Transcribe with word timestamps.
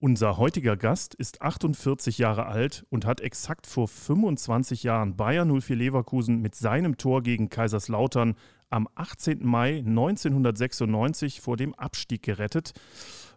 Unser 0.00 0.36
heutiger 0.36 0.76
Gast 0.76 1.16
ist 1.16 1.42
48 1.42 2.18
Jahre 2.18 2.46
alt 2.46 2.86
und 2.88 3.04
hat 3.04 3.20
exakt 3.20 3.66
vor 3.66 3.88
25 3.88 4.84
Jahren 4.84 5.16
Bayer 5.16 5.44
04 5.44 5.74
Leverkusen 5.74 6.40
mit 6.40 6.54
seinem 6.54 6.98
Tor 6.98 7.20
gegen 7.24 7.48
Kaiserslautern 7.48 8.36
am 8.70 8.86
18. 8.94 9.44
Mai 9.44 9.78
1996 9.78 11.40
vor 11.40 11.56
dem 11.56 11.74
Abstieg 11.74 12.22
gerettet. 12.22 12.74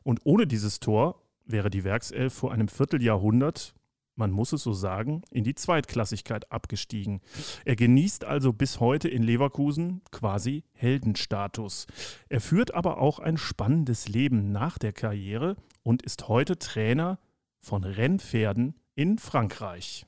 Und 0.04 0.20
ohne 0.24 0.46
dieses 0.46 0.80
Tor 0.80 1.24
wäre 1.46 1.72
die 1.72 1.84
Werkself 1.84 2.36
vor 2.36 2.52
einem 2.52 2.68
Vierteljahrhundert 2.68 3.74
man 4.22 4.30
muss 4.32 4.54
es 4.54 4.62
so 4.62 4.72
sagen, 4.72 5.24
in 5.32 5.44
die 5.44 5.56
Zweitklassigkeit 5.56 6.52
abgestiegen. 6.52 7.22
Er 7.66 7.76
genießt 7.76 8.24
also 8.24 8.54
bis 8.54 8.80
heute 8.80 9.10
in 9.10 9.24
Leverkusen 9.24 10.04
quasi 10.12 10.64
Heldenstatus. 10.74 11.88
Er 12.30 12.40
führt 12.40 12.76
aber 12.76 13.00
auch 13.00 13.18
ein 13.18 13.38
spannendes 13.38 14.08
Leben 14.08 14.52
nach 14.52 14.78
der 14.78 14.94
Karriere 14.94 15.56
und 15.82 16.04
ist 16.04 16.28
heute 16.28 16.60
Trainer 16.60 17.18
von 17.60 17.84
Rennpferden 17.84 18.76
in 18.94 19.18
Frankreich. 19.18 20.06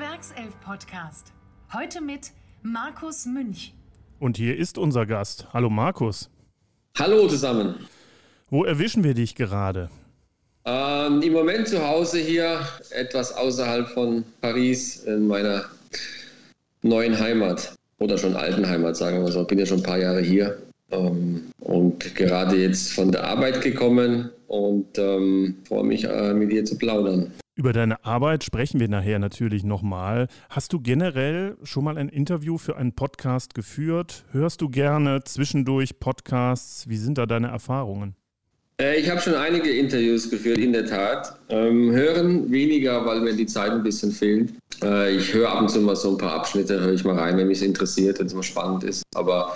Werkself-Podcast. 0.00 1.32
Heute 1.72 2.00
mit 2.00 2.30
Markus 2.62 3.26
Münch. 3.26 3.74
Und 4.20 4.36
hier 4.36 4.56
ist 4.56 4.78
unser 4.78 5.06
Gast. 5.06 5.48
Hallo 5.52 5.70
Markus. 5.70 6.30
Hallo 6.96 7.26
zusammen. 7.26 7.74
Wo 8.48 8.62
erwischen 8.62 9.02
wir 9.02 9.14
dich 9.14 9.34
gerade? 9.34 9.90
Ähm, 10.64 11.20
Im 11.22 11.32
Moment 11.32 11.66
zu 11.66 11.84
Hause 11.84 12.20
hier, 12.20 12.60
etwas 12.90 13.36
außerhalb 13.36 13.88
von 13.88 14.22
Paris, 14.40 15.02
in 15.02 15.26
meiner 15.26 15.64
neuen 16.82 17.18
Heimat. 17.18 17.74
Oder 17.98 18.18
schon 18.18 18.36
alten 18.36 18.68
Heimat, 18.68 18.96
sagen 18.96 19.24
wir 19.24 19.32
so. 19.32 19.42
Bin 19.42 19.58
ja 19.58 19.66
schon 19.66 19.78
ein 19.78 19.82
paar 19.82 19.98
Jahre 19.98 20.20
hier. 20.20 20.62
Ähm, 20.92 21.50
und 21.58 22.14
gerade 22.14 22.56
jetzt 22.56 22.92
von 22.92 23.10
der 23.10 23.24
Arbeit 23.24 23.62
gekommen 23.62 24.30
und 24.46 24.96
ähm, 24.96 25.56
freue 25.66 25.84
mich, 25.84 26.04
äh, 26.04 26.32
mit 26.34 26.52
dir 26.52 26.64
zu 26.64 26.78
plaudern. 26.78 27.32
Über 27.58 27.72
deine 27.72 28.04
Arbeit 28.04 28.44
sprechen 28.44 28.78
wir 28.78 28.86
nachher 28.86 29.18
natürlich 29.18 29.64
nochmal. 29.64 30.28
Hast 30.48 30.72
du 30.72 30.78
generell 30.78 31.56
schon 31.64 31.82
mal 31.82 31.98
ein 31.98 32.08
Interview 32.08 32.56
für 32.56 32.76
einen 32.76 32.94
Podcast 32.94 33.52
geführt? 33.52 34.24
Hörst 34.30 34.60
du 34.60 34.68
gerne 34.68 35.24
zwischendurch 35.24 35.98
Podcasts? 35.98 36.88
Wie 36.88 36.96
sind 36.96 37.18
da 37.18 37.26
deine 37.26 37.48
Erfahrungen? 37.48 38.14
Äh, 38.80 39.00
ich 39.00 39.10
habe 39.10 39.20
schon 39.20 39.34
einige 39.34 39.70
Interviews 39.70 40.30
geführt, 40.30 40.58
in 40.58 40.72
der 40.72 40.86
Tat. 40.86 41.36
Ähm, 41.48 41.90
hören 41.90 42.48
weniger, 42.48 43.04
weil 43.04 43.22
mir 43.22 43.34
die 43.34 43.46
Zeit 43.46 43.72
ein 43.72 43.82
bisschen 43.82 44.12
fehlt. 44.12 44.52
Äh, 44.84 45.16
ich 45.16 45.34
höre 45.34 45.50
ab 45.50 45.62
und 45.62 45.68
zu 45.68 45.80
mal 45.80 45.96
so 45.96 46.12
ein 46.12 46.18
paar 46.18 46.34
Abschnitte, 46.34 46.78
höre 46.78 46.92
ich 46.92 47.02
mal 47.02 47.18
rein, 47.18 47.36
wenn 47.38 47.48
mich 47.48 47.58
es 47.58 47.64
interessiert, 47.64 48.20
wenn 48.20 48.26
es 48.26 48.34
mal 48.34 48.44
spannend 48.44 48.84
ist. 48.84 49.02
Aber 49.16 49.52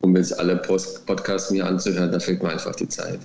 um 0.00 0.16
jetzt 0.16 0.36
alle 0.40 0.56
Post 0.56 1.06
Podcasts 1.06 1.52
mir 1.52 1.64
anzuhören, 1.64 2.10
da 2.10 2.18
fehlt 2.18 2.42
mir 2.42 2.50
einfach 2.50 2.74
die 2.74 2.88
Zeit. 2.88 3.20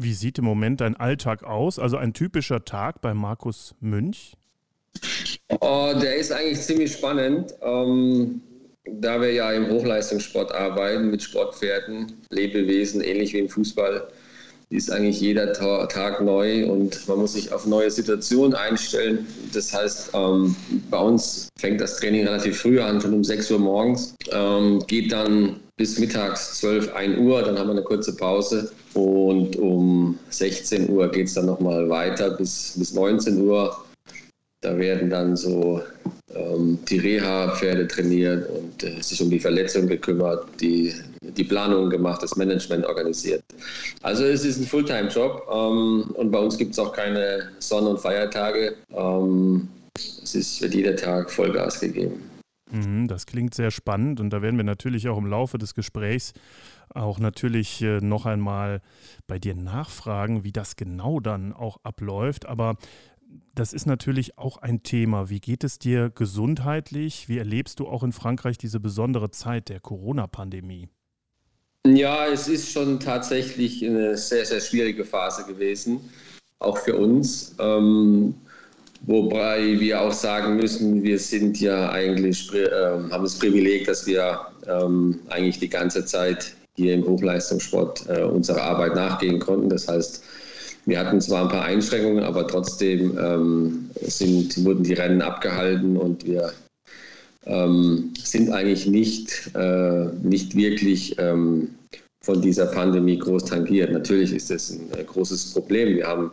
Wie 0.00 0.14
sieht 0.14 0.38
im 0.38 0.44
Moment 0.44 0.80
dein 0.80 0.94
Alltag 0.94 1.42
aus? 1.42 1.80
Also 1.80 1.96
ein 1.96 2.12
typischer 2.12 2.64
Tag 2.64 3.00
bei 3.00 3.14
Markus 3.14 3.74
Münch? 3.80 4.34
Oh, 5.60 5.92
der 6.00 6.14
ist 6.14 6.30
eigentlich 6.30 6.60
ziemlich 6.60 6.92
spannend. 6.92 7.52
Ähm, 7.62 8.40
da 8.84 9.20
wir 9.20 9.32
ja 9.32 9.50
im 9.50 9.68
Hochleistungssport 9.68 10.52
arbeiten 10.52 11.10
mit 11.10 11.20
Sportpferden, 11.20 12.12
Lebewesen, 12.30 13.00
ähnlich 13.00 13.32
wie 13.32 13.40
im 13.40 13.48
Fußball, 13.48 14.06
ist 14.70 14.88
eigentlich 14.88 15.20
jeder 15.20 15.52
Tag 15.52 16.20
neu 16.20 16.70
und 16.70 17.08
man 17.08 17.18
muss 17.18 17.32
sich 17.32 17.50
auf 17.52 17.66
neue 17.66 17.90
Situationen 17.90 18.54
einstellen. 18.54 19.26
Das 19.52 19.74
heißt, 19.74 20.10
ähm, 20.14 20.54
bei 20.90 20.98
uns 20.98 21.48
fängt 21.58 21.80
das 21.80 21.96
Training 21.96 22.24
relativ 22.24 22.60
früh 22.60 22.80
an, 22.80 23.00
schon 23.00 23.14
um 23.14 23.24
6 23.24 23.50
Uhr 23.50 23.58
morgens, 23.58 24.14
ähm, 24.30 24.78
geht 24.86 25.10
dann 25.10 25.58
bis 25.78 25.98
mittags 25.98 26.58
12, 26.58 26.92
1 26.92 27.18
Uhr, 27.18 27.40
dann 27.42 27.58
haben 27.58 27.68
wir 27.68 27.72
eine 27.72 27.82
kurze 27.82 28.14
Pause 28.14 28.70
und 28.94 29.56
um 29.56 30.18
16 30.28 30.90
Uhr 30.90 31.08
geht 31.10 31.28
es 31.28 31.34
dann 31.34 31.46
nochmal 31.46 31.88
weiter 31.88 32.30
bis, 32.30 32.74
bis 32.76 32.92
19 32.92 33.40
Uhr. 33.40 33.74
Da 34.60 34.76
werden 34.76 35.08
dann 35.08 35.36
so 35.36 35.80
ähm, 36.34 36.80
die 36.88 36.98
Reha-Pferde 36.98 37.86
trainiert 37.86 38.50
und 38.50 38.82
äh, 38.82 39.00
sich 39.00 39.22
um 39.22 39.30
die 39.30 39.38
Verletzung 39.38 39.86
gekümmert, 39.86 40.46
die, 40.60 40.92
die 41.22 41.44
Planung 41.44 41.88
gemacht, 41.90 42.24
das 42.24 42.34
Management 42.34 42.84
organisiert. 42.84 43.42
Also 44.02 44.24
es 44.24 44.44
ist 44.44 44.58
ein 44.58 44.66
Fulltime-Job 44.66 45.46
ähm, 45.48 46.10
und 46.14 46.32
bei 46.32 46.40
uns 46.40 46.58
gibt 46.58 46.72
es 46.72 46.78
auch 46.80 46.92
keine 46.92 47.50
Sonn- 47.60 47.86
und 47.86 48.00
Feiertage. 48.00 48.74
Ähm, 48.96 49.68
es 49.96 50.34
ist, 50.34 50.60
wird 50.60 50.74
jeder 50.74 50.96
Tag 50.96 51.30
Vollgas 51.30 51.78
gegeben. 51.78 52.20
Mhm, 52.70 53.08
das 53.08 53.26
klingt 53.26 53.54
sehr 53.54 53.70
spannend 53.70 54.20
und 54.20 54.30
da 54.30 54.42
werden 54.42 54.56
wir 54.56 54.64
natürlich 54.64 55.08
auch 55.08 55.18
im 55.18 55.26
Laufe 55.26 55.58
des 55.58 55.74
Gesprächs 55.74 56.34
auch 56.94 57.18
natürlich 57.18 57.82
äh, 57.82 58.00
noch 58.00 58.26
einmal 58.26 58.80
bei 59.26 59.38
dir 59.38 59.54
nachfragen, 59.54 60.44
wie 60.44 60.52
das 60.52 60.76
genau 60.76 61.20
dann 61.20 61.52
auch 61.52 61.78
abläuft. 61.82 62.46
Aber 62.46 62.76
das 63.54 63.72
ist 63.72 63.86
natürlich 63.86 64.38
auch 64.38 64.58
ein 64.58 64.82
Thema. 64.82 65.28
Wie 65.28 65.40
geht 65.40 65.64
es 65.64 65.78
dir 65.78 66.10
gesundheitlich? 66.10 67.28
Wie 67.28 67.38
erlebst 67.38 67.80
du 67.80 67.88
auch 67.88 68.02
in 68.02 68.12
Frankreich 68.12 68.58
diese 68.58 68.80
besondere 68.80 69.30
Zeit 69.30 69.68
der 69.68 69.80
Corona-Pandemie? 69.80 70.88
Ja, 71.86 72.26
es 72.26 72.48
ist 72.48 72.72
schon 72.72 73.00
tatsächlich 73.00 73.84
eine 73.84 74.16
sehr, 74.16 74.44
sehr 74.44 74.60
schwierige 74.60 75.04
Phase 75.04 75.44
gewesen, 75.46 76.00
auch 76.58 76.78
für 76.78 76.96
uns. 76.96 77.54
Ähm, 77.58 78.34
Wobei 79.02 79.78
wir 79.80 80.00
auch 80.00 80.12
sagen 80.12 80.56
müssen, 80.56 81.02
wir 81.02 81.18
sind 81.18 81.60
ja 81.60 81.90
eigentlich, 81.90 82.52
äh, 82.52 82.68
haben 83.10 83.22
das 83.22 83.38
Privileg, 83.38 83.86
dass 83.86 84.06
wir 84.06 84.40
ähm, 84.66 85.20
eigentlich 85.28 85.58
die 85.58 85.68
ganze 85.68 86.04
Zeit 86.04 86.54
hier 86.74 86.94
im 86.94 87.06
Hochleistungssport 87.06 88.04
äh, 88.08 88.22
unserer 88.22 88.62
Arbeit 88.62 88.94
nachgehen 88.94 89.38
konnten. 89.38 89.68
Das 89.68 89.88
heißt, 89.88 90.22
wir 90.86 90.98
hatten 90.98 91.20
zwar 91.20 91.42
ein 91.42 91.48
paar 91.48 91.64
Einschränkungen, 91.64 92.24
aber 92.24 92.46
trotzdem 92.46 93.18
ähm, 93.18 93.90
sind, 94.02 94.64
wurden 94.64 94.84
die 94.84 94.94
Rennen 94.94 95.22
abgehalten 95.22 95.96
und 95.96 96.26
wir 96.26 96.52
ähm, 97.46 98.12
sind 98.22 98.50
eigentlich 98.50 98.86
nicht, 98.86 99.50
äh, 99.54 100.06
nicht 100.22 100.54
wirklich 100.56 101.16
ähm, 101.18 101.74
von 102.22 102.40
dieser 102.42 102.66
Pandemie 102.66 103.18
groß 103.18 103.46
tangiert. 103.46 103.92
Natürlich 103.92 104.32
ist 104.32 104.50
das 104.50 104.70
ein 104.70 104.88
äh, 104.98 105.04
großes 105.04 105.52
Problem. 105.52 105.96
Wir 105.96 106.06
haben 106.06 106.30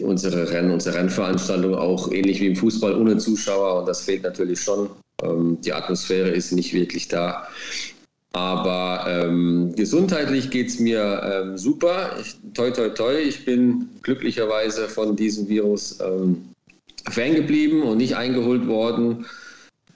unsere 0.00 0.50
Rennen, 0.50 0.70
unsere 0.70 0.96
Rennveranstaltung 0.96 1.74
auch 1.74 2.10
ähnlich 2.10 2.40
wie 2.40 2.46
im 2.48 2.56
Fußball 2.56 2.94
ohne 2.94 3.18
Zuschauer 3.18 3.80
und 3.80 3.88
das 3.88 4.00
fehlt 4.00 4.22
natürlich 4.22 4.60
schon. 4.60 4.88
Ähm, 5.22 5.58
die 5.60 5.72
Atmosphäre 5.72 6.30
ist 6.30 6.52
nicht 6.52 6.72
wirklich 6.72 7.08
da. 7.08 7.48
Aber 8.32 9.04
ähm, 9.06 9.74
gesundheitlich 9.76 10.50
geht 10.50 10.68
es 10.68 10.78
mir 10.78 11.22
ähm, 11.22 11.58
super. 11.58 12.16
Ich, 12.20 12.36
toi, 12.54 12.70
toi, 12.70 12.88
toi. 12.88 13.14
Ich 13.18 13.44
bin 13.44 13.88
glücklicherweise 14.02 14.88
von 14.88 15.16
diesem 15.16 15.48
Virus 15.48 15.98
ähm, 16.00 16.48
geblieben 17.14 17.82
und 17.82 17.98
nicht 17.98 18.16
eingeholt 18.16 18.66
worden. 18.66 19.26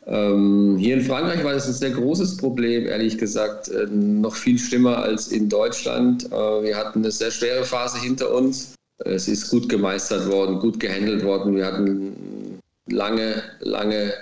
Ähm, 0.07 0.77
hier 0.78 0.95
in 0.97 1.03
Frankreich 1.03 1.43
war 1.43 1.55
das 1.55 1.67
ein 1.67 1.73
sehr 1.73 1.91
großes 1.91 2.37
Problem, 2.37 2.87
ehrlich 2.87 3.17
gesagt, 3.19 3.69
äh, 3.69 3.87
noch 3.91 4.37
viel 4.37 4.59
schlimmer 4.59 4.99
als 4.99 5.28
in 5.28 5.49
Deutschland. 5.49 6.27
Äh, 6.27 6.63
wir 6.63 6.77
hatten 6.77 7.01
eine 7.01 7.11
sehr 7.11 7.31
schwere 7.31 7.65
Phase 7.65 7.99
hinter 7.99 8.33
uns. 8.33 8.75
Es 8.99 9.29
ist 9.29 9.51
gut 9.51 9.69
gemeistert 9.69 10.31
worden, 10.31 10.59
gut 10.59 10.81
gehandelt 10.81 11.23
worden. 11.23 11.55
Wir 11.55 11.67
hatten 11.67 12.61
lange, 12.89 13.43
lange 13.61 14.12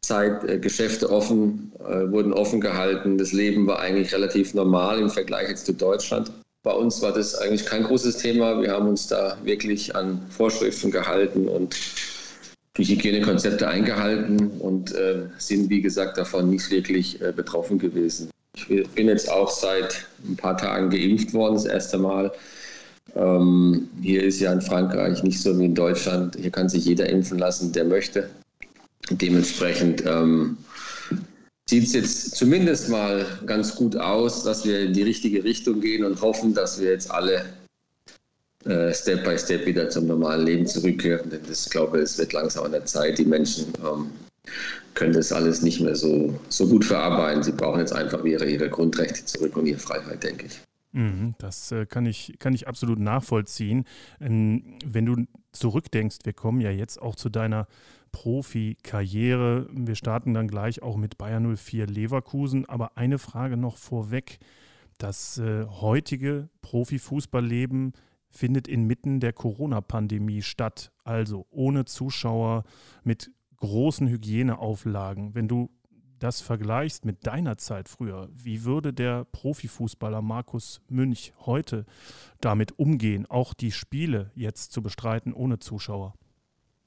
Zeit 0.00 0.44
äh, 0.44 0.58
Geschäfte 0.58 1.10
offen, 1.10 1.72
äh, 1.80 2.10
wurden 2.10 2.32
offen 2.32 2.60
gehalten. 2.60 3.18
Das 3.18 3.32
Leben 3.32 3.66
war 3.66 3.80
eigentlich 3.80 4.12
relativ 4.14 4.54
normal 4.54 4.98
im 4.98 5.10
Vergleich 5.10 5.48
jetzt 5.48 5.66
zu 5.66 5.74
Deutschland. 5.74 6.32
Bei 6.62 6.72
uns 6.72 7.02
war 7.02 7.12
das 7.12 7.34
eigentlich 7.34 7.66
kein 7.66 7.84
großes 7.84 8.16
Thema. 8.16 8.60
Wir 8.62 8.72
haben 8.72 8.88
uns 8.88 9.06
da 9.06 9.36
wirklich 9.44 9.94
an 9.94 10.20
Vorschriften 10.30 10.90
gehalten 10.90 11.46
und 11.48 11.76
die 12.76 12.84
Hygienekonzepte 12.84 13.66
eingehalten 13.66 14.50
und 14.58 14.94
äh, 14.94 15.24
sind, 15.38 15.68
wie 15.68 15.82
gesagt, 15.82 16.16
davon 16.16 16.50
nicht 16.50 16.70
wirklich 16.70 17.20
äh, 17.20 17.32
betroffen 17.32 17.78
gewesen. 17.78 18.30
Ich 18.54 18.88
bin 18.90 19.08
jetzt 19.08 19.30
auch 19.30 19.50
seit 19.50 20.06
ein 20.26 20.36
paar 20.36 20.56
Tagen 20.56 20.90
geimpft 20.90 21.32
worden, 21.32 21.54
das 21.54 21.64
erste 21.64 21.98
Mal. 21.98 22.32
Ähm, 23.14 23.88
hier 24.02 24.22
ist 24.22 24.40
ja 24.40 24.52
in 24.52 24.60
Frankreich 24.60 25.22
nicht 25.22 25.40
so 25.40 25.58
wie 25.58 25.66
in 25.66 25.74
Deutschland. 25.74 26.36
Hier 26.36 26.50
kann 26.50 26.68
sich 26.68 26.84
jeder 26.84 27.08
impfen 27.08 27.38
lassen, 27.38 27.72
der 27.72 27.84
möchte. 27.84 28.28
Dementsprechend 29.10 30.04
ähm, 30.06 30.56
sieht 31.68 31.84
es 31.84 31.92
jetzt 31.92 32.36
zumindest 32.36 32.88
mal 32.88 33.24
ganz 33.46 33.74
gut 33.74 33.96
aus, 33.96 34.44
dass 34.44 34.64
wir 34.64 34.80
in 34.80 34.92
die 34.92 35.02
richtige 35.02 35.42
Richtung 35.44 35.80
gehen 35.80 36.04
und 36.04 36.20
hoffen, 36.20 36.54
dass 36.54 36.80
wir 36.80 36.90
jetzt 36.90 37.10
alle 37.10 37.44
äh, 38.64 38.92
Step 38.92 39.24
by 39.24 39.38
Step 39.38 39.66
wieder 39.66 39.88
zum 39.88 40.06
normalen 40.06 40.44
Leben 40.46 40.66
zurückkehren. 40.66 41.30
Denn 41.30 41.40
ich 41.50 41.70
glaube, 41.70 41.98
es 41.98 42.18
wird 42.18 42.32
langsam 42.32 42.64
an 42.64 42.72
der 42.72 42.84
Zeit. 42.84 43.18
Die 43.18 43.24
Menschen 43.24 43.72
ähm, 43.84 44.10
können 44.94 45.12
das 45.12 45.32
alles 45.32 45.62
nicht 45.62 45.80
mehr 45.80 45.94
so, 45.94 46.38
so 46.48 46.66
gut 46.66 46.84
verarbeiten. 46.84 47.42
Sie 47.42 47.52
brauchen 47.52 47.80
jetzt 47.80 47.92
einfach 47.92 48.24
ihre, 48.24 48.44
ihre 48.44 48.68
Grundrechte 48.68 49.24
zurück 49.24 49.56
und 49.56 49.66
ihre 49.66 49.78
Freiheit, 49.78 50.22
denke 50.22 50.46
ich. 50.46 50.60
Mhm, 50.92 51.34
das 51.38 51.70
äh, 51.72 51.86
kann, 51.86 52.06
ich, 52.06 52.34
kann 52.38 52.54
ich 52.54 52.66
absolut 52.66 52.98
nachvollziehen. 52.98 53.84
Ähm, 54.20 54.78
wenn 54.84 55.06
du 55.06 55.26
zurückdenkst, 55.52 56.18
wir 56.24 56.32
kommen 56.32 56.60
ja 56.60 56.70
jetzt 56.70 57.00
auch 57.00 57.14
zu 57.14 57.28
deiner 57.28 57.66
Profikarriere. 58.12 59.68
Wir 59.70 59.94
starten 59.94 60.34
dann 60.34 60.48
gleich 60.48 60.82
auch 60.82 60.96
mit 60.96 61.18
Bayern 61.18 61.56
04 61.56 61.86
Leverkusen. 61.86 62.66
Aber 62.66 62.96
eine 62.96 63.18
Frage 63.18 63.56
noch 63.56 63.76
vorweg. 63.76 64.38
Das 64.98 65.38
äh, 65.38 65.66
heutige 65.66 66.48
Profifußballleben 66.62 67.92
findet 68.30 68.68
inmitten 68.68 69.20
der 69.20 69.32
Corona-Pandemie 69.32 70.42
statt, 70.42 70.92
also 71.04 71.46
ohne 71.50 71.84
Zuschauer, 71.84 72.64
mit 73.04 73.30
großen 73.56 74.08
Hygieneauflagen. 74.08 75.34
Wenn 75.34 75.48
du 75.48 75.70
das 76.18 76.40
vergleichst 76.40 77.04
mit 77.04 77.26
deiner 77.26 77.58
Zeit 77.58 77.88
früher, 77.88 78.28
wie 78.34 78.64
würde 78.64 78.92
der 78.92 79.24
Profifußballer 79.32 80.22
Markus 80.22 80.80
Münch 80.88 81.32
heute 81.46 81.84
damit 82.40 82.78
umgehen, 82.78 83.26
auch 83.28 83.54
die 83.54 83.72
Spiele 83.72 84.30
jetzt 84.34 84.72
zu 84.72 84.82
bestreiten 84.82 85.32
ohne 85.32 85.58
Zuschauer? 85.58 86.14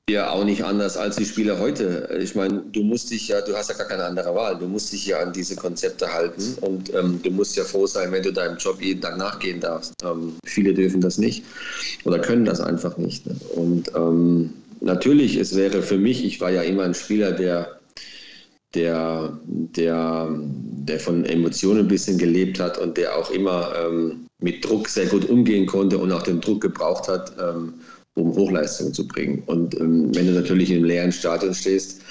Ja, 0.09 0.31
auch 0.31 0.43
nicht 0.43 0.65
anders 0.65 0.97
als 0.97 1.15
die 1.15 1.25
Spieler 1.25 1.59
heute. 1.59 2.19
Ich 2.21 2.35
meine, 2.35 2.63
du 2.73 2.83
musst 2.83 3.11
dich 3.11 3.29
ja, 3.29 3.39
du 3.39 3.55
hast 3.55 3.69
ja 3.69 3.77
gar 3.77 3.87
keine 3.87 4.03
andere 4.03 4.35
Wahl. 4.35 4.57
Du 4.57 4.67
musst 4.67 4.91
dich 4.91 5.05
ja 5.05 5.19
an 5.19 5.31
diese 5.31 5.55
Konzepte 5.55 6.11
halten 6.11 6.57
und 6.59 6.93
ähm, 6.93 7.21
du 7.23 7.31
musst 7.31 7.55
ja 7.55 7.63
froh 7.63 7.87
sein, 7.87 8.11
wenn 8.11 8.23
du 8.23 8.33
deinem 8.33 8.57
Job 8.57 8.81
jeden 8.81 8.99
Tag 8.99 9.17
nachgehen 9.17 9.61
darfst. 9.61 9.93
Ähm, 10.03 10.33
viele 10.43 10.73
dürfen 10.73 10.99
das 10.99 11.17
nicht 11.17 11.45
oder 12.03 12.19
können 12.19 12.43
das 12.43 12.59
einfach 12.59 12.97
nicht. 12.97 13.25
Ne? 13.25 13.35
Und 13.55 13.91
ähm, 13.95 14.53
natürlich, 14.81 15.37
es 15.37 15.55
wäre 15.55 15.81
für 15.81 15.97
mich, 15.97 16.25
ich 16.25 16.41
war 16.41 16.49
ja 16.49 16.63
immer 16.63 16.83
ein 16.83 16.93
Spieler, 16.93 17.31
der 17.31 17.79
der, 18.73 19.38
der, 19.45 20.29
der 20.31 21.00
von 21.00 21.25
Emotionen 21.25 21.81
ein 21.81 21.88
bisschen 21.88 22.18
gelebt 22.18 22.59
hat 22.59 22.77
und 22.77 22.97
der 22.97 23.18
auch 23.18 23.29
immer 23.31 23.73
ähm, 23.75 24.25
mit 24.39 24.63
Druck 24.63 24.88
sehr 24.88 25.07
gut 25.07 25.29
umgehen 25.29 25.65
konnte 25.65 25.97
und 25.97 26.12
auch 26.12 26.23
den 26.23 26.41
Druck 26.41 26.62
gebraucht 26.62 27.07
hat, 27.07 27.33
ähm, 27.39 27.73
um 28.15 28.33
Hochleistungen 28.33 28.94
zu 28.94 29.07
bringen. 29.07 29.44
Und 29.45 29.79
ähm, 29.79 30.13
wenn 30.15 30.27
du 30.27 30.33
natürlich 30.33 30.71
einem 30.71 30.85
leeren 30.85 31.12
Stadion 31.12 31.53
stehst, 31.53 32.01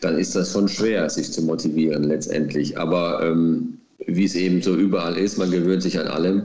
dann 0.00 0.18
ist 0.18 0.34
das 0.34 0.52
schon 0.52 0.68
schwer, 0.68 1.08
sich 1.10 1.30
zu 1.30 1.42
motivieren 1.42 2.04
letztendlich. 2.04 2.78
Aber 2.78 3.22
ähm, 3.22 3.78
wie 4.06 4.24
es 4.24 4.34
eben 4.34 4.62
so 4.62 4.74
überall 4.74 5.16
ist, 5.16 5.38
man 5.38 5.50
gewöhnt 5.50 5.82
sich 5.82 5.98
an 5.98 6.06
allem. 6.06 6.44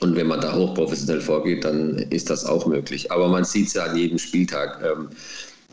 Und 0.00 0.16
wenn 0.16 0.28
man 0.28 0.40
da 0.40 0.54
hochprofessionell 0.54 1.20
vorgeht, 1.20 1.64
dann 1.64 1.98
ist 2.10 2.30
das 2.30 2.44
auch 2.44 2.66
möglich. 2.66 3.10
Aber 3.10 3.28
man 3.28 3.44
sieht 3.44 3.68
es 3.68 3.74
ja 3.74 3.84
an 3.84 3.96
jedem 3.96 4.18
Spieltag. 4.18 4.80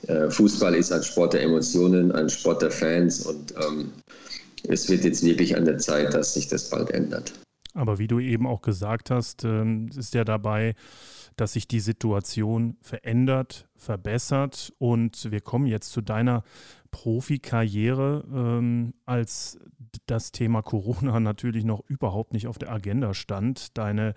Äh, 0.07 0.29
Fußball 0.29 0.75
ist 0.75 0.91
ein 0.91 1.03
Sport 1.03 1.33
der 1.33 1.43
Emotionen, 1.43 2.11
ein 2.11 2.29
Sport 2.29 2.61
der 2.61 2.71
Fans 2.71 3.25
und 3.25 3.53
ähm, 3.55 3.91
es 4.67 4.89
wird 4.89 5.03
jetzt 5.03 5.23
wirklich 5.23 5.55
an 5.55 5.65
der 5.65 5.77
Zeit, 5.77 6.13
dass 6.13 6.33
sich 6.33 6.47
das 6.47 6.69
bald 6.69 6.91
ändert. 6.91 7.33
Aber 7.73 7.99
wie 7.99 8.07
du 8.07 8.19
eben 8.19 8.47
auch 8.47 8.61
gesagt 8.61 9.11
hast, 9.11 9.43
ähm, 9.43 9.89
ist 9.95 10.13
ja 10.13 10.23
dabei, 10.23 10.73
dass 11.35 11.53
sich 11.53 11.67
die 11.67 11.79
Situation 11.79 12.77
verändert, 12.81 13.67
verbessert 13.75 14.73
und 14.79 15.31
wir 15.31 15.41
kommen 15.41 15.67
jetzt 15.67 15.91
zu 15.91 16.01
deiner 16.01 16.43
Profikarriere, 16.89 18.23
ähm, 18.33 18.93
als 19.05 19.59
das 20.07 20.31
Thema 20.31 20.63
Corona 20.63 21.19
natürlich 21.19 21.63
noch 21.63 21.83
überhaupt 21.87 22.33
nicht 22.33 22.47
auf 22.47 22.57
der 22.57 22.71
Agenda 22.71 23.13
stand. 23.13 23.77
Deine 23.77 24.15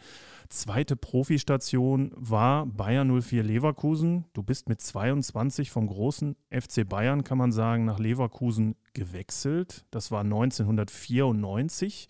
zweite 0.51 0.97
Profistation 0.97 2.13
war 2.17 2.67
Bayern 2.67 3.21
04 3.21 3.43
Leverkusen. 3.43 4.27
Du 4.33 4.43
bist 4.43 4.69
mit 4.69 4.81
22 4.81 5.71
vom 5.71 5.87
großen 5.87 6.37
FC 6.51 6.89
Bayern, 6.89 7.25
kann 7.25 7.39
man 7.39 7.53
sagen, 7.53 7.85
nach 7.85 7.99
Leverkusen 7.99 8.77
gewechselt. 8.93 9.85
Das 9.91 10.11
war 10.11 10.21
1994. 10.21 12.09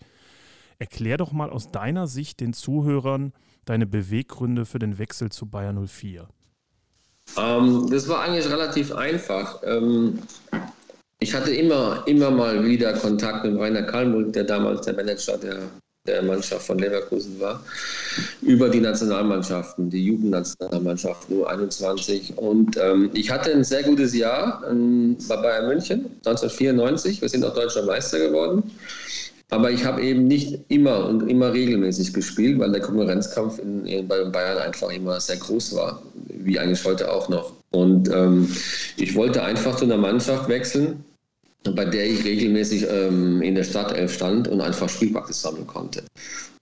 Erklär 0.79 1.17
doch 1.17 1.31
mal 1.31 1.49
aus 1.49 1.71
deiner 1.71 2.07
Sicht 2.07 2.39
den 2.39 2.53
Zuhörern 2.53 3.33
deine 3.65 3.85
Beweggründe 3.85 4.65
für 4.65 4.79
den 4.79 4.97
Wechsel 4.97 5.31
zu 5.31 5.45
Bayern 5.45 5.87
04. 5.87 6.27
Ähm, 7.37 7.87
das 7.89 8.07
war 8.09 8.21
eigentlich 8.21 8.49
relativ 8.49 8.91
einfach. 8.91 9.61
Ähm, 9.63 10.19
ich 11.19 11.35
hatte 11.35 11.53
immer, 11.53 12.03
immer 12.07 12.31
mal 12.31 12.65
wieder 12.65 12.93
Kontakt 12.93 13.45
mit 13.45 13.59
Rainer 13.59 13.83
Kalmund, 13.83 14.35
der 14.35 14.43
damals 14.43 14.81
der 14.85 14.95
Manager 14.95 15.37
der, 15.37 15.59
der 16.07 16.23
Mannschaft 16.23 16.65
von 16.65 16.79
Leverkusen 16.79 17.39
war, 17.39 17.63
über 18.41 18.69
die 18.69 18.79
Nationalmannschaften, 18.79 19.89
die 19.89 20.05
Jugendnationalmannschaft 20.05 21.29
U21. 21.29 22.33
Und 22.35 22.75
ähm, 22.77 23.11
ich 23.13 23.29
hatte 23.29 23.51
ein 23.51 23.63
sehr 23.63 23.83
gutes 23.83 24.15
Jahr 24.15 24.63
ähm, 24.69 25.15
bei 25.27 25.37
Bayern 25.37 25.67
München 25.67 26.05
1994. 26.25 27.21
Wir 27.21 27.29
sind 27.29 27.45
auch 27.45 27.53
deutscher 27.53 27.85
Meister 27.85 28.17
geworden. 28.17 28.63
Aber 29.51 29.69
ich 29.69 29.83
habe 29.83 30.01
eben 30.01 30.27
nicht 30.27 30.59
immer 30.69 31.05
und 31.07 31.29
immer 31.29 31.51
regelmäßig 31.51 32.13
gespielt, 32.13 32.57
weil 32.57 32.71
der 32.71 32.81
Konkurrenzkampf 32.81 33.59
in, 33.59 33.85
in, 33.85 34.07
bei 34.07 34.23
Bayern 34.23 34.57
einfach 34.57 34.89
immer 34.89 35.19
sehr 35.19 35.35
groß 35.35 35.75
war, 35.75 36.01
wie 36.29 36.57
eigentlich 36.57 36.83
heute 36.85 37.11
auch 37.11 37.27
noch. 37.27 37.51
Und 37.71 38.09
ähm, 38.09 38.49
ich 38.95 39.13
wollte 39.13 39.43
einfach 39.43 39.75
zu 39.75 39.83
einer 39.83 39.97
Mannschaft 39.97 40.47
wechseln, 40.47 41.03
bei 41.63 41.85
der 41.85 42.07
ich 42.07 42.23
regelmäßig 42.25 42.87
ähm, 42.89 43.41
in 43.41 43.55
der 43.55 43.63
Startelf 43.63 44.13
stand 44.13 44.47
und 44.47 44.61
einfach 44.61 44.89
Spielpraxis 44.89 45.41
sammeln 45.41 45.67
konnte. 45.67 46.03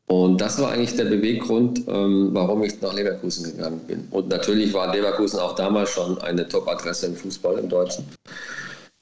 Und 0.08 0.42
das 0.42 0.60
war 0.60 0.72
eigentlich 0.72 0.96
der 0.96 1.06
Beweggrund, 1.06 1.84
ähm, 1.88 2.30
warum 2.34 2.64
ich 2.64 2.82
nach 2.82 2.94
Leverkusen 2.94 3.52
gegangen 3.56 3.80
bin. 3.88 4.08
Und 4.10 4.28
natürlich 4.30 4.74
war 4.74 4.94
Leverkusen 4.94 5.40
auch 5.40 5.56
damals 5.56 5.92
schon 5.92 6.18
eine 6.20 6.48
Top-Adresse 6.48 7.06
im 7.08 7.16
Fußball 7.16 7.60
im 7.60 7.70
Deutschen. 7.70 8.06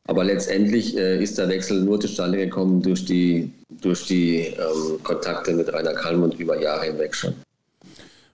Aber 0.08 0.26
letztendlich 0.26 0.98
äh, 0.98 1.22
ist 1.24 1.38
der 1.38 1.48
Wechsel 1.48 1.82
nur 1.82 2.00
zustande 2.00 2.38
gekommen 2.38 2.82
durch 2.82 3.06
die, 3.06 3.50
durch 3.82 4.06
die 4.06 4.48
ähm, 4.48 5.02
Kontakte 5.04 5.54
mit 5.54 5.72
Rainer 5.72 5.94
Kalmund 5.94 6.38
über 6.40 6.62
Jahre 6.62 6.88
hinweg 6.88 7.16
schon. 7.16 7.36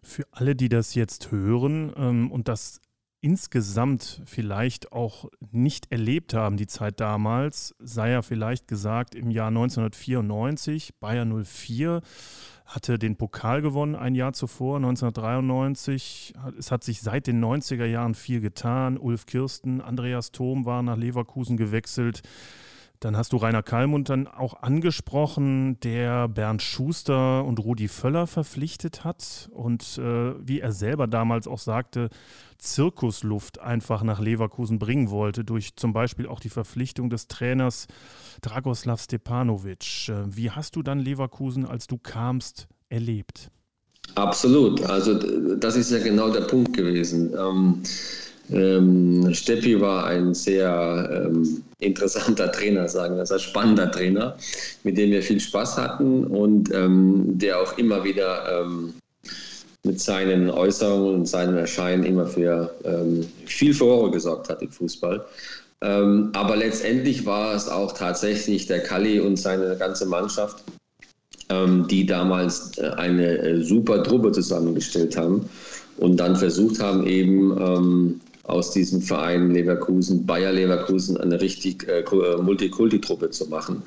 Für 0.01 0.23
alle, 0.31 0.55
die 0.55 0.69
das 0.69 0.95
jetzt 0.95 1.31
hören 1.31 1.93
ähm, 1.95 2.31
und 2.31 2.47
das 2.47 2.79
insgesamt 3.23 4.21
vielleicht 4.25 4.91
auch 4.91 5.29
nicht 5.51 5.91
erlebt 5.91 6.33
haben, 6.33 6.57
die 6.57 6.67
Zeit 6.67 6.99
damals, 6.99 7.73
sei 7.79 8.11
ja 8.11 8.21
vielleicht 8.21 8.67
gesagt, 8.67 9.15
im 9.15 9.31
Jahr 9.31 9.47
1994, 9.47 10.95
Bayer 10.99 11.25
04 11.25 12.01
hatte 12.65 12.99
den 12.99 13.15
Pokal 13.15 13.61
gewonnen 13.61 13.95
ein 13.95 14.15
Jahr 14.15 14.33
zuvor, 14.33 14.75
1993. 14.77 16.33
Es 16.57 16.69
hat 16.71 16.83
sich 16.83 17.01
seit 17.01 17.27
den 17.27 17.43
90er 17.43 17.85
Jahren 17.85 18.13
viel 18.13 18.41
getan. 18.41 18.97
Ulf 18.97 19.25
Kirsten, 19.25 19.79
Andreas 19.79 20.31
Thom 20.31 20.65
waren 20.65 20.85
nach 20.85 20.97
Leverkusen 20.97 21.55
gewechselt. 21.55 22.23
Dann 23.03 23.17
hast 23.17 23.33
du 23.33 23.37
Rainer 23.37 23.63
Kallmund 23.63 24.07
dann 24.07 24.27
auch 24.27 24.63
angesprochen, 24.63 25.77
der 25.81 26.29
Bernd 26.29 26.61
Schuster 26.61 27.43
und 27.43 27.59
Rudi 27.59 27.89
Völler 27.89 28.27
verpflichtet 28.27 29.03
hat 29.03 29.49
und 29.51 29.97
äh, 29.97 30.33
wie 30.39 30.61
er 30.61 30.71
selber 30.71 31.07
damals 31.07 31.45
auch 31.45 31.59
sagte, 31.59 32.07
Zirkusluft 32.59 33.59
einfach 33.59 34.03
nach 34.03 34.21
Leverkusen 34.21 34.79
bringen 34.79 35.09
wollte, 35.09 35.43
durch 35.43 35.75
zum 35.75 35.91
Beispiel 35.91 36.27
auch 36.27 36.39
die 36.39 36.49
Verpflichtung 36.49 37.09
des 37.09 37.27
Trainers 37.27 37.87
Dragoslav 38.41 39.01
Stepanovic. 39.01 40.07
Äh, 40.07 40.23
wie 40.27 40.51
hast 40.51 40.77
du 40.77 40.81
dann 40.81 40.99
Leverkusen, 40.99 41.65
als 41.65 41.87
du 41.87 41.97
kamst, 41.97 42.69
erlebt? 42.87 43.51
Absolut. 44.15 44.81
Also 44.83 45.55
das 45.57 45.75
ist 45.75 45.91
ja 45.91 45.99
genau 45.99 46.29
der 46.29 46.41
Punkt 46.41 46.71
gewesen. 46.71 47.33
Ähm, 47.37 47.83
ähm, 48.51 49.33
Steppi 49.33 49.79
war 49.79 50.05
ein 50.05 50.33
sehr 50.33 51.27
ähm, 51.27 51.63
interessanter 51.79 52.51
Trainer, 52.51 52.87
sagen 52.87 53.15
wir, 53.15 53.21
also 53.21 53.39
spannender 53.39 53.91
Trainer, 53.91 54.35
mit 54.83 54.97
dem 54.97 55.11
wir 55.11 55.23
viel 55.23 55.39
Spaß 55.39 55.77
hatten 55.77 56.25
und 56.25 56.73
ähm, 56.73 57.37
der 57.37 57.61
auch 57.61 57.77
immer 57.77 58.03
wieder 58.03 58.61
ähm, 58.61 58.93
mit 59.83 59.99
seinen 59.99 60.49
Äußerungen 60.49 61.15
und 61.15 61.25
seinem 61.25 61.57
Erscheinen 61.57 62.03
immer 62.03 62.25
für 62.25 62.73
ähm, 62.83 63.25
viel 63.45 63.73
Furore 63.73 64.11
gesorgt 64.11 64.49
hat 64.49 64.61
im 64.61 64.71
Fußball. 64.71 65.25
Ähm, 65.81 66.29
aber 66.33 66.55
letztendlich 66.55 67.25
war 67.25 67.53
es 67.55 67.67
auch 67.67 67.93
tatsächlich 67.93 68.67
der 68.67 68.81
Kalli 68.81 69.19
und 69.19 69.37
seine 69.37 69.75
ganze 69.77 70.05
Mannschaft, 70.05 70.63
die 71.89 72.05
damals 72.07 72.77
äh, 72.79 72.87
eine 72.95 73.37
äh, 73.37 73.63
super 73.63 74.01
Truppe 74.01 74.31
zusammengestellt 74.31 75.15
haben 75.17 75.47
und 75.97 76.17
dann 76.17 76.35
versucht 76.35 76.79
haben, 76.79 77.05
eben 77.05 78.19
aus 78.43 78.71
diesem 78.71 79.01
Verein 79.01 79.51
Leverkusen, 79.51 80.25
Bayer 80.25 80.51
Leverkusen, 80.51 81.17
eine 81.17 81.39
richtig 81.39 81.87
äh, 81.87 82.01
äh, 82.01 82.37
Multikulti-Truppe 82.41 83.29
zu 83.29 83.47
machen. 83.47 83.81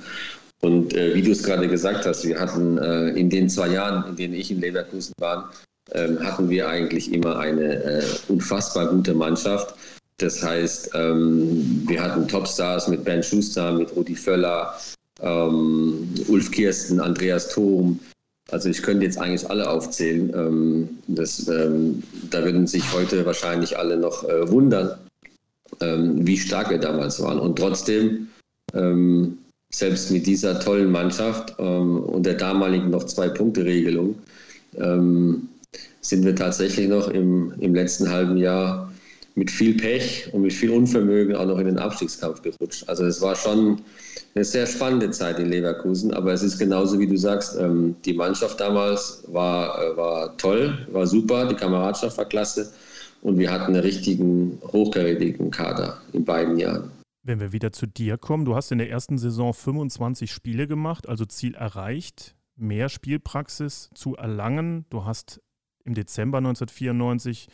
Und 0.60 0.94
äh, 0.94 1.14
wie 1.14 1.22
du 1.22 1.32
es 1.32 1.42
gerade 1.42 1.68
gesagt 1.68 2.06
hast, 2.06 2.26
wir 2.26 2.40
hatten 2.40 2.78
äh, 2.78 3.10
in 3.10 3.28
den 3.28 3.48
zwei 3.48 3.68
Jahren, 3.68 4.08
in 4.08 4.16
denen 4.16 4.34
ich 4.34 4.50
in 4.50 4.60
Leverkusen 4.60 5.12
war, 5.18 5.52
ähm, 5.92 6.18
hatten 6.20 6.48
wir 6.48 6.68
eigentlich 6.68 7.12
immer 7.12 7.38
eine 7.38 7.82
äh, 7.82 8.04
unfassbar 8.28 8.86
gute 8.86 9.14
Mannschaft. 9.14 9.74
Das 10.18 10.42
heißt, 10.42 10.90
ähm, 10.94 11.84
wir 11.86 12.02
hatten 12.02 12.26
Topstars 12.26 12.88
mit 12.88 13.04
Ben 13.04 13.22
Schuster, 13.22 13.72
mit 13.72 13.94
Rudi 13.94 14.16
Völler, 14.16 14.74
ähm, 15.20 16.08
Ulf 16.28 16.50
Kirsten, 16.50 17.00
Andreas 17.00 17.48
Thom, 17.50 18.00
also 18.50 18.68
ich 18.68 18.82
könnte 18.82 19.04
jetzt 19.04 19.18
eigentlich 19.18 19.48
alle 19.50 19.68
aufzählen. 19.68 20.32
Ähm, 20.34 20.88
das, 21.08 21.48
ähm, 21.48 22.02
da 22.30 22.44
würden 22.44 22.66
sich 22.66 22.92
heute 22.92 23.26
wahrscheinlich 23.26 23.78
alle 23.78 23.96
noch 23.96 24.24
äh, 24.28 24.48
wundern, 24.50 24.98
ähm, 25.80 26.26
wie 26.26 26.38
stark 26.38 26.70
wir 26.70 26.78
damals 26.78 27.20
waren. 27.22 27.38
Und 27.38 27.58
trotzdem 27.58 28.28
selbst 29.70 30.10
mit 30.10 30.26
dieser 30.26 30.58
tollen 30.60 30.90
Mannschaft 30.90 31.54
ähm, 31.58 32.00
und 32.00 32.26
der 32.26 32.34
damaligen 32.34 32.90
noch 32.90 33.04
Zwei-Punkte-Regelung 33.04 34.16
ähm, 34.76 35.48
sind 36.00 36.24
wir 36.24 36.34
tatsächlich 36.34 36.88
noch 36.88 37.08
im, 37.08 37.52
im 37.58 37.74
letzten 37.74 38.10
halben 38.10 38.36
Jahr 38.36 38.85
mit 39.36 39.50
viel 39.50 39.76
Pech 39.76 40.32
und 40.32 40.42
mit 40.42 40.52
viel 40.52 40.70
Unvermögen 40.70 41.36
auch 41.36 41.46
noch 41.46 41.58
in 41.58 41.66
den 41.66 41.78
Abstiegskampf 41.78 42.40
gerutscht. 42.42 42.88
Also 42.88 43.04
es 43.04 43.20
war 43.20 43.36
schon 43.36 43.82
eine 44.34 44.44
sehr 44.44 44.66
spannende 44.66 45.10
Zeit 45.10 45.38
in 45.38 45.50
Leverkusen, 45.50 46.12
aber 46.14 46.32
es 46.32 46.42
ist 46.42 46.58
genauso 46.58 46.98
wie 46.98 47.06
du 47.06 47.16
sagst, 47.16 47.56
ähm, 47.60 47.94
die 48.04 48.14
Mannschaft 48.14 48.58
damals 48.58 49.24
war, 49.28 49.78
äh, 49.82 49.96
war 49.96 50.36
toll, 50.38 50.86
war 50.90 51.06
super, 51.06 51.46
die 51.46 51.54
Kameradschaft 51.54 52.16
war 52.16 52.24
klasse 52.24 52.72
und 53.20 53.38
wir 53.38 53.50
hatten 53.50 53.74
einen 53.74 53.82
richtigen, 53.82 54.58
hochkarätigen 54.72 55.50
Kader 55.50 56.00
in 56.14 56.24
beiden 56.24 56.58
Jahren. 56.58 56.90
Wenn 57.22 57.40
wir 57.40 57.52
wieder 57.52 57.72
zu 57.72 57.86
dir 57.86 58.16
kommen, 58.16 58.46
du 58.46 58.56
hast 58.56 58.72
in 58.72 58.78
der 58.78 58.88
ersten 58.88 59.18
Saison 59.18 59.52
25 59.52 60.32
Spiele 60.32 60.66
gemacht, 60.66 61.08
also 61.08 61.26
Ziel 61.26 61.54
erreicht, 61.54 62.36
mehr 62.56 62.88
Spielpraxis 62.88 63.90
zu 63.94 64.16
erlangen. 64.16 64.86
Du 64.88 65.04
hast 65.04 65.42
im 65.84 65.94
Dezember 65.94 66.38
1994 66.38 67.48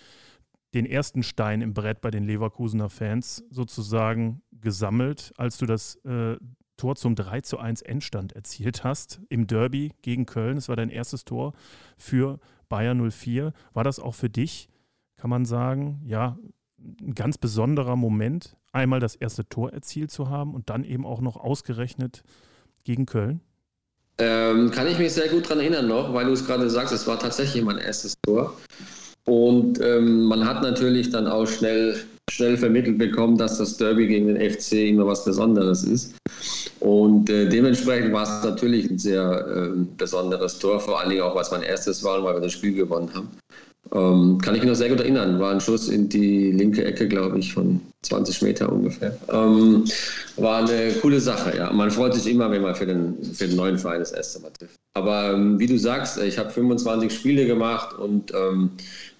den 0.74 0.86
ersten 0.86 1.22
Stein 1.22 1.60
im 1.60 1.74
Brett 1.74 2.00
bei 2.00 2.10
den 2.10 2.24
Leverkusener 2.24 2.88
Fans 2.88 3.44
sozusagen 3.50 4.42
gesammelt, 4.52 5.32
als 5.36 5.58
du 5.58 5.66
das 5.66 5.96
äh, 6.04 6.36
Tor 6.76 6.96
zum 6.96 7.14
3 7.14 7.42
zu 7.42 7.58
1 7.58 7.82
Endstand 7.82 8.32
erzielt 8.32 8.82
hast 8.82 9.20
im 9.28 9.46
Derby 9.46 9.92
gegen 10.02 10.26
Köln. 10.26 10.56
Es 10.56 10.68
war 10.68 10.76
dein 10.76 10.88
erstes 10.88 11.24
Tor 11.24 11.52
für 11.96 12.40
Bayern 12.68 13.10
04. 13.10 13.52
War 13.72 13.84
das 13.84 13.98
auch 13.98 14.14
für 14.14 14.30
dich, 14.30 14.68
kann 15.16 15.30
man 15.30 15.44
sagen, 15.44 16.00
ja, 16.06 16.38
ein 16.78 17.14
ganz 17.14 17.38
besonderer 17.38 17.96
Moment, 17.96 18.56
einmal 18.72 18.98
das 18.98 19.14
erste 19.14 19.48
Tor 19.48 19.72
erzielt 19.72 20.10
zu 20.10 20.30
haben 20.30 20.54
und 20.54 20.70
dann 20.70 20.84
eben 20.84 21.06
auch 21.06 21.20
noch 21.20 21.36
ausgerechnet 21.36 22.24
gegen 22.82 23.06
Köln? 23.06 23.40
Ähm, 24.18 24.70
kann 24.70 24.86
ich 24.88 24.98
mich 24.98 25.12
sehr 25.12 25.28
gut 25.28 25.44
daran 25.44 25.60
erinnern 25.60 25.86
noch, 25.86 26.12
weil 26.12 26.26
du 26.26 26.32
es 26.32 26.46
gerade 26.46 26.68
sagst, 26.68 26.92
es 26.92 27.06
war 27.06 27.18
tatsächlich 27.18 27.62
mein 27.62 27.78
erstes 27.78 28.14
Tor. 28.22 28.56
Und 29.24 29.80
ähm, 29.80 30.24
man 30.24 30.46
hat 30.46 30.62
natürlich 30.62 31.10
dann 31.10 31.26
auch 31.26 31.46
schnell, 31.46 31.96
schnell 32.30 32.56
vermittelt 32.56 32.98
bekommen, 32.98 33.36
dass 33.36 33.58
das 33.58 33.76
Derby 33.76 34.08
gegen 34.08 34.26
den 34.26 34.50
FC 34.50 34.72
immer 34.88 35.06
was 35.06 35.24
Besonderes 35.24 35.84
ist. 35.84 36.14
Und 36.80 37.30
äh, 37.30 37.48
dementsprechend 37.48 38.12
war 38.12 38.24
es 38.24 38.44
natürlich 38.44 38.90
ein 38.90 38.98
sehr 38.98 39.46
äh, 39.46 39.84
besonderes 39.96 40.58
Tor, 40.58 40.80
vor 40.80 41.00
allen 41.00 41.10
Dingen 41.10 41.22
auch, 41.22 41.36
was 41.36 41.52
mein 41.52 41.62
erstes 41.62 42.02
war, 42.02 42.22
weil 42.24 42.34
wir 42.34 42.40
das 42.40 42.52
Spiel 42.52 42.74
gewonnen 42.74 43.14
haben. 43.14 43.28
Ähm, 43.92 44.38
kann 44.38 44.54
ich 44.54 44.62
mich 44.62 44.70
noch 44.70 44.76
sehr 44.76 44.88
gut 44.88 45.00
erinnern. 45.00 45.38
War 45.38 45.52
ein 45.52 45.60
Schuss 45.60 45.88
in 45.88 46.08
die 46.08 46.50
linke 46.52 46.84
Ecke, 46.84 47.06
glaube 47.08 47.38
ich, 47.38 47.52
von 47.52 47.80
20 48.02 48.42
Meter 48.42 48.72
ungefähr. 48.72 49.16
Ähm, 49.30 49.84
war 50.36 50.66
eine 50.66 50.92
coole 51.02 51.20
Sache, 51.20 51.56
ja. 51.56 51.72
Man 51.72 51.90
freut 51.90 52.14
sich 52.14 52.32
immer, 52.32 52.50
wenn 52.50 52.62
man 52.62 52.74
für 52.74 52.86
den, 52.86 53.16
für 53.34 53.46
den 53.46 53.56
neuen 53.56 53.78
Verein 53.78 54.00
das 54.00 54.12
erste 54.12 54.40
Mal 54.40 54.50
trifft. 54.58 54.78
Aber 54.94 55.32
ähm, 55.32 55.58
wie 55.58 55.66
du 55.66 55.78
sagst, 55.78 56.18
ich 56.18 56.38
habe 56.38 56.50
25 56.50 57.12
Spiele 57.12 57.46
gemacht 57.46 57.98
und 57.98 58.32
ähm, 58.32 58.70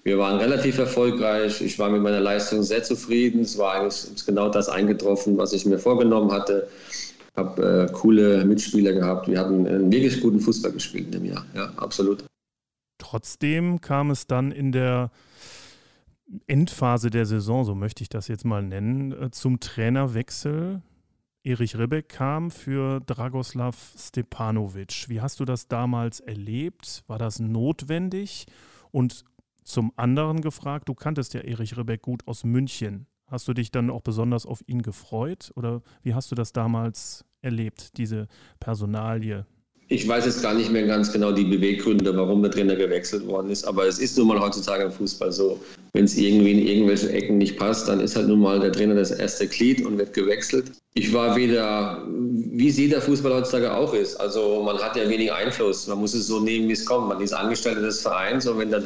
wir 0.03 0.17
waren 0.17 0.37
relativ 0.37 0.77
erfolgreich. 0.77 1.61
Ich 1.61 1.79
war 1.79 1.89
mit 1.89 2.01
meiner 2.01 2.19
Leistung 2.19 2.61
sehr 2.63 2.83
zufrieden. 2.83 3.41
Es 3.41 3.57
war 3.57 3.75
eigentlich 3.75 4.25
genau 4.25 4.49
das 4.49 4.67
eingetroffen, 4.67 5.37
was 5.37 5.53
ich 5.53 5.65
mir 5.65 5.79
vorgenommen 5.79 6.31
hatte. 6.31 6.67
Ich 6.89 7.13
habe 7.35 7.87
äh, 7.89 7.93
coole 7.93 8.43
Mitspieler 8.45 8.93
gehabt. 8.93 9.27
Wir 9.27 9.39
hatten 9.39 9.65
einen 9.65 9.91
wirklich 9.91 10.21
guten 10.21 10.39
Fußball 10.39 10.71
gespielt 10.71 11.05
in 11.05 11.11
dem 11.11 11.25
Jahr. 11.25 11.45
Ja, 11.55 11.71
absolut. 11.77 12.25
Trotzdem 12.97 13.81
kam 13.81 14.11
es 14.11 14.27
dann 14.27 14.51
in 14.51 14.71
der 14.71 15.09
Endphase 16.47 17.09
der 17.09 17.25
Saison, 17.25 17.63
so 17.63 17.75
möchte 17.75 18.01
ich 18.01 18.09
das 18.09 18.27
jetzt 18.27 18.45
mal 18.45 18.61
nennen, 18.61 19.11
äh, 19.11 19.31
zum 19.31 19.59
Trainerwechsel. 19.59 20.81
Erich 21.45 21.77
Ribbeck 21.77 22.09
kam 22.09 22.51
für 22.51 23.01
Dragoslav 23.01 23.75
Stepanovic. 23.97 25.09
Wie 25.09 25.21
hast 25.21 25.39
du 25.39 25.45
das 25.45 25.67
damals 25.67 26.21
erlebt? 26.21 27.03
War 27.07 27.17
das 27.17 27.39
notwendig? 27.39 28.45
Und 28.91 29.25
zum 29.63 29.91
anderen 29.95 30.41
gefragt, 30.41 30.89
du 30.89 30.93
kanntest 30.93 31.33
ja 31.33 31.41
Erich 31.41 31.77
Ribbeck 31.77 32.01
gut 32.01 32.27
aus 32.27 32.43
München. 32.43 33.07
Hast 33.27 33.47
du 33.47 33.53
dich 33.53 33.71
dann 33.71 33.89
auch 33.89 34.01
besonders 34.01 34.45
auf 34.45 34.61
ihn 34.67 34.81
gefreut? 34.81 35.51
Oder 35.55 35.81
wie 36.03 36.13
hast 36.13 36.31
du 36.31 36.35
das 36.35 36.53
damals 36.53 37.25
erlebt, 37.41 37.97
diese 37.97 38.27
Personalie? 38.59 39.45
Ich 39.87 40.07
weiß 40.07 40.25
jetzt 40.25 40.41
gar 40.41 40.53
nicht 40.53 40.71
mehr 40.71 40.87
ganz 40.87 41.11
genau 41.11 41.31
die 41.31 41.43
Beweggründe, 41.43 42.15
warum 42.15 42.41
der 42.41 42.51
Trainer 42.51 42.75
gewechselt 42.75 43.27
worden 43.27 43.49
ist, 43.49 43.65
aber 43.65 43.85
es 43.85 43.99
ist 43.99 44.17
nun 44.17 44.27
mal 44.27 44.39
heutzutage 44.39 44.83
im 44.85 44.91
Fußball 44.91 45.31
so. 45.31 45.59
Wenn 45.93 46.05
es 46.05 46.17
irgendwie 46.17 46.53
in 46.53 46.67
irgendwelchen 46.67 47.11
Ecken 47.11 47.37
nicht 47.37 47.57
passt, 47.57 47.87
dann 47.87 47.99
ist 47.99 48.15
halt 48.15 48.27
nun 48.27 48.39
mal 48.39 48.59
der 48.59 48.71
Trainer 48.71 48.95
das 48.95 49.11
erste 49.11 49.47
Glied 49.47 49.85
und 49.85 49.99
wird 49.99 50.13
gewechselt. 50.13 50.71
Ich 50.95 51.13
war 51.13 51.35
weder, 51.35 52.03
wie 52.07 52.67
es 52.67 52.77
jeder 52.77 52.99
Fußball 52.99 53.33
heutzutage 53.33 53.71
auch 53.71 53.93
ist. 53.93 54.15
Also 54.15 54.63
man 54.63 54.77
hat 54.79 54.95
ja 54.95 55.07
wenig 55.07 55.31
Einfluss. 55.31 55.87
Man 55.87 55.99
muss 55.99 56.15
es 56.15 56.25
so 56.25 56.39
nehmen, 56.39 56.67
wie 56.67 56.73
es 56.73 56.85
kommt. 56.85 57.09
Man 57.09 57.21
ist 57.21 57.33
Angestellter 57.33 57.81
des 57.81 58.01
Vereins 58.01 58.47
und 58.47 58.57
wenn 58.57 58.71
dann 58.71 58.83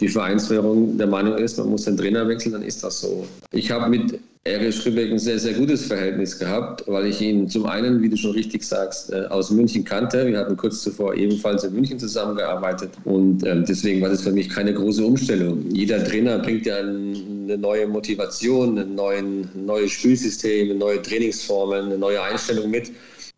die 0.00 0.08
Vereinsführung 0.08 0.98
der 0.98 1.06
Meinung 1.06 1.38
ist, 1.38 1.56
man 1.56 1.70
muss 1.70 1.84
den 1.84 1.96
Trainer 1.96 2.28
wechseln, 2.28 2.52
dann 2.52 2.62
ist 2.62 2.84
das 2.84 3.00
so. 3.00 3.26
Ich 3.52 3.70
habe 3.70 3.88
mit 3.88 4.18
Erich 4.44 4.84
Ribbeck 4.84 5.12
ein 5.12 5.20
sehr, 5.20 5.38
sehr 5.38 5.52
gutes 5.52 5.86
Verhältnis 5.86 6.36
gehabt, 6.36 6.82
weil 6.88 7.06
ich 7.06 7.20
ihn 7.20 7.48
zum 7.48 7.64
einen, 7.64 8.02
wie 8.02 8.08
du 8.08 8.16
schon 8.16 8.32
richtig 8.32 8.64
sagst, 8.64 9.12
äh, 9.12 9.26
aus 9.26 9.52
München 9.52 9.84
kannte. 9.84 10.26
Wir 10.26 10.36
hatten 10.36 10.56
kurz 10.56 10.82
zuvor 10.82 11.14
ebenfalls 11.14 11.62
in 11.62 11.74
München 11.74 12.00
zusammengearbeitet 12.00 12.90
und 13.04 13.46
ähm, 13.46 13.64
deswegen 13.64 14.00
war 14.00 14.08
das 14.08 14.22
für 14.22 14.32
mich 14.32 14.48
keine 14.48 14.74
große 14.74 15.04
Umstellung. 15.04 15.64
Jeder 15.70 16.02
Trainer 16.02 16.40
bringt 16.42 16.66
ja 16.66 16.76
eine 16.76 17.58
neue 17.58 17.86
Motivation, 17.86 18.78
ein 18.78 18.94
neues 18.94 19.92
Spielsystem, 19.92 20.76
neue 20.78 21.00
Trainingsformen, 21.00 21.86
eine 21.86 21.98
neue 21.98 22.22
Einstellung 22.22 22.70
mit. 22.70 22.90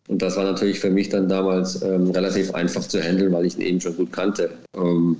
Und 0.07 0.21
das 0.21 0.35
war 0.35 0.43
natürlich 0.43 0.79
für 0.79 0.89
mich 0.89 1.09
dann 1.09 1.27
damals 1.27 1.81
ähm, 1.81 2.11
relativ 2.11 2.53
einfach 2.53 2.87
zu 2.87 3.01
handeln, 3.01 3.33
weil 3.33 3.45
ich 3.45 3.55
ihn 3.55 3.61
eben 3.61 3.81
schon 3.81 3.95
gut 3.95 4.11
kannte. 4.11 4.51
Ähm, 4.75 5.17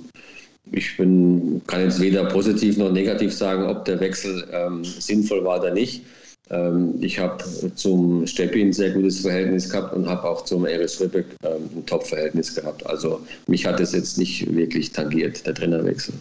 ich 0.72 0.96
bin, 0.96 1.60
kann 1.66 1.82
jetzt 1.82 2.00
weder 2.00 2.24
positiv 2.24 2.76
noch 2.76 2.92
negativ 2.92 3.32
sagen, 3.32 3.64
ob 3.64 3.84
der 3.84 4.00
Wechsel 4.00 4.44
ähm, 4.52 4.84
sinnvoll 4.84 5.44
war 5.44 5.60
oder 5.60 5.72
nicht. 5.72 6.02
Ähm, 6.50 6.94
ich 7.00 7.18
habe 7.18 7.44
zum 7.74 8.26
Steppi 8.26 8.62
ein 8.62 8.72
sehr 8.72 8.90
gutes 8.90 9.20
Verhältnis 9.20 9.68
gehabt 9.68 9.94
und 9.94 10.08
habe 10.08 10.24
auch 10.24 10.44
zum 10.44 10.66
Eris 10.66 11.00
Rübeck 11.00 11.26
ähm, 11.42 11.68
ein 11.76 11.86
Top-Verhältnis 11.86 12.54
gehabt. 12.54 12.86
Also 12.86 13.20
mich 13.46 13.66
hat 13.66 13.80
es 13.80 13.92
jetzt 13.92 14.18
nicht 14.18 14.54
wirklich 14.54 14.92
tangiert, 14.92 15.44
der 15.46 15.54
Trainerwechsel. 15.54 16.14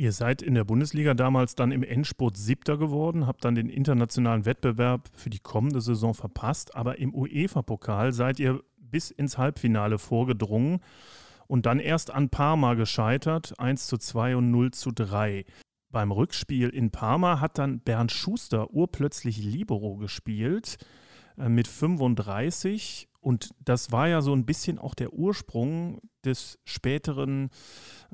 Ihr 0.00 0.12
seid 0.12 0.40
in 0.40 0.54
der 0.54 0.64
Bundesliga 0.64 1.12
damals 1.12 1.56
dann 1.56 1.72
im 1.72 1.82
Endspurt 1.82 2.38
Siebter 2.38 2.78
geworden, 2.78 3.26
habt 3.26 3.44
dann 3.44 3.54
den 3.54 3.68
internationalen 3.68 4.46
Wettbewerb 4.46 5.10
für 5.12 5.28
die 5.28 5.40
kommende 5.40 5.82
Saison 5.82 6.14
verpasst, 6.14 6.74
aber 6.74 6.98
im 6.98 7.14
UEFA-Pokal 7.14 8.14
seid 8.14 8.40
ihr 8.40 8.64
bis 8.78 9.10
ins 9.10 9.36
Halbfinale 9.36 9.98
vorgedrungen 9.98 10.80
und 11.48 11.66
dann 11.66 11.80
erst 11.80 12.10
an 12.10 12.30
Parma 12.30 12.72
gescheitert, 12.72 13.52
1 13.58 13.88
zu 13.88 13.98
2 13.98 14.36
und 14.36 14.50
0 14.50 14.70
zu 14.70 14.90
3. 14.90 15.44
Beim 15.90 16.12
Rückspiel 16.12 16.70
in 16.70 16.90
Parma 16.90 17.38
hat 17.38 17.58
dann 17.58 17.80
Bernd 17.80 18.10
Schuster 18.10 18.70
urplötzlich 18.70 19.36
Libero 19.36 19.96
gespielt 19.96 20.78
äh, 21.36 21.50
mit 21.50 21.68
35 21.68 23.10
und 23.20 23.50
das 23.62 23.92
war 23.92 24.08
ja 24.08 24.22
so 24.22 24.32
ein 24.32 24.46
bisschen 24.46 24.78
auch 24.78 24.94
der 24.94 25.12
Ursprung 25.12 26.00
des 26.24 26.58
späteren 26.64 27.50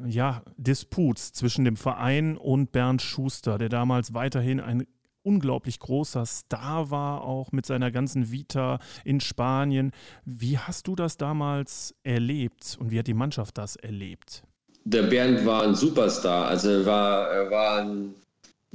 ja, 0.05 0.43
Disputs 0.57 1.33
zwischen 1.33 1.65
dem 1.65 1.77
Verein 1.77 2.37
und 2.37 2.73
Bernd 2.73 3.03
Schuster, 3.03 3.59
der 3.59 3.69
damals 3.69 4.15
weiterhin 4.15 4.61
ein 4.61 4.87
unglaublich 5.27 5.81
großer 5.81 6.25
Star 6.25 6.91
war, 6.91 7.25
auch 7.25 7.51
mit 7.51 7.67
seiner 7.67 7.91
ganzen 7.91 8.31
Vita 8.31 8.79
in 9.05 9.21
Spanien. 9.21 9.91
Wie 10.25 10.57
hast 10.57 10.87
du 10.87 10.95
das 10.95 11.17
damals 11.17 11.95
erlebt 12.05 12.77
und 12.79 12.93
wie 12.93 12.99
hat 13.01 13.09
die 13.09 13.15
Mannschaft 13.15 13.59
das 13.59 13.75
erlebt? 13.75 14.45
Der 14.85 15.03
Bernd 15.03 15.45
war 15.45 15.65
ein 15.65 15.75
Superstar, 15.75 16.47
also 16.47 16.71
er 16.71 16.87
war, 16.87 17.29
er 17.29 17.51
war 17.51 17.81
ein, 17.81 18.15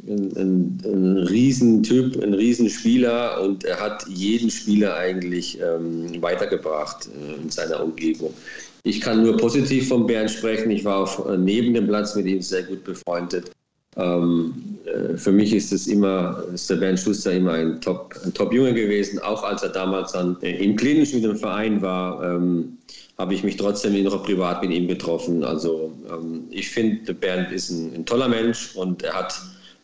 ein, 0.06 0.36
ein, 0.36 0.82
ein 0.84 1.18
Riesentyp, 1.20 2.22
ein 2.22 2.34
Riesenspieler 2.34 3.42
und 3.42 3.63
er 3.63 3.80
hat 3.80 4.06
jeden 4.10 4.51
Spieler 4.51 4.98
eigentlich 4.98 5.58
ähm, 5.62 6.22
weitergebracht 6.22 7.08
äh, 7.08 7.36
in 7.42 7.50
seiner 7.50 7.82
Umgebung. 7.82 8.34
Ich 8.83 9.00
kann 9.01 9.23
nur 9.23 9.38
positiv 9.38 9.88
von 9.88 10.07
Bernd 10.07 10.31
sprechen. 10.31 10.71
Ich 10.71 10.83
war 10.83 10.97
auf, 10.97 11.25
äh, 11.27 11.38
neben 11.38 11.73
dem 11.73 11.88
Platz 11.88 12.15
mit 12.15 12.25
ihm 12.25 12.41
sehr 12.41 12.63
gut 12.63 12.83
befreundet. 12.83 13.51
Ähm, 13.97 14.53
äh, 14.85 15.17
für 15.17 15.31
mich 15.31 15.53
ist 15.53 15.71
es 15.71 15.88
immer, 15.88 16.43
ist 16.53 16.69
der 16.69 16.77
Bernd 16.77 17.00
Schuster 17.00 17.33
immer 17.33 17.53
ein 17.53 17.81
Top, 17.81 18.15
ein 18.23 18.33
Top 18.33 18.53
Junge 18.53 18.73
gewesen, 18.73 19.19
auch 19.19 19.43
als 19.43 19.63
er 19.63 19.69
damals 19.69 20.13
dann 20.13 20.38
im 20.41 20.75
Klinischen 20.75 21.21
mit 21.21 21.29
dem 21.29 21.38
Verein 21.38 21.81
war. 21.81 22.23
Ähm, 22.23 22.77
habe 23.17 23.35
ich 23.35 23.43
mich 23.43 23.55
trotzdem 23.55 24.01
noch 24.03 24.23
privat 24.23 24.63
mit 24.63 24.71
ihm 24.71 24.88
getroffen. 24.88 25.43
Also 25.43 25.91
ähm, 26.09 26.45
ich 26.50 26.69
finde, 26.69 27.13
Bernd 27.13 27.51
ist 27.51 27.69
ein, 27.69 27.93
ein, 27.93 28.05
toller 28.05 28.27
Mensch 28.27 28.75
und 28.75 29.03
er 29.03 29.13
hat 29.13 29.39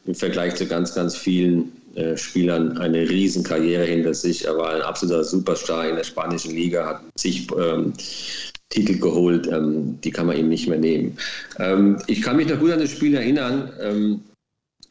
im 0.06 0.16
Vergleich 0.16 0.56
zu 0.56 0.66
ganz, 0.66 0.96
ganz 0.96 1.16
vielen 1.16 1.72
äh, 1.96 2.18
Spielern 2.18 2.78
eine 2.80 3.08
riesen 3.08 3.44
Karriere 3.44 3.86
hinter 3.86 4.14
sich. 4.14 4.46
Er 4.46 4.58
war 4.58 4.74
ein 4.74 4.82
absoluter 4.82 5.24
Superstar 5.24 5.88
in 5.90 5.96
der 5.98 6.04
spanischen 6.04 6.56
Liga, 6.56 6.86
hat 6.86 7.02
ähm, 7.26 7.94
Titel 8.70 9.00
geholt, 9.00 9.48
ähm, 9.48 10.00
die 10.04 10.12
kann 10.12 10.28
man 10.28 10.38
ihm 10.38 10.50
nicht 10.50 10.68
mehr 10.68 10.78
nehmen. 10.78 11.18
Ähm, 11.60 11.98
ich 12.08 12.22
kann 12.22 12.38
mich 12.38 12.48
noch 12.48 12.60
gut 12.60 12.72
an 12.72 12.80
das 12.80 12.92
Spiel 12.92 13.16
erinnern. 13.16 13.72
Ähm, 13.82 14.22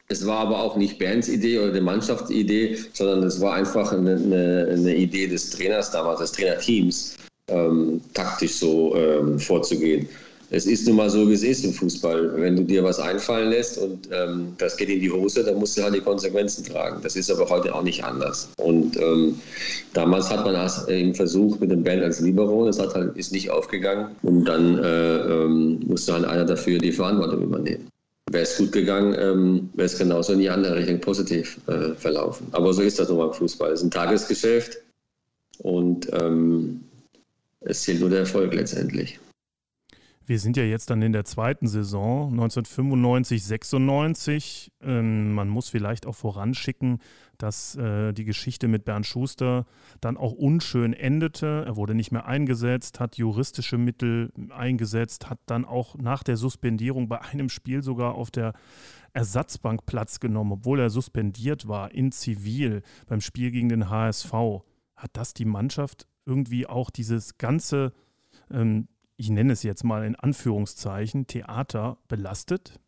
Es 0.09 0.25
war 0.25 0.39
aber 0.39 0.61
auch 0.63 0.77
nicht 0.77 0.99
Bernds 0.99 1.27
Idee 1.27 1.59
oder 1.59 1.73
der 1.73 1.81
Mannschaftsidee, 1.81 2.77
sondern 2.93 3.23
es 3.23 3.41
war 3.41 3.55
einfach 3.55 3.91
eine, 3.91 4.15
eine, 4.15 4.67
eine 4.71 4.95
Idee 4.95 5.27
des 5.27 5.49
Trainers 5.49 5.91
damals, 5.91 6.19
des 6.21 6.31
Trainerteams, 6.31 7.17
ähm, 7.49 7.99
taktisch 8.13 8.53
so 8.53 8.95
ähm, 8.95 9.37
vorzugehen 9.37 10.07
es 10.49 10.65
ist 10.65 10.87
nun 10.87 10.95
mal 10.95 11.09
so, 11.09 11.27
wie 11.29 11.33
es 11.33 11.43
ist 11.43 11.65
im 11.65 11.73
Fußball. 11.73 12.39
Wenn 12.39 12.55
du 12.55 12.63
dir 12.63 12.83
was 12.83 12.99
einfallen 12.99 13.49
lässt 13.49 13.77
und 13.77 14.07
ähm, 14.11 14.53
das 14.57 14.77
geht 14.77 14.89
in 14.89 15.01
die 15.01 15.11
Hose, 15.11 15.43
dann 15.43 15.55
musst 15.55 15.77
du 15.77 15.83
halt 15.83 15.95
die 15.95 15.99
Konsequenzen 15.99 16.63
tragen. 16.63 17.01
Das 17.03 17.17
ist 17.17 17.29
aber 17.29 17.49
heute 17.49 17.75
auch 17.75 17.83
nicht 17.83 18.03
anders. 18.03 18.49
Und 18.57 18.97
ähm, 18.97 19.39
damals 19.93 20.29
hat 20.29 20.45
man 20.45 20.53
das 20.53 20.87
eben 20.87 21.13
versucht 21.13 21.59
mit 21.59 21.71
dem 21.71 21.83
Band 21.83 22.01
als 22.01 22.21
Libero, 22.21 22.65
das 22.65 22.79
hat 22.79 22.93
halt, 22.95 23.17
ist 23.17 23.33
nicht 23.33 23.49
aufgegangen. 23.49 24.15
Und 24.21 24.45
dann 24.45 24.77
äh, 24.81 25.17
ähm, 25.17 25.79
musste 25.85 26.13
halt 26.13 26.25
einer 26.25 26.45
dafür 26.45 26.77
die 26.79 26.93
Verantwortung 26.93 27.41
übernehmen. 27.41 27.89
Wäre 28.31 28.43
es 28.43 28.57
gut 28.57 28.71
gegangen, 28.71 29.15
ähm, 29.19 29.69
wäre 29.73 29.85
es 29.85 29.97
genauso 29.97 30.33
in 30.33 30.39
die 30.39 30.49
andere 30.49 30.77
Richtung 30.77 30.99
positiv 31.01 31.59
äh, 31.67 31.93
verlaufen. 31.95 32.47
Aber 32.51 32.73
so 32.73 32.81
ist 32.81 32.99
das 32.99 33.09
nun 33.09 33.17
mal 33.17 33.27
im 33.27 33.33
Fußball. 33.33 33.71
Es 33.71 33.81
ist 33.81 33.87
ein 33.87 33.91
Tagesgeschäft 33.91 34.77
und 35.59 36.07
ähm, 36.13 36.81
es 37.61 37.81
zählt 37.83 37.99
nur 37.99 38.09
der 38.09 38.19
Erfolg 38.19 38.53
letztendlich. 38.53 39.19
Wir 40.27 40.39
sind 40.39 40.57
ja 40.57 40.63
jetzt 40.63 40.89
dann 40.89 41.01
in 41.01 41.13
der 41.13 41.23
zweiten 41.23 41.67
Saison, 41.67 42.31
1995, 42.31 43.45
96. 43.45 44.73
Ähm, 44.81 45.33
man 45.33 45.47
muss 45.47 45.69
vielleicht 45.69 46.05
auch 46.05 46.15
voranschicken, 46.15 46.99
dass 47.37 47.77
äh, 47.77 48.11
die 48.11 48.25
Geschichte 48.25 48.67
mit 48.67 48.83
Bernd 48.83 49.05
Schuster 49.05 49.65
dann 50.01 50.17
auch 50.17 50.33
unschön 50.33 50.91
endete. 50.91 51.63
Er 51.65 51.77
wurde 51.77 51.95
nicht 51.95 52.11
mehr 52.11 52.25
eingesetzt, 52.25 52.99
hat 52.99 53.15
juristische 53.15 53.77
Mittel 53.77 54.33
eingesetzt, 54.49 55.29
hat 55.29 55.39
dann 55.45 55.63
auch 55.63 55.95
nach 55.95 56.23
der 56.23 56.35
Suspendierung 56.35 57.07
bei 57.07 57.21
einem 57.21 57.47
Spiel 57.47 57.81
sogar 57.81 58.15
auf 58.15 58.29
der 58.29 58.51
Ersatzbank 59.13 59.85
Platz 59.85 60.19
genommen, 60.19 60.51
obwohl 60.51 60.81
er 60.81 60.89
suspendiert 60.89 61.69
war 61.69 61.93
in 61.93 62.11
Zivil 62.11 62.81
beim 63.07 63.21
Spiel 63.21 63.51
gegen 63.51 63.69
den 63.69 63.89
HSV. 63.89 64.33
Hat 64.97 65.11
das 65.13 65.33
die 65.33 65.45
Mannschaft 65.45 66.05
irgendwie 66.25 66.67
auch 66.67 66.89
dieses 66.89 67.37
ganze 67.37 67.93
ähm, 68.51 68.89
ich 69.17 69.29
nenne 69.29 69.53
es 69.53 69.63
jetzt 69.63 69.83
mal 69.83 70.05
in 70.05 70.15
Anführungszeichen, 70.15 71.27
Theater 71.27 71.97
belastet? 72.07 72.79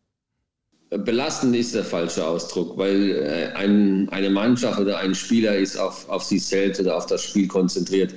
Belastend 0.90 1.54
ist 1.54 1.74
der 1.74 1.84
falsche 1.84 2.26
Ausdruck, 2.26 2.76
weil 2.76 3.10
äh, 3.10 3.52
ein, 3.54 4.08
eine 4.10 4.30
Mannschaft 4.30 4.80
oder 4.80 4.98
ein 4.98 5.14
Spieler 5.14 5.56
ist 5.56 5.76
auf, 5.76 6.08
auf 6.08 6.22
sich 6.22 6.44
selbst 6.44 6.80
oder 6.80 6.96
auf 6.96 7.06
das 7.06 7.22
Spiel 7.22 7.46
konzentriert. 7.46 8.14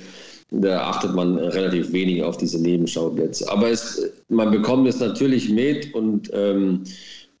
Da 0.50 0.82
achtet 0.82 1.14
man 1.14 1.38
relativ 1.38 1.92
wenig 1.92 2.22
auf 2.22 2.36
diese 2.36 2.60
Nebenschauplätze. 2.60 3.50
Aber 3.50 3.70
es, 3.70 4.10
man 4.28 4.50
bekommt 4.50 4.88
es 4.88 4.98
natürlich 5.00 5.48
mit 5.50 5.94
und, 5.94 6.30
ähm, 6.32 6.84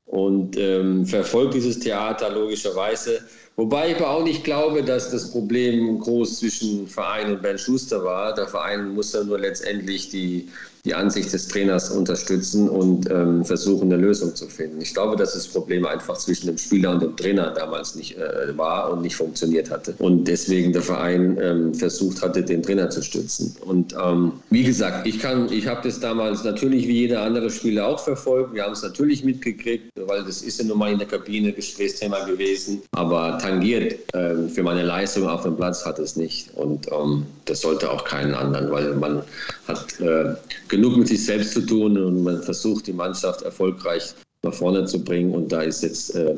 und 0.06 0.56
ähm, 0.56 1.04
verfolgt 1.04 1.54
dieses 1.54 1.80
Theater 1.80 2.30
logischerweise. 2.30 3.20
Wobei 3.56 3.90
ich 3.90 3.96
aber 3.96 4.10
auch 4.10 4.24
nicht 4.24 4.42
glaube, 4.42 4.82
dass 4.82 5.10
das 5.10 5.30
Problem 5.30 5.98
groß 6.00 6.40
zwischen 6.40 6.88
Verein 6.88 7.32
und 7.32 7.42
Ben 7.42 7.56
Schuster 7.56 8.02
war. 8.02 8.34
Der 8.34 8.48
Verein 8.48 8.88
muss 8.94 9.12
ja 9.12 9.22
nur 9.22 9.38
letztendlich 9.38 10.08
die, 10.08 10.48
die 10.84 10.94
Ansicht 10.94 11.32
des 11.32 11.48
Trainers 11.48 11.90
unterstützen 11.90 12.68
und 12.68 13.10
ähm, 13.10 13.42
versuchen, 13.42 13.90
eine 13.90 14.00
Lösung 14.00 14.34
zu 14.34 14.46
finden. 14.48 14.82
Ich 14.82 14.92
glaube, 14.92 15.16
dass 15.16 15.32
das 15.32 15.48
Problem 15.48 15.86
einfach 15.86 16.18
zwischen 16.18 16.46
dem 16.46 16.58
Spieler 16.58 16.90
und 16.90 17.02
dem 17.02 17.16
Trainer 17.16 17.52
damals 17.52 17.94
nicht 17.94 18.18
äh, 18.18 18.56
war 18.56 18.92
und 18.92 19.00
nicht 19.00 19.16
funktioniert 19.16 19.70
hatte. 19.70 19.94
Und 19.98 20.24
deswegen 20.28 20.74
der 20.74 20.82
Verein 20.82 21.38
ähm, 21.40 21.74
versucht 21.74 22.20
hatte, 22.20 22.42
den 22.42 22.62
Trainer 22.62 22.90
zu 22.90 23.02
stützen. 23.02 23.56
Und 23.64 23.94
ähm, 23.98 24.32
wie 24.50 24.64
gesagt, 24.64 25.06
ich 25.06 25.18
kann, 25.20 25.50
ich 25.50 25.66
habe 25.66 25.80
das 25.84 26.00
damals 26.00 26.44
natürlich 26.44 26.86
wie 26.86 27.00
jeder 27.00 27.22
andere 27.22 27.50
Spieler 27.50 27.86
auch 27.86 27.98
verfolgt. 27.98 28.52
Wir 28.52 28.64
haben 28.64 28.72
es 28.72 28.82
natürlich 28.82 29.24
mitgekriegt, 29.24 29.90
weil 29.96 30.22
das 30.24 30.42
ist 30.42 30.58
ja 30.58 30.66
nun 30.66 30.78
mal 30.78 30.92
in 30.92 30.98
der 30.98 31.08
Kabine 31.08 31.52
Gesprächsthema 31.52 32.24
gewesen. 32.26 32.82
Aber 32.92 33.38
tangiert 33.38 33.94
äh, 34.14 34.48
für 34.48 34.62
meine 34.62 34.82
Leistung 34.82 35.26
auf 35.28 35.44
dem 35.44 35.56
Platz 35.56 35.86
hat 35.86 35.98
es 35.98 36.16
nicht. 36.16 36.52
Und 36.56 36.88
ähm, 36.92 37.24
das 37.46 37.62
sollte 37.62 37.90
auch 37.90 38.04
keinen 38.04 38.34
anderen, 38.34 38.70
weil 38.70 38.94
man 38.94 39.22
hat 39.66 39.98
äh, 40.00 40.34
genug 40.68 40.96
mit 40.96 41.08
sich 41.08 41.24
selbst 41.24 41.52
zu 41.52 41.60
tun 41.60 41.96
und 41.98 42.22
man 42.22 42.42
versucht, 42.42 42.86
die 42.86 42.92
Mannschaft 42.92 43.42
erfolgreich 43.42 44.14
nach 44.42 44.54
vorne 44.54 44.84
zu 44.84 45.02
bringen. 45.02 45.32
Und 45.32 45.50
da 45.50 45.62
ist 45.62 45.82
jetzt 45.82 46.14
äh, 46.14 46.36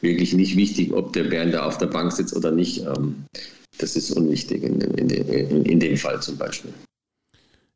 wirklich 0.00 0.32
nicht 0.32 0.56
wichtig, 0.56 0.92
ob 0.92 1.12
der 1.12 1.24
Bernd 1.24 1.54
da 1.54 1.64
auf 1.64 1.78
der 1.78 1.86
Bank 1.86 2.12
sitzt 2.12 2.34
oder 2.34 2.50
nicht. 2.50 2.84
Ähm, 2.84 3.24
das 3.78 3.96
ist 3.96 4.10
unwichtig 4.10 4.62
in, 4.62 4.80
in, 4.80 5.10
in, 5.10 5.64
in 5.64 5.80
dem 5.80 5.96
Fall 5.96 6.20
zum 6.20 6.36
Beispiel. 6.36 6.72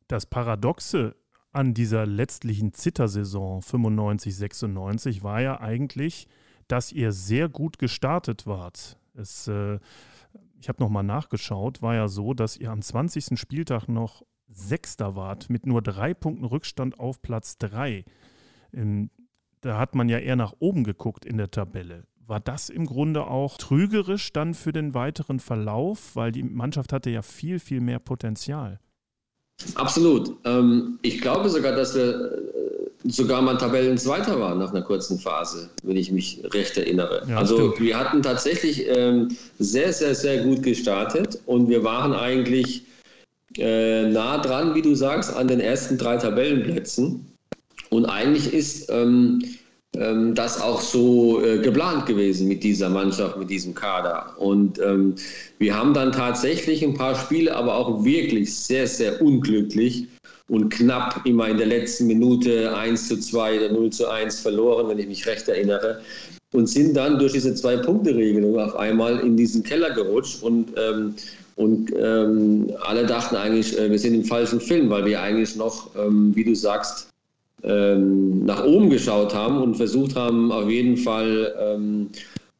Das 0.07 0.25
Paradoxe 0.25 1.15
an 1.51 1.73
dieser 1.73 2.05
letztlichen 2.05 2.73
Zittersaison 2.73 3.61
95, 3.61 4.35
96 4.35 5.23
war 5.23 5.41
ja 5.41 5.59
eigentlich, 5.61 6.27
dass 6.67 6.91
ihr 6.91 7.11
sehr 7.11 7.47
gut 7.47 7.77
gestartet 7.77 8.47
wart. 8.47 8.97
Es, 9.13 9.47
äh, 9.47 9.79
ich 10.59 10.67
habe 10.69 10.81
nochmal 10.81 11.03
nachgeschaut, 11.03 11.81
war 11.81 11.93
ja 11.95 12.07
so, 12.07 12.33
dass 12.33 12.57
ihr 12.57 12.71
am 12.71 12.81
20. 12.81 13.37
Spieltag 13.39 13.87
noch 13.87 14.23
Sechster 14.53 15.15
wart 15.15 15.49
mit 15.49 15.65
nur 15.65 15.81
drei 15.81 16.13
Punkten 16.13 16.45
Rückstand 16.45 16.99
auf 16.99 17.21
Platz 17.21 17.57
drei. 17.57 18.05
Ähm, 18.73 19.09
da 19.61 19.77
hat 19.77 19.95
man 19.95 20.09
ja 20.09 20.19
eher 20.19 20.35
nach 20.35 20.53
oben 20.59 20.83
geguckt 20.83 21.25
in 21.25 21.37
der 21.37 21.51
Tabelle. 21.51 22.03
War 22.25 22.39
das 22.39 22.69
im 22.69 22.85
Grunde 22.85 23.27
auch 23.27 23.57
trügerisch 23.57 24.31
dann 24.33 24.53
für 24.53 24.71
den 24.71 24.93
weiteren 24.93 25.39
Verlauf, 25.39 26.15
weil 26.15 26.31
die 26.31 26.43
Mannschaft 26.43 26.93
hatte 26.93 27.09
ja 27.09 27.21
viel, 27.21 27.59
viel 27.59 27.81
mehr 27.81 27.99
Potenzial? 27.99 28.79
Absolut. 29.75 30.35
Ähm, 30.45 30.99
ich 31.01 31.21
glaube 31.21 31.49
sogar, 31.49 31.75
dass 31.75 31.95
wir 31.95 32.51
sogar 33.05 33.41
mal 33.41 33.57
Tabellenzweiter 33.57 34.39
waren 34.39 34.59
nach 34.59 34.71
einer 34.71 34.81
kurzen 34.81 35.19
Phase, 35.19 35.69
wenn 35.83 35.97
ich 35.97 36.11
mich 36.11 36.41
recht 36.53 36.77
erinnere. 36.77 37.23
Ja, 37.27 37.37
also 37.37 37.57
stimmt. 37.57 37.79
wir 37.81 37.99
hatten 37.99 38.21
tatsächlich 38.21 38.87
ähm, 38.87 39.35
sehr, 39.59 39.91
sehr, 39.91 40.15
sehr 40.15 40.43
gut 40.43 40.63
gestartet 40.63 41.39
und 41.45 41.69
wir 41.69 41.83
waren 41.83 42.13
eigentlich 42.13 42.85
äh, 43.57 44.07
nah 44.07 44.37
dran, 44.39 44.75
wie 44.75 44.81
du 44.81 44.95
sagst, 44.95 45.35
an 45.35 45.47
den 45.47 45.59
ersten 45.59 45.97
drei 45.97 46.17
Tabellenplätzen. 46.17 47.25
Und 47.89 48.05
eigentlich 48.05 48.53
ist 48.53 48.89
ähm, 48.89 49.43
ähm, 49.95 50.33
das 50.33 50.59
auch 50.59 50.81
so 50.81 51.43
äh, 51.43 51.59
geplant 51.59 52.07
gewesen 52.07 52.47
mit 52.47 52.63
dieser 52.63 52.89
Mannschaft, 52.89 53.37
mit 53.37 53.49
diesem 53.49 53.75
Kader. 53.75 54.33
Und 54.37 54.79
ähm, 54.79 55.15
wir 55.59 55.77
haben 55.77 55.93
dann 55.93 56.11
tatsächlich 56.11 56.83
ein 56.83 56.95
paar 56.95 57.15
Spiele, 57.15 57.55
aber 57.55 57.75
auch 57.75 58.03
wirklich 58.03 58.55
sehr, 58.55 58.87
sehr 58.87 59.21
unglücklich 59.21 60.07
und 60.49 60.69
knapp 60.69 61.21
immer 61.25 61.47
in 61.47 61.57
der 61.57 61.67
letzten 61.67 62.07
Minute 62.07 62.75
1 62.75 63.07
zu 63.07 63.19
2 63.19 63.57
oder 63.57 63.71
0 63.71 63.91
zu 63.91 64.09
1 64.09 64.39
verloren, 64.39 64.89
wenn 64.89 64.99
ich 64.99 65.07
mich 65.07 65.27
recht 65.27 65.47
erinnere. 65.47 66.01
Und 66.53 66.67
sind 66.67 66.95
dann 66.95 67.19
durch 67.19 67.33
diese 67.33 67.53
Zwei-Punkte-Regelung 67.53 68.59
auf 68.59 68.75
einmal 68.75 69.19
in 69.19 69.37
diesen 69.37 69.63
Keller 69.63 69.91
gerutscht 69.91 70.43
und, 70.43 70.71
ähm, 70.77 71.15
und 71.55 71.91
ähm, 71.97 72.71
alle 72.81 73.05
dachten 73.05 73.35
eigentlich, 73.35 73.77
äh, 73.77 73.89
wir 73.89 73.99
sind 73.99 74.15
im 74.15 74.23
falschen 74.23 74.59
Film, 74.59 74.89
weil 74.89 75.05
wir 75.05 75.21
eigentlich 75.21 75.55
noch, 75.55 75.89
ähm, 75.95 76.31
wie 76.35 76.43
du 76.43 76.55
sagst, 76.55 77.09
ähm, 77.63 78.45
nach 78.45 78.63
oben 78.65 78.89
geschaut 78.89 79.33
haben 79.33 79.61
und 79.61 79.75
versucht 79.75 80.15
haben, 80.15 80.51
auf 80.51 80.69
jeden 80.69 80.97
Fall 80.97 81.53
ähm, 81.59 82.09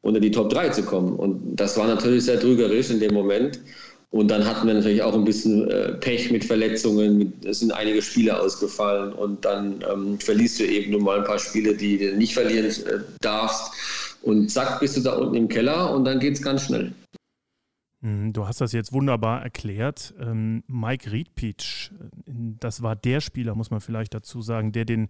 unter 0.02 0.20
die 0.20 0.30
Top 0.30 0.50
3 0.50 0.68
zu 0.70 0.82
kommen. 0.82 1.14
Und 1.14 1.56
das 1.56 1.76
war 1.76 1.86
natürlich 1.86 2.24
sehr 2.24 2.40
trügerisch 2.40 2.90
in 2.90 3.00
dem 3.00 3.14
Moment. 3.14 3.60
Und 4.10 4.28
dann 4.28 4.46
hatten 4.46 4.68
wir 4.68 4.74
natürlich 4.74 5.02
auch 5.02 5.14
ein 5.14 5.24
bisschen 5.24 5.68
äh, 5.68 5.94
Pech 5.94 6.30
mit 6.30 6.44
Verletzungen. 6.44 7.32
es 7.44 7.58
sind 7.58 7.72
einige 7.72 8.00
Spiele 8.00 8.40
ausgefallen 8.40 9.12
und 9.12 9.44
dann 9.44 9.84
ähm, 9.92 10.20
verlierst 10.20 10.60
du 10.60 10.64
eben 10.64 10.92
nur 10.92 11.02
mal 11.02 11.18
ein 11.18 11.24
paar 11.24 11.40
Spiele, 11.40 11.74
die 11.74 11.98
du 11.98 12.16
nicht 12.16 12.32
verlieren 12.32 12.66
äh, 12.66 13.00
darfst. 13.20 13.72
Und 14.22 14.50
zack, 14.50 14.78
bist 14.78 14.96
du 14.96 15.00
da 15.00 15.14
unten 15.14 15.34
im 15.34 15.48
Keller 15.48 15.92
und 15.92 16.04
dann 16.04 16.20
geht 16.20 16.34
es 16.34 16.42
ganz 16.42 16.66
schnell. 16.66 16.92
Mhm, 18.04 18.34
du 18.34 18.46
hast 18.46 18.60
das 18.60 18.72
jetzt 18.72 18.92
wunderbar 18.92 19.42
erklärt. 19.42 20.12
Ähm, 20.20 20.62
Mike 20.66 21.10
Riedpeach, 21.10 21.90
äh, 21.90 22.32
das 22.60 22.82
war 22.82 22.94
der 22.94 23.22
Spieler, 23.22 23.54
muss 23.54 23.70
man 23.70 23.80
vielleicht 23.80 24.12
dazu 24.12 24.42
sagen, 24.42 24.72
der 24.72 24.84
den 24.84 25.08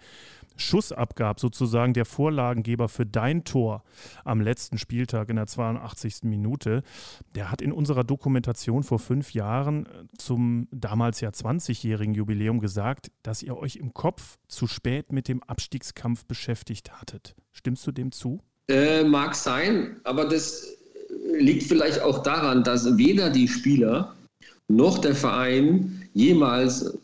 Schuss 0.57 0.93
abgab, 0.93 1.41
sozusagen 1.41 1.93
der 1.93 2.05
Vorlagengeber 2.05 2.89
für 2.89 3.05
dein 3.05 3.43
Tor 3.43 3.83
am 4.25 4.41
letzten 4.41 4.79
Spieltag 4.79 5.29
in 5.29 5.35
der 5.35 5.49
82. 5.49 6.23
Minute. 6.23 6.85
Der 7.35 7.51
hat 7.51 7.63
in 7.63 7.73
unserer 7.73 8.05
Dokumentation 8.05 8.85
vor 8.85 9.01
fünf 9.01 9.35
Jahren 9.35 9.87
äh, 9.87 10.05
zum 10.17 10.69
damals 10.71 11.21
ja 11.21 11.31
20-jährigen 11.31 12.15
Jubiläum 12.15 12.61
gesagt, 12.61 13.11
dass 13.25 13.43
ihr 13.43 13.57
euch 13.57 13.75
im 13.75 13.93
Kopf 13.93 14.39
zu 14.47 14.69
spät 14.69 15.11
mit 15.11 15.27
dem 15.27 15.43
Abstiegskampf 15.43 16.27
beschäftigt 16.27 16.93
hattet. 17.01 17.35
Stimmst 17.51 17.85
du 17.89 17.91
dem 17.91 18.13
zu? 18.13 18.41
Äh, 18.69 19.03
mag 19.03 19.35
sein, 19.35 20.01
aber 20.05 20.29
das 20.29 20.84
liegt 21.39 21.65
vielleicht 21.65 22.03
auch 22.03 22.23
daran, 22.23 22.65
dass 22.65 22.97
weder 22.97 23.31
die 23.31 23.49
Spieler 23.49 24.15
noch 24.69 24.99
der 24.99 25.15
Verein 25.15 26.01
jemals 26.15 26.83
äh, 26.83 26.95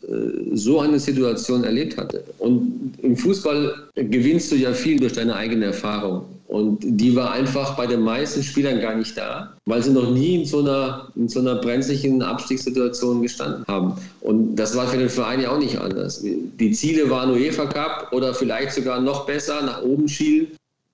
so 0.53 0.79
eine 0.79 0.99
Situation 0.99 1.63
erlebt 1.63 1.97
hatte. 1.97 2.23
Und 2.39 2.93
im 3.01 3.15
Fußball 3.15 3.73
gewinnst 3.95 4.51
du 4.51 4.55
ja 4.55 4.73
viel 4.73 4.99
durch 4.99 5.13
deine 5.13 5.35
eigene 5.35 5.65
Erfahrung. 5.65 6.25
Und 6.47 6.79
die 6.81 7.15
war 7.15 7.31
einfach 7.31 7.77
bei 7.77 7.87
den 7.87 8.01
meisten 8.01 8.43
Spielern 8.43 8.81
gar 8.81 8.95
nicht 8.95 9.17
da, 9.17 9.53
weil 9.65 9.81
sie 9.81 9.91
noch 9.91 10.11
nie 10.11 10.41
in 10.41 10.45
so 10.45 10.59
einer, 10.59 11.07
in 11.15 11.29
so 11.29 11.39
einer 11.39 11.55
brenzlichen 11.55 12.21
Abstiegssituation 12.21 13.21
gestanden 13.21 13.63
haben. 13.69 13.93
Und 14.19 14.57
das 14.57 14.75
war 14.75 14.87
für 14.87 14.97
den 14.97 15.07
Verein 15.07 15.39
ja 15.39 15.51
auch 15.51 15.59
nicht 15.59 15.79
anders. 15.79 16.21
Die 16.21 16.71
Ziele 16.71 17.09
waren 17.09 17.31
UEFA 17.31 17.67
Cup 17.67 18.09
oder 18.11 18.33
vielleicht 18.33 18.73
sogar 18.73 18.99
noch 18.99 19.25
besser 19.25 19.61
nach 19.61 19.81
oben 19.81 20.09
schielen. 20.09 20.47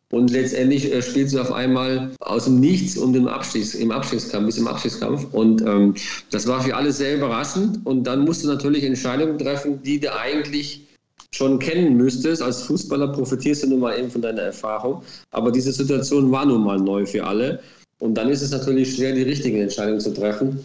Und 0.09 0.31
letztendlich 0.31 0.91
äh, 0.93 1.01
spielst 1.01 1.35
du 1.35 1.41
auf 1.41 1.51
einmal 1.51 2.11
aus 2.19 2.45
dem 2.45 2.59
Nichts 2.59 2.97
um 2.97 3.11
den 3.11 3.27
Abstiegs, 3.27 3.75
im 3.75 3.91
Abstiegskampf, 3.91 4.45
bis 4.45 4.57
im 4.57 4.67
Abstiegskampf. 4.67 5.33
Und 5.33 5.61
ähm, 5.61 5.95
das 6.31 6.47
war 6.47 6.61
für 6.61 6.75
alle 6.75 6.93
sehr 6.93 7.17
überraschend. 7.17 7.85
Und 7.85 8.05
dann 8.05 8.23
musst 8.23 8.43
du 8.43 8.47
natürlich 8.47 8.83
Entscheidungen 8.85 9.37
treffen, 9.37 9.83
die 9.83 9.99
du 9.99 10.15
eigentlich 10.15 10.87
schon 11.31 11.59
kennen 11.59 11.97
müsstest. 11.97 12.41
Als 12.41 12.61
Fußballer 12.63 13.09
profitierst 13.09 13.63
du 13.63 13.67
nun 13.67 13.81
mal 13.81 13.99
eben 13.99 14.09
von 14.09 14.21
deiner 14.21 14.43
Erfahrung. 14.43 15.03
Aber 15.31 15.51
diese 15.51 15.73
Situation 15.73 16.31
war 16.31 16.45
nun 16.45 16.63
mal 16.63 16.79
neu 16.79 17.05
für 17.05 17.25
alle. 17.25 17.59
Und 17.99 18.15
dann 18.15 18.29
ist 18.29 18.41
es 18.41 18.51
natürlich 18.51 18.95
schwer, 18.95 19.13
die 19.13 19.23
richtigen 19.23 19.59
Entscheidungen 19.59 19.99
zu 19.99 20.13
treffen. 20.13 20.59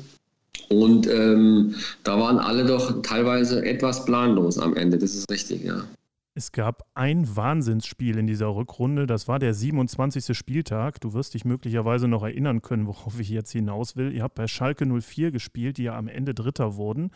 Und 0.69 1.09
ähm, 1.09 1.75
da 2.05 2.19
waren 2.19 2.39
alle 2.39 2.65
doch 2.65 3.03
teilweise 3.03 3.65
etwas 3.65 4.05
planlos 4.05 4.57
am 4.59 4.77
Ende. 4.77 4.99
Das 4.99 5.15
ist 5.15 5.31
richtig, 5.31 5.65
ja. 5.65 5.85
Es 6.35 6.51
gab 6.51 6.89
ein 6.95 7.37
Wahnsinnsspiel 7.37 8.17
in 8.17 8.27
dieser 8.27 8.47
Rückrunde. 8.47 9.07
Das 9.07 9.29
war 9.29 9.39
der 9.39 9.53
27. 9.53 10.35
Spieltag. 10.35 10.99
Du 11.03 11.13
wirst 11.13 11.35
dich 11.35 11.45
möglicherweise 11.45 12.09
noch 12.09 12.23
erinnern 12.23 12.63
können, 12.63 12.87
worauf 12.87 13.21
ich 13.21 13.29
jetzt 13.29 13.53
hinaus 13.53 13.97
will. 13.97 14.13
Ihr 14.15 14.23
habt 14.23 14.37
bei 14.37 14.47
Schalke 14.47 14.87
04 14.87 15.31
gespielt, 15.31 15.77
die 15.77 15.85
ja 15.85 15.97
am 15.97 16.09
Ende 16.09 16.33
Dritter 16.33 16.77
wurden 16.77 17.11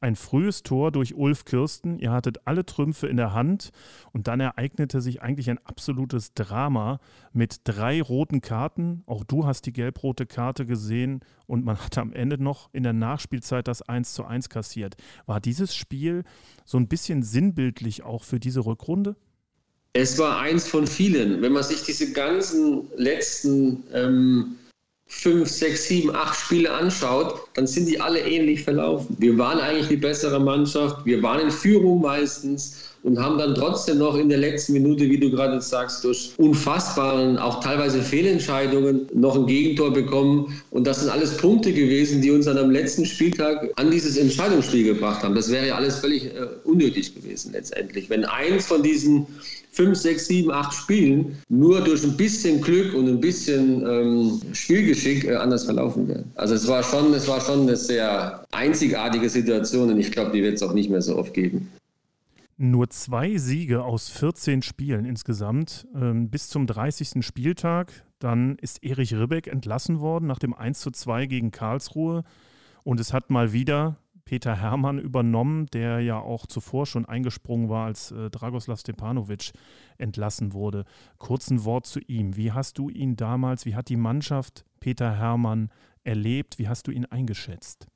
ein 0.00 0.16
frühes 0.16 0.62
Tor 0.62 0.92
durch 0.92 1.14
Ulf 1.14 1.44
Kirsten. 1.44 1.98
Ihr 1.98 2.12
hattet 2.12 2.46
alle 2.46 2.64
Trümpfe 2.64 3.06
in 3.08 3.16
der 3.16 3.32
Hand 3.32 3.70
und 4.12 4.28
dann 4.28 4.40
ereignete 4.40 5.00
sich 5.00 5.22
eigentlich 5.22 5.50
ein 5.50 5.58
absolutes 5.64 6.34
Drama 6.34 7.00
mit 7.32 7.60
drei 7.64 8.00
roten 8.00 8.40
Karten. 8.40 9.02
Auch 9.06 9.24
du 9.24 9.46
hast 9.46 9.66
die 9.66 9.72
gelb-rote 9.72 10.26
Karte 10.26 10.66
gesehen 10.66 11.20
und 11.46 11.64
man 11.64 11.78
hatte 11.78 12.00
am 12.00 12.12
Ende 12.12 12.42
noch 12.42 12.70
in 12.72 12.84
der 12.84 12.92
Nachspielzeit 12.92 13.66
das 13.66 13.82
1 13.82 14.14
zu 14.14 14.24
1 14.24 14.48
kassiert. 14.48 14.96
War 15.26 15.40
dieses 15.40 15.74
Spiel 15.74 16.24
so 16.64 16.78
ein 16.78 16.88
bisschen 16.88 17.22
sinnbildlich 17.22 18.04
auch 18.04 18.24
für 18.24 18.38
diese 18.38 18.64
Rückrunde? 18.64 19.16
Es 19.94 20.18
war 20.18 20.38
eins 20.38 20.68
von 20.68 20.86
vielen. 20.86 21.42
Wenn 21.42 21.52
man 21.52 21.64
sich 21.64 21.82
diese 21.82 22.12
ganzen 22.12 22.88
letzten 22.96 23.84
ähm 23.92 24.56
fünf, 25.08 25.48
sechs, 25.48 25.88
sieben, 25.88 26.14
acht 26.14 26.38
Spiele 26.38 26.70
anschaut, 26.70 27.40
dann 27.54 27.66
sind 27.66 27.88
die 27.88 28.00
alle 28.00 28.20
ähnlich 28.20 28.62
verlaufen. 28.62 29.16
Wir 29.18 29.36
waren 29.38 29.58
eigentlich 29.58 29.88
die 29.88 29.96
bessere 29.96 30.38
Mannschaft, 30.38 31.04
wir 31.04 31.22
waren 31.22 31.40
in 31.40 31.50
Führung 31.50 32.02
meistens 32.02 32.87
und 33.02 33.18
haben 33.18 33.38
dann 33.38 33.54
trotzdem 33.54 33.98
noch 33.98 34.16
in 34.16 34.28
der 34.28 34.38
letzten 34.38 34.72
Minute, 34.72 35.08
wie 35.08 35.18
du 35.18 35.30
gerade 35.30 35.60
sagst, 35.60 36.04
durch 36.04 36.32
unfassbaren, 36.36 37.38
auch 37.38 37.60
teilweise 37.60 38.02
Fehlentscheidungen 38.02 39.06
noch 39.14 39.36
ein 39.36 39.46
Gegentor 39.46 39.92
bekommen. 39.92 40.60
Und 40.70 40.86
das 40.86 41.00
sind 41.00 41.10
alles 41.10 41.36
Punkte 41.36 41.72
gewesen, 41.72 42.20
die 42.20 42.30
uns 42.30 42.46
dann 42.46 42.58
am 42.58 42.70
letzten 42.70 43.06
Spieltag 43.06 43.70
an 43.76 43.90
dieses 43.90 44.16
Entscheidungsspiel 44.16 44.84
gebracht 44.84 45.22
haben. 45.22 45.34
Das 45.34 45.50
wäre 45.50 45.68
ja 45.68 45.76
alles 45.76 45.98
völlig 45.98 46.26
äh, 46.26 46.48
unnötig 46.64 47.14
gewesen 47.14 47.52
letztendlich. 47.52 48.10
Wenn 48.10 48.24
eins 48.24 48.66
von 48.66 48.82
diesen 48.82 49.26
fünf, 49.70 49.96
sechs, 49.96 50.26
sieben, 50.26 50.50
acht 50.50 50.74
Spielen 50.74 51.38
nur 51.48 51.80
durch 51.80 52.02
ein 52.02 52.16
bisschen 52.16 52.60
Glück 52.60 52.94
und 52.94 53.08
ein 53.08 53.20
bisschen 53.20 53.86
ähm, 53.86 54.40
Spielgeschick 54.52 55.24
äh, 55.24 55.36
anders 55.36 55.64
verlaufen 55.64 56.08
wäre. 56.08 56.24
Also 56.34 56.54
es 56.54 56.66
war 56.66 56.82
schon, 56.82 57.14
es 57.14 57.28
war 57.28 57.40
schon 57.40 57.62
eine 57.62 57.76
sehr 57.76 58.44
einzigartige 58.50 59.28
Situation 59.28 59.90
und 59.90 60.00
ich 60.00 60.10
glaube, 60.10 60.32
die 60.32 60.42
wird 60.42 60.56
es 60.56 60.62
auch 60.62 60.72
nicht 60.72 60.90
mehr 60.90 61.02
so 61.02 61.16
oft 61.16 61.32
geben. 61.32 61.68
Nur 62.60 62.90
zwei 62.90 63.36
Siege 63.36 63.84
aus 63.84 64.08
14 64.08 64.62
Spielen 64.62 65.04
insgesamt 65.04 65.86
ähm, 65.94 66.28
bis 66.28 66.48
zum 66.48 66.66
30. 66.66 67.24
Spieltag. 67.24 68.04
Dann 68.18 68.56
ist 68.56 68.82
Erich 68.82 69.14
Ribbeck 69.14 69.46
entlassen 69.46 70.00
worden 70.00 70.26
nach 70.26 70.40
dem 70.40 70.54
1 70.54 70.80
zu 70.80 70.90
2 70.90 71.26
gegen 71.26 71.52
Karlsruhe. 71.52 72.24
Und 72.82 72.98
es 72.98 73.12
hat 73.12 73.30
mal 73.30 73.52
wieder 73.52 73.98
Peter 74.24 74.56
Hermann 74.56 74.98
übernommen, 74.98 75.66
der 75.66 76.00
ja 76.00 76.18
auch 76.18 76.46
zuvor 76.46 76.84
schon 76.84 77.06
eingesprungen 77.06 77.68
war, 77.68 77.86
als 77.86 78.10
äh, 78.10 78.28
Dragoslav 78.28 78.80
Stepanovic 78.80 79.52
entlassen 79.96 80.52
wurde. 80.52 80.84
Kurzen 81.18 81.64
Wort 81.64 81.86
zu 81.86 82.00
ihm. 82.00 82.36
Wie 82.36 82.50
hast 82.50 82.76
du 82.78 82.88
ihn 82.88 83.14
damals, 83.14 83.66
wie 83.66 83.76
hat 83.76 83.88
die 83.88 83.96
Mannschaft 83.96 84.64
Peter 84.80 85.16
Hermann 85.16 85.70
erlebt? 86.02 86.58
Wie 86.58 86.68
hast 86.68 86.88
du 86.88 86.90
ihn 86.90 87.04
eingeschätzt? 87.04 87.86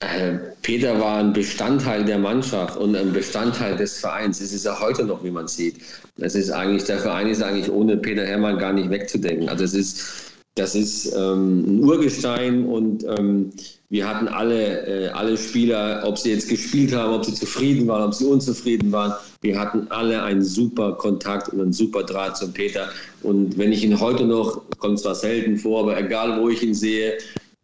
Äh, 0.00 0.38
Peter 0.60 1.00
war 1.00 1.18
ein 1.18 1.32
Bestandteil 1.32 2.04
der 2.04 2.18
Mannschaft 2.18 2.76
und 2.76 2.94
ein 2.94 3.12
Bestandteil 3.12 3.76
des 3.76 3.98
Vereins. 3.98 4.40
Es 4.42 4.52
ist 4.52 4.66
ja 4.66 4.78
heute 4.78 5.04
noch, 5.04 5.24
wie 5.24 5.30
man 5.30 5.48
sieht. 5.48 5.76
Es 6.18 6.34
ist 6.34 6.50
eigentlich, 6.50 6.84
der 6.84 6.98
Verein 6.98 7.28
ist 7.28 7.42
eigentlich 7.42 7.70
ohne 7.70 7.96
Peter 7.96 8.26
Hermann 8.26 8.58
gar 8.58 8.74
nicht 8.74 8.90
wegzudenken. 8.90 9.48
Also 9.48 9.64
es 9.64 9.72
ist, 9.72 10.32
das 10.54 10.74
ist 10.74 11.14
ähm, 11.16 11.64
ein 11.66 11.84
Urgestein 11.84 12.66
und 12.66 13.04
ähm, 13.04 13.52
wir 13.88 14.06
hatten 14.06 14.28
alle, 14.28 14.86
äh, 14.86 15.08
alle 15.10 15.38
Spieler, 15.38 16.02
ob 16.04 16.18
sie 16.18 16.30
jetzt 16.30 16.50
gespielt 16.50 16.94
haben, 16.94 17.14
ob 17.14 17.24
sie 17.24 17.32
zufrieden 17.32 17.86
waren, 17.86 18.02
ob 18.02 18.12
sie 18.12 18.26
unzufrieden 18.26 18.92
waren. 18.92 19.14
Wir 19.40 19.58
hatten 19.58 19.86
alle 19.90 20.22
einen 20.22 20.42
super 20.42 20.92
Kontakt 20.92 21.48
und 21.48 21.60
einen 21.60 21.72
super 21.72 22.02
Draht 22.02 22.36
zum 22.36 22.52
Peter. 22.52 22.90
Und 23.22 23.56
wenn 23.56 23.72
ich 23.72 23.82
ihn 23.82 23.98
heute 23.98 24.24
noch, 24.24 24.60
kommt 24.78 24.98
zwar 24.98 25.14
selten 25.14 25.56
vor, 25.56 25.84
aber 25.84 25.98
egal 25.98 26.38
wo 26.42 26.50
ich 26.50 26.62
ihn 26.62 26.74
sehe, 26.74 27.16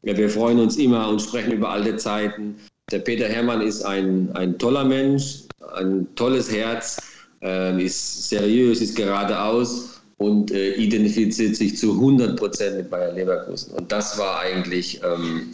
wir 0.02 0.28
freuen 0.28 0.58
uns 0.58 0.76
immer 0.76 1.08
und 1.08 1.22
sprechen 1.22 1.52
über 1.52 1.70
alte 1.70 1.96
Zeiten. 1.96 2.56
Der 2.90 2.98
Peter 2.98 3.28
Hermann 3.28 3.62
ist 3.62 3.82
ein, 3.82 4.30
ein 4.34 4.58
toller 4.58 4.84
Mensch, 4.84 5.44
ein 5.76 6.06
tolles 6.16 6.52
Herz, 6.52 6.98
äh, 7.42 7.82
ist 7.82 8.28
seriös, 8.28 8.80
ist 8.80 8.96
geradeaus 8.96 10.02
und 10.16 10.50
äh, 10.50 10.74
identifiziert 10.74 11.54
sich 11.54 11.76
zu 11.76 11.92
100 11.92 12.36
Prozent 12.36 12.76
mit 12.76 12.90
Bayer 12.90 13.12
Leverkusen. 13.12 13.72
Und 13.74 13.90
das 13.90 14.18
war 14.18 14.40
eigentlich 14.40 15.00
ähm, 15.04 15.50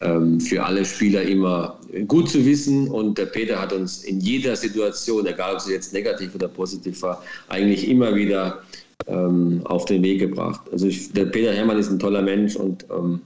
ähm, 0.00 0.40
für 0.40 0.62
alle 0.62 0.84
Spieler 0.84 1.22
immer 1.22 1.78
gut 2.06 2.28
zu 2.28 2.44
wissen. 2.44 2.88
Und 2.88 3.16
der 3.18 3.26
Peter 3.26 3.60
hat 3.60 3.72
uns 3.72 4.04
in 4.04 4.20
jeder 4.20 4.56
Situation, 4.56 5.26
egal 5.26 5.54
ob 5.54 5.60
sie 5.60 5.72
jetzt 5.72 5.92
negativ 5.92 6.34
oder 6.34 6.48
positiv 6.48 7.00
war, 7.02 7.22
eigentlich 7.48 7.88
immer 7.88 8.14
wieder 8.14 8.62
ähm, 9.06 9.62
auf 9.64 9.86
den 9.86 10.02
Weg 10.02 10.20
gebracht. 10.20 10.60
Also 10.70 10.86
ich, 10.86 11.12
der 11.12 11.26
Peter 11.26 11.52
Hermann 11.52 11.78
ist 11.78 11.90
ein 11.90 11.98
toller 11.98 12.22
Mensch 12.22 12.56
und 12.56 12.84
ähm, 12.90 13.20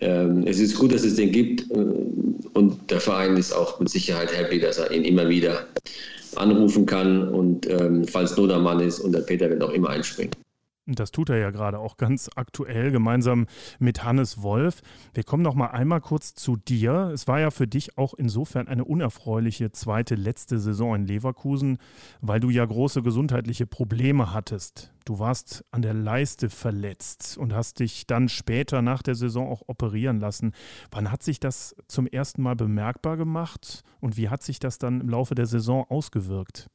es 0.00 0.60
ist 0.60 0.78
gut, 0.78 0.92
dass 0.92 1.04
es 1.04 1.16
den 1.16 1.32
gibt 1.32 1.70
äh, 1.70 1.74
und 2.54 2.90
der 2.90 3.00
Verein 3.00 3.36
ist 3.36 3.52
auch 3.52 3.78
mit 3.80 3.88
Sicherheit 3.88 4.36
happy, 4.36 4.60
dass 4.60 4.78
er 4.78 4.90
ihn 4.90 5.04
immer 5.04 5.28
wieder 5.28 5.66
anrufen 6.36 6.86
kann 6.86 7.28
und 7.28 7.68
ähm, 7.68 8.06
falls 8.06 8.36
Not 8.36 8.50
am 8.52 8.62
Mann 8.62 8.80
ist 8.80 9.00
und 9.00 9.12
der 9.12 9.20
Peter 9.20 9.48
wird 9.50 9.62
auch 9.62 9.72
immer 9.72 9.90
einspringen. 9.90 10.32
Das 10.94 11.10
tut 11.10 11.28
er 11.28 11.36
ja 11.36 11.50
gerade 11.50 11.78
auch 11.78 11.98
ganz 11.98 12.30
aktuell 12.34 12.90
gemeinsam 12.90 13.46
mit 13.78 14.04
Hannes 14.04 14.42
Wolf. 14.42 14.80
Wir 15.12 15.22
kommen 15.22 15.42
noch 15.42 15.54
mal 15.54 15.66
einmal 15.66 16.00
kurz 16.00 16.34
zu 16.34 16.56
dir. 16.56 17.10
Es 17.12 17.28
war 17.28 17.40
ja 17.40 17.50
für 17.50 17.66
dich 17.66 17.98
auch 17.98 18.14
insofern 18.14 18.68
eine 18.68 18.84
unerfreuliche 18.84 19.70
zweite 19.72 20.14
letzte 20.14 20.58
Saison 20.58 20.94
in 20.94 21.06
Leverkusen, 21.06 21.78
weil 22.20 22.40
du 22.40 22.48
ja 22.48 22.64
große 22.64 23.02
gesundheitliche 23.02 23.66
Probleme 23.66 24.32
hattest. 24.32 24.92
Du 25.04 25.18
warst 25.18 25.64
an 25.70 25.82
der 25.82 25.94
Leiste 25.94 26.50
verletzt 26.50 27.38
und 27.38 27.54
hast 27.54 27.80
dich 27.80 28.06
dann 28.06 28.28
später 28.28 28.82
nach 28.82 29.02
der 29.02 29.14
Saison 29.14 29.48
auch 29.48 29.62
operieren 29.66 30.20
lassen. 30.20 30.52
Wann 30.90 31.10
hat 31.10 31.22
sich 31.22 31.40
das 31.40 31.76
zum 31.86 32.06
ersten 32.06 32.42
Mal 32.42 32.56
bemerkbar 32.56 33.16
gemacht 33.16 33.84
und 34.00 34.16
wie 34.16 34.28
hat 34.28 34.42
sich 34.42 34.58
das 34.58 34.78
dann 34.78 35.00
im 35.00 35.08
Laufe 35.08 35.34
der 35.34 35.46
Saison 35.46 35.84
ausgewirkt? 35.88 36.68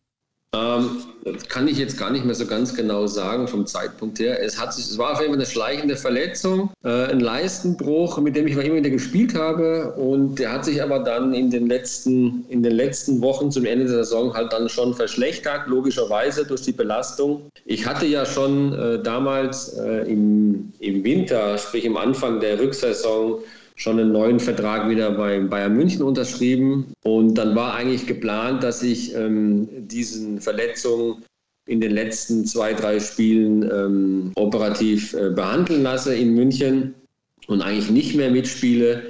Ähm, 0.54 1.02
kann 1.48 1.68
ich 1.68 1.78
jetzt 1.78 1.98
gar 1.98 2.12
nicht 2.12 2.26
mehr 2.26 2.36
so 2.36 2.46
ganz 2.46 2.76
genau 2.76 3.08
sagen 3.08 3.48
vom 3.48 3.66
Zeitpunkt 3.66 4.20
her. 4.20 4.42
Es, 4.44 4.60
hat 4.60 4.74
sich, 4.74 4.86
es 4.86 4.98
war 4.98 5.13
auf 5.13 5.20
jeden 5.20 5.32
Fall 5.32 5.39
eine 5.39 5.50
schleichende 5.50 5.96
Verletzung, 5.96 6.70
äh, 6.84 7.06
ein 7.06 7.22
Leistenbruch, 7.22 8.20
mit 8.20 8.36
dem 8.36 8.48
ich 8.48 8.56
immer 8.56 8.76
wieder 8.76 8.89
gespielt 8.89 9.34
habe. 9.34 9.94
Und 9.94 10.38
der 10.38 10.52
hat 10.52 10.66
sich 10.66 10.84
aber 10.84 11.00
dann 11.00 11.34
in 11.34 11.50
den, 11.50 11.68
letzten, 11.68 12.46
in 12.50 12.62
den 12.62 12.74
letzten 12.74 13.22
Wochen 13.22 13.52
zum 13.52 13.66
Ende 13.66 13.86
der 13.86 14.04
Saison 14.04 14.34
halt 14.34 14.54
dann 14.54 14.70
schon 14.70 14.94
verschlechtert, 14.94 15.68
logischerweise 15.68 16.46
durch 16.46 16.62
die 16.62 16.74
Belastung. 16.74 17.50
Ich 17.66 17.88
hatte 17.88 18.06
ja 18.06 18.26
schon 18.26 18.74
äh, 18.74 19.02
damals 19.02 19.70
äh, 19.78 20.12
im, 20.12 20.72
im 20.80 21.04
Winter, 21.04 21.58
sprich 21.58 21.86
im 21.86 21.98
Anfang 21.98 22.39
der 22.39 22.60
Rücksaison, 22.60 23.39
schon 23.76 24.00
einen 24.00 24.12
neuen 24.12 24.40
Vertrag 24.40 24.90
wieder 24.90 25.12
bei 25.12 25.40
Bayern 25.40 25.76
München 25.76 26.02
unterschrieben. 26.02 26.94
Und 27.04 27.36
dann 27.36 27.56
war 27.56 27.74
eigentlich 27.74 28.06
geplant, 28.06 28.64
dass 28.64 28.84
ich 28.84 29.16
ähm, 29.16 29.68
diesen 29.88 30.40
Verletzungen 30.42 31.24
in 31.66 31.80
den 31.80 31.92
letzten 31.92 32.46
zwei, 32.46 32.74
drei 32.74 33.00
Spielen 33.00 33.64
ähm, 33.64 34.32
operativ 34.36 35.14
äh, 35.14 35.30
behandeln 35.30 35.84
lasse 35.84 36.14
in 36.14 36.34
München 36.34 36.94
und 37.48 37.62
eigentlich 37.62 37.90
nicht 37.90 38.16
mehr 38.16 38.32
mitspiele. 38.32 39.04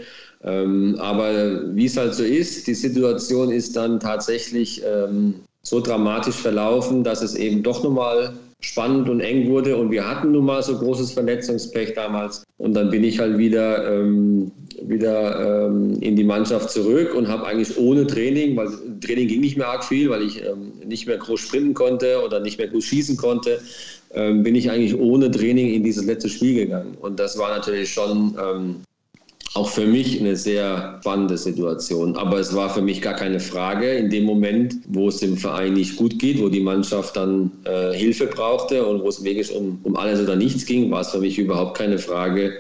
Ähm, 0.44 0.96
aber 1.00 1.76
wie 1.76 1.86
es 1.86 1.98
halt 1.98 2.14
so 2.14 2.24
ist, 2.24 2.68
die 2.68 2.76
Situation 2.76 3.52
ist 3.52 3.76
dann 3.76 4.00
tatsächlich 4.00 4.84
ähm, 4.86 5.36
so 5.64 5.80
dramatisch 5.80 6.36
verlaufen, 6.36 7.04
dass 7.04 7.22
es 7.22 7.36
eben 7.36 7.64
doch 7.64 7.84
nochmal 7.84 8.34
spannend 8.64 9.10
und 9.10 9.20
eng 9.20 9.50
wurde. 9.50 9.76
Und 9.78 9.92
wir 9.92 10.08
hatten 10.08 10.32
nun 10.32 10.46
mal 10.46 10.64
so 10.64 10.78
großes 10.78 11.12
Verletzungspech 11.12 11.94
damals. 11.94 12.44
Und 12.58 12.74
dann 12.74 12.90
bin 12.90 13.04
ich 13.04 13.20
halt 13.20 13.38
wieder, 13.38 13.92
ähm, 13.92 14.52
wieder 14.82 15.68
ähm, 15.68 15.98
in 16.00 16.16
die 16.16 16.24
Mannschaft 16.24 16.70
zurück 16.70 17.14
und 17.14 17.28
habe 17.28 17.46
eigentlich 17.46 17.78
ohne 17.78 18.08
Training, 18.08 18.56
weil 18.56 18.70
Training 19.02 19.28
ging 19.28 19.42
nicht 19.42 19.58
mehr 19.58 19.68
arg 19.68 19.84
viel, 19.84 20.10
weil 20.10 20.24
ich 20.24 20.42
ähm, 20.44 20.72
nicht 20.86 21.08
mehr 21.08 21.18
groß 21.18 21.40
sprinten 21.40 21.74
konnte 21.74 22.22
oder 22.26 22.40
nicht 22.40 22.58
mehr 22.58 22.70
gut 22.70 22.84
schießen 22.84 23.18
konnte, 23.18 23.60
ähm, 24.14 24.44
bin 24.44 24.56
ich 24.56 24.72
eigentlich 24.72 24.98
ohne 24.98 25.30
Training 25.30 25.74
in 25.74 25.84
dieses 25.84 26.06
letzte 26.06 26.30
Spiel 26.30 26.56
gegangen. 26.56 26.96
Und 27.02 27.20
das 27.20 27.38
war 27.38 27.50
natürlich 27.50 27.92
schon 27.92 28.38
ähm, 28.42 28.76
auch 29.54 29.70
für 29.70 29.86
mich 29.86 30.20
eine 30.20 30.36
sehr 30.36 30.98
spannende 31.02 31.38
Situation. 31.38 32.16
Aber 32.18 32.40
es 32.40 32.56
war 32.56 32.70
für 32.70 32.82
mich 32.82 33.02
gar 33.02 33.14
keine 33.14 33.40
Frage 33.40 33.92
in 33.94 34.10
dem 34.10 34.24
Moment, 34.24 34.78
wo 34.88 35.10
es 35.10 35.18
dem 35.18 35.38
Verein 35.38 35.74
nicht 35.74 35.96
gut 35.96 36.18
geht, 36.18 36.42
wo 36.42 36.50
die 36.50 36.60
Mannschaft 36.60 37.16
dann 37.16 37.52
äh, 37.66 37.94
Hilfe 37.94 38.26
brauchte 38.28 38.84
und 38.86 39.04
wo 39.04 39.10
es 39.10 39.24
wirklich 39.24 39.54
um, 39.56 39.80
um 39.84 39.96
alles 39.96 40.20
oder 40.20 40.36
nichts 40.36 40.66
ging, 40.66 40.90
war 40.90 41.02
es 41.02 41.10
für 41.10 41.20
mich 41.20 41.38
überhaupt 41.38 41.78
keine 41.78 42.00
Frage, 42.00 42.54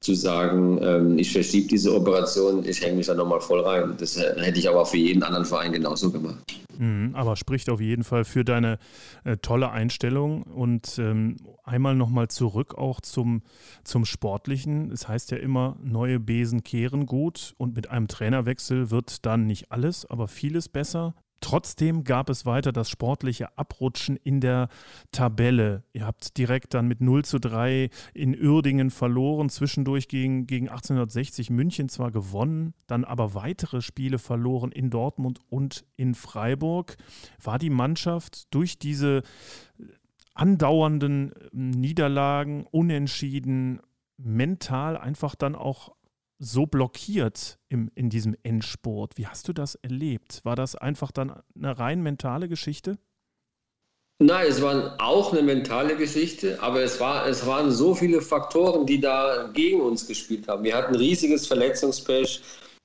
zu 0.00 0.14
sagen, 0.14 0.78
ähm, 0.82 1.18
ich 1.18 1.32
verschiebe 1.32 1.68
diese 1.68 1.94
Operation, 1.94 2.64
ich 2.64 2.80
hänge 2.82 2.96
mich 2.96 3.06
da 3.06 3.14
nochmal 3.14 3.40
voll 3.40 3.60
rein. 3.60 3.94
Das 3.98 4.16
äh, 4.16 4.34
hätte 4.40 4.58
ich 4.58 4.68
aber 4.68 4.86
für 4.86 4.96
jeden 4.96 5.22
anderen 5.22 5.44
Verein 5.44 5.72
genauso 5.72 6.10
gemacht. 6.10 6.38
Mhm, 6.78 7.10
aber 7.14 7.34
spricht 7.34 7.68
auf 7.70 7.80
jeden 7.80 8.04
Fall 8.04 8.24
für 8.24 8.44
deine 8.44 8.78
äh, 9.24 9.36
tolle 9.38 9.70
Einstellung 9.70 10.44
und 10.44 10.98
ähm, 10.98 11.36
einmal 11.64 11.96
nochmal 11.96 12.28
zurück 12.28 12.76
auch 12.76 13.00
zum, 13.00 13.42
zum 13.82 14.04
Sportlichen. 14.04 14.92
Es 14.92 15.08
heißt 15.08 15.32
ja 15.32 15.38
immer, 15.38 15.76
neue 15.82 16.20
Besen 16.20 16.62
kehren 16.62 17.06
gut 17.06 17.54
und 17.58 17.74
mit 17.74 17.90
einem 17.90 18.06
Trainerwechsel 18.06 18.92
wird 18.92 19.26
dann 19.26 19.46
nicht 19.46 19.72
alles, 19.72 20.06
aber 20.06 20.28
vieles 20.28 20.68
besser. 20.68 21.14
Trotzdem 21.40 22.04
gab 22.04 22.30
es 22.30 22.46
weiter 22.46 22.72
das 22.72 22.90
sportliche 22.90 23.56
Abrutschen 23.56 24.16
in 24.16 24.40
der 24.40 24.68
Tabelle. 25.12 25.84
Ihr 25.92 26.04
habt 26.04 26.36
direkt 26.36 26.74
dann 26.74 26.88
mit 26.88 27.00
0 27.00 27.24
zu 27.24 27.38
3 27.38 27.90
in 28.14 28.34
Uerdingen 28.34 28.90
verloren, 28.90 29.48
zwischendurch 29.48 30.08
gegen, 30.08 30.46
gegen 30.46 30.68
1860 30.68 31.50
München 31.50 31.88
zwar 31.88 32.10
gewonnen, 32.10 32.74
dann 32.86 33.04
aber 33.04 33.34
weitere 33.34 33.82
Spiele 33.82 34.18
verloren 34.18 34.72
in 34.72 34.90
Dortmund 34.90 35.40
und 35.48 35.84
in 35.96 36.14
Freiburg. 36.14 36.96
War 37.42 37.58
die 37.58 37.70
Mannschaft 37.70 38.52
durch 38.52 38.78
diese 38.78 39.22
andauernden 40.34 41.32
Niederlagen, 41.52 42.66
Unentschieden, 42.70 43.80
mental 44.16 44.96
einfach 44.96 45.34
dann 45.34 45.54
auch 45.54 45.94
so 46.38 46.66
blockiert 46.66 47.58
im, 47.68 47.90
in 47.94 48.10
diesem 48.10 48.36
Endsport. 48.42 49.16
Wie 49.16 49.26
hast 49.26 49.48
du 49.48 49.52
das 49.52 49.74
erlebt? 49.76 50.40
War 50.44 50.56
das 50.56 50.76
einfach 50.76 51.10
dann 51.10 51.42
eine 51.56 51.78
rein 51.78 52.02
mentale 52.02 52.48
Geschichte? 52.48 52.98
Nein, 54.20 54.46
es 54.48 54.60
war 54.60 54.96
auch 54.98 55.32
eine 55.32 55.42
mentale 55.42 55.96
Geschichte, 55.96 56.60
aber 56.60 56.82
es, 56.82 56.98
war, 56.98 57.28
es 57.28 57.46
waren 57.46 57.70
so 57.70 57.94
viele 57.94 58.20
Faktoren, 58.20 58.84
die 58.84 59.00
da 59.00 59.48
gegen 59.54 59.80
uns 59.80 60.08
gespielt 60.08 60.48
haben. 60.48 60.64
Wir 60.64 60.74
hatten 60.74 60.96
riesiges 60.96 61.46
Verletzungspech. 61.46 62.42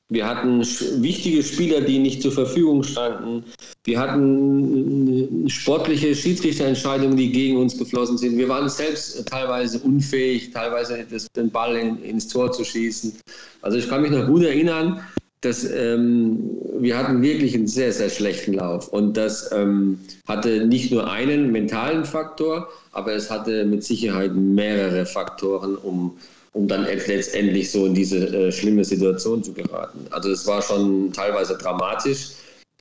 Wir 0.10 0.28
hatten 0.28 0.62
wichtige 1.02 1.42
Spieler, 1.42 1.82
die 1.82 1.98
nicht 1.98 2.22
zur 2.22 2.32
Verfügung 2.32 2.84
standen. 2.84 3.44
Wir 3.84 4.00
hatten 4.00 5.50
sportliche 5.50 6.14
Schiedsrichterentscheidungen, 6.14 7.18
die 7.18 7.32
gegen 7.32 7.58
uns 7.58 7.78
geflossen 7.78 8.18
sind. 8.18 8.38
Wir 8.38 8.48
waren 8.50 8.70
selbst 8.70 9.26
teilweise 9.28 9.80
unfähig, 9.80 10.52
teilweise 10.52 11.06
den 11.36 11.50
Ball 11.50 11.78
in, 11.78 12.04
ins 12.04 12.28
Tor 12.28 12.52
zu 12.52 12.64
schießen. 12.64 13.14
Also 13.62 13.78
ich 13.78 13.90
kann 13.90 14.02
mich 14.02 14.12
noch 14.12 14.28
gut 14.28 14.44
erinnern, 14.44 15.04
dass 15.44 15.70
ähm, 15.70 16.52
wir 16.80 16.98
hatten 16.98 17.22
wirklich 17.22 17.54
einen 17.54 17.68
sehr, 17.68 17.92
sehr 17.92 18.10
schlechten 18.10 18.54
Lauf. 18.54 18.88
Und 18.88 19.18
das 19.18 19.52
ähm, 19.52 20.00
hatte 20.28 20.66
nicht 20.66 20.92
nur 20.92 21.10
einen 21.10 21.52
mentalen 21.52 22.06
Faktor, 22.06 22.70
aber 22.92 23.14
es 23.14 23.30
hatte 23.30 23.66
mit 23.66 23.84
Sicherheit 23.84 24.34
mehrere 24.36 25.06
Faktoren, 25.06 25.76
um 25.76 26.18
um 26.54 26.68
dann 26.68 26.86
letztendlich 26.86 27.72
so 27.72 27.86
in 27.86 27.94
diese 27.94 28.28
äh, 28.28 28.52
schlimme 28.52 28.86
Situation 28.86 29.44
zu 29.44 29.54
geraten. 29.54 30.00
Also 30.12 30.32
es 30.32 30.46
war 30.46 30.62
schon 30.62 31.12
teilweise 31.12 31.58
dramatisch, 31.58 32.32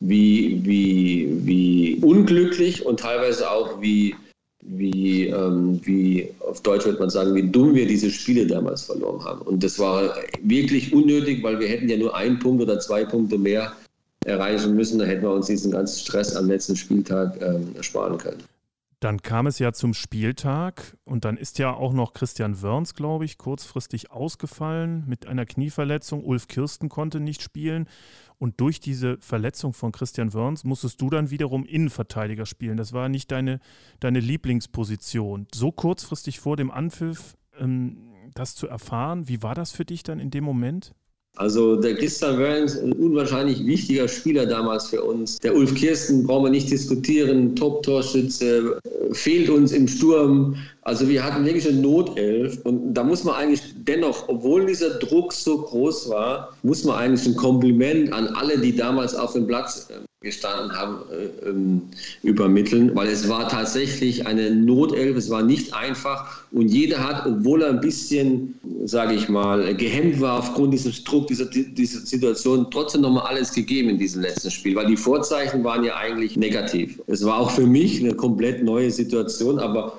wie, 0.00 0.60
wie, 0.64 1.28
wie 1.44 1.98
unglücklich 2.02 2.84
und 2.84 3.00
teilweise 3.00 3.50
auch 3.50 3.80
wie, 3.80 4.14
wie, 4.62 5.28
ähm, 5.28 5.80
wie 5.84 6.28
auf 6.40 6.60
Deutsch 6.60 6.84
würde 6.84 6.98
man 6.98 7.10
sagen, 7.10 7.34
wie 7.34 7.48
dumm 7.48 7.74
wir 7.74 7.86
diese 7.86 8.10
Spiele 8.10 8.46
damals 8.46 8.82
verloren 8.82 9.24
haben. 9.24 9.42
Und 9.42 9.62
das 9.64 9.78
war 9.78 10.16
wirklich 10.42 10.92
unnötig, 10.92 11.42
weil 11.42 11.58
wir 11.58 11.68
hätten 11.68 11.88
ja 11.88 11.96
nur 11.96 12.14
einen 12.14 12.38
Punkt 12.38 12.62
oder 12.62 12.78
zwei 12.78 13.04
Punkte 13.04 13.38
mehr 13.38 13.72
erreichen 14.24 14.74
müssen. 14.74 14.98
Da 14.98 15.06
hätten 15.06 15.22
wir 15.22 15.32
uns 15.32 15.46
diesen 15.46 15.72
ganzen 15.72 16.00
Stress 16.00 16.36
am 16.36 16.48
letzten 16.48 16.76
Spieltag 16.76 17.40
ähm, 17.40 17.74
ersparen 17.76 18.18
können. 18.18 18.42
Dann 19.02 19.20
kam 19.20 19.48
es 19.48 19.58
ja 19.58 19.72
zum 19.72 19.94
Spieltag 19.94 20.96
und 21.02 21.24
dann 21.24 21.36
ist 21.36 21.58
ja 21.58 21.74
auch 21.74 21.92
noch 21.92 22.12
Christian 22.12 22.62
Wörns, 22.62 22.94
glaube 22.94 23.24
ich, 23.24 23.36
kurzfristig 23.36 24.12
ausgefallen 24.12 25.02
mit 25.08 25.26
einer 25.26 25.44
Knieverletzung. 25.44 26.22
Ulf 26.22 26.46
Kirsten 26.46 26.88
konnte 26.88 27.18
nicht 27.18 27.42
spielen. 27.42 27.88
Und 28.38 28.60
durch 28.60 28.78
diese 28.78 29.18
Verletzung 29.18 29.72
von 29.72 29.90
Christian 29.90 30.32
Wörns 30.34 30.62
musstest 30.62 31.00
du 31.00 31.10
dann 31.10 31.30
wiederum 31.30 31.64
Innenverteidiger 31.64 32.46
spielen. 32.46 32.76
Das 32.76 32.92
war 32.92 33.08
nicht 33.08 33.32
deine, 33.32 33.58
deine 33.98 34.20
Lieblingsposition. 34.20 35.48
So 35.52 35.72
kurzfristig 35.72 36.38
vor 36.38 36.56
dem 36.56 36.70
Anpfiff 36.70 37.36
ähm, 37.58 38.12
das 38.34 38.54
zu 38.54 38.68
erfahren, 38.68 39.26
wie 39.26 39.42
war 39.42 39.56
das 39.56 39.72
für 39.72 39.84
dich 39.84 40.04
dann 40.04 40.20
in 40.20 40.30
dem 40.30 40.44
Moment? 40.44 40.94
Also 41.36 41.76
der 41.76 41.94
Christian 41.96 42.38
Wörns, 42.38 42.78
ein 42.78 42.92
unwahrscheinlich 42.92 43.64
wichtiger 43.64 44.06
Spieler 44.06 44.44
damals 44.44 44.88
für 44.88 45.02
uns. 45.02 45.38
Der 45.38 45.54
Ulf 45.54 45.74
Kirsten 45.74 46.26
brauchen 46.26 46.44
wir 46.44 46.50
nicht 46.50 46.70
diskutieren, 46.70 47.56
Top-Torschütze, 47.56 48.78
äh, 48.84 49.14
fehlt 49.14 49.48
uns 49.48 49.72
im 49.72 49.88
Sturm. 49.88 50.56
Also 50.82 51.08
wir 51.08 51.24
hatten 51.24 51.44
wirklich 51.46 51.66
eine 51.66 51.80
Notelf 51.80 52.58
und 52.64 52.92
da 52.92 53.02
muss 53.02 53.24
man 53.24 53.34
eigentlich 53.36 53.62
dennoch, 53.86 54.28
obwohl 54.28 54.66
dieser 54.66 54.90
Druck 54.98 55.32
so 55.32 55.62
groß 55.62 56.10
war, 56.10 56.54
muss 56.62 56.84
man 56.84 56.96
eigentlich 56.96 57.26
ein 57.26 57.36
Kompliment 57.36 58.12
an 58.12 58.26
alle, 58.28 58.58
die 58.58 58.76
damals 58.76 59.14
auf 59.14 59.32
dem 59.32 59.46
Platz 59.46 59.88
gestanden 60.22 60.76
haben, 60.76 60.98
äh, 61.10 61.48
ähm, 61.48 61.82
übermitteln, 62.22 62.94
weil 62.94 63.08
es 63.08 63.28
war 63.28 63.48
tatsächlich 63.48 64.26
eine 64.26 64.50
Notelf, 64.50 65.16
es 65.16 65.30
war 65.30 65.42
nicht 65.42 65.74
einfach 65.74 66.42
und 66.52 66.68
jeder 66.68 67.06
hat, 67.06 67.26
obwohl 67.26 67.62
er 67.62 67.70
ein 67.70 67.80
bisschen, 67.80 68.54
sage 68.84 69.14
ich 69.14 69.28
mal, 69.28 69.74
gehemmt 69.74 70.20
war 70.20 70.38
aufgrund 70.38 70.72
dieses 70.72 71.02
Druck, 71.04 71.26
dieser, 71.26 71.46
dieser 71.46 72.00
Situation, 72.00 72.70
trotzdem 72.70 73.02
nochmal 73.02 73.26
alles 73.26 73.52
gegeben 73.52 73.90
in 73.90 73.98
diesem 73.98 74.22
letzten 74.22 74.50
Spiel, 74.50 74.76
weil 74.76 74.86
die 74.86 74.96
Vorzeichen 74.96 75.64
waren 75.64 75.84
ja 75.84 75.96
eigentlich 75.96 76.36
negativ. 76.36 77.00
Es 77.06 77.24
war 77.24 77.38
auch 77.38 77.50
für 77.50 77.66
mich 77.66 78.00
eine 78.00 78.14
komplett 78.14 78.62
neue 78.62 78.90
Situation, 78.90 79.58
aber 79.58 79.98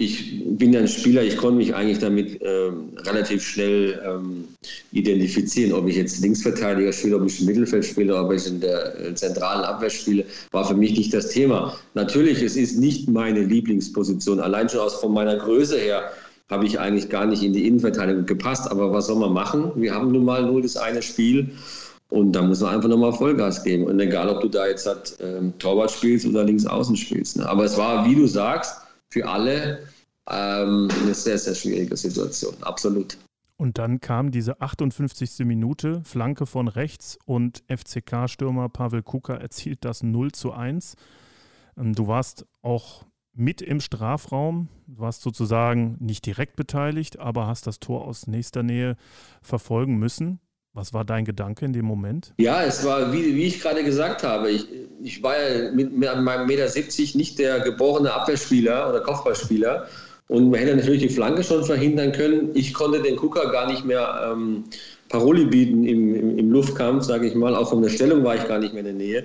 ich 0.00 0.42
bin 0.58 0.72
ja 0.72 0.80
ein 0.80 0.88
Spieler, 0.88 1.22
ich 1.22 1.36
konnte 1.36 1.56
mich 1.56 1.72
eigentlich 1.72 2.00
damit 2.00 2.40
ähm, 2.42 2.88
relativ 3.06 3.44
schnell 3.44 4.02
ähm, 4.04 4.48
identifizieren. 4.90 5.72
Ob 5.72 5.86
ich 5.86 5.94
jetzt 5.94 6.20
Linksverteidiger 6.20 6.92
spiele, 6.92 7.16
ob 7.16 7.26
ich 7.26 7.40
im 7.40 7.46
Mittelfeld 7.46 7.84
spiele, 7.84 8.16
ob 8.16 8.32
ich 8.32 8.44
in 8.46 8.60
der 8.60 9.00
äh, 9.00 9.14
zentralen 9.14 9.64
Abwehr 9.64 9.90
spiele, 9.90 10.24
war 10.50 10.64
für 10.66 10.74
mich 10.74 10.98
nicht 10.98 11.14
das 11.14 11.28
Thema. 11.28 11.76
Natürlich, 11.94 12.42
es 12.42 12.56
ist 12.56 12.76
nicht 12.76 13.08
meine 13.08 13.44
Lieblingsposition. 13.44 14.40
Allein 14.40 14.68
schon 14.68 14.80
aus 14.80 14.94
von 14.96 15.12
meiner 15.12 15.36
Größe 15.36 15.78
her 15.78 16.10
habe 16.50 16.66
ich 16.66 16.80
eigentlich 16.80 17.08
gar 17.08 17.26
nicht 17.26 17.44
in 17.44 17.52
die 17.52 17.68
Innenverteidigung 17.68 18.26
gepasst. 18.26 18.68
Aber 18.68 18.92
was 18.92 19.06
soll 19.06 19.16
man 19.16 19.32
machen? 19.32 19.70
Wir 19.76 19.94
haben 19.94 20.10
nun 20.10 20.24
mal 20.24 20.44
nur 20.44 20.60
das 20.60 20.76
eine 20.76 21.02
Spiel. 21.02 21.52
Und 22.10 22.32
da 22.32 22.42
muss 22.42 22.60
man 22.60 22.74
einfach 22.74 22.88
nochmal 22.88 23.12
Vollgas 23.12 23.62
geben. 23.62 23.84
Und 23.84 24.00
egal, 24.00 24.28
ob 24.28 24.40
du 24.40 24.48
da 24.48 24.66
jetzt 24.66 24.86
halt, 24.86 25.16
ähm, 25.20 25.52
Torwart 25.60 25.92
spielst 25.92 26.26
oder 26.26 26.42
links 26.42 26.66
außen 26.66 26.96
spielst. 26.96 27.36
Ne? 27.36 27.48
Aber 27.48 27.64
es 27.64 27.76
war, 27.76 28.08
wie 28.08 28.16
du 28.16 28.26
sagst, 28.26 28.83
für 29.14 29.28
alle 29.28 29.86
ähm, 30.28 30.90
eine 31.02 31.14
sehr, 31.14 31.38
sehr 31.38 31.54
schwierige 31.54 31.96
Situation. 31.96 32.54
Absolut. 32.62 33.16
Und 33.56 33.78
dann 33.78 34.00
kam 34.00 34.32
diese 34.32 34.60
58. 34.60 35.46
Minute, 35.46 36.02
Flanke 36.04 36.46
von 36.46 36.66
rechts 36.66 37.16
und 37.24 37.62
FCK-Stürmer 37.68 38.68
Pavel 38.68 39.04
Kuka 39.04 39.34
erzielt 39.34 39.84
das 39.84 40.02
0 40.02 40.32
zu 40.32 40.52
1. 40.52 40.96
Ähm, 41.76 41.94
du 41.94 42.08
warst 42.08 42.44
auch 42.62 43.04
mit 43.32 43.62
im 43.62 43.80
Strafraum, 43.80 44.68
warst 44.86 45.22
sozusagen 45.22 45.96
nicht 46.00 46.26
direkt 46.26 46.56
beteiligt, 46.56 47.20
aber 47.20 47.46
hast 47.46 47.68
das 47.68 47.78
Tor 47.78 48.04
aus 48.04 48.26
nächster 48.26 48.64
Nähe 48.64 48.96
verfolgen 49.42 49.96
müssen. 49.96 50.40
Was 50.74 50.92
war 50.92 51.04
dein 51.04 51.24
Gedanke 51.24 51.64
in 51.64 51.72
dem 51.72 51.84
Moment? 51.84 52.34
Ja, 52.38 52.64
es 52.64 52.84
war, 52.84 53.12
wie, 53.12 53.36
wie 53.36 53.44
ich 53.44 53.60
gerade 53.60 53.84
gesagt 53.84 54.24
habe, 54.24 54.50
ich, 54.50 54.66
ich 55.02 55.22
war 55.22 55.40
ja 55.40 55.70
mit, 55.70 55.96
meinem 55.96 56.46
Meter 56.46 56.68
70 56.68 57.14
nicht 57.14 57.38
der 57.38 57.60
geborene 57.60 58.12
Abwehrspieler 58.12 58.88
oder 58.88 59.00
Kopfballspieler. 59.00 59.86
Und 60.26 60.50
man 60.50 60.58
hätte 60.58 60.74
natürlich 60.74 61.02
die 61.02 61.08
Flanke 61.08 61.44
schon 61.44 61.64
verhindern 61.64 62.10
können. 62.10 62.50
Ich 62.54 62.74
konnte 62.74 63.00
den 63.02 63.14
Kucker 63.14 63.52
gar 63.52 63.70
nicht 63.70 63.84
mehr 63.84 64.32
ähm, 64.32 64.64
Paroli 65.08 65.44
bieten 65.44 65.84
im, 65.84 66.14
im, 66.14 66.38
im 66.38 66.50
Luftkampf, 66.50 67.04
sage 67.04 67.28
ich 67.28 67.36
mal. 67.36 67.54
Auch 67.54 67.70
von 67.70 67.80
der 67.80 67.90
Stellung 67.90 68.24
war 68.24 68.34
ich 68.34 68.48
gar 68.48 68.58
nicht 68.58 68.72
mehr 68.72 68.80
in 68.80 68.98
der 68.98 69.06
Nähe. 69.06 69.24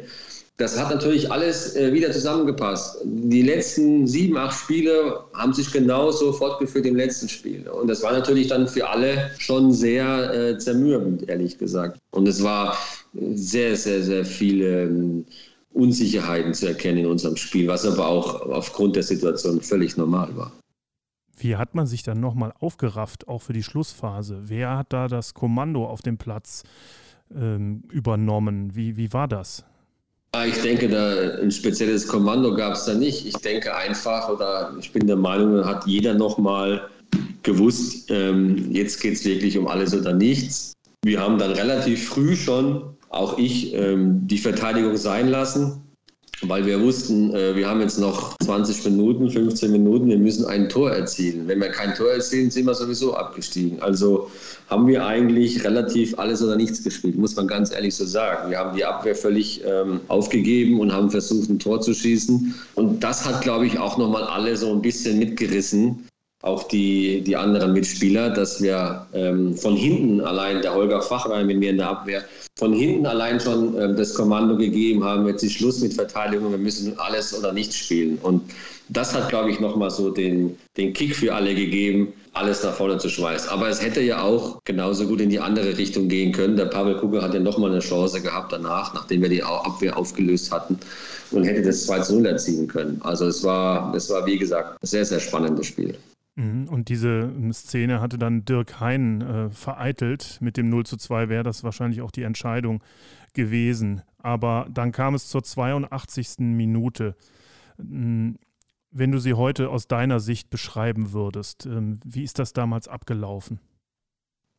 Das 0.60 0.78
hat 0.78 0.90
natürlich 0.90 1.32
alles 1.32 1.78
äh, 1.78 1.94
wieder 1.94 2.12
zusammengepasst. 2.12 2.98
Die 3.06 3.44
letzten 3.44 4.06
sieben, 4.06 4.36
acht 4.36 4.60
Spiele 4.60 5.22
haben 5.34 5.54
sich 5.54 5.72
genauso 5.72 6.34
fortgeführt 6.34 6.86
im 6.86 6.98
letzten 6.98 7.30
Spiel. 7.30 7.66
Und 7.70 7.88
das 7.88 8.04
war 8.04 8.12
natürlich 8.12 8.48
dann 8.48 8.68
für 8.68 8.90
alle 8.90 9.32
schon 9.38 9.72
sehr 9.72 10.34
äh, 10.34 10.58
zermürbend, 10.58 11.30
ehrlich 11.30 11.58
gesagt. 11.58 11.98
Und 12.12 12.28
es 12.28 12.44
war 12.44 12.76
sehr, 13.14 13.78
sehr, 13.78 14.04
sehr 14.04 14.26
viele 14.26 14.84
ähm, 14.84 15.26
Unsicherheiten 15.72 16.54
zu 16.54 16.68
erkennen 16.68 16.98
in 16.98 17.06
unserem 17.06 17.38
Spiel, 17.38 17.70
was 17.70 17.86
aber 17.86 18.06
auch 18.08 18.42
aufgrund 18.42 18.98
der 18.98 19.04
Situation 19.04 19.62
völlig 19.62 19.96
normal 19.96 20.36
war. 20.36 20.52
Wie 21.38 21.56
hat 21.56 21.74
man 21.74 21.88
sich 21.88 22.04
dann 22.04 22.20
nochmal 22.20 22.52
aufgerafft, 22.60 23.30
auch 23.30 23.40
für 23.42 23.54
die 23.54 23.64
Schlussphase? 23.64 24.42
Wer 24.48 24.78
hat 24.78 24.92
da 24.92 25.08
das 25.08 25.34
Kommando 25.34 25.86
auf 25.86 26.02
dem 26.02 26.18
Platz 26.18 26.64
ähm, 27.34 27.84
übernommen? 27.90 28.76
Wie, 28.76 28.98
wie 28.98 29.14
war 29.14 29.30
das? 29.30 29.64
Ah, 30.32 30.46
ich 30.46 30.62
denke, 30.62 30.88
da 30.88 31.40
ein 31.42 31.52
spezielles 31.52 32.08
Kommando 32.08 32.54
gab 32.54 32.74
es 32.74 32.86
da 32.86 32.94
nicht. 32.94 33.26
Ich 33.26 33.34
denke 33.36 33.76
einfach, 33.76 34.30
oder 34.30 34.76
ich 34.80 34.92
bin 34.92 35.08
der 35.08 35.16
Meinung, 35.16 35.66
hat 35.66 35.88
jeder 35.88 36.14
nochmal 36.14 36.88
gewusst, 37.42 38.12
ähm, 38.12 38.72
jetzt 38.72 39.02
geht 39.02 39.14
es 39.14 39.26
wirklich 39.26 39.58
um 39.58 39.68
alles 39.68 39.94
oder 39.94 40.14
nichts. 40.14 40.74
Wir 41.04 41.20
haben 41.20 41.40
dann 41.40 41.52
relativ 41.52 42.10
früh 42.10 42.36
schon, 42.36 42.96
auch 43.10 43.40
ich, 43.40 43.74
ähm, 43.74 44.28
die 44.28 44.38
Verteidigung 44.38 44.98
sein 44.98 45.30
lassen 45.30 45.82
weil 46.42 46.66
wir 46.66 46.82
wussten, 46.82 47.34
äh, 47.34 47.56
wir 47.56 47.68
haben 47.68 47.82
jetzt 47.82 48.00
noch 48.00 48.36
20 48.44 48.86
Minuten, 48.86 49.30
15 49.30 49.72
Minuten, 49.72 50.08
wir 50.08 50.18
müssen 50.18 50.46
ein 50.46 50.70
Tor 50.70 50.92
erzielen. 50.92 51.48
Wenn 51.48 51.60
wir 51.60 51.70
kein 51.70 51.94
Tor 51.96 52.12
erzielen, 52.12 52.50
sind 52.50 52.66
wir 52.66 52.74
sowieso 52.74 53.16
abgestiegen. 53.16 53.82
Also 53.82 54.30
haben 54.70 54.88
wir 54.88 55.06
eigentlich 55.06 55.64
relativ 55.64 56.18
alles 56.18 56.42
oder 56.42 56.56
nichts 56.56 56.84
gespielt, 56.84 57.18
muss 57.18 57.36
man 57.36 57.48
ganz 57.48 57.72
ehrlich 57.72 57.96
so 57.96 58.06
sagen. 58.06 58.50
Wir 58.50 58.60
haben 58.60 58.76
die 58.76 58.86
Abwehr 58.86 59.16
völlig 59.16 59.62
ähm, 59.66 60.00
aufgegeben 60.08 60.80
und 60.80 60.94
haben 60.94 61.10
versucht, 61.10 61.50
ein 61.50 61.60
Tor 61.60 61.82
zu 61.82 61.94
schießen. 61.94 62.54
Und 62.76 63.04
das 63.04 63.26
hat, 63.26 63.42
glaube 63.42 63.66
ich, 63.66 63.80
auch 63.80 63.98
nochmal 63.98 64.24
alle 64.24 64.56
so 64.56 64.72
ein 64.72 64.82
bisschen 64.82 65.20
mitgerissen 65.20 66.09
auch 66.42 66.64
die, 66.64 67.22
die 67.22 67.36
anderen 67.36 67.74
Mitspieler, 67.74 68.30
dass 68.30 68.62
wir 68.62 69.06
ähm, 69.14 69.56
von 69.56 69.76
hinten 69.76 70.22
allein, 70.22 70.62
der 70.62 70.74
Holger 70.74 71.02
Fachrein 71.02 71.48
mit 71.48 71.58
mir 71.58 71.72
in 71.72 71.78
der 71.78 71.90
Abwehr, 71.90 72.24
von 72.58 72.74
hinten 72.74 73.06
allein 73.06 73.40
schon 73.40 73.80
ähm, 73.80 73.98
das 73.98 74.14
Kommando 74.14 74.56
gegeben 74.56 75.04
haben, 75.04 75.28
jetzt 75.28 75.44
ist 75.44 75.54
Schluss 75.54 75.82
mit 75.82 75.94
Verteidigung, 75.94 76.52
wir 76.52 76.58
müssen 76.58 76.98
alles 76.98 77.38
oder 77.38 77.52
nichts 77.52 77.76
spielen. 77.76 78.18
Und 78.22 78.42
das 78.88 79.14
hat, 79.14 79.28
glaube 79.28 79.52
ich, 79.52 79.60
nochmal 79.60 79.92
so 79.92 80.12
den, 80.12 80.58
den 80.78 80.94
Kick 80.94 81.14
für 81.14 81.34
alle 81.36 81.54
gegeben, 81.54 82.14
alles 82.34 82.64
nach 82.64 82.74
vorne 82.74 82.98
zu 82.98 83.10
schmeißen. 83.10 83.50
Aber 83.50 83.68
es 83.68 83.82
hätte 83.82 84.02
ja 84.02 84.22
auch 84.22 84.62
genauso 84.64 85.08
gut 85.08 85.20
in 85.20 85.30
die 85.30 85.40
andere 85.40 85.78
Richtung 85.78 86.08
gehen 86.08 86.32
können. 86.32 86.56
Der 86.56 86.66
Pavel 86.66 86.96
Kugel 86.96 87.22
hat 87.22 87.34
ja 87.34 87.40
nochmal 87.42 87.72
eine 87.72 87.80
Chance 87.80 88.22
gehabt 88.22 88.54
danach, 88.54 88.94
nachdem 88.94 89.22
wir 89.22 89.30
die 89.30 89.44
Abwehr 89.44 89.98
aufgelöst 89.98 90.52
hatten 90.52 90.80
und 91.32 91.44
hätte 91.44 91.64
das 91.64 91.86
2 91.86 92.00
zu 92.00 92.16
0 92.16 92.26
erzielen 92.28 92.68
können. 92.68 93.00
Also 93.04 93.26
es 93.28 93.44
war, 93.44 93.94
es 93.94 94.10
war, 94.10 94.26
wie 94.26 94.38
gesagt, 94.38 94.82
ein 94.82 94.88
sehr, 94.88 95.04
sehr 95.04 95.20
spannendes 95.20 95.68
Spiel. 95.68 95.96
Mhm. 96.40 96.70
Und 96.70 96.88
diese 96.88 97.10
ähm, 97.10 97.52
Szene 97.52 98.00
hatte 98.00 98.18
dann 98.18 98.46
Dirk 98.46 98.80
Hein 98.80 99.22
äh, 99.22 99.50
vereitelt. 99.50 100.38
Mit 100.40 100.56
dem 100.56 100.70
0 100.70 100.86
zu 100.86 100.96
2 100.96 101.28
wäre 101.28 101.44
das 101.44 101.64
wahrscheinlich 101.64 102.02
auch 102.02 102.12
die 102.12 102.24
Entscheidung 102.24 102.82
gewesen. 103.34 104.02
Aber 104.18 104.68
dann 104.72 104.92
kam 104.92 105.16
es 105.16 105.28
zur 105.28 105.44
82. 105.44 106.40
Minute. 106.40 107.16
Hm, 107.78 108.38
wenn 108.92 109.12
du 109.12 109.20
sie 109.20 109.34
heute 109.34 109.70
aus 109.70 109.88
deiner 109.88 110.20
Sicht 110.20 110.50
beschreiben 110.50 111.12
würdest, 111.12 111.66
ähm, 111.66 112.00
wie 112.06 112.24
ist 112.24 112.40
das 112.40 112.54
damals 112.54 112.88
abgelaufen? 112.88 113.60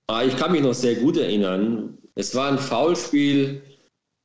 Ah, 0.07 0.23
ich 0.23 0.37
kann 0.37 0.53
mich 0.53 0.63
noch 0.63 0.75
sehr 0.75 0.97
gut 0.97 1.17
erinnern. 1.17 1.99
Es 2.15 2.35
war 2.35 2.51
ein 2.51 2.59
Foulspiel 2.59 3.63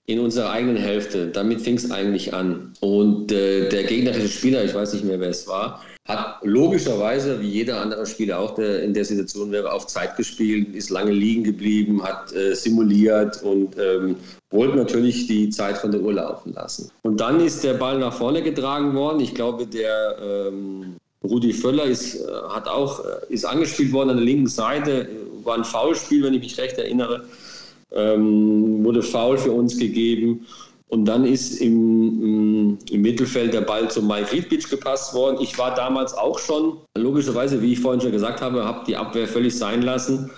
in 0.07 0.19
unserer 0.19 0.51
eigenen 0.51 0.77
Hälfte. 0.77 1.27
Damit 1.29 1.61
fing 1.61 1.77
es 1.77 1.89
eigentlich 1.89 2.33
an. 2.33 2.73
Und 2.81 3.31
äh, 3.31 3.69
der 3.69 3.85
gegnerische 3.85 4.27
Spieler, 4.27 4.63
ich 4.65 4.75
weiß 4.75 4.93
nicht 4.93 5.05
mehr, 5.05 5.19
wer 5.19 5.29
es 5.29 5.47
war, 5.47 5.81
hat 6.05 6.37
logischerweise, 6.43 7.41
wie 7.41 7.49
jeder 7.49 7.81
andere 7.81 8.05
Spieler 8.05 8.39
auch, 8.39 8.53
der 8.53 8.83
in 8.83 8.93
der 8.93 9.05
Situation 9.05 9.51
wäre, 9.51 9.71
auf 9.71 9.87
Zeit 9.87 10.15
gespielt, 10.17 10.75
ist 10.75 10.91
lange 10.91 11.11
liegen 11.11 11.43
geblieben, 11.43 12.03
hat 12.03 12.31
äh, 12.33 12.53
simuliert 12.53 13.41
und 13.41 13.75
ähm, 13.79 14.15
wollte 14.51 14.77
natürlich 14.77 15.25
die 15.25 15.49
Zeit 15.49 15.77
von 15.77 15.91
der 15.91 16.01
Uhr 16.01 16.13
laufen 16.13 16.53
lassen. 16.53 16.91
Und 17.01 17.19
dann 17.19 17.39
ist 17.39 17.63
der 17.63 17.73
Ball 17.73 17.97
nach 17.97 18.13
vorne 18.13 18.43
getragen 18.43 18.93
worden. 18.93 19.19
Ich 19.19 19.33
glaube, 19.33 19.65
der 19.65 20.15
ähm, 20.21 20.95
Rudi 21.23 21.53
Völler 21.53 21.85
ist, 21.85 22.15
äh, 22.15 22.27
hat 22.49 22.67
auch, 22.67 23.03
äh, 23.03 23.33
ist 23.33 23.43
angespielt 23.43 23.91
worden 23.91 24.11
an 24.11 24.17
der 24.17 24.25
linken 24.25 24.47
Seite. 24.47 25.09
War 25.43 25.57
ein 25.57 25.63
Foulspiel, 25.63 26.23
wenn 26.23 26.35
ich 26.35 26.41
mich 26.41 26.57
recht 26.59 26.77
erinnere. 26.77 27.25
Ähm, 27.91 28.83
wurde 28.83 29.01
Foul 29.01 29.39
für 29.39 29.51
uns 29.51 29.77
gegeben. 29.77 30.45
Und 30.89 31.05
dann 31.05 31.25
ist 31.25 31.61
im, 31.61 32.77
im, 32.91 33.01
Mittelfeld 33.01 33.53
der 33.53 33.61
Ball 33.61 33.89
zu 33.89 34.03
Mike 34.03 34.31
Riedbitsch 34.31 34.69
gepasst 34.69 35.13
worden. 35.13 35.37
Ich 35.41 35.57
war 35.57 35.73
damals 35.73 36.13
auch 36.13 36.37
schon, 36.37 36.77
logischerweise, 36.95 37.61
wie 37.61 37.73
ich 37.73 37.79
vorhin 37.79 38.01
schon 38.01 38.11
gesagt 38.11 38.41
habe, 38.41 38.63
habe 38.63 38.85
die 38.85 38.95
Abwehr 38.95 39.27
völlig 39.27 39.57
sein 39.57 39.81
lassen 39.81 40.29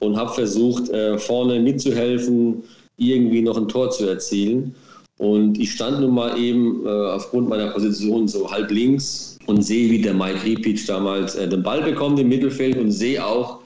und 0.00 0.16
habe 0.16 0.32
versucht, 0.32 0.90
äh, 0.90 1.18
vorne 1.18 1.58
mitzuhelfen, 1.60 2.62
irgendwie 2.96 3.40
noch 3.40 3.56
ein 3.56 3.68
Tor 3.68 3.90
zu 3.90 4.06
erzielen. 4.06 4.74
Und 5.18 5.58
ich 5.58 5.72
stand 5.72 6.00
nun 6.00 6.14
mal 6.14 6.38
eben 6.38 6.84
äh, 6.84 6.88
aufgrund 6.88 7.48
meiner 7.48 7.70
Position 7.70 8.28
so 8.28 8.50
halb 8.50 8.70
links 8.70 9.38
und 9.46 9.62
sehe, 9.62 9.90
wie 9.90 10.02
der 10.02 10.14
Mike 10.14 10.44
Riedbitsch 10.44 10.88
damals 10.88 11.34
äh, 11.36 11.48
den 11.48 11.62
Ball 11.62 11.82
bekommt 11.82 12.18
im 12.18 12.28
Mittelfeld 12.28 12.76
und 12.76 12.90
sehe 12.90 13.24
auch, 13.24 13.60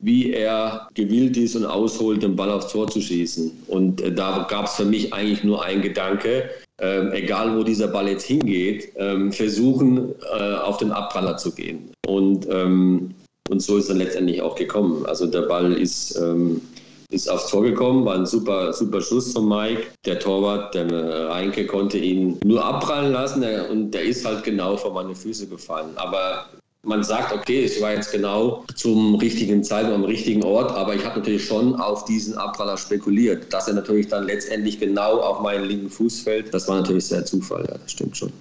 wie 0.00 0.32
er 0.32 0.88
gewillt 0.94 1.36
ist 1.36 1.56
und 1.56 1.66
ausholt, 1.66 2.22
den 2.22 2.36
Ball 2.36 2.50
aufs 2.50 2.72
Tor 2.72 2.88
zu 2.88 3.00
schießen. 3.00 3.50
Und 3.68 4.00
äh, 4.00 4.12
da 4.12 4.46
gab 4.48 4.66
es 4.66 4.74
für 4.74 4.84
mich 4.84 5.12
eigentlich 5.12 5.44
nur 5.44 5.62
einen 5.62 5.82
Gedanke, 5.82 6.48
äh, 6.80 7.08
egal 7.10 7.56
wo 7.56 7.62
dieser 7.62 7.88
Ball 7.88 8.08
jetzt 8.08 8.24
hingeht, 8.24 8.96
äh, 8.96 9.30
versuchen, 9.30 10.14
äh, 10.38 10.54
auf 10.54 10.78
den 10.78 10.90
Abpraller 10.90 11.36
zu 11.36 11.52
gehen. 11.52 11.90
Und, 12.06 12.48
ähm, 12.50 13.14
und 13.50 13.62
so 13.62 13.76
ist 13.76 13.90
dann 13.90 13.98
letztendlich 13.98 14.40
auch 14.40 14.54
gekommen. 14.54 15.04
Also 15.06 15.26
der 15.26 15.42
Ball 15.42 15.72
ist, 15.74 16.16
ähm, 16.16 16.62
ist 17.10 17.28
aufs 17.28 17.50
Tor 17.50 17.62
gekommen, 17.62 18.04
war 18.04 18.14
ein 18.14 18.26
super, 18.26 18.72
super 18.72 19.00
Schuss 19.02 19.32
von 19.32 19.48
Mike. 19.48 19.82
Der 20.06 20.18
Torwart, 20.18 20.74
der 20.74 21.28
Reinke, 21.28 21.66
konnte 21.66 21.98
ihn 21.98 22.38
nur 22.44 22.64
abprallen 22.64 23.12
lassen 23.12 23.44
und 23.70 23.90
der 23.90 24.02
ist 24.02 24.24
halt 24.24 24.44
genau 24.44 24.76
vor 24.76 24.94
meine 24.94 25.14
Füße 25.14 25.48
gefallen. 25.48 25.90
Aber 25.96 26.46
man 26.82 27.04
sagt, 27.04 27.32
okay, 27.32 27.64
ich 27.64 27.80
war 27.80 27.92
jetzt 27.92 28.10
genau 28.10 28.64
zum 28.74 29.16
richtigen 29.16 29.62
Zeitpunkt 29.62 29.96
am 29.96 30.04
richtigen 30.04 30.42
Ort, 30.44 30.72
aber 30.72 30.94
ich 30.94 31.04
habe 31.04 31.18
natürlich 31.18 31.44
schon 31.44 31.74
auf 31.74 32.04
diesen 32.06 32.38
Abpraller 32.38 32.76
spekuliert. 32.76 33.52
Dass 33.52 33.68
er 33.68 33.74
natürlich 33.74 34.08
dann 34.08 34.24
letztendlich 34.24 34.80
genau 34.80 35.20
auf 35.20 35.40
meinen 35.40 35.64
linken 35.64 35.90
Fuß 35.90 36.20
fällt, 36.22 36.54
das 36.54 36.68
war 36.68 36.80
natürlich 36.80 37.06
sehr 37.06 37.24
Zufall, 37.24 37.66
ja, 37.68 37.76
das 37.76 37.92
stimmt 37.92 38.16
schon. 38.16 38.32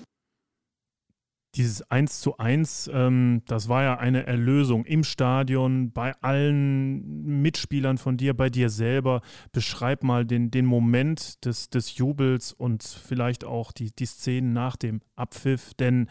Dieses 1.55 1.81
1 1.89 2.21
zu 2.21 2.37
1, 2.37 2.91
ähm, 2.93 3.41
das 3.47 3.67
war 3.67 3.81
ja 3.81 3.97
eine 3.97 4.27
Erlösung 4.27 4.85
im 4.85 5.03
Stadion, 5.03 5.91
bei 5.91 6.13
allen 6.21 7.41
Mitspielern 7.41 7.97
von 7.97 8.17
dir, 8.17 8.35
bei 8.35 8.51
dir 8.51 8.69
selber. 8.69 9.21
Beschreib 9.51 10.03
mal 10.03 10.25
den, 10.25 10.51
den 10.51 10.65
Moment 10.65 11.43
des, 11.43 11.71
des 11.71 11.97
Jubels 11.97 12.53
und 12.53 12.83
vielleicht 12.83 13.45
auch 13.45 13.71
die, 13.71 13.91
die 13.91 14.05
Szenen 14.05 14.53
nach 14.53 14.75
dem 14.75 15.01
Abpfiff, 15.15 15.73
denn 15.73 16.07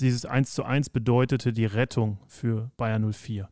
dieses 0.00 0.26
1 0.26 0.54
zu 0.54 0.64
1 0.64 0.90
bedeutete 0.90 1.52
die 1.52 1.66
Rettung 1.66 2.18
für 2.26 2.70
Bayern 2.76 3.12
04. 3.12 3.48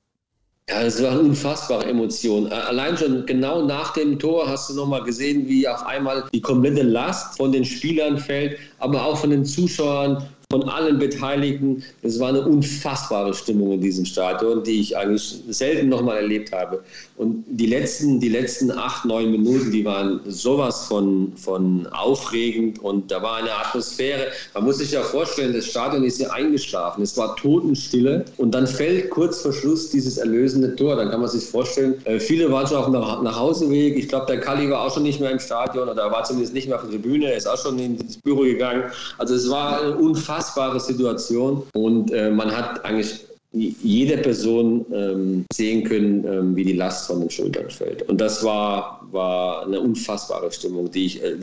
Ja, 0.69 0.83
es 0.83 1.03
war 1.03 1.11
eine 1.11 1.21
unfassbare 1.21 1.87
Emotion. 1.87 2.47
Allein 2.53 2.97
schon 2.97 3.27
genau 3.27 3.65
nach 3.65 3.93
dem 3.93 4.19
Tor 4.19 4.49
hast 4.49 4.71
du 4.71 4.75
nochmal 4.75 5.03
gesehen, 5.03 5.49
wie 5.49 5.67
auf 5.67 5.85
einmal 5.85 6.25
die 6.33 6.41
komplette 6.41 6.83
Last 6.83 7.37
von 7.37 7.53
den 7.53 7.65
Spielern 7.65 8.17
fällt, 8.17 8.59
aber 8.79 9.05
auch 9.05 9.19
von 9.19 9.31
den 9.31 9.45
Zuschauern, 9.45 10.25
von 10.53 10.69
allen 10.69 10.99
Beteiligten. 10.99 11.83
Es 12.03 12.21
war 12.21 12.29
eine 12.29 12.43
unfassbare 12.43 13.33
Stimmung 13.33 13.73
in 13.73 13.81
diesem 13.81 14.05
Stadion, 14.05 14.63
die 14.63 14.81
ich 14.81 14.97
eigentlich 14.97 15.41
selten 15.49 15.89
nochmal 15.89 16.19
erlebt 16.19 16.53
habe. 16.53 16.83
Und 17.17 17.45
die 17.49 17.67
letzten, 17.67 18.21
die 18.21 18.29
letzten 18.29 18.71
acht, 18.71 19.05
neun 19.05 19.31
Minuten, 19.31 19.71
die 19.71 19.85
waren 19.85 20.21
sowas 20.27 20.87
von, 20.87 21.33
von 21.37 21.87
aufregend 21.89 22.81
und 22.81 23.11
da 23.11 23.23
war 23.23 23.37
eine 23.37 23.53
Atmosphäre. 23.53 24.27
Man 24.55 24.65
muss 24.65 24.79
sich 24.79 24.93
ja 24.93 25.03
vorstellen, 25.03 25.55
das 25.55 25.67
Stadion 25.67 26.05
ist 26.05 26.21
ja 26.21 26.31
eingeschlafen. 26.31 27.03
Es 27.03 27.17
war 27.17 27.35
Totenstille 27.37 28.25
und 28.37 28.55
dann 28.55 28.67
fällt 28.67 29.09
kurz 29.11 29.41
vor 29.41 29.53
Schluss 29.53 29.91
dieses 29.91 30.19
erlösende 30.19 30.77
Tor. 30.77 30.97
Dann 30.97 31.11
kann 31.11 31.21
man 31.21 31.31
sich 31.31 31.45
vorstellen, 31.45 31.95
äh, 32.05 32.21
viele 32.21 32.51
waren 32.51 32.67
schon 32.67 32.77
auf 32.77 32.87
dem 32.87 33.25
Nachhauseweg. 33.25 33.97
Ich 33.97 34.09
glaube, 34.09 34.27
der 34.27 34.41
Kalli 34.41 34.69
war 34.71 34.83
auch 34.83 34.93
schon 34.93 35.05
nicht 35.05 35.21
mehr 35.21 35.31
im 35.31 35.39
Stadion 35.39 35.89
oder 35.89 36.11
war 36.11 36.25
zumindest 36.25 36.53
nicht 36.53 36.67
mehr 36.67 36.77
auf 36.77 36.83
der 36.83 36.91
Tribüne. 36.91 37.31
Er 37.31 37.37
ist 37.37 37.47
auch 37.47 37.59
schon 37.59 37.79
ins 37.79 38.19
Büro 38.19 38.43
gegangen. 38.43 38.85
Also 39.17 39.35
es 39.35 39.49
war 39.49 39.81
eine 39.81 39.97
unfassbare 40.43 40.81
Situation 40.81 41.63
und 41.75 42.11
äh, 42.11 42.31
man 42.31 42.51
hat 42.51 42.85
eigentlich 42.85 43.27
jede 43.55 44.17
Person 44.17 44.87
ähm, 44.95 45.45
sehen 45.53 45.85
können, 45.85 46.25
ähm, 46.25 46.57
wie 46.57 46.65
die 46.65 46.73
Last 46.73 47.07
von 47.07 47.21
den 47.21 47.29
Schultern 47.29 47.69
fällt. 47.69 48.01
Und 48.09 48.19
das 48.19 48.43
war, 48.43 49.07
war 49.11 49.67
eine 49.67 49.79
unfassbare 49.79 50.51
Stimmung, 50.51 50.91
die 50.91 51.05
ich 51.05 51.23
äh, 51.23 51.37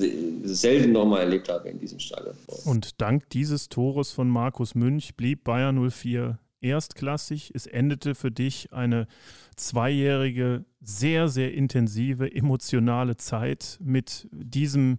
selten 0.44 0.92
nochmal 0.92 1.22
erlebt 1.22 1.50
habe 1.50 1.70
in 1.70 1.80
diesem 1.80 2.00
Stadion. 2.00 2.34
Und 2.66 3.00
dank 3.00 3.30
dieses 3.30 3.70
Tores 3.70 4.12
von 4.12 4.28
Markus 4.28 4.74
Münch 4.74 5.16
blieb 5.16 5.44
Bayern 5.44 5.88
04 5.88 6.40
erstklassig. 6.62 7.52
Es 7.54 7.68
endete 7.68 8.16
für 8.16 8.32
dich 8.32 8.74
eine 8.74 9.06
zweijährige, 9.56 10.66
sehr, 10.82 11.28
sehr 11.28 11.54
intensive, 11.54 12.34
emotionale 12.34 13.18
Zeit 13.18 13.78
mit 13.84 14.28
diesem 14.32 14.98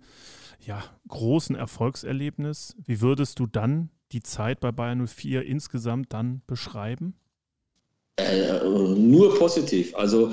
ja, 0.64 0.82
großen 1.08 1.56
Erfolgserlebnis. 1.56 2.76
Wie 2.84 3.00
würdest 3.00 3.38
du 3.38 3.46
dann 3.46 3.90
die 4.12 4.22
Zeit 4.22 4.60
bei 4.60 4.72
Bayern 4.72 5.06
04 5.06 5.44
insgesamt 5.44 6.12
dann 6.12 6.42
beschreiben? 6.46 7.14
Äh, 8.16 8.60
nur 8.64 9.38
positiv. 9.38 9.94
Also 9.94 10.32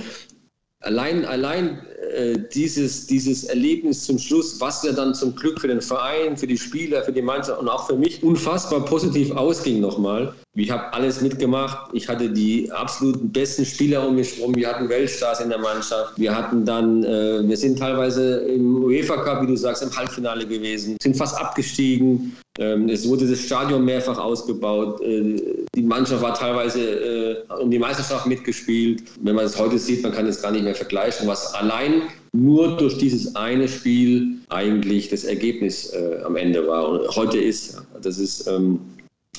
allein, 0.79 1.25
allein 1.25 1.85
äh, 2.13 2.37
dieses, 2.53 3.07
dieses 3.07 3.45
Erlebnis 3.45 4.03
zum 4.03 4.19
Schluss, 4.19 4.59
was 4.59 4.83
ja 4.83 4.91
dann 4.91 5.13
zum 5.13 5.35
Glück 5.35 5.59
für 5.59 5.67
den 5.67 5.81
Verein, 5.81 6.37
für 6.37 6.47
die 6.47 6.57
Spieler, 6.57 7.03
für 7.03 7.13
die 7.13 7.21
Mannschaft 7.21 7.59
und 7.59 7.69
auch 7.69 7.87
für 7.87 7.95
mich 7.95 8.23
unfassbar 8.23 8.83
positiv 8.85 9.31
ausging 9.31 9.79
nochmal, 9.79 10.33
Ich 10.59 10.71
habe 10.71 10.91
alles 10.91 11.21
mitgemacht. 11.21 11.89
Ich 11.93 12.09
hatte 12.09 12.31
die 12.31 12.71
absoluten 12.71 13.31
besten 13.31 13.63
Spieler 13.63 14.07
um 14.07 14.15
mich 14.15 14.37
herum. 14.37 14.55
Wir 14.55 14.67
hatten 14.67 14.89
Weltstars 14.89 15.39
in 15.39 15.49
der 15.49 15.59
Mannschaft. 15.59 16.13
Wir 16.17 16.35
hatten 16.35 16.65
dann, 16.65 17.03
äh, 17.03 17.47
wir 17.47 17.55
sind 17.55 17.77
teilweise 17.77 18.39
im 18.39 18.83
UEFA 18.83 19.17
Cup, 19.17 19.43
wie 19.43 19.47
du 19.47 19.55
sagst, 19.55 19.83
im 19.83 19.95
Halbfinale 19.95 20.47
gewesen, 20.47 20.97
sind 20.99 21.15
fast 21.15 21.39
abgestiegen. 21.39 22.35
Ähm, 22.57 22.89
es 22.89 23.07
wurde 23.07 23.27
das 23.27 23.39
Stadion 23.41 23.85
mehrfach 23.85 24.17
ausgebaut. 24.17 24.99
Äh, 25.01 25.35
die 25.75 25.83
Mannschaft 25.83 26.23
war 26.23 26.33
teilweise 26.33 26.81
äh, 26.81 27.53
um 27.61 27.69
die 27.69 27.77
Meisterschaft 27.77 28.25
mitgespielt. 28.25 29.03
Wenn 29.21 29.35
man 29.35 29.45
es 29.45 29.59
heute 29.59 29.77
sieht, 29.77 30.01
man 30.01 30.11
kann 30.11 30.25
es 30.25 30.41
gar 30.41 30.51
nicht 30.51 30.63
mehr 30.63 30.73
vergleichen, 30.73 31.27
was 31.27 31.53
allein 31.53 32.01
nur 32.33 32.77
durch 32.77 32.97
dieses 32.97 33.35
eine 33.35 33.67
Spiel 33.67 34.37
eigentlich 34.49 35.09
das 35.09 35.23
Ergebnis 35.23 35.93
äh, 35.93 36.19
am 36.25 36.35
Ende 36.35 36.67
war 36.67 36.89
und 36.89 37.15
heute 37.15 37.37
ist. 37.37 37.79
Das 38.01 38.17
ist 38.17 38.47
ähm, 38.47 38.79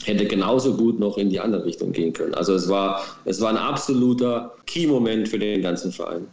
hätte 0.09 0.27
genauso 0.27 0.75
gut 0.75 0.99
noch 0.99 1.19
in 1.19 1.31
die 1.31 1.41
andere 1.41 1.65
Richtung 1.65 1.93
gehen 1.93 2.13
können. 2.13 2.35
Also 2.35 2.55
es 2.55 2.69
war, 2.69 3.03
es 3.25 3.41
war 3.41 3.51
ein 3.51 3.57
absoluter 3.57 4.55
Key-Moment 4.67 5.29
für 5.29 5.39
den 5.39 5.63
ganzen 5.63 5.93
Verein. 5.93 6.27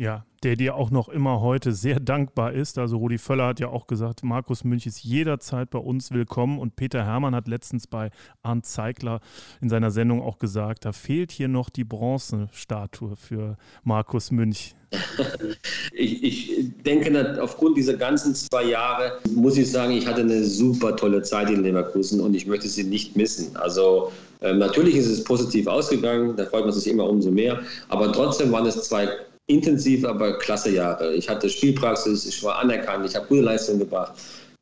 Ja, 0.00 0.24
der 0.42 0.56
dir 0.56 0.76
auch 0.76 0.90
noch 0.90 1.10
immer 1.10 1.42
heute 1.42 1.74
sehr 1.74 2.00
dankbar 2.00 2.54
ist. 2.54 2.78
Also 2.78 2.96
Rudi 2.96 3.18
Völler 3.18 3.48
hat 3.48 3.60
ja 3.60 3.68
auch 3.68 3.86
gesagt, 3.86 4.22
Markus 4.22 4.64
Münch 4.64 4.86
ist 4.86 5.04
jederzeit 5.04 5.68
bei 5.68 5.78
uns 5.78 6.10
willkommen. 6.10 6.58
Und 6.58 6.74
Peter 6.74 7.04
Hermann 7.04 7.34
hat 7.34 7.46
letztens 7.48 7.86
bei 7.86 8.10
Arndt 8.42 8.64
Zeigler 8.64 9.20
in 9.60 9.68
seiner 9.68 9.90
Sendung 9.90 10.22
auch 10.22 10.38
gesagt, 10.38 10.86
da 10.86 10.92
fehlt 10.92 11.32
hier 11.32 11.48
noch 11.48 11.68
die 11.68 11.84
Bronzestatue 11.84 13.14
für 13.14 13.58
Markus 13.84 14.30
Münch. 14.30 14.74
ich, 15.92 16.24
ich 16.24 16.82
denke, 16.82 17.38
aufgrund 17.42 17.76
dieser 17.76 17.98
ganzen 17.98 18.34
zwei 18.34 18.64
Jahre 18.64 19.18
muss 19.34 19.58
ich 19.58 19.70
sagen, 19.70 19.92
ich 19.92 20.06
hatte 20.06 20.22
eine 20.22 20.44
super 20.44 20.96
tolle 20.96 21.20
Zeit 21.20 21.50
in 21.50 21.62
Leverkusen 21.62 22.22
und 22.22 22.32
ich 22.32 22.46
möchte 22.46 22.68
sie 22.68 22.84
nicht 22.84 23.16
missen. 23.16 23.54
Also 23.54 24.10
ähm, 24.40 24.60
natürlich 24.60 24.96
ist 24.96 25.08
es 25.08 25.22
positiv 25.22 25.66
ausgegangen, 25.66 26.36
da 26.36 26.46
freut 26.46 26.64
man 26.64 26.72
sich 26.72 26.90
immer 26.90 27.04
umso 27.04 27.30
mehr, 27.30 27.60
aber 27.90 28.10
trotzdem 28.10 28.50
waren 28.50 28.64
es 28.64 28.82
zwei 28.84 29.06
intensiv, 29.50 30.04
aber 30.04 30.38
klasse 30.38 30.70
Jahre. 30.70 31.14
Ich 31.14 31.28
hatte 31.28 31.48
Spielpraxis, 31.48 32.26
ich 32.26 32.42
war 32.42 32.58
anerkannt, 32.58 33.04
ich 33.06 33.14
habe 33.14 33.26
gute 33.26 33.42
Leistungen 33.42 33.80
gebracht. 33.80 34.12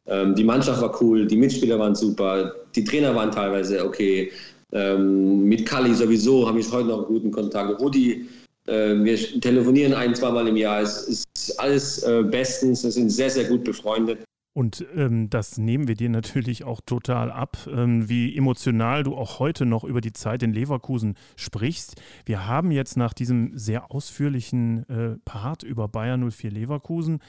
Ähm, 0.06 0.34
die 0.34 0.44
Mannschaft 0.44 0.80
war 0.80 1.00
cool, 1.02 1.26
die 1.26 1.36
Mitspieler 1.36 1.78
waren 1.78 1.94
super, 1.94 2.54
die 2.74 2.84
Trainer 2.84 3.14
waren 3.14 3.30
teilweise 3.30 3.84
okay. 3.84 4.32
Ähm, 4.72 5.44
mit 5.44 5.66
Kali 5.66 5.94
sowieso 5.94 6.46
habe 6.46 6.60
ich 6.60 6.70
heute 6.72 6.88
noch 6.88 6.98
einen 6.98 7.06
guten 7.06 7.30
Kontakt. 7.30 7.80
Rudi, 7.80 8.26
äh, 8.66 8.94
wir 9.02 9.16
telefonieren 9.40 9.94
ein, 9.94 10.14
zweimal 10.14 10.48
im 10.48 10.56
Jahr. 10.56 10.82
Es 10.82 11.08
ist 11.08 11.58
alles 11.58 12.02
äh, 12.02 12.22
bestens. 12.22 12.84
Wir 12.84 12.90
sind 12.90 13.10
sehr, 13.10 13.30
sehr 13.30 13.44
gut 13.44 13.64
befreundet. 13.64 14.18
Und 14.58 14.84
ähm, 14.96 15.30
das 15.30 15.56
nehmen 15.56 15.86
wir 15.86 15.94
dir 15.94 16.08
natürlich 16.08 16.64
auch 16.64 16.80
total 16.80 17.30
ab, 17.30 17.58
ähm, 17.70 18.08
wie 18.08 18.36
emotional 18.36 19.04
du 19.04 19.14
auch 19.14 19.38
heute 19.38 19.64
noch 19.64 19.84
über 19.84 20.00
die 20.00 20.12
Zeit 20.12 20.42
in 20.42 20.52
Leverkusen 20.52 21.14
sprichst. 21.36 21.94
Wir 22.26 22.48
haben 22.48 22.72
jetzt 22.72 22.96
nach 22.96 23.12
diesem 23.12 23.56
sehr 23.56 23.92
ausführlichen 23.92 24.84
äh, 24.88 25.16
Part 25.24 25.62
über 25.62 25.86
Bayern 25.86 26.28
04 26.28 26.50
Leverkusen, 26.50 27.20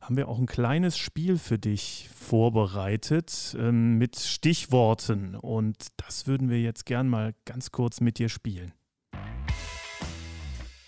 haben 0.00 0.16
wir 0.16 0.28
auch 0.28 0.38
ein 0.38 0.46
kleines 0.46 0.96
Spiel 0.96 1.38
für 1.38 1.58
dich 1.58 2.08
vorbereitet 2.14 3.56
ähm, 3.58 3.98
mit 3.98 4.14
Stichworten. 4.14 5.34
Und 5.34 5.88
das 5.96 6.28
würden 6.28 6.50
wir 6.50 6.60
jetzt 6.60 6.86
gern 6.86 7.08
mal 7.08 7.34
ganz 7.46 7.72
kurz 7.72 8.00
mit 8.00 8.20
dir 8.20 8.28
spielen. 8.28 8.72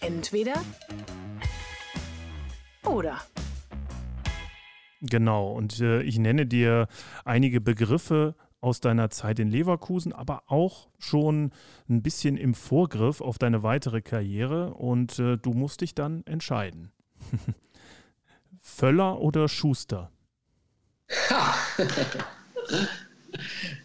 Entweder 0.00 0.62
oder. 2.84 3.18
Genau, 5.00 5.52
und 5.52 5.80
äh, 5.80 6.02
ich 6.02 6.18
nenne 6.18 6.46
dir 6.46 6.88
einige 7.24 7.60
Begriffe 7.60 8.34
aus 8.60 8.80
deiner 8.80 9.10
Zeit 9.10 9.38
in 9.38 9.48
Leverkusen, 9.48 10.12
aber 10.12 10.42
auch 10.46 10.88
schon 10.98 11.52
ein 11.88 12.02
bisschen 12.02 12.36
im 12.36 12.54
Vorgriff 12.54 13.20
auf 13.20 13.38
deine 13.38 13.62
weitere 13.62 14.00
Karriere 14.00 14.74
und 14.74 15.18
äh, 15.18 15.36
du 15.36 15.52
musst 15.52 15.82
dich 15.82 15.94
dann 15.94 16.24
entscheiden. 16.26 16.90
Völler 18.60 19.20
oder 19.20 19.48
Schuster? 19.48 20.10
Ha. 21.30 21.54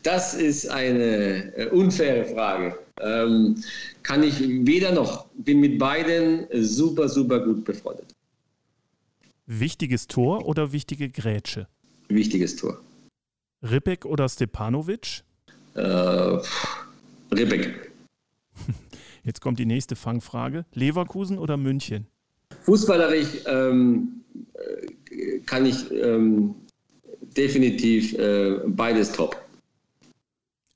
Das 0.02 0.34
ist 0.34 0.68
eine 0.70 1.56
äh, 1.56 1.70
unfaire 1.70 2.26
Frage. 2.26 2.78
Ähm, 3.02 3.62
kann 4.02 4.24
ich 4.24 4.40
weder 4.40 4.92
noch. 4.92 5.28
Bin 5.36 5.60
mit 5.60 5.78
beiden 5.78 6.48
super, 6.64 7.08
super 7.08 7.40
gut 7.40 7.64
befreundet. 7.64 8.14
Wichtiges 9.60 10.08
Tor 10.08 10.48
oder 10.48 10.72
wichtige 10.72 11.10
Grätsche? 11.10 11.68
Wichtiges 12.08 12.56
Tor. 12.56 12.80
Ripek 13.62 14.04
oder 14.06 14.28
Stepanovic? 14.28 15.24
Äh, 15.76 16.40
Ripek. 17.32 17.92
Jetzt 19.24 19.42
kommt 19.42 19.60
die 19.60 19.66
nächste 19.66 19.96
Fangfrage. 19.96 20.66
Leverkusen 20.74 21.38
oder 21.38 21.58
München? 21.58 22.08
Fußballerisch 22.64 23.44
ähm, 23.46 24.24
äh, 24.54 25.40
kann 25.46 25.68
ich 25.68 25.92
ähm, 25.92 26.56
definitiv 27.38 28.14
äh, 28.16 28.60
beides 28.66 29.12
top. 29.12 29.40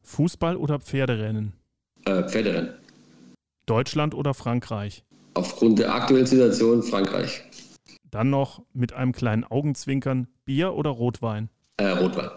Fußball 0.03 0.55
oder 0.55 0.79
Pferderennen? 0.79 1.53
Äh, 2.05 2.23
Pferderennen. 2.29 2.73
Deutschland 3.65 4.13
oder 4.13 4.35
Frankreich? 4.35 5.03
Aufgrund 5.33 5.79
der 5.79 5.93
aktuellen 5.93 6.25
Situation 6.25 6.83
Frankreich. 6.83 7.43
Dann 8.17 8.31
noch 8.31 8.63
mit 8.73 8.93
einem 8.93 9.11
kleinen 9.11 9.43
Augenzwinkern 9.43 10.25
Bier 10.43 10.73
oder 10.73 10.89
Rotwein? 10.89 11.51
Äh, 11.77 11.89
Rotwein. 11.89 12.31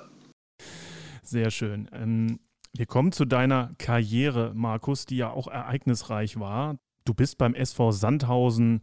Sehr 1.22 1.50
schön. 1.50 1.88
Ähm, 1.94 2.38
wir 2.76 2.84
kommen 2.84 3.12
zu 3.12 3.24
deiner 3.24 3.72
Karriere, 3.78 4.52
Markus, 4.54 5.06
die 5.06 5.16
ja 5.16 5.30
auch 5.30 5.48
ereignisreich 5.48 6.38
war. 6.38 6.76
Du 7.06 7.14
bist 7.14 7.38
beim 7.38 7.54
SV 7.54 7.92
Sandhausen 7.92 8.82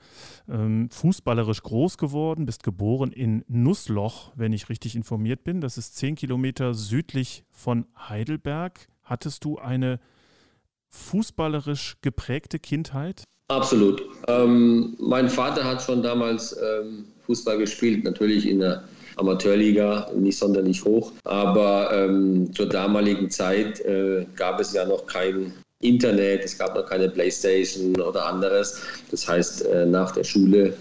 ähm, 0.50 0.90
fußballerisch 0.90 1.62
groß 1.62 2.00
geworden, 2.00 2.48
bist 2.48 2.64
geboren 2.64 3.12
in 3.12 3.46
Nussloch, 3.48 4.32
wenn 4.36 4.52
ich 4.52 4.68
richtig 4.68 4.96
informiert 4.96 5.44
bin. 5.44 5.62
Das 5.62 5.78
ist 5.78 5.98
zehn 5.98 6.16
Kilometer 6.16 6.74
südlich 6.74 7.44
von 7.52 7.86
Heidelberg. 7.96 8.88
Hattest 9.04 9.46
du 9.46 9.60
eine 9.60 10.00
fußballerisch 10.90 11.96
geprägte 12.02 12.60
Kindheit? 12.60 13.24
Absolut. 13.50 14.04
Ähm, 14.28 14.96
mein 15.00 15.30
Vater 15.30 15.64
hat 15.64 15.82
schon 15.82 16.04
damals 16.04 16.56
ähm, 16.62 17.06
Fußball 17.26 17.58
gespielt, 17.58 18.04
natürlich 18.04 18.48
in 18.48 18.60
der 18.60 18.84
Amateurliga, 19.16 20.10
nicht 20.16 20.38
sonderlich 20.38 20.84
hoch. 20.84 21.12
Aber 21.24 21.92
ähm, 21.94 22.54
zur 22.54 22.68
damaligen 22.68 23.30
Zeit 23.30 23.80
äh, 23.82 24.26
gab 24.36 24.60
es 24.60 24.74
ja 24.74 24.86
noch 24.86 25.06
kein 25.06 25.54
Internet, 25.80 26.44
es 26.44 26.58
gab 26.58 26.76
noch 26.76 26.86
keine 26.86 27.10
Playstation 27.10 28.00
oder 28.02 28.26
anderes. 28.26 28.82
Das 29.12 29.28
heißt, 29.28 29.66
äh, 29.66 29.86
nach 29.86 30.12
der 30.12 30.24
Schule 30.24 30.76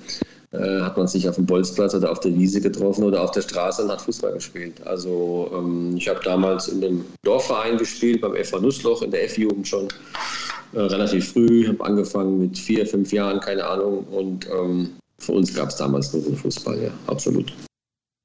äh, 0.53 0.81
hat 0.81 0.97
man 0.97 1.07
sich 1.07 1.29
auf 1.29 1.37
dem 1.37 1.47
Bolzplatz 1.47 1.95
oder 1.95 2.11
auf 2.11 2.21
der 2.21 2.35
Wiese 2.35 2.61
getroffen 2.61 3.05
oder 3.05 3.23
auf 3.23 3.31
der 3.33 3.43
Straße 3.43 3.83
und 3.83 3.91
hat 3.91 4.01
Fußball 4.01 4.35
gespielt. 4.35 4.85
Also 4.87 5.51
ähm, 5.55 5.97
ich 5.97 6.09
habe 6.09 6.21
damals 6.23 6.69
in 6.69 6.81
dem 6.81 7.05
Dorfverein 7.23 7.79
gespielt, 7.79 8.21
beim 8.21 8.35
FV 8.35 8.61
Nussloch, 8.61 9.03
in 9.03 9.11
der 9.11 9.25
F-Jugend 9.25 9.67
schon 9.67 9.89
äh, 10.73 10.81
relativ 10.81 11.33
früh, 11.33 11.67
habe 11.67 11.85
angefangen 11.85 12.39
mit 12.39 12.59
vier, 12.59 12.87
fünf 12.87 13.13
Jahren, 13.13 13.41
keine 13.41 13.67
Ahnung. 13.67 14.05
Und 14.05 14.49
ähm, 14.51 14.97
für 15.19 15.33
uns 15.33 15.55
gab 15.55 15.71
es 15.71 15.77
damals 15.77 16.13
nur 16.13 16.23
den 16.23 16.37
Fußball, 16.37 16.83
ja, 16.83 16.91
absolut. 17.07 17.53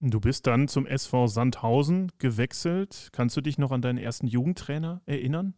Du 0.03 0.19
bist 0.19 0.47
dann 0.47 0.67
zum 0.67 0.87
SV 0.87 1.27
Sandhausen 1.27 2.11
gewechselt. 2.17 3.09
Kannst 3.11 3.37
du 3.37 3.41
dich 3.41 3.59
noch 3.59 3.71
an 3.71 3.83
deinen 3.83 3.99
ersten 3.99 4.25
Jugendtrainer 4.25 5.01
erinnern? 5.05 5.53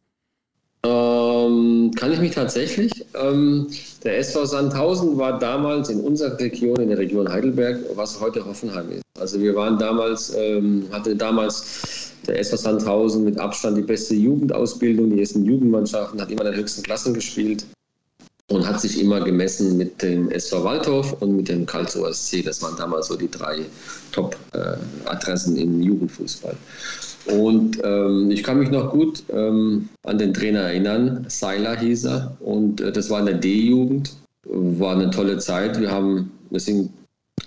Ähm, 0.85 1.91
kann 1.95 2.11
ich 2.11 2.19
mich 2.19 2.31
tatsächlich. 2.31 3.05
Ähm, 3.15 3.67
der 4.03 4.17
SV 4.17 4.45
Sandhausen 4.45 5.17
war 5.17 5.39
damals 5.39 5.89
in 5.89 6.01
unserer 6.01 6.37
Region, 6.37 6.75
in 6.81 6.89
der 6.89 6.97
Region 6.97 7.31
Heidelberg, 7.31 7.79
was 7.95 8.19
heute 8.19 8.45
Hoffenheim 8.45 8.91
ist. 8.91 9.03
Also 9.17 9.39
wir 9.39 9.55
waren 9.55 9.77
damals, 9.77 10.35
ähm, 10.35 10.85
hatte 10.91 11.15
damals 11.15 12.11
der 12.27 12.37
SV 12.39 12.57
Sandhausen 12.57 13.23
mit 13.23 13.39
Abstand 13.39 13.77
die 13.77 13.81
beste 13.81 14.15
Jugendausbildung, 14.15 15.11
die 15.11 15.21
ersten 15.21 15.45
Jugendmannschaften, 15.45 16.19
hat 16.19 16.29
immer 16.29 16.45
in 16.45 16.51
den 16.51 16.59
höchsten 16.59 16.83
Klassen 16.83 17.13
gespielt 17.13 17.65
und 18.49 18.67
hat 18.67 18.81
sich 18.81 18.99
immer 18.99 19.21
gemessen 19.21 19.77
mit 19.77 20.01
dem 20.01 20.29
SV 20.31 20.63
Waldhof 20.65 21.21
und 21.21 21.37
mit 21.37 21.47
dem 21.47 21.65
Karlsruher 21.65 22.13
SC. 22.13 22.43
Das 22.43 22.61
waren 22.61 22.75
damals 22.75 23.07
so 23.07 23.15
die 23.15 23.31
drei 23.31 23.59
Top-Adressen 24.11 25.55
äh, 25.55 25.61
im 25.61 25.81
Jugendfußball. 25.81 26.55
Und 27.25 27.79
ähm, 27.83 28.31
ich 28.31 28.43
kann 28.43 28.59
mich 28.59 28.69
noch 28.69 28.91
gut 28.91 29.23
ähm, 29.31 29.89
an 30.03 30.17
den 30.17 30.33
Trainer 30.33 30.61
erinnern. 30.61 31.25
Seiler 31.29 31.77
hieß 31.77 32.05
er. 32.05 32.37
Und 32.39 32.81
äh, 32.81 32.91
das 32.91 33.09
war 33.09 33.19
in 33.19 33.25
der 33.25 33.35
D-Jugend. 33.35 34.15
War 34.45 34.95
eine 34.95 35.09
tolle 35.09 35.37
Zeit. 35.37 35.79
Wir, 35.79 35.89
haben, 35.89 36.31
wir 36.49 36.59
sind 36.59 36.91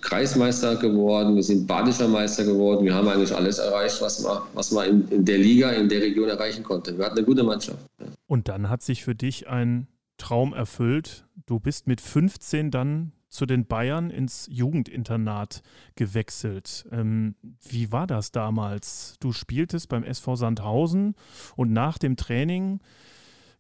Kreismeister 0.01 0.77
geworden, 0.77 1.37
wir 1.37 1.43
sind 1.43 1.67
badischer 1.67 2.09
Meister 2.09 2.45
geworden. 2.45 2.85
Wir 2.85 2.95
haben 2.95 3.09
eigentlich 3.09 3.35
alles 3.35 3.59
erreicht, 3.59 4.01
was 4.01 4.23
man, 4.23 4.39
was 4.55 4.71
man 4.71 4.89
in, 4.89 5.09
in 5.09 5.25
der 5.25 5.39
Liga, 5.39 5.71
in 5.71 5.89
der 5.89 6.01
Region 6.01 6.29
erreichen 6.29 6.63
konnte. 6.63 6.97
Wir 6.97 7.05
hatten 7.05 7.19
eine 7.19 7.27
gute 7.27 7.43
Mannschaft. 7.43 7.79
Und 8.27 8.49
dann 8.49 8.71
hat 8.71 8.83
sich 8.83 9.05
für 9.05 9.15
dich 9.15 9.49
ein 9.49 9.89
Traum 10.19 10.55
erfüllt. 10.55 11.27
Du 11.47 11.61
bist 11.61 11.87
mit 11.87 12.01
15 12.01 12.71
dann 12.71 13.13
zu 13.37 13.47
den 13.47 13.67
Bayern 13.67 14.11
ins 14.11 14.49
Jugendinternat 14.51 15.63
gewechselt. 15.95 16.87
Ähm, 16.91 17.37
wie 17.69 17.93
war 17.93 18.07
das 18.07 18.33
damals? 18.33 19.17
Du 19.21 19.33
spieltest 19.33 19.89
beim 19.89 20.03
SV 20.03 20.37
Sandhausen 20.37 21.15
und 21.55 21.73
nach 21.73 21.99
dem 21.99 22.17
Training 22.17 22.81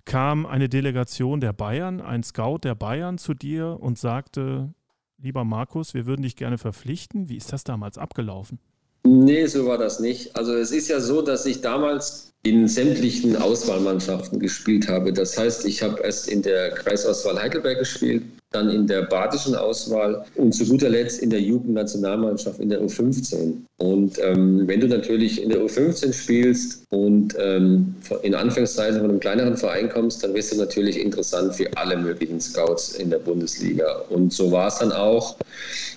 kam 0.05 0.47
eine 0.47 0.69
Delegation 0.69 1.41
der 1.41 1.53
Bayern, 1.53 2.01
ein 2.01 2.23
Scout 2.23 2.61
der 2.65 2.75
Bayern 2.75 3.19
zu 3.19 3.35
dir 3.35 3.79
und 3.81 3.99
sagte, 3.99 4.73
lieber 5.19 5.45
Markus, 5.45 5.95
wir 5.95 6.07
würden 6.07 6.23
dich 6.23 6.37
gerne 6.37 6.59
verpflichten. 6.59 7.29
Wie 7.29 7.37
ist 7.37 7.53
das 7.53 7.65
damals 7.65 7.99
abgelaufen? 7.99 8.59
Nee, 9.05 9.47
so 9.47 9.67
war 9.67 9.79
das 9.79 10.01
nicht. 10.01 10.35
Also 10.35 10.55
es 10.55 10.73
ist 10.73 10.89
ja 10.89 11.01
so, 11.01 11.23
dass 11.23 11.47
ich 11.47 11.61
damals 11.61 12.33
in 12.43 12.67
sämtlichen 12.67 13.37
Auswahlmannschaften 13.37 14.41
gespielt 14.41 14.89
habe. 14.89 15.13
Das 15.13 15.37
heißt, 15.37 15.65
ich 15.65 15.83
habe 15.83 16.03
erst 16.03 16.29
in 16.29 16.43
der 16.43 16.71
Kreisauswahl 16.71 17.41
Heidelberg 17.41 17.79
gespielt, 17.79 18.23
dann 18.57 18.71
in 18.71 18.87
der 18.87 19.03
badischen 19.03 19.55
Auswahl 19.55 20.25
und 20.37 20.53
zu 20.53 20.67
guter 20.67 20.89
Letzt 20.89 21.21
in 21.21 21.31
der 21.31 21.41
Jugendnationalmannschaft 21.41 22.59
in 22.59 22.71
der 22.71 22.81
U15. 22.81 23.55
Und 23.79 24.19
ähm, 24.23 24.67
wenn 24.67 24.81
du 24.81 24.89
natürlich 24.89 25.43
in 25.43 25.51
der 25.51 25.61
U15 25.61 26.13
spielst 26.13 26.85
und 26.91 27.37
ähm, 27.39 27.95
in 28.23 28.35
Anfangszeiten 28.35 29.01
von 29.01 29.11
einem 29.11 29.21
kleineren 29.21 29.57
Verein 29.57 29.91
kommst, 29.91 30.25
dann 30.25 30.35
wirst 30.35 30.53
du 30.53 30.57
natürlich 30.57 30.99
interessant 30.99 31.55
für 31.55 31.69
alle 31.77 31.97
möglichen 31.97 32.41
Scouts 32.41 32.95
in 32.95 33.11
der 33.11 33.19
Bundesliga. 33.19 34.03
Und 34.09 34.33
so 34.33 34.51
war 34.51 34.69
es 34.69 34.79
dann 34.79 34.93
auch. 34.93 35.37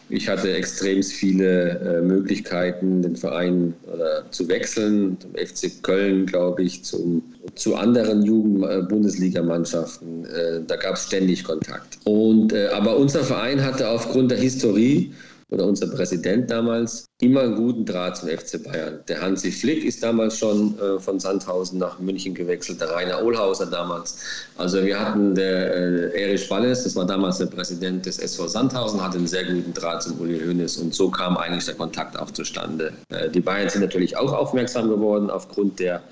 Ich 0.09 0.27
hatte 0.27 0.51
extrem 0.51 1.03
viele 1.03 1.79
äh, 1.79 2.01
Möglichkeiten, 2.01 3.03
den 3.03 3.15
Verein 3.15 3.75
äh, 3.87 4.23
zu 4.31 4.47
wechseln, 4.47 5.15
zum 5.19 5.35
FC 5.35 5.83
Köln, 5.83 6.25
glaube 6.25 6.63
ich, 6.63 6.83
zum, 6.83 7.21
zu 7.53 7.75
anderen 7.75 8.23
Jugend-Bundesligamannschaften. 8.23 10.25
Äh, 10.25 10.61
da 10.65 10.77
gab 10.77 10.95
es 10.95 11.05
ständig 11.05 11.43
Kontakt. 11.43 11.99
Und, 12.05 12.53
äh, 12.53 12.69
aber 12.69 12.97
unser 12.97 13.23
Verein 13.23 13.63
hatte 13.63 13.87
aufgrund 13.87 14.31
der 14.31 14.39
Historie 14.39 15.13
oder 15.51 15.65
unser 15.65 15.87
Präsident 15.87 16.51
damals, 16.51 17.05
immer 17.21 17.41
einen 17.41 17.55
guten 17.55 17.85
Draht 17.85 18.17
zum 18.17 18.29
FC 18.29 18.63
Bayern. 18.63 18.99
Der 19.07 19.21
Hansi 19.21 19.51
Flick 19.51 19.83
ist 19.83 20.03
damals 20.03 20.37
schon 20.37 20.77
äh, 20.79 20.99
von 20.99 21.19
Sandhausen 21.19 21.79
nach 21.79 21.99
München 21.99 22.35
gewechselt, 22.35 22.81
der 22.81 22.91
Rainer 22.91 23.23
Ohlhauser 23.23 23.65
damals. 23.65 24.19
Also 24.57 24.83
wir 24.83 24.99
hatten 24.99 25.33
der 25.33 25.73
äh, 25.73 26.21
Erich 26.21 26.49
Walles, 26.51 26.83
das 26.83 26.95
war 26.95 27.05
damals 27.05 27.39
der 27.39 27.47
Präsident 27.47 28.05
des 28.05 28.19
SV 28.19 28.47
Sandhausen, 28.47 29.01
hatte 29.01 29.17
einen 29.17 29.27
sehr 29.27 29.45
guten 29.45 29.73
Draht 29.73 30.03
zum 30.03 30.19
Uli 30.19 30.39
Hoeneß 30.39 30.77
und 30.77 30.93
so 30.93 31.09
kam 31.09 31.35
eigentlich 31.37 31.65
der 31.65 31.75
Kontakt 31.75 32.17
auch 32.17 32.29
zustande. 32.31 32.93
Äh, 33.09 33.29
die 33.29 33.41
Bayern 33.41 33.69
sind 33.69 33.81
natürlich 33.81 34.15
auch 34.17 34.31
aufmerksam 34.31 34.87
geworden 34.89 35.31
aufgrund 35.31 35.79
der 35.79 36.03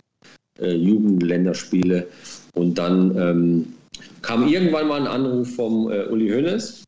äh, 0.59 0.73
Jugendländerspiele 0.73 2.07
und 2.55 2.75
dann 2.79 3.15
ähm, 3.17 3.73
kam 4.23 4.47
irgendwann 4.47 4.87
mal 4.87 4.99
ein 4.99 5.07
Anruf 5.07 5.55
vom 5.55 5.91
äh, 5.91 6.05
Uli 6.07 6.29
Hoeneß 6.29 6.83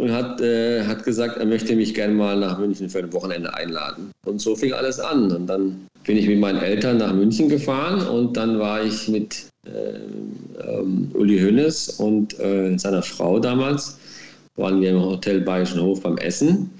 und 0.00 0.12
hat, 0.12 0.40
äh, 0.40 0.82
hat 0.86 1.04
gesagt, 1.04 1.36
er 1.36 1.44
möchte 1.44 1.76
mich 1.76 1.92
gerne 1.92 2.14
mal 2.14 2.38
nach 2.38 2.58
München 2.58 2.88
für 2.88 3.00
ein 3.00 3.12
Wochenende 3.12 3.52
einladen. 3.52 4.12
Und 4.24 4.40
so 4.40 4.56
fing 4.56 4.72
alles 4.72 4.98
an. 4.98 5.30
Und 5.30 5.46
dann 5.46 5.86
bin 6.04 6.16
ich 6.16 6.26
mit 6.26 6.40
meinen 6.40 6.58
Eltern 6.58 6.96
nach 6.96 7.12
München 7.12 7.50
gefahren 7.50 8.00
und 8.08 8.34
dann 8.34 8.58
war 8.58 8.82
ich 8.82 9.08
mit 9.08 9.44
äh, 9.66 9.98
ähm, 10.66 11.10
Uli 11.12 11.38
Hönes 11.38 11.90
und 12.00 12.38
äh, 12.40 12.78
seiner 12.78 13.02
Frau 13.02 13.38
damals, 13.38 13.98
waren 14.56 14.80
wir 14.80 14.90
im 14.90 15.02
Hotel 15.02 15.42
Bayerischen 15.42 15.82
Hof 15.82 16.00
beim 16.00 16.16
Essen. 16.16 16.70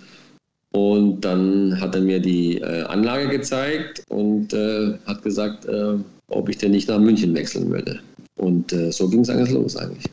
Und 0.72 1.20
dann 1.20 1.78
hat 1.78 1.94
er 1.94 2.00
mir 2.00 2.20
die 2.20 2.56
äh, 2.58 2.84
Anlage 2.84 3.28
gezeigt 3.28 4.02
und 4.08 4.54
äh, 4.54 4.94
hat 5.04 5.22
gesagt, 5.22 5.66
äh, 5.66 5.96
ob 6.28 6.48
ich 6.48 6.56
denn 6.56 6.70
nicht 6.70 6.88
nach 6.88 6.98
München 6.98 7.34
wechseln 7.34 7.68
würde. 7.68 8.00
Und 8.36 8.70
so 8.90 9.10
ging 9.10 9.20
es 9.20 9.28
eigentlich 9.28 9.50
los 9.50 9.76
eigentlich. 9.76 10.06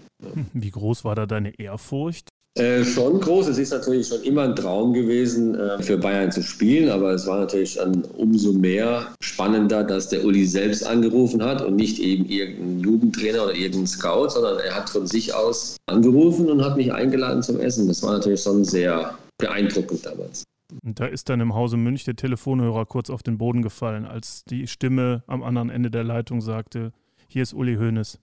Wie 0.51 0.69
groß 0.69 1.05
war 1.05 1.15
da 1.15 1.25
deine 1.25 1.57
Ehrfurcht? 1.57 2.27
Äh, 2.57 2.83
schon 2.83 3.19
groß. 3.19 3.47
Es 3.47 3.59
ist 3.59 3.71
natürlich 3.71 4.07
schon 4.07 4.23
immer 4.23 4.41
ein 4.43 4.55
Traum 4.55 4.91
gewesen, 4.91 5.53
äh, 5.53 5.81
für 5.83 5.95
Bayern 5.95 6.31
zu 6.31 6.41
spielen, 6.41 6.89
aber 6.89 7.11
es 7.11 7.27
war 7.27 7.41
natürlich 7.41 7.75
dann 7.75 8.03
umso 8.17 8.51
mehr 8.51 9.13
spannender, 9.21 9.83
dass 9.83 10.09
der 10.09 10.25
Uli 10.25 10.43
selbst 10.45 10.85
angerufen 10.85 11.43
hat 11.43 11.61
und 11.61 11.75
nicht 11.75 11.99
eben 11.99 12.25
irgendein 12.25 12.79
Jugendtrainer 12.79 13.43
oder 13.43 13.53
irgendein 13.53 13.85
Scout, 13.85 14.29
sondern 14.29 14.57
er 14.57 14.75
hat 14.75 14.89
von 14.89 15.05
sich 15.05 15.35
aus 15.35 15.77
angerufen 15.85 16.49
und 16.49 16.65
hat 16.65 16.77
mich 16.77 16.91
eingeladen 16.91 17.43
zum 17.43 17.59
Essen. 17.59 17.87
Das 17.87 18.01
war 18.01 18.13
natürlich 18.13 18.41
schon 18.41 18.65
sehr 18.65 19.15
beeindruckend 19.37 20.03
damals. 20.03 20.43
Und 20.83 20.99
da 20.99 21.05
ist 21.05 21.29
dann 21.29 21.39
im 21.41 21.53
Hause 21.53 21.77
Münch 21.77 22.05
der 22.05 22.15
Telefonhörer 22.15 22.87
kurz 22.87 23.11
auf 23.11 23.21
den 23.21 23.37
Boden 23.37 23.61
gefallen, 23.61 24.05
als 24.05 24.43
die 24.45 24.65
Stimme 24.65 25.23
am 25.27 25.43
anderen 25.43 25.69
Ende 25.69 25.91
der 25.91 26.03
Leitung 26.03 26.41
sagte, 26.41 26.91
hier 27.27 27.43
ist 27.43 27.53
Uli 27.53 27.75
Hoeneß. 27.75 28.17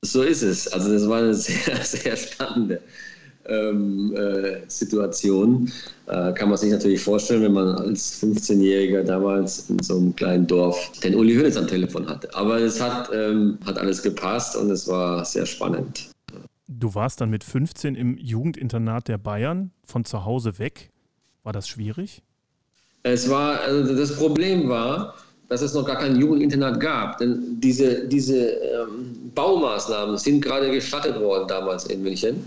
So 0.00 0.22
ist 0.22 0.42
es. 0.42 0.68
Also 0.68 0.90
das 0.90 1.06
war 1.06 1.18
eine 1.18 1.34
sehr, 1.34 1.76
sehr 1.84 2.16
spannende 2.16 2.80
ähm, 3.48 4.14
äh, 4.16 4.60
Situation. 4.68 5.70
Äh, 6.06 6.32
kann 6.32 6.48
man 6.48 6.58
sich 6.58 6.70
natürlich 6.70 7.00
vorstellen, 7.00 7.42
wenn 7.42 7.52
man 7.52 7.68
als 7.76 8.22
15-Jähriger 8.22 9.02
damals 9.02 9.70
in 9.70 9.82
so 9.82 9.96
einem 9.96 10.14
kleinen 10.16 10.46
Dorf 10.46 10.92
den 11.02 11.14
Uli 11.14 11.34
Hoeneß 11.34 11.56
am 11.56 11.66
Telefon 11.66 12.08
hatte. 12.08 12.28
Aber 12.34 12.58
es 12.58 12.80
hat, 12.80 13.10
ähm, 13.14 13.58
hat 13.64 13.78
alles 13.78 14.02
gepasst 14.02 14.56
und 14.56 14.70
es 14.70 14.86
war 14.88 15.24
sehr 15.24 15.46
spannend. 15.46 16.10
Du 16.66 16.94
warst 16.94 17.20
dann 17.20 17.30
mit 17.30 17.44
15 17.44 17.94
im 17.94 18.16
Jugendinternat 18.16 19.08
der 19.08 19.18
Bayern 19.18 19.70
von 19.84 20.04
zu 20.04 20.24
Hause 20.24 20.58
weg. 20.58 20.90
War 21.42 21.52
das 21.52 21.68
schwierig? 21.68 22.22
Es 23.02 23.28
war, 23.28 23.60
also 23.60 23.94
das 23.94 24.16
Problem 24.16 24.68
war, 24.68 25.14
dass 25.48 25.60
es 25.60 25.74
noch 25.74 25.84
gar 25.84 25.96
kein 25.96 26.16
Jugendinternat 26.16 26.80
gab. 26.80 27.18
Denn 27.18 27.60
diese, 27.60 28.08
diese 28.08 28.48
ähm, 28.48 29.30
Baumaßnahmen 29.34 30.16
sind 30.16 30.40
gerade 30.40 30.70
gestattet 30.70 31.20
worden 31.20 31.46
damals 31.48 31.84
in 31.86 32.02
München. 32.02 32.44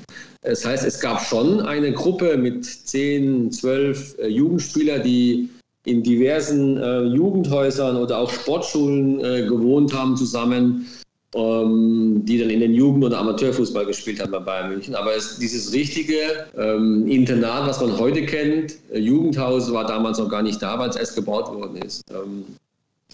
Das 0.47 0.65
heißt, 0.65 0.85
es 0.85 1.01
gab 1.01 1.19
schon 1.19 1.59
eine 1.59 1.91
Gruppe 1.91 2.37
mit 2.37 2.63
10, 2.63 3.51
12 3.51 4.17
äh, 4.17 4.27
Jugendspieler, 4.27 4.99
die 4.99 5.49
in 5.83 6.03
diversen 6.03 6.77
äh, 6.77 7.01
Jugendhäusern 7.01 7.97
oder 7.97 8.17
auch 8.17 8.31
Sportschulen 8.31 9.19
äh, 9.19 9.45
gewohnt 9.45 9.93
haben 9.93 10.15
zusammen, 10.15 10.87
ähm, 11.35 12.21
die 12.23 12.37
dann 12.39 12.49
in 12.49 12.61
den 12.61 12.73
Jugend- 12.73 13.03
oder 13.03 13.19
Amateurfußball 13.19 13.85
gespielt 13.85 14.21
haben 14.21 14.31
bei 14.31 14.39
Bayern 14.39 14.69
München. 14.69 14.95
Aber 14.95 15.13
es, 15.17 15.37
dieses 15.37 15.73
richtige 15.73 16.47
ähm, 16.57 17.05
Internat, 17.07 17.67
was 17.67 17.81
man 17.81 17.99
heute 17.99 18.25
kennt, 18.25 18.77
äh, 18.93 18.99
Jugendhaus, 18.99 19.73
war 19.73 19.85
damals 19.85 20.17
noch 20.17 20.29
gar 20.29 20.43
nicht 20.43 20.61
da, 20.61 20.79
weil 20.79 20.89
es 20.89 20.95
erst 20.95 21.15
gebaut 21.15 21.53
worden 21.53 21.75
ist. 21.81 22.03
Ähm, 22.09 22.45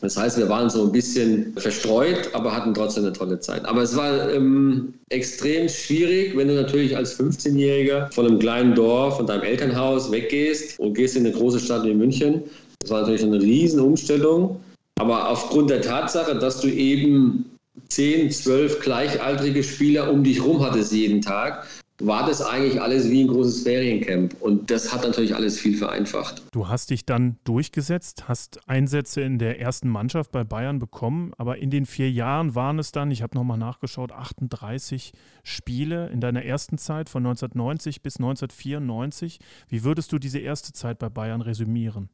das 0.02 0.18
heißt, 0.18 0.38
wir 0.38 0.50
waren 0.50 0.70
so 0.70 0.84
ein 0.84 0.92
bisschen 0.92 1.54
verstreut, 1.56 2.30
aber 2.34 2.54
hatten 2.54 2.74
trotzdem 2.74 3.06
eine 3.06 3.14
tolle 3.14 3.40
Zeit. 3.40 3.66
Aber 3.66 3.84
es 3.84 3.96
war 3.96 4.32
ähm, 4.32 4.94
extrem 5.10 5.70
schwierig, 5.70 6.36
wenn 6.36 6.48
du 6.48 6.56
natürlich 6.56 6.98
als 6.98 7.18
15-Jähriger 7.18 8.12
von 8.12 8.28
einem 8.28 8.40
kleinen 8.40 8.76
Dorf, 8.76 9.18
von 9.18 9.28
deinem 9.28 9.44
Elternhaus 9.44 10.12
weggehst 10.12 10.80
und 10.80 10.96
gehst 10.96 11.16
in 11.16 11.26
eine 11.26 11.34
große 11.34 11.60
Stadt 11.60 11.86
wie 11.86 11.94
München. 11.94 12.44
Das 12.80 12.92
war 12.92 13.02
natürlich 13.02 13.24
eine 13.24 13.42
riesen 13.42 13.80
Umstellung. 13.80 14.60
Aber 15.00 15.30
aufgrund 15.30 15.70
der 15.70 15.82
Tatsache, 15.82 16.36
dass 16.36 16.60
du 16.60 16.68
eben 16.68 17.46
10, 17.88 18.32
12 18.32 18.82
gleichaltrige 18.82 19.64
Spieler 19.64 20.12
um 20.12 20.24
dich 20.24 20.44
rum 20.44 20.64
hattest 20.64 20.92
jeden 20.92 21.22
Tag, 21.22 21.66
war 22.06 22.28
das 22.28 22.42
eigentlich 22.42 22.82
alles 22.82 23.10
wie 23.10 23.24
ein 23.24 23.28
großes 23.28 23.64
Feriencamp. 23.64 24.36
Und 24.42 24.70
das 24.70 24.94
hat 24.94 25.04
natürlich 25.04 25.36
alles 25.36 25.60
viel 25.60 25.78
vereinfacht. 25.78 26.44
Du 26.52 26.68
hast 26.68 26.90
dich 26.90 27.06
dann 27.06 27.38
durchgesetzt, 27.44 28.28
hast 28.28 28.68
Einsätze 28.68 29.22
in 29.22 29.40
der 29.40 29.60
ersten 29.60 29.90
Mannschaft 29.90 30.32
bei 30.32 30.44
Bayern 30.44 30.80
bekommen, 30.80 31.32
aber 31.38 31.58
in 31.58 31.70
den 31.70 31.86
vier 31.86 32.12
Jahren 32.12 32.56
waren 32.56 32.80
es 32.80 32.92
dann, 32.92 33.12
ich 33.12 33.22
habe 33.22 33.38
nochmal 33.38 33.58
nachgeschaut, 33.58 34.12
38 34.12 35.14
Spiele 35.44 36.10
in 36.10 36.20
deiner 36.20 36.44
ersten 36.44 36.78
Zeit 36.78 37.10
von 37.10 37.26
1990 37.26 38.02
bis 38.02 38.18
1994. 38.18 39.40
Wie 39.70 39.84
würdest 39.84 40.12
du 40.12 40.20
diese 40.20 40.40
erste 40.40 40.74
Zeit 40.74 41.00
bei 41.00 41.10
Bayern 41.10 41.42
resümieren? 41.42 42.10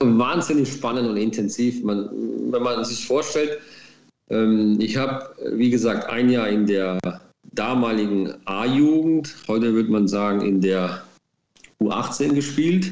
Wahnsinnig 0.00 0.72
spannend 0.72 1.08
und 1.08 1.16
intensiv. 1.16 1.82
Man, 1.84 2.08
wenn 2.50 2.62
man 2.62 2.84
sich 2.84 3.06
vorstellt, 3.06 3.58
ähm, 4.28 4.78
ich 4.80 4.96
habe, 4.96 5.34
wie 5.56 5.70
gesagt, 5.70 6.08
ein 6.08 6.28
Jahr 6.28 6.48
in 6.48 6.66
der 6.66 6.98
damaligen 7.54 8.34
A-Jugend, 8.46 9.34
heute 9.48 9.74
würde 9.74 9.90
man 9.90 10.08
sagen 10.08 10.40
in 10.42 10.60
der 10.60 11.02
U18 11.80 12.34
gespielt 12.34 12.90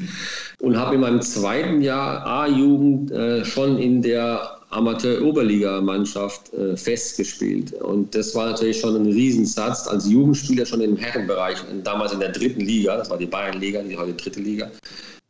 und 0.59 0.77
habe 0.77 0.95
in 0.95 1.01
meinem 1.01 1.21
zweiten 1.21 1.81
Jahr 1.81 2.25
A-Jugend 2.25 3.11
äh, 3.11 3.43
schon 3.45 3.77
in 3.77 4.01
der 4.01 4.57
Amateur-Oberliga-Mannschaft 4.69 6.53
äh, 6.53 6.75
festgespielt. 6.75 7.73
Und 7.73 8.13
das 8.15 8.33
war 8.35 8.51
natürlich 8.51 8.79
schon 8.79 8.95
ein 8.95 9.05
Riesensatz 9.05 9.87
als 9.87 10.09
Jugendspieler 10.09 10.65
schon 10.65 10.81
im 10.81 10.97
Herrenbereich, 10.97 11.57
damals 11.83 12.11
in 12.11 12.19
der 12.19 12.31
dritten 12.31 12.61
Liga, 12.61 12.97
das 12.97 13.09
war 13.09 13.17
die 13.17 13.25
Bayernliga, 13.25 13.81
die 13.83 13.97
heute 13.97 14.13
dritte 14.13 14.39
Liga, 14.39 14.71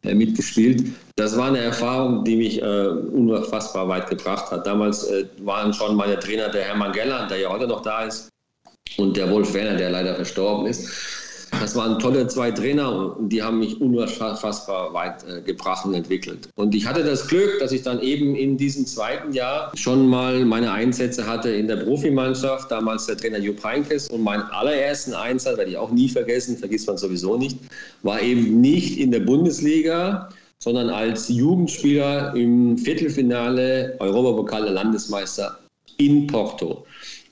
äh, 0.03 0.13
mitgespielt. 0.13 0.83
Das 1.15 1.37
war 1.37 1.47
eine 1.47 1.59
Erfahrung, 1.59 2.23
die 2.23 2.35
mich 2.35 2.61
äh, 2.61 2.87
unfassbar 2.87 3.87
weit 3.87 4.09
gebracht 4.09 4.51
hat. 4.51 4.65
Damals 4.65 5.05
äh, 5.05 5.25
waren 5.41 5.73
schon 5.73 5.95
meine 5.95 6.19
Trainer 6.19 6.49
der 6.49 6.63
Hermann 6.63 6.91
Gelland, 6.91 7.31
der 7.31 7.39
ja 7.39 7.49
heute 7.49 7.67
noch 7.67 7.81
da 7.81 8.03
ist, 8.03 8.29
und 8.97 9.17
der 9.17 9.29
Wolf 9.31 9.53
Werner, 9.53 9.77
der 9.77 9.89
leider 9.89 10.15
verstorben 10.15 10.67
ist. 10.67 10.89
Das 11.59 11.75
waren 11.75 11.99
tolle 11.99 12.27
zwei 12.27 12.51
Trainer 12.51 13.15
und 13.17 13.29
die 13.29 13.41
haben 13.41 13.59
mich 13.59 13.79
unfassbar 13.79 14.93
weit 14.93 15.23
äh, 15.27 15.41
gebracht 15.41 15.85
und 15.85 15.93
entwickelt. 15.93 16.49
Und 16.55 16.73
ich 16.73 16.85
hatte 16.85 17.03
das 17.03 17.27
Glück, 17.27 17.59
dass 17.59 17.71
ich 17.71 17.83
dann 17.83 18.01
eben 18.01 18.35
in 18.35 18.57
diesem 18.57 18.85
zweiten 18.85 19.33
Jahr 19.33 19.71
schon 19.75 20.07
mal 20.07 20.43
meine 20.45 20.71
Einsätze 20.71 21.25
hatte 21.27 21.49
in 21.49 21.67
der 21.67 21.77
Profimannschaft. 21.77 22.71
Damals 22.71 23.05
der 23.05 23.17
Trainer 23.17 23.37
Jupp 23.37 23.63
Heynckes 23.63 24.07
und 24.09 24.23
meinen 24.23 24.43
allerersten 24.43 25.13
Einsatz, 25.13 25.57
werde 25.57 25.71
ich 25.71 25.77
auch 25.77 25.91
nie 25.91 26.09
vergessen, 26.09 26.57
vergisst 26.57 26.87
man 26.87 26.97
sowieso 26.97 27.37
nicht, 27.37 27.57
war 28.01 28.21
eben 28.21 28.59
nicht 28.59 28.99
in 28.99 29.11
der 29.11 29.21
Bundesliga, 29.21 30.29
sondern 30.59 30.89
als 30.89 31.29
Jugendspieler 31.29 32.33
im 32.35 32.77
Viertelfinale 32.77 33.95
Europapokal 33.99 34.63
der 34.63 34.73
Landesmeister 34.73 35.59
in 35.97 36.27
Porto. 36.27 36.85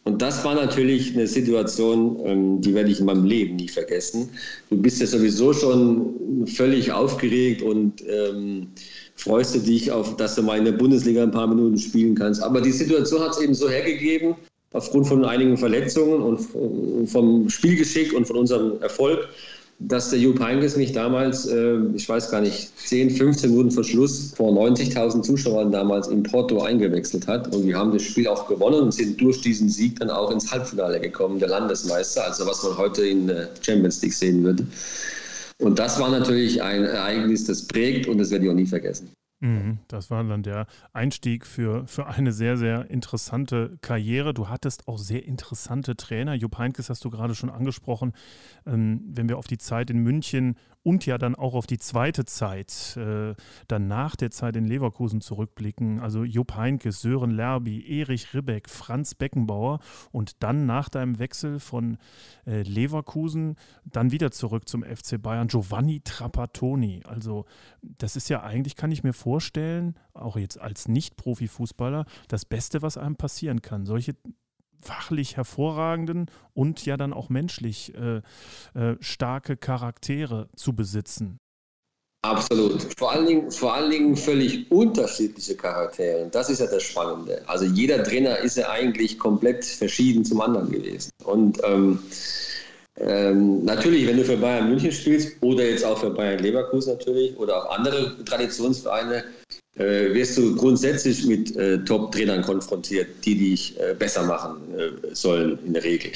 Und 0.04 0.22
das 0.22 0.43
war 0.43 0.56
natürlich 0.56 1.14
eine 1.14 1.28
Situation, 1.28 2.20
ähm, 2.26 2.62
die 2.62 2.74
werde 2.74 2.89
ich 2.89 2.99
in 2.99 3.06
meinem 3.06 3.24
Leben 3.24 3.58
nie 3.58 3.68
vergessen. 3.68 4.30
Du 4.70 4.78
bist 4.78 4.99
ja 4.99 5.06
sowieso 5.06 5.54
schon 5.54 6.47
völlig 6.47 6.91
aufgeregt 6.91 7.62
und 7.62 8.04
ähm, 8.08 8.68
freust 9.16 9.54
du 9.54 9.60
dich 9.60 9.91
auf, 9.91 10.18
dass 10.18 10.36
du 10.36 10.41
mal 10.41 10.58
in 10.58 10.66
der 10.66 10.72
Bundesliga 10.72 11.22
ein 11.22 11.32
paar 11.32 11.47
Minuten 11.47 11.78
spielen 11.78 12.16
kannst. 12.16 12.41
Aber 12.41 12.62
die 12.62 12.72
Situation 12.72 13.22
hat 13.22 13.32
es 13.32 13.41
eben 13.41 13.54
so 13.54 13.70
hergegeben, 13.70 14.36
aufgrund 14.74 15.08
von 15.08 15.24
einigen 15.24 15.56
Verletzungen 15.58 16.22
und 16.22 17.08
vom 17.08 17.49
Spielgeschick 17.49 18.14
und 18.14 18.26
von 18.26 18.38
unserem 18.38 18.82
Erfolg, 18.82 19.30
dass 19.88 20.11
der 20.11 20.19
Jupp 20.19 20.39
Heynckes 20.39 20.77
mich 20.77 20.91
damals, 20.91 21.47
äh, 21.47 21.77
ich 21.95 22.07
weiß 22.07 22.29
gar 22.29 22.41
nicht, 22.41 22.71
10, 22.77 23.09
15 23.09 23.49
Minuten 23.49 23.71
vor 23.71 23.84
Schluss 23.84 24.32
vor 24.36 24.51
90.000 24.51 25.23
Zuschauern 25.23 25.71
damals 25.71 26.07
in 26.07 26.21
Porto 26.23 26.61
eingewechselt 26.61 27.27
hat. 27.27 27.53
Und 27.53 27.65
wir 27.65 27.77
haben 27.77 27.91
das 27.91 28.03
Spiel 28.03 28.27
auch 28.27 28.47
gewonnen 28.47 28.82
und 28.82 28.93
sind 28.93 29.19
durch 29.19 29.41
diesen 29.41 29.69
Sieg 29.69 29.99
dann 29.99 30.11
auch 30.11 30.29
ins 30.32 30.51
Halbfinale 30.51 30.99
gekommen, 30.99 31.39
der 31.39 31.49
Landesmeister, 31.49 32.23
also 32.25 32.45
was 32.45 32.63
man 32.63 32.77
heute 32.77 33.05
in 33.05 33.27
der 33.27 33.49
Champions 33.61 34.01
League 34.03 34.13
sehen 34.13 34.43
würde. 34.43 34.65
Und 35.59 35.79
das 35.79 35.99
war 35.99 36.09
natürlich 36.09 36.61
ein 36.61 36.84
Ereignis, 36.84 37.45
das 37.45 37.63
prägt 37.63 38.07
und 38.07 38.17
das 38.19 38.29
werde 38.29 38.45
ich 38.45 38.51
auch 38.51 38.55
nie 38.55 38.65
vergessen. 38.65 39.11
Mhm, 39.41 39.79
das 39.87 40.11
war 40.11 40.23
dann 40.23 40.43
der 40.43 40.67
Einstieg 40.93 41.47
für, 41.47 41.87
für 41.87 42.05
eine 42.05 42.31
sehr, 42.31 42.57
sehr 42.57 42.91
interessante 42.91 43.79
Karriere. 43.81 44.35
Du 44.35 44.49
hattest 44.49 44.87
auch 44.87 44.99
sehr 44.99 45.25
interessante 45.25 45.95
Trainer. 45.95 46.35
Jupp 46.35 46.59
Heynckes 46.59 46.91
hast 46.91 47.03
du 47.03 47.09
gerade 47.09 47.33
schon 47.33 47.49
angesprochen. 47.49 48.13
Ähm, 48.67 49.01
wenn 49.07 49.29
wir 49.29 49.39
auf 49.39 49.47
die 49.47 49.57
Zeit 49.57 49.89
in 49.89 49.97
München 49.97 50.57
und 50.84 51.05
ja 51.05 51.17
dann 51.17 51.36
auch 51.36 51.53
auf 51.53 51.67
die 51.67 51.77
zweite 51.77 52.25
Zeit, 52.25 52.97
äh, 52.97 53.36
dann 53.67 53.88
nach 53.88 54.15
der 54.15 54.32
Zeit 54.32 54.55
in 54.55 54.65
Leverkusen 54.65 55.21
zurückblicken. 55.21 55.99
Also 55.99 56.23
Jupp 56.23 56.55
Heynckes, 56.55 57.01
Sören 57.01 57.32
Lerby, 57.32 57.99
Erich 57.99 58.34
Ribbeck, 58.34 58.69
Franz 58.69 59.15
Beckenbauer 59.15 59.79
und 60.11 60.43
dann 60.43 60.65
nach 60.65 60.89
deinem 60.89 61.19
Wechsel 61.19 61.59
von 61.59 61.97
äh, 62.45 62.63
Leverkusen 62.63 63.55
dann 63.86 64.11
wieder 64.11 64.32
zurück 64.32 64.67
zum 64.67 64.84
FC 64.84 65.21
Bayern, 65.21 65.47
Giovanni 65.47 66.01
Trapattoni. 66.01 67.01
Also 67.05 67.45
das 67.82 68.15
ist 68.15 68.29
ja 68.29 68.41
eigentlich, 68.43 68.75
kann 68.75 68.91
ich 68.91 69.03
mir 69.03 69.13
vorstellen, 69.13 69.95
auch 70.13 70.38
jetzt 70.38 70.59
als 70.59 70.88
Nicht-Profi-Fußballer, 70.88 72.05
das 72.27 72.45
Beste, 72.45 72.82
was 72.82 72.97
einem 72.97 73.15
passieren 73.15 73.61
kann. 73.61 73.86
Solche 73.86 74.15
fachlich 74.82 75.38
hervorragenden 75.38 76.25
und 76.53 76.86
ja 76.86 76.97
dann 76.97 77.13
auch 77.13 77.29
menschlich 77.29 77.93
äh, 77.95 78.21
äh, 78.77 78.97
starke 78.99 79.57
Charaktere 79.57 80.49
zu 80.55 80.73
besitzen. 80.73 81.39
Absolut. 82.23 82.86
Vor 82.97 83.11
allen, 83.11 83.25
Dingen, 83.25 83.51
vor 83.51 83.73
allen 83.73 83.89
Dingen 83.89 84.15
völlig 84.15 84.69
unterschiedliche 84.71 85.55
Charaktere. 85.55 86.29
Das 86.32 86.51
ist 86.51 86.59
ja 86.59 86.67
das 86.67 86.84
Spannende. 86.84 87.41
Also 87.47 87.65
jeder 87.65 88.03
Trainer 88.03 88.38
ist 88.38 88.57
ja 88.57 88.69
eigentlich 88.69 89.17
komplett 89.17 89.65
verschieden 89.65 90.23
zum 90.23 90.39
anderen 90.39 90.69
gewesen. 90.71 91.09
Und 91.23 91.59
ähm, 91.63 91.97
ähm, 92.99 93.63
natürlich, 93.63 94.05
wenn 94.07 94.17
du 94.17 94.25
für 94.25 94.37
Bayern 94.37 94.69
München 94.69 94.91
spielst 94.91 95.37
oder 95.41 95.63
jetzt 95.63 95.85
auch 95.85 95.97
für 95.97 96.09
Bayern 96.09 96.39
Leverkusen 96.39 96.93
natürlich 96.93 97.37
oder 97.37 97.57
auch 97.57 97.77
andere 97.77 98.23
Traditionsvereine, 98.25 99.23
äh, 99.77 100.13
wirst 100.13 100.37
du 100.37 100.55
grundsätzlich 100.55 101.25
mit 101.25 101.55
äh, 101.55 101.83
Top-Trainern 101.85 102.41
konfrontiert, 102.41 103.07
die 103.23 103.37
dich 103.37 103.79
äh, 103.79 103.93
besser 103.93 104.23
machen 104.23 104.57
äh, 104.77 105.15
sollen 105.15 105.57
in 105.65 105.73
der 105.73 105.83
Regel. 105.83 106.11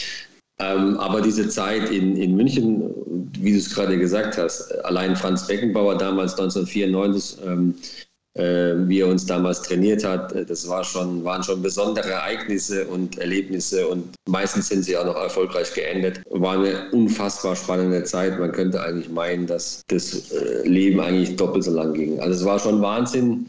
Ähm, 0.60 0.98
aber 0.98 1.22
diese 1.22 1.50
Zeit 1.50 1.90
in, 1.90 2.16
in 2.16 2.36
München, 2.36 2.94
wie 3.40 3.52
du 3.52 3.58
es 3.58 3.74
gerade 3.74 3.98
gesagt 3.98 4.38
hast, 4.38 4.74
allein 4.86 5.16
Franz 5.16 5.48
Beckenbauer 5.48 5.98
damals 5.98 6.32
1994, 6.34 7.38
ähm, 7.46 7.76
äh, 7.78 8.05
wie 8.36 9.00
er 9.00 9.08
uns 9.08 9.26
damals 9.26 9.62
trainiert 9.62 10.04
hat. 10.04 10.34
Äh, 10.34 10.46
das 10.46 10.68
war 10.68 10.84
schon, 10.84 11.24
waren 11.24 11.44
schon 11.44 11.62
besondere 11.62 12.10
Ereignisse 12.10 12.86
und 12.86 13.18
Erlebnisse 13.18 13.88
und 13.88 14.16
meistens 14.28 14.68
sind 14.68 14.84
sie 14.84 14.98
auch 14.98 15.06
noch 15.06 15.16
erfolgreich 15.16 15.74
geendet. 15.74 16.22
War 16.30 16.60
eine 16.60 16.92
unfassbar 16.92 17.56
spannende 17.56 18.04
Zeit. 18.04 18.38
Man 18.40 18.52
könnte 18.52 18.82
eigentlich 18.82 19.10
meinen, 19.10 19.48
dass 19.48 19.84
das 19.88 20.32
äh, 20.32 20.68
Leben 20.68 21.00
eigentlich 21.00 21.36
doppelt 21.38 21.64
so 21.64 21.72
lang 21.72 21.94
ging. 21.94 22.20
Also 22.20 22.34
es 22.34 22.46
war 22.46 22.60
schon 22.60 22.82
Wahnsinn, 22.82 23.46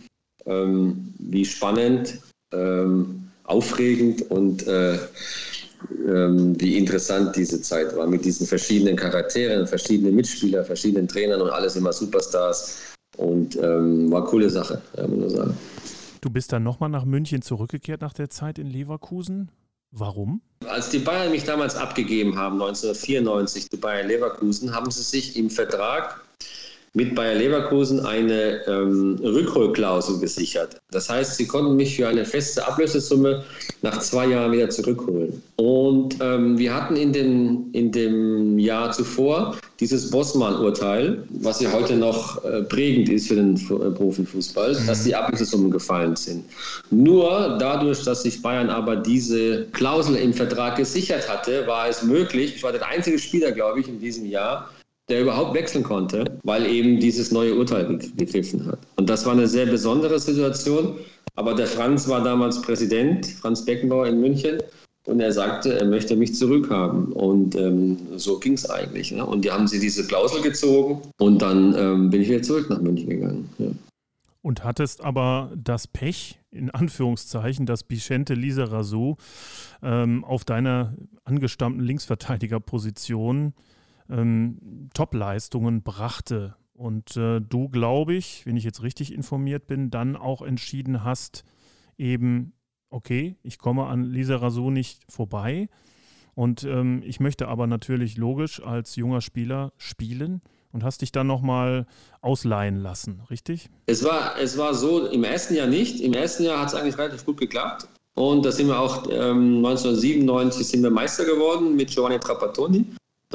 ähm, 0.47 1.13
wie 1.19 1.45
spannend, 1.45 2.21
ähm, 2.53 3.29
aufregend 3.45 4.31
und 4.31 4.67
äh, 4.67 4.99
ähm, 6.07 6.59
wie 6.61 6.79
interessant 6.79 7.37
diese 7.37 7.61
Zeit 7.61 7.95
war 7.97 8.07
mit 8.07 8.25
diesen 8.25 8.47
verschiedenen 8.47 8.97
Charakteren, 8.97 9.67
verschiedenen 9.67 10.15
Mitspielern, 10.15 10.65
verschiedenen 10.65 11.07
Trainern 11.07 11.41
und 11.41 11.51
alles 11.51 11.77
immer 11.77 11.93
Superstars. 11.93 12.79
Und 13.17 13.57
ähm, 13.57 14.11
war 14.11 14.23
eine 14.23 14.29
coole 14.29 14.51
Sache, 14.51 14.83
ja, 14.97 15.07
muss 15.07 15.19
man 15.19 15.31
sagen. 15.31 15.57
Du 16.21 16.31
bist 16.31 16.53
dann 16.53 16.63
nochmal 16.63 16.89
nach 16.89 17.05
München 17.05 17.43
zurückgekehrt 17.43 18.01
nach 18.01 18.13
der 18.13 18.31
Zeit 18.31 18.59
in 18.59 18.67
Leverkusen. 18.67 19.51
Warum? 19.93 20.43
Als 20.67 20.91
die 20.91 20.99
Bayern 20.99 21.31
mich 21.31 21.45
damals 21.45 21.77
abgegeben 21.77 22.37
haben, 22.37 22.61
1994 22.61 23.71
zu 23.71 23.79
Bayern 23.79 24.09
Leverkusen, 24.09 24.75
haben 24.75 24.91
sie 24.91 25.03
sich 25.03 25.37
im 25.37 25.49
Vertrag 25.49 26.26
mit 26.97 27.15
Bayer 27.15 27.35
Leverkusen 27.35 28.07
eine 28.07 28.67
ähm, 28.67 29.21
Rückholklausel 29.23 30.19
gesichert. 30.19 30.81
Das 30.91 31.11
heißt, 31.11 31.37
sie 31.37 31.47
konnten 31.47 31.77
mich 31.77 31.95
für 31.95 32.09
eine 32.09 32.25
feste 32.25 32.67
Ablösesumme 32.67 33.45
nach 33.83 33.99
zwei 33.99 34.29
Jahren 34.29 34.51
wieder 34.53 34.71
zurückholen. 34.71 35.43
Und 35.57 36.17
ähm, 36.23 36.57
wir 36.57 36.73
hatten 36.73 36.97
in, 36.97 37.13
den, 37.13 37.71
in 37.73 37.93
dem 37.93 38.59
Jahr 38.59 38.93
zuvor 38.93 39.57
dieses 39.79 40.11
Bossmann-Urteil, 40.11 41.23
was 41.29 41.61
ja 41.61 41.71
heute 41.71 41.97
noch 41.97 42.43
äh, 42.45 42.63
prägend 42.63 43.11
ist 43.11 43.29
für 43.29 43.35
den 43.35 43.57
äh, 43.57 43.91
Profifußball, 43.91 44.73
mhm. 44.73 44.87
dass 44.87 45.05
die 45.05 45.15
Ablösesummen 45.15 45.71
gefallen 45.71 46.17
sind. 46.17 46.47
Nur 46.91 47.59
dadurch, 47.61 48.05
dass 48.05 48.23
sich 48.23 48.41
Bayern 48.41 48.71
aber 48.71 48.97
diese 48.97 49.67
Klausel 49.73 50.17
im 50.17 50.33
Vertrag 50.33 50.77
gesichert 50.77 51.29
hatte, 51.29 51.67
war 51.67 51.91
es 51.91 52.03
möglich, 52.03 52.57
ich 52.57 52.63
war 52.63 52.73
der 52.73 52.87
einzige 52.87 53.19
Spieler, 53.19 53.53
glaube 53.53 53.81
ich, 53.81 53.89
in 53.89 54.01
diesem 54.01 54.25
Jahr, 54.25 54.71
der 55.09 55.23
überhaupt 55.23 55.55
wechseln 55.55 55.85
konnte, 55.85 56.39
weil 56.43 56.67
eben 56.67 56.99
dieses 56.99 57.31
neue 57.31 57.55
Urteil 57.55 57.99
gegriffen 58.17 58.67
hat. 58.67 58.79
Und 58.97 59.09
das 59.09 59.25
war 59.25 59.33
eine 59.33 59.47
sehr 59.47 59.67
besondere 59.67 60.19
Situation. 60.19 60.97
Aber 61.37 61.55
der 61.55 61.67
Franz 61.67 62.09
war 62.09 62.25
damals 62.25 62.61
Präsident, 62.63 63.27
Franz 63.27 63.65
Beckenbauer 63.65 64.07
in 64.09 64.21
München. 64.21 64.59
Und 65.05 65.21
er 65.21 65.33
sagte, 65.33 65.79
er 65.79 65.85
möchte 65.85 66.17
mich 66.17 66.35
zurückhaben. 66.35 67.13
Und 67.13 67.55
ähm, 67.55 67.97
so 68.17 68.41
ging 68.41 68.55
es 68.55 68.69
eigentlich. 68.69 69.13
Ne? 69.13 69.25
Und 69.25 69.45
die 69.45 69.53
haben 69.53 69.69
sie 69.69 69.79
diese 69.79 70.07
Klausel 70.07 70.43
gezogen. 70.43 71.03
Und 71.19 71.41
dann 71.41 71.75
ähm, 71.79 72.11
bin 72.11 72.23
ich 72.23 72.29
wieder 72.29 72.43
zurück 72.43 72.69
nach 72.69 72.81
München 72.81 73.09
gegangen. 73.09 73.49
Ja. 73.59 73.69
Und 74.43 74.65
hattest 74.65 75.05
aber 75.05 75.53
das 75.57 75.87
Pech, 75.87 76.41
in 76.51 76.71
Anführungszeichen, 76.71 77.67
dass 77.67 77.85
Bichente 77.85 78.35
Lisa 78.35 78.65
Razou 78.65 79.17
ähm, 79.83 80.25
auf 80.25 80.45
deiner 80.45 80.95
angestammten 81.25 81.83
Linksverteidigerposition 81.83 83.55
ähm, 84.11 84.89
Top-Leistungen 84.95 85.83
brachte. 85.83 86.57
Und 86.73 87.17
äh, 87.17 87.41
du, 87.41 87.69
glaube 87.69 88.15
ich, 88.15 88.45
wenn 88.45 88.57
ich 88.57 88.65
jetzt 88.65 88.83
richtig 88.83 89.13
informiert 89.13 89.67
bin, 89.67 89.91
dann 89.91 90.17
auch 90.17 90.43
entschieden 90.43 91.05
hast, 91.05 91.45
eben, 91.97 92.53
okay, 92.91 93.37
ich 93.43 93.59
komme 93.59 93.87
an 93.87 94.05
Lisa 94.05 94.37
Razou 94.37 94.71
nicht 94.71 95.01
vorbei. 95.09 95.69
Und 96.35 96.65
ähm, 96.65 97.03
ich 97.05 97.19
möchte 97.19 97.49
aber 97.49 97.67
natürlich 97.67 98.19
logisch 98.19 98.63
als 98.63 98.97
junger 98.97 99.23
Spieler 99.23 99.73
spielen 99.79 100.43
und 100.71 100.85
hast 100.85 101.01
dich 101.01 101.11
dann 101.11 101.27
nochmal 101.27 101.87
ausleihen 102.21 102.77
lassen, 102.77 103.23
richtig? 103.31 103.71
Es 103.87 104.05
war, 104.05 104.39
es 104.39 104.59
war 104.59 104.75
so, 104.75 105.07
im 105.07 105.25
ersten 105.25 105.55
Jahr 105.55 105.67
nicht. 105.67 106.03
Im 106.03 106.13
ersten 106.13 106.45
Jahr 106.45 106.61
hat 106.61 106.69
es 106.69 106.75
eigentlich 106.75 106.99
relativ 106.99 107.25
gut 107.25 107.39
geklappt. 107.39 107.89
Und 108.15 108.45
da 108.45 108.53
sind 108.53 108.69
wir 108.69 108.79
auch 108.79 109.05
ähm, 109.11 109.65
1997 109.65 110.67
sind 110.67 110.83
wir 110.83 110.91
Meister 110.91 111.25
geworden 111.25 111.75
mit 111.77 111.91
Giovanni 111.91 112.19
Trapattoni. 112.19 112.85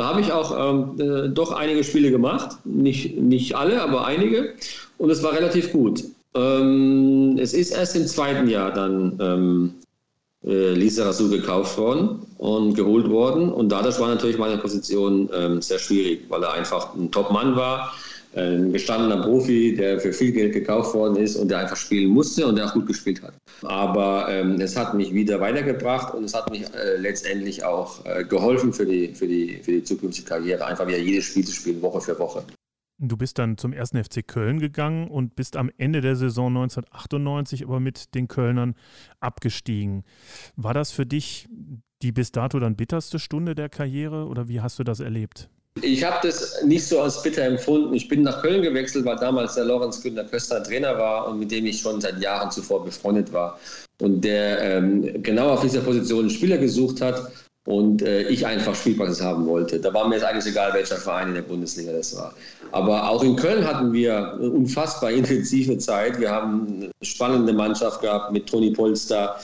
Da 0.01 0.07
habe 0.07 0.21
ich 0.21 0.31
auch 0.31 0.51
ähm, 0.57 0.99
äh, 0.99 1.29
doch 1.29 1.51
einige 1.51 1.83
Spiele 1.83 2.09
gemacht. 2.09 2.57
Nicht, 2.63 3.19
nicht 3.19 3.55
alle, 3.55 3.83
aber 3.83 4.03
einige. 4.03 4.55
Und 4.97 5.11
es 5.11 5.21
war 5.21 5.33
relativ 5.33 5.71
gut. 5.71 6.03
Ähm, 6.33 7.37
es 7.39 7.53
ist 7.53 7.69
erst 7.69 7.95
im 7.95 8.07
zweiten 8.07 8.47
Jahr 8.49 8.71
dann 8.71 9.19
ähm, 9.21 9.73
äh, 10.43 10.73
Lisa 10.73 11.05
Rasu 11.05 11.29
gekauft 11.29 11.77
worden 11.77 12.25
und 12.39 12.73
geholt 12.73 13.11
worden. 13.11 13.51
Und 13.51 13.69
dadurch 13.69 13.99
war 13.99 14.07
natürlich 14.07 14.39
meine 14.39 14.57
Position 14.57 15.29
ähm, 15.35 15.61
sehr 15.61 15.77
schwierig, 15.77 16.21
weil 16.29 16.41
er 16.41 16.53
einfach 16.53 16.95
ein 16.95 17.11
Top-Mann 17.11 17.55
war, 17.55 17.93
ein 18.35 18.71
gestandener 18.71 19.21
Profi, 19.23 19.75
der 19.75 19.99
für 19.99 20.13
viel 20.13 20.31
Geld 20.31 20.53
gekauft 20.53 20.93
worden 20.93 21.17
ist 21.17 21.35
und 21.35 21.49
der 21.49 21.59
einfach 21.59 21.75
spielen 21.75 22.11
musste 22.11 22.47
und 22.47 22.55
der 22.55 22.65
auch 22.65 22.73
gut 22.73 22.87
gespielt 22.87 23.21
hat. 23.21 23.33
Aber 23.63 24.27
ähm, 24.29 24.59
es 24.61 24.77
hat 24.77 24.93
mich 24.93 25.13
wieder 25.13 25.39
weitergebracht 25.39 26.13
und 26.13 26.23
es 26.23 26.33
hat 26.33 26.49
mich 26.49 26.63
äh, 26.73 26.97
letztendlich 26.97 27.63
auch 27.63 28.05
äh, 28.05 28.23
geholfen 28.23 28.71
für 28.71 28.85
die, 28.85 29.13
für, 29.13 29.27
die, 29.27 29.59
für 29.61 29.71
die 29.71 29.83
zukünftige 29.83 30.27
Karriere, 30.27 30.65
einfach 30.65 30.87
wieder 30.87 30.99
jedes 30.99 31.25
Spiel 31.25 31.45
zu 31.45 31.53
spielen, 31.53 31.81
Woche 31.81 32.01
für 32.01 32.17
Woche. 32.19 32.43
Du 33.03 33.17
bist 33.17 33.39
dann 33.39 33.57
zum 33.57 33.73
ersten 33.73 34.01
FC 34.01 34.25
Köln 34.25 34.59
gegangen 34.59 35.07
und 35.07 35.35
bist 35.35 35.57
am 35.57 35.71
Ende 35.77 36.01
der 36.01 36.15
Saison 36.15 36.49
1998 36.49 37.63
aber 37.63 37.79
mit 37.79 38.13
den 38.13 38.27
Kölnern 38.27 38.75
abgestiegen. 39.19 40.03
War 40.55 40.75
das 40.75 40.91
für 40.91 41.07
dich 41.07 41.49
die 42.03 42.11
bis 42.11 42.31
dato 42.31 42.59
dann 42.59 42.75
bitterste 42.75 43.17
Stunde 43.17 43.55
der 43.55 43.69
Karriere 43.69 44.27
oder 44.27 44.47
wie 44.47 44.61
hast 44.61 44.77
du 44.77 44.83
das 44.83 44.99
erlebt? 44.99 45.49
Ich 45.79 46.03
habe 46.03 46.27
das 46.27 46.63
nicht 46.63 46.85
so 46.85 47.01
als 47.01 47.23
bitter 47.23 47.43
empfunden. 47.43 47.93
Ich 47.93 48.07
bin 48.07 48.23
nach 48.23 48.41
Köln 48.41 48.61
gewechselt, 48.61 49.05
weil 49.05 49.15
damals 49.15 49.55
der 49.55 49.63
Lorenz 49.63 50.01
Günther 50.01 50.25
Köster 50.25 50.61
Trainer 50.61 50.97
war 50.97 51.27
und 51.27 51.39
mit 51.39 51.51
dem 51.51 51.65
ich 51.65 51.79
schon 51.79 52.01
seit 52.01 52.19
Jahren 52.19 52.51
zuvor 52.51 52.83
befreundet 52.83 53.31
war. 53.31 53.57
Und 54.01 54.21
der 54.21 54.59
ähm, 54.61 55.23
genau 55.23 55.51
auf 55.51 55.61
dieser 55.61 55.79
Position 55.81 56.21
einen 56.21 56.29
Spieler 56.29 56.57
gesucht 56.57 56.99
hat 56.99 57.31
und 57.65 58.01
äh, 58.01 58.23
ich 58.23 58.45
einfach 58.45 58.75
Spielpraxis 58.75 59.21
haben 59.21 59.45
wollte. 59.45 59.79
Da 59.79 59.93
war 59.93 60.07
mir 60.07 60.15
jetzt 60.15 60.25
eigentlich 60.25 60.51
egal, 60.51 60.73
welcher 60.73 60.97
Verein 60.97 61.29
in 61.29 61.35
der 61.35 61.41
Bundesliga 61.43 61.93
das 61.93 62.15
war. 62.17 62.33
Aber 62.71 63.09
auch 63.09 63.23
in 63.23 63.35
Köln 63.35 63.65
hatten 63.65 63.93
wir 63.93 64.33
eine 64.33 64.49
unfassbar 64.49 65.11
intensive 65.11 65.77
Zeit. 65.77 66.19
Wir 66.19 66.31
haben 66.31 66.67
eine 66.67 66.91
spannende 67.01 67.53
Mannschaft 67.53 68.01
gehabt 68.01 68.33
mit 68.33 68.47
Toni 68.47 68.71
Polster, 68.71 69.37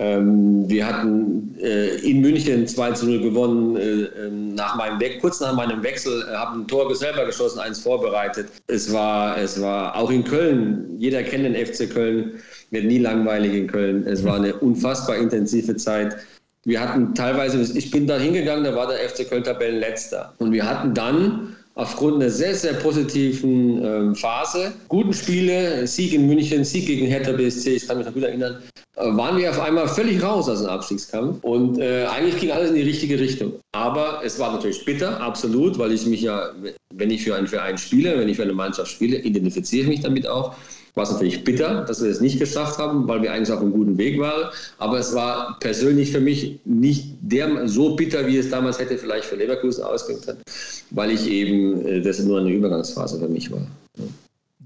ähm, 0.00 0.68
wir 0.70 0.86
hatten 0.86 1.56
äh, 1.60 1.96
in 2.08 2.20
München 2.20 2.68
2 2.68 2.92
zu 2.92 3.06
0 3.06 3.20
gewonnen. 3.20 3.76
Äh, 3.76 4.26
ähm, 4.26 4.54
nach 4.54 4.76
meinem 4.76 5.00
We 5.00 5.18
kurz 5.18 5.40
nach 5.40 5.54
meinem 5.54 5.82
Wechsel 5.82 6.22
äh, 6.22 6.36
habe 6.36 6.60
ein 6.60 6.68
Tor 6.68 6.94
selber 6.94 7.26
geschossen, 7.26 7.58
eins 7.58 7.80
vorbereitet. 7.80 8.46
Es 8.68 8.92
war, 8.92 9.36
es 9.36 9.60
war 9.60 9.96
auch 9.96 10.10
in 10.10 10.22
Köln, 10.22 10.94
jeder 10.98 11.24
kennt 11.24 11.44
den 11.44 11.56
FC 11.56 11.90
Köln, 11.90 12.34
wird 12.70 12.84
nie 12.84 12.98
langweilig 12.98 13.54
in 13.54 13.66
Köln. 13.66 14.06
Es 14.06 14.24
war 14.24 14.36
eine 14.36 14.54
unfassbar 14.54 15.16
intensive 15.16 15.74
Zeit. 15.74 16.16
Wir 16.64 16.80
hatten 16.80 17.14
teilweise, 17.14 17.76
ich 17.76 17.90
bin 17.90 18.06
da 18.06 18.18
hingegangen, 18.18 18.62
da 18.62 18.76
war 18.76 18.86
der 18.86 18.98
FC 19.08 19.28
Köln 19.28 19.42
Tabellenletzter. 19.42 20.32
Und 20.38 20.52
wir 20.52 20.64
hatten 20.64 20.94
dann 20.94 21.56
aufgrund 21.78 22.16
einer 22.16 22.30
sehr, 22.30 22.54
sehr 22.54 22.74
positiven 22.74 23.84
ähm, 23.84 24.14
Phase, 24.14 24.72
guten 24.88 25.14
Spiele, 25.14 25.86
Sieg 25.86 26.12
in 26.12 26.26
München, 26.26 26.64
Sieg 26.64 26.86
gegen 26.86 27.06
Hertha 27.06 27.32
BSC, 27.32 27.76
ich 27.76 27.86
kann 27.86 27.98
mich 27.98 28.06
noch 28.06 28.14
gut 28.14 28.24
erinnern, 28.24 28.60
äh, 28.96 29.04
waren 29.16 29.36
wir 29.36 29.48
auf 29.48 29.60
einmal 29.60 29.86
völlig 29.86 30.20
raus 30.20 30.48
aus 30.48 30.58
dem 30.60 30.68
Abstiegskampf 30.68 31.42
und 31.44 31.78
äh, 31.78 32.04
eigentlich 32.06 32.38
ging 32.40 32.50
alles 32.50 32.70
in 32.70 32.76
die 32.76 32.82
richtige 32.82 33.20
Richtung. 33.20 33.52
Aber 33.72 34.20
es 34.24 34.40
war 34.40 34.52
natürlich 34.52 34.84
bitter, 34.84 35.20
absolut, 35.20 35.78
weil 35.78 35.92
ich 35.92 36.04
mich 36.04 36.22
ja, 36.22 36.50
wenn 36.94 37.10
ich 37.12 37.22
für 37.22 37.36
einen 37.36 37.46
Verein 37.46 37.78
spiele, 37.78 38.18
wenn 38.18 38.28
ich 38.28 38.36
für 38.36 38.42
eine 38.42 38.54
Mannschaft 38.54 38.90
spiele, 38.90 39.18
identifiziere 39.18 39.84
ich 39.84 39.88
mich 39.88 40.00
damit 40.00 40.26
auch 40.26 40.56
war 40.98 41.04
es 41.04 41.12
natürlich 41.12 41.44
bitter, 41.44 41.84
dass 41.84 42.02
wir 42.02 42.10
es 42.10 42.20
nicht 42.20 42.40
geschafft 42.40 42.78
haben, 42.78 43.06
weil 43.06 43.22
wir 43.22 43.32
eigentlich 43.32 43.52
auf 43.52 43.60
einem 43.60 43.72
guten 43.72 43.96
Weg 43.96 44.18
waren. 44.18 44.50
Aber 44.78 44.98
es 44.98 45.14
war 45.14 45.56
persönlich 45.60 46.10
für 46.10 46.20
mich 46.20 46.58
nicht 46.64 47.14
der, 47.20 47.68
so 47.68 47.94
bitter, 47.94 48.26
wie 48.26 48.36
es 48.36 48.50
damals 48.50 48.80
hätte 48.80 48.98
vielleicht 48.98 49.26
für 49.26 49.36
Leverkusen 49.36 49.84
ausgehen 49.84 50.20
können, 50.20 50.42
weil 50.90 51.12
ich 51.12 51.26
eben, 51.30 51.86
äh, 51.86 52.00
das 52.02 52.18
nur 52.18 52.40
eine 52.40 52.50
Übergangsphase 52.50 53.20
für 53.20 53.28
mich 53.28 53.50
war. 53.52 53.64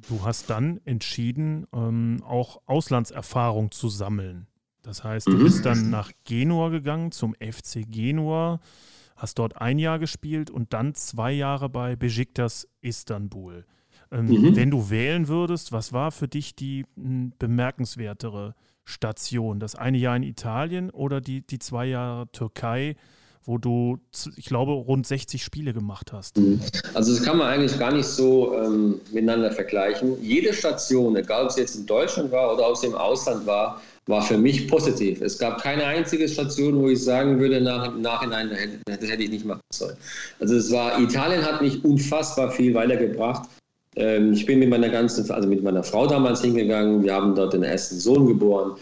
Du 0.08 0.24
hast 0.24 0.48
dann 0.48 0.80
entschieden, 0.86 1.66
ähm, 1.74 2.22
auch 2.26 2.62
Auslandserfahrung 2.64 3.70
zu 3.70 3.90
sammeln. 3.90 4.46
Das 4.82 5.04
heißt, 5.04 5.26
du 5.26 5.32
mhm. 5.32 5.44
bist 5.44 5.66
dann 5.66 5.90
nach 5.90 6.12
Genua 6.24 6.70
gegangen, 6.70 7.12
zum 7.12 7.34
FC 7.34 7.84
Genua, 7.86 8.60
hast 9.16 9.38
dort 9.38 9.60
ein 9.60 9.78
Jahr 9.78 9.98
gespielt 9.98 10.50
und 10.50 10.72
dann 10.72 10.94
zwei 10.94 11.30
Jahre 11.32 11.68
bei 11.68 11.94
Besiktas 11.94 12.66
Istanbul. 12.80 13.66
Ähm, 14.12 14.26
mhm. 14.26 14.56
Wenn 14.56 14.70
du 14.70 14.90
wählen 14.90 15.26
würdest, 15.28 15.72
was 15.72 15.92
war 15.92 16.12
für 16.12 16.28
dich 16.28 16.54
die 16.54 16.84
m, 16.96 17.32
bemerkenswertere 17.38 18.54
Station? 18.84 19.58
Das 19.58 19.74
eine 19.74 19.98
Jahr 19.98 20.16
in 20.16 20.22
Italien 20.22 20.90
oder 20.90 21.20
die, 21.20 21.46
die 21.46 21.58
zwei 21.58 21.86
Jahre 21.86 22.30
Türkei, 22.30 22.96
wo 23.44 23.58
du, 23.58 23.98
ich 24.36 24.44
glaube, 24.44 24.72
rund 24.72 25.06
60 25.06 25.42
Spiele 25.42 25.72
gemacht 25.72 26.12
hast? 26.12 26.36
Mhm. 26.36 26.60
Also 26.94 27.12
das 27.12 27.24
kann 27.24 27.38
man 27.38 27.48
eigentlich 27.48 27.76
gar 27.78 27.92
nicht 27.92 28.06
so 28.06 28.56
ähm, 28.56 29.00
miteinander 29.12 29.50
vergleichen. 29.50 30.22
Jede 30.22 30.52
Station, 30.52 31.16
egal 31.16 31.44
ob 31.44 31.50
es 31.50 31.56
jetzt 31.56 31.74
in 31.74 31.86
Deutschland 31.86 32.30
war 32.30 32.54
oder 32.54 32.68
ob 32.68 32.74
es 32.74 32.84
im 32.84 32.94
Ausland 32.94 33.46
war, 33.46 33.80
war 34.06 34.22
für 34.22 34.36
mich 34.36 34.68
positiv. 34.68 35.20
Es 35.20 35.38
gab 35.38 35.62
keine 35.62 35.84
einzige 35.84 36.28
Station, 36.28 36.78
wo 36.80 36.88
ich 36.88 37.02
sagen 37.02 37.38
würde, 37.38 37.60
nach, 37.60 37.88
im 37.88 38.02
Nachhinein, 38.02 38.50
das 38.84 39.00
hätte 39.00 39.22
ich 39.22 39.30
nicht 39.30 39.44
machen 39.44 39.60
sollen. 39.72 39.96
Also 40.40 40.56
es 40.56 40.70
war, 40.70 41.00
Italien 41.00 41.44
hat 41.44 41.62
mich 41.62 41.84
unfassbar 41.84 42.50
viel 42.50 42.74
weitergebracht. 42.74 43.48
Ähm, 43.96 44.32
ich 44.32 44.46
bin 44.46 44.58
mit 44.58 44.70
meiner 44.70 44.88
ganzen, 44.88 45.30
also 45.30 45.48
mit 45.48 45.62
meiner 45.62 45.82
Frau 45.82 46.06
damals 46.06 46.42
hingegangen. 46.42 47.02
Wir 47.02 47.14
haben 47.14 47.34
dort 47.34 47.52
den 47.52 47.62
ersten 47.62 47.98
Sohn 47.98 48.26
geboren. 48.26 48.72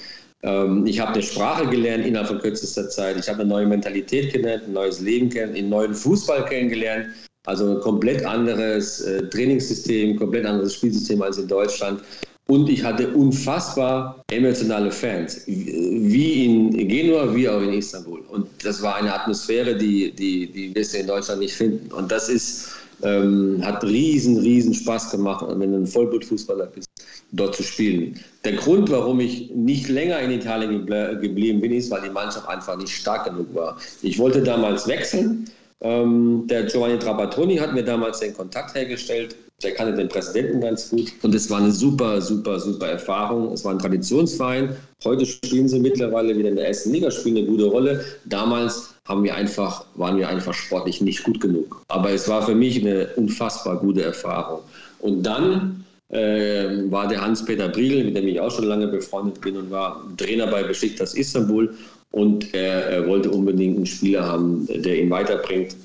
Ähm, 0.43 0.87
ich 0.87 1.01
habe 1.01 1.13
eine 1.13 1.23
Sprache 1.23 1.67
gelernt 1.69 2.07
innerhalb 2.07 2.29
von 2.29 2.39
kürzester 2.39 2.89
Zeit. 2.89 3.17
Ich 3.19 3.29
habe 3.29 3.41
eine 3.41 3.49
neue 3.49 3.67
Mentalität 3.67 4.31
kennengelernt, 4.31 4.65
ein 4.69 4.73
neues 4.73 5.01
Leben 5.01 5.29
kennengelernt, 5.29 5.59
einen 5.59 5.69
neuen 5.69 5.95
Fußball 5.95 6.45
kennengelernt. 6.47 7.07
Also 7.47 7.71
ein 7.71 7.81
komplett 7.81 8.25
anderes 8.25 9.01
äh, 9.01 9.29
Trainingssystem, 9.29 10.17
komplett 10.19 10.47
anderes 10.47 10.75
Spielsystem 10.75 11.23
als 11.23 11.39
in 11.39 11.49
Deutschland. 11.49 12.03
Und 12.47 12.69
ich 12.69 12.83
hatte 12.83 13.09
unfassbar 13.15 14.25
emotionale 14.33 14.91
Fans, 14.91 15.43
wie 15.47 16.45
in 16.45 16.89
Genua, 16.89 17.33
wie 17.33 17.49
auch 17.49 17.63
in 17.63 17.75
Istanbul. 17.75 18.21
Und 18.29 18.49
das 18.65 18.83
war 18.83 18.97
eine 18.97 19.15
Atmosphäre, 19.15 19.77
die, 19.77 20.11
die, 20.11 20.51
die 20.51 20.75
wir 20.75 21.01
in 21.01 21.07
Deutschland 21.07 21.41
nicht 21.41 21.55
finden. 21.55 21.93
Und 21.93 22.11
das 22.11 22.29
ist 22.29 22.71
ähm, 23.03 23.61
hat 23.65 23.83
riesen, 23.85 24.39
riesen 24.39 24.75
Spaß 24.75 25.11
gemacht, 25.11 25.45
wenn 25.49 25.73
du 25.73 25.79
ein 25.79 25.87
Vollblutfußballer 25.87 26.67
bist, 26.67 26.89
dort 27.33 27.55
zu 27.55 27.63
spielen. 27.63 28.19
Der 28.45 28.53
Grund, 28.53 28.91
warum 28.91 29.21
ich 29.21 29.51
nicht 29.55 29.89
länger 29.89 30.21
in 30.21 30.31
Italien 30.31 30.87
geblieben 31.21 31.61
bin, 31.61 31.73
ist, 31.73 31.91
weil 31.91 32.03
die 32.03 32.11
Mannschaft 32.11 32.49
einfach 32.49 32.77
nicht 32.77 32.95
stark 32.95 33.25
genug 33.27 33.55
war. 33.55 33.77
Ich 34.03 34.19
wollte 34.19 34.43
damals 34.43 34.87
wechseln. 34.87 35.47
Ähm, 35.83 36.45
der 36.47 36.65
Giovanni 36.65 36.99
Trapattoni 36.99 37.57
hat 37.57 37.73
mir 37.73 37.85
damals 37.85 38.21
den 38.21 38.35
Kontakt 38.35 38.75
hergestellt. 38.75 39.35
Der 39.63 39.75
kannte 39.75 39.95
den 39.95 40.09
Präsidenten 40.09 40.61
ganz 40.61 40.91
gut. 40.91 41.13
Und 41.23 41.35
es 41.35 41.51
war 41.51 41.59
eine 41.59 41.71
super, 41.71 42.21
super, 42.21 42.59
super 42.59 42.89
Erfahrung. 42.89 43.53
Es 43.53 43.65
war 43.65 43.73
ein 43.73 43.79
Traditionsverein. 43.79 44.75
Heute 45.05 45.27
spielen 45.27 45.69
sie 45.69 45.79
mittlerweile 45.79 46.37
wieder 46.37 46.49
in 46.49 46.57
der 46.57 46.69
ersten 46.69 46.93
Liga, 46.93 47.11
spielen 47.11 47.39
eine 47.39 47.47
gute 47.47 47.67
Rolle. 47.67 48.05
Damals 48.25 48.95
haben 49.09 49.25
wir 49.25 49.35
einfach, 49.35 49.85
waren 49.95 50.19
wir 50.19 50.29
einfach 50.29 50.55
sportlich 50.55 51.01
nicht 51.01 51.25
gut 51.25 51.41
genug. 51.41 51.83
Aber 51.89 52.11
es 52.11 52.29
war 52.29 52.43
für 52.43 52.55
mich 52.55 52.81
eine 52.81 53.09
unfassbar 53.17 53.77
gute 53.79 54.03
Erfahrung. 54.03 54.61
Und 55.01 55.23
dann 55.23 55.85
äh, 56.11 56.91
war 56.91 57.09
der 57.09 57.21
Hans-Peter 57.21 57.69
Briegel, 57.69 58.05
mit 58.05 58.17
dem 58.17 58.29
ich 58.29 58.41
auch 58.41 58.51
schon 58.51 58.65
lange 58.65 58.89
befreundet 58.89 59.41
bin 59.41 59.57
und 59.57 59.71
war 59.71 60.05
Trainer 60.17 60.47
bei 60.47 60.63
Besiktas 60.63 61.15
Istanbul. 61.15 61.75
Und 62.13 62.53
er, 62.55 62.87
er 62.87 63.07
wollte 63.07 63.31
unbedingt 63.31 63.77
einen 63.77 63.87
Spieler 63.87 64.25
haben, 64.25 64.67
der 64.67 64.99
ihn 64.99 65.11
weiterbringt. 65.11 65.77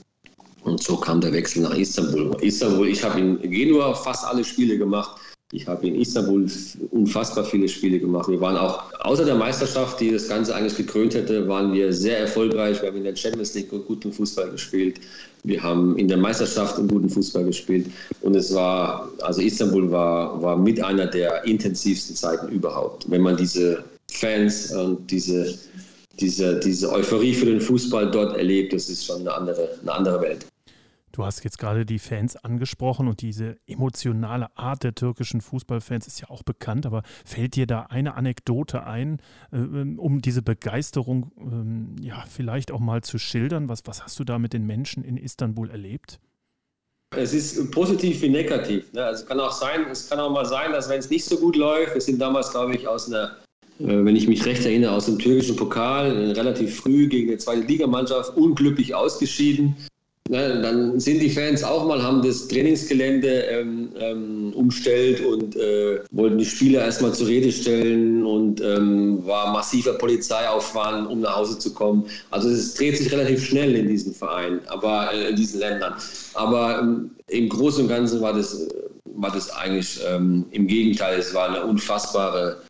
Und 0.63 0.82
so 0.82 0.97
kam 0.97 1.22
der 1.22 1.32
Wechsel 1.32 1.61
nach 1.61 1.76
Istanbul. 1.76 2.36
Istanbul, 2.41 2.88
ich 2.88 3.03
habe 3.03 3.20
in 3.20 3.39
Genua 3.51 3.93
fast 3.93 4.26
alle 4.26 4.43
Spiele 4.43 4.78
gemacht. 4.78 5.22
Ich 5.56 5.68
habe 5.68 5.88
in 5.88 5.95
Istanbul 5.95 6.45
unfassbar 6.91 7.45
viele 7.45 7.70
Spiele 7.70 7.97
gemacht. 7.97 8.28
Wir 8.28 8.41
waren 8.41 8.58
auch, 8.58 8.84
außer 8.99 9.24
der 9.24 9.36
Meisterschaft, 9.36 10.01
die 10.01 10.12
das 10.12 10.28
Ganze 10.28 10.53
eigentlich 10.53 10.76
gekrönt 10.76 11.14
hätte, 11.14 11.47
waren 11.47 11.72
wir 11.72 11.93
sehr 11.93 12.20
erfolgreich. 12.20 12.82
Wir 12.82 12.89
haben 12.89 12.97
in 12.97 13.06
der 13.06 13.16
Champions 13.16 13.53
League 13.53 13.70
guten 13.70 14.12
Fußball 14.12 14.51
gespielt. 14.51 14.99
Wir 15.43 15.64
haben 15.64 15.97
in 15.97 16.10
der 16.10 16.18
Meisterschaft 16.18 16.78
einen 16.78 16.89
guten 16.89 17.10
Fußball 17.10 17.45
gespielt. 17.45 17.88
Und 18.22 18.36
es 18.36 18.53
war, 18.53 19.10
also 19.22 19.41
Istanbul 19.41 19.89
war, 19.89 20.41
war 20.41 20.58
mit 20.58 20.84
einer 20.84 21.08
der 21.08 21.45
intensivsten 21.45 22.16
Zeiten 22.16 22.49
überhaupt. 22.49 23.10
Wenn 23.10 23.22
man 23.22 23.38
diese 23.38 23.84
Fans 24.12 24.76
und 24.76 25.10
diese, 25.10 25.58
diese, 26.20 26.60
diese 26.60 26.91
Euphorie 26.91 27.34
für 27.34 27.45
den 27.45 27.62
Fußball 27.62 28.12
dort 28.12 28.38
erlebt, 28.38 28.74
das 28.74 28.89
ist 28.89 29.06
schon 29.06 29.22
eine 29.22 29.34
andere, 29.34 29.70
eine 29.82 29.93
andere 29.93 30.22
Welt. 30.22 30.45
Du 31.16 31.24
hast 31.24 31.45
jetzt 31.45 31.59
gerade 31.59 31.86
die 31.86 31.97
Fans 31.97 32.36
angesprochen 32.36 33.07
und 33.07 33.22
diese 33.22 33.55
emotionale 33.68 34.49
Art 34.57 34.84
der 34.84 34.95
türkischen 34.95 35.39
Fußballfans 35.39 36.07
ist 36.07 36.20
ja 36.20 36.30
auch 36.30 36.43
bekannt, 36.43 36.86
aber 36.86 37.03
fällt 37.24 37.55
dir 37.55 37.66
da 37.66 37.84
eine 37.84 38.16
Anekdote 38.16 38.84
ein, 38.84 39.22
äh, 39.53 39.59
ähm, 39.59 39.97
um 39.97 40.22
diese 40.22 40.41
Begeisterung 40.41 41.32
ähm, 41.39 41.95
ja 42.01 42.26
vielleicht 42.30 42.74
auch 42.74 42.82
mal 42.82 43.01
zu 43.01 43.18
schildern? 43.18 43.70
Was, 43.70 43.84
was 43.86 44.03
hast 44.03 44.20
du 44.20 44.26
da 44.26 44.39
mit 44.39 44.51
den 44.51 44.66
Menschen 44.66 45.05
in 45.05 45.16
Istanbul 45.16 45.70
erlebt? 45.70 46.20
Es 47.16 47.34
ist 47.34 47.72
positiv 47.72 48.22
wie 48.22 48.28
negativ. 48.28 48.91
Ne? 48.91 49.05
Also 49.05 49.24
es 49.24 49.30
kann 49.30 49.39
auch 49.39 49.53
sein, 49.53 49.86
es 49.89 50.09
kann 50.09 50.20
auch 50.20 50.32
mal 50.32 50.45
sein, 50.45 50.74
dass 50.74 50.89
wenn 50.89 50.99
es 50.99 51.09
nicht 51.09 51.24
so 51.24 51.38
gut 51.38 51.55
läuft, 51.55 51.93
wir 51.93 52.01
sind 52.01 52.20
damals, 52.20 52.51
glaube 52.51 52.76
ich, 52.76 52.89
aus 52.89 53.07
einer 53.07 53.38
äh, 53.80 54.03
wenn 54.03 54.18
ich 54.18 54.28
mich 54.28 54.45
recht 54.45 54.66
erinnere, 54.66 54.91
aus 54.91 55.05
dem 55.05 55.18
türkischen 55.18 55.55
Pokal 55.55 56.07
äh, 56.11 56.32
relativ 56.32 56.76
früh 56.76 57.07
gegen 57.07 57.30
eine 57.30 57.38
zweite 57.38 57.61
Ligamannschaft 57.61 58.36
unglücklich 58.36 58.93
ausgeschieden. 58.93 59.78
Ne, 60.28 60.60
dann 60.60 61.00
sind 61.00 61.22
die 61.22 61.30
Fans 61.30 61.64
auch 61.64 61.86
mal, 61.86 62.02
haben 62.02 62.24
das 62.24 62.48
Trainingsgelände 62.48 63.28
ähm, 63.28 63.90
ähm, 64.00 64.54
umstellt 64.56 65.24
und 65.24 65.56
äh, 65.56 66.00
wollten 66.10 66.40
die 66.40 66.46
Spieler 66.46 66.84
erstmal 66.84 67.14
zur 67.14 67.28
Rede 67.28 67.52
stellen 67.52 68.26
und 68.26 68.60
ähm, 68.60 69.24
war 69.28 69.54
massiver 69.54 69.94
Polizeiaufwand, 69.94 71.08
um 71.08 71.22
nach 71.22 71.36
Hause 71.36 71.60
zu 71.60 71.72
kommen. 71.76 72.06
Also 72.32 72.50
es 72.50 72.74
dreht 72.74 72.98
sich 72.98 73.12
relativ 73.12 73.46
schnell 73.46 73.76
in 73.76 73.88
diesen 73.88 74.16
Vereinen, 74.16 74.62
aber 74.68 75.14
äh, 75.14 75.30
in 75.30 75.36
diesen 75.36 75.60
Ländern. 75.60 75.94
Aber 76.34 76.80
ähm, 76.80 77.12
im 77.28 77.48
Großen 77.48 77.84
und 77.84 77.90
Ganzen 77.90 78.20
war 78.20 78.34
das 78.34 78.62
äh, 78.62 78.70
war 79.16 79.32
das 79.32 79.50
eigentlich 79.52 80.00
ähm, 80.08 80.46
im 80.52 80.68
Gegenteil, 80.68 81.20
es 81.20 81.34
war 81.34 81.50
eine 81.50 81.64
unfassbare 81.66 82.62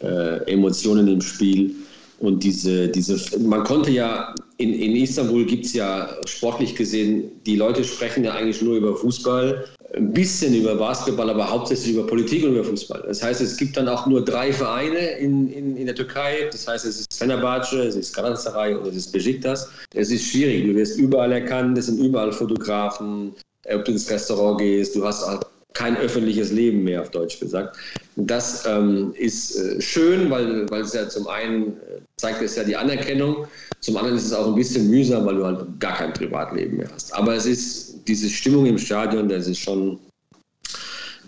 äh, 0.00 0.50
Emotion 0.50 0.98
in 0.98 1.06
dem 1.06 1.20
Spiel. 1.20 1.74
Und 2.20 2.42
diese, 2.42 2.88
diese, 2.88 3.38
man 3.38 3.64
konnte 3.64 3.90
ja, 3.90 4.34
in, 4.58 4.74
in 4.74 4.96
Istanbul 4.96 5.44
gibt 5.44 5.66
es 5.66 5.72
ja 5.72 6.16
sportlich 6.26 6.74
gesehen, 6.74 7.30
die 7.46 7.56
Leute 7.56 7.84
sprechen 7.84 8.24
ja 8.24 8.34
eigentlich 8.34 8.60
nur 8.60 8.76
über 8.76 8.94
Fußball, 8.96 9.64
ein 9.94 10.12
bisschen 10.12 10.52
über 10.54 10.74
Basketball, 10.74 11.30
aber 11.30 11.48
hauptsächlich 11.48 11.94
über 11.94 12.06
Politik 12.06 12.44
und 12.44 12.54
über 12.54 12.64
Fußball. 12.64 13.04
Das 13.06 13.22
heißt, 13.22 13.40
es 13.40 13.56
gibt 13.56 13.76
dann 13.76 13.88
auch 13.88 14.06
nur 14.06 14.24
drei 14.24 14.52
Vereine 14.52 14.98
in, 15.18 15.50
in, 15.50 15.76
in 15.76 15.86
der 15.86 15.94
Türkei. 15.94 16.48
Das 16.50 16.66
heißt, 16.66 16.84
es 16.84 17.00
ist 17.00 17.14
Fenerbahce, 17.14 17.84
es 17.84 17.96
ist 17.96 18.14
Galatasaray 18.14 18.74
und 18.74 18.86
es 18.88 18.96
ist 18.96 19.12
Besiktas. 19.12 19.70
Es 19.94 20.10
ist 20.10 20.26
schwierig. 20.26 20.66
Du 20.66 20.74
wirst 20.74 20.98
überall 20.98 21.32
erkannt, 21.32 21.78
es 21.78 21.86
sind 21.86 22.00
überall 22.00 22.32
Fotografen. 22.32 23.32
Ob 23.72 23.84
du 23.84 23.92
ins 23.92 24.10
Restaurant 24.10 24.58
gehst, 24.58 24.94
du 24.96 25.04
hast 25.04 25.26
halt 25.26 25.46
kein 25.74 25.96
öffentliches 25.96 26.50
Leben 26.50 26.84
mehr, 26.84 27.02
auf 27.02 27.10
Deutsch 27.10 27.38
gesagt. 27.38 27.76
Das 28.16 28.66
ähm, 28.66 29.12
ist 29.16 29.56
äh, 29.56 29.80
schön, 29.80 30.30
weil, 30.30 30.68
weil 30.70 30.82
es 30.82 30.92
ja 30.92 31.08
zum 31.08 31.28
einen 31.28 31.68
äh, 31.68 32.00
zeigt 32.16 32.42
es 32.42 32.56
ja 32.56 32.64
die 32.64 32.76
Anerkennung, 32.76 33.46
zum 33.80 33.96
anderen 33.96 34.16
ist 34.16 34.26
es 34.26 34.32
auch 34.32 34.48
ein 34.48 34.54
bisschen 34.54 34.90
mühsam, 34.90 35.24
weil 35.26 35.36
du 35.36 35.44
halt 35.44 35.80
gar 35.80 35.96
kein 35.96 36.12
Privatleben 36.12 36.78
mehr 36.78 36.90
hast. 36.92 37.14
Aber 37.14 37.34
es 37.34 37.46
ist 37.46 38.08
diese 38.08 38.28
Stimmung 38.28 38.66
im 38.66 38.78
Stadion, 38.78 39.28
das 39.28 39.46
ist 39.46 39.58
schon, 39.58 40.00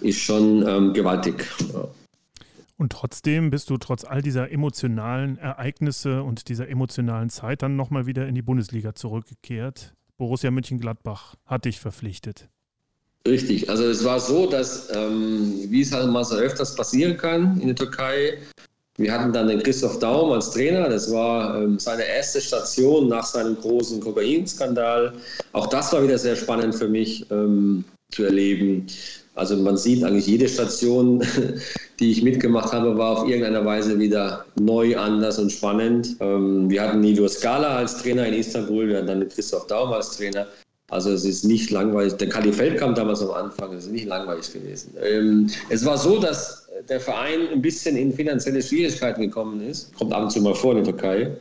ist 0.01 0.18
schon 0.18 0.66
ähm, 0.66 0.93
gewaltig. 0.93 1.47
Und 2.76 2.93
trotzdem 2.93 3.51
bist 3.51 3.68
du 3.70 3.76
trotz 3.76 4.05
all 4.05 4.22
dieser 4.22 4.51
emotionalen 4.51 5.36
Ereignisse 5.36 6.22
und 6.22 6.49
dieser 6.49 6.68
emotionalen 6.68 7.28
Zeit 7.28 7.62
dann 7.62 7.76
nochmal 7.76 8.07
wieder 8.07 8.26
in 8.26 8.34
die 8.34 8.43
Bundesliga 8.43 8.95
zurückgekehrt. 8.95 9.95
Borussia 10.16 10.51
Mönchengladbach 10.51 11.36
hat 11.45 11.66
dich 11.66 11.78
verpflichtet. 11.78 12.49
Richtig, 13.26 13.68
also 13.68 13.84
es 13.84 14.02
war 14.02 14.18
so, 14.18 14.46
dass, 14.46 14.88
ähm, 14.94 15.66
wie 15.68 15.82
es 15.82 15.92
halt 15.92 16.10
mal 16.10 16.24
so 16.24 16.36
öfters 16.36 16.74
passieren 16.74 17.16
kann 17.16 17.60
in 17.60 17.68
der 17.68 17.76
Türkei, 17.76 18.38
wir 19.00 19.12
hatten 19.12 19.32
dann 19.32 19.48
den 19.48 19.62
Christoph 19.62 19.98
Daum 19.98 20.30
als 20.32 20.50
Trainer. 20.50 20.88
Das 20.90 21.10
war 21.10 21.58
ähm, 21.58 21.78
seine 21.78 22.04
erste 22.04 22.38
Station 22.38 23.08
nach 23.08 23.24
seinem 23.24 23.56
großen 23.58 23.98
Kokainskandal. 24.00 25.14
Auch 25.52 25.68
das 25.68 25.90
war 25.94 26.02
wieder 26.02 26.18
sehr 26.18 26.36
spannend 26.36 26.74
für 26.74 26.86
mich 26.86 27.24
ähm, 27.30 27.82
zu 28.10 28.24
erleben. 28.24 28.86
Also 29.36 29.56
man 29.56 29.78
sieht 29.78 30.04
eigentlich 30.04 30.26
jede 30.26 30.46
Station, 30.46 31.24
die 31.98 32.10
ich 32.10 32.22
mitgemacht 32.22 32.74
habe, 32.74 32.98
war 32.98 33.18
auf 33.18 33.28
irgendeiner 33.28 33.64
Weise 33.64 33.98
wieder 33.98 34.44
neu, 34.60 34.94
anders 34.98 35.38
und 35.38 35.50
spannend. 35.50 36.16
Ähm, 36.20 36.68
wir 36.68 36.82
hatten 36.82 37.00
Nido 37.00 37.26
Scala 37.26 37.76
als 37.76 38.02
Trainer 38.02 38.26
in 38.26 38.34
Istanbul, 38.34 38.86
wir 38.88 38.98
hatten 38.98 39.06
dann 39.06 39.28
Christoph 39.30 39.66
Daum 39.66 39.94
als 39.94 40.16
Trainer. 40.18 40.46
Also 40.91 41.11
es 41.11 41.24
ist 41.24 41.45
nicht 41.45 41.70
langweilig. 41.70 42.14
Der 42.14 42.28
Kali 42.28 42.53
Feld 42.53 42.78
kam 42.78 42.95
damals 42.95 43.22
am 43.22 43.30
Anfang, 43.30 43.72
es 43.72 43.84
ist 43.84 43.93
nicht 43.93 44.07
langweilig 44.07 44.53
gewesen. 44.53 44.95
Ähm, 45.03 45.49
es 45.68 45.84
war 45.84 45.97
so, 45.97 46.18
dass 46.18 46.68
der 46.88 47.01
Verein 47.01 47.49
ein 47.53 47.62
bisschen 47.62 47.97
in 47.97 48.12
finanzielle 48.12 48.62
Schwierigkeiten 48.62 49.22
gekommen 49.22 49.61
ist. 49.61 49.95
Kommt 49.95 50.12
ab 50.12 50.24
und 50.24 50.30
zu 50.30 50.41
mal 50.41 50.55
vor 50.55 50.76
in 50.76 50.84
der 50.84 50.93
Türkei. 50.93 51.30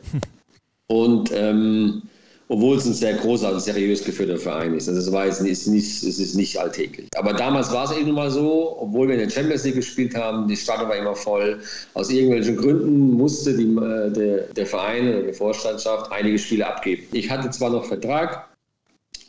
Und 0.88 1.30
ähm, 1.32 2.02
obwohl 2.50 2.76
es 2.76 2.84
ein 2.84 2.94
sehr 2.94 3.14
großer 3.14 3.52
und 3.52 3.60
seriös 3.60 4.02
geführter 4.02 4.36
Verein 4.36 4.74
ist. 4.74 4.88
Also 4.88 5.00
es 5.00 5.12
war 5.12 5.24
jetzt 5.26 5.40
nicht, 5.40 5.68
nicht, 5.68 6.02
es 6.02 6.18
ist 6.18 6.34
nicht 6.34 6.58
alltäglich. 6.58 7.06
Aber 7.16 7.32
damals 7.32 7.72
war 7.72 7.84
es 7.84 7.96
eben 7.96 8.10
mal 8.10 8.28
so, 8.28 8.76
obwohl 8.80 9.06
wir 9.06 9.14
in 9.14 9.20
der 9.20 9.30
Champions 9.30 9.62
League 9.62 9.76
gespielt 9.76 10.16
haben, 10.16 10.48
die 10.48 10.56
Stadt 10.56 10.80
war 10.80 10.96
immer 10.96 11.14
voll. 11.14 11.60
Aus 11.94 12.10
irgendwelchen 12.10 12.56
Gründen 12.56 13.12
musste 13.12 13.56
die, 13.56 13.72
äh, 13.72 14.10
der, 14.10 14.38
der 14.52 14.66
Verein 14.66 15.10
oder 15.10 15.22
die 15.22 15.32
Vorstandschaft 15.32 16.10
einige 16.10 16.40
Spiele 16.40 16.66
abgeben. 16.66 17.04
Ich 17.12 17.30
hatte 17.30 17.50
zwar 17.50 17.70
noch 17.70 17.84
Vertrag, 17.84 18.49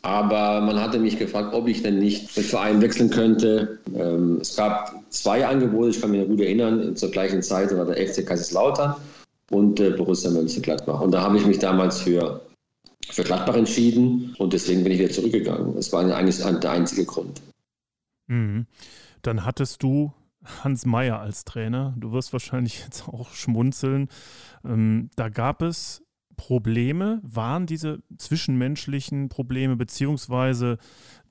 aber 0.02 0.60
man 0.60 0.80
hatte 0.80 0.98
mich 0.98 1.18
gefragt, 1.18 1.54
ob 1.54 1.68
ich 1.68 1.82
denn 1.82 2.00
nicht 2.00 2.36
den 2.36 2.42
Verein 2.42 2.82
wechseln 2.82 3.10
könnte. 3.10 3.78
Ähm, 3.94 4.38
es 4.40 4.56
gab 4.56 4.94
zwei 5.10 5.46
Angebote, 5.46 5.90
ich 5.90 6.00
kann 6.00 6.10
mich 6.10 6.20
noch 6.20 6.28
gut 6.28 6.40
erinnern, 6.40 6.96
zur 6.96 7.10
gleichen 7.10 7.42
Zeit 7.42 7.76
war 7.76 7.84
der 7.84 7.96
FC 7.96 8.26
Kaiserslautern 8.26 8.96
und 9.50 9.78
äh, 9.78 9.90
Borussia 9.90 10.30
Mönchengladbach. 10.30 11.00
Und 11.00 11.12
da 11.12 11.22
habe 11.22 11.36
ich 11.36 11.46
mich 11.46 11.60
damals 11.60 12.00
für, 12.00 12.40
für 13.08 13.22
Gladbach 13.22 13.54
entschieden 13.54 14.34
und 14.38 14.52
deswegen 14.52 14.82
bin 14.82 14.92
ich 14.92 14.98
wieder 14.98 15.10
zurückgegangen. 15.10 15.76
Das 15.76 15.92
war 15.92 16.04
eigentlich 16.04 16.38
der 16.38 16.70
einzige 16.70 17.04
Grund. 17.04 17.40
Mhm. 18.26 18.66
Dann 19.22 19.44
hattest 19.44 19.84
du 19.84 20.12
Hans 20.64 20.84
Meyer 20.84 21.20
als 21.20 21.44
Trainer. 21.44 21.94
Du 21.96 22.10
wirst 22.10 22.32
wahrscheinlich 22.32 22.82
jetzt 22.84 23.06
auch 23.08 23.30
schmunzeln. 23.32 24.08
Ähm, 24.64 25.10
da 25.14 25.28
gab 25.28 25.62
es 25.62 26.02
Probleme 26.42 27.20
waren 27.22 27.66
diese 27.66 28.02
zwischenmenschlichen 28.18 29.28
Probleme, 29.28 29.76
beziehungsweise 29.76 30.78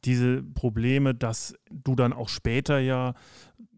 diese 0.06 0.42
Probleme, 0.42 1.14
dass 1.14 1.54
du 1.70 1.96
dann 1.96 2.14
auch 2.14 2.30
später 2.30 2.80
ja, 2.80 3.14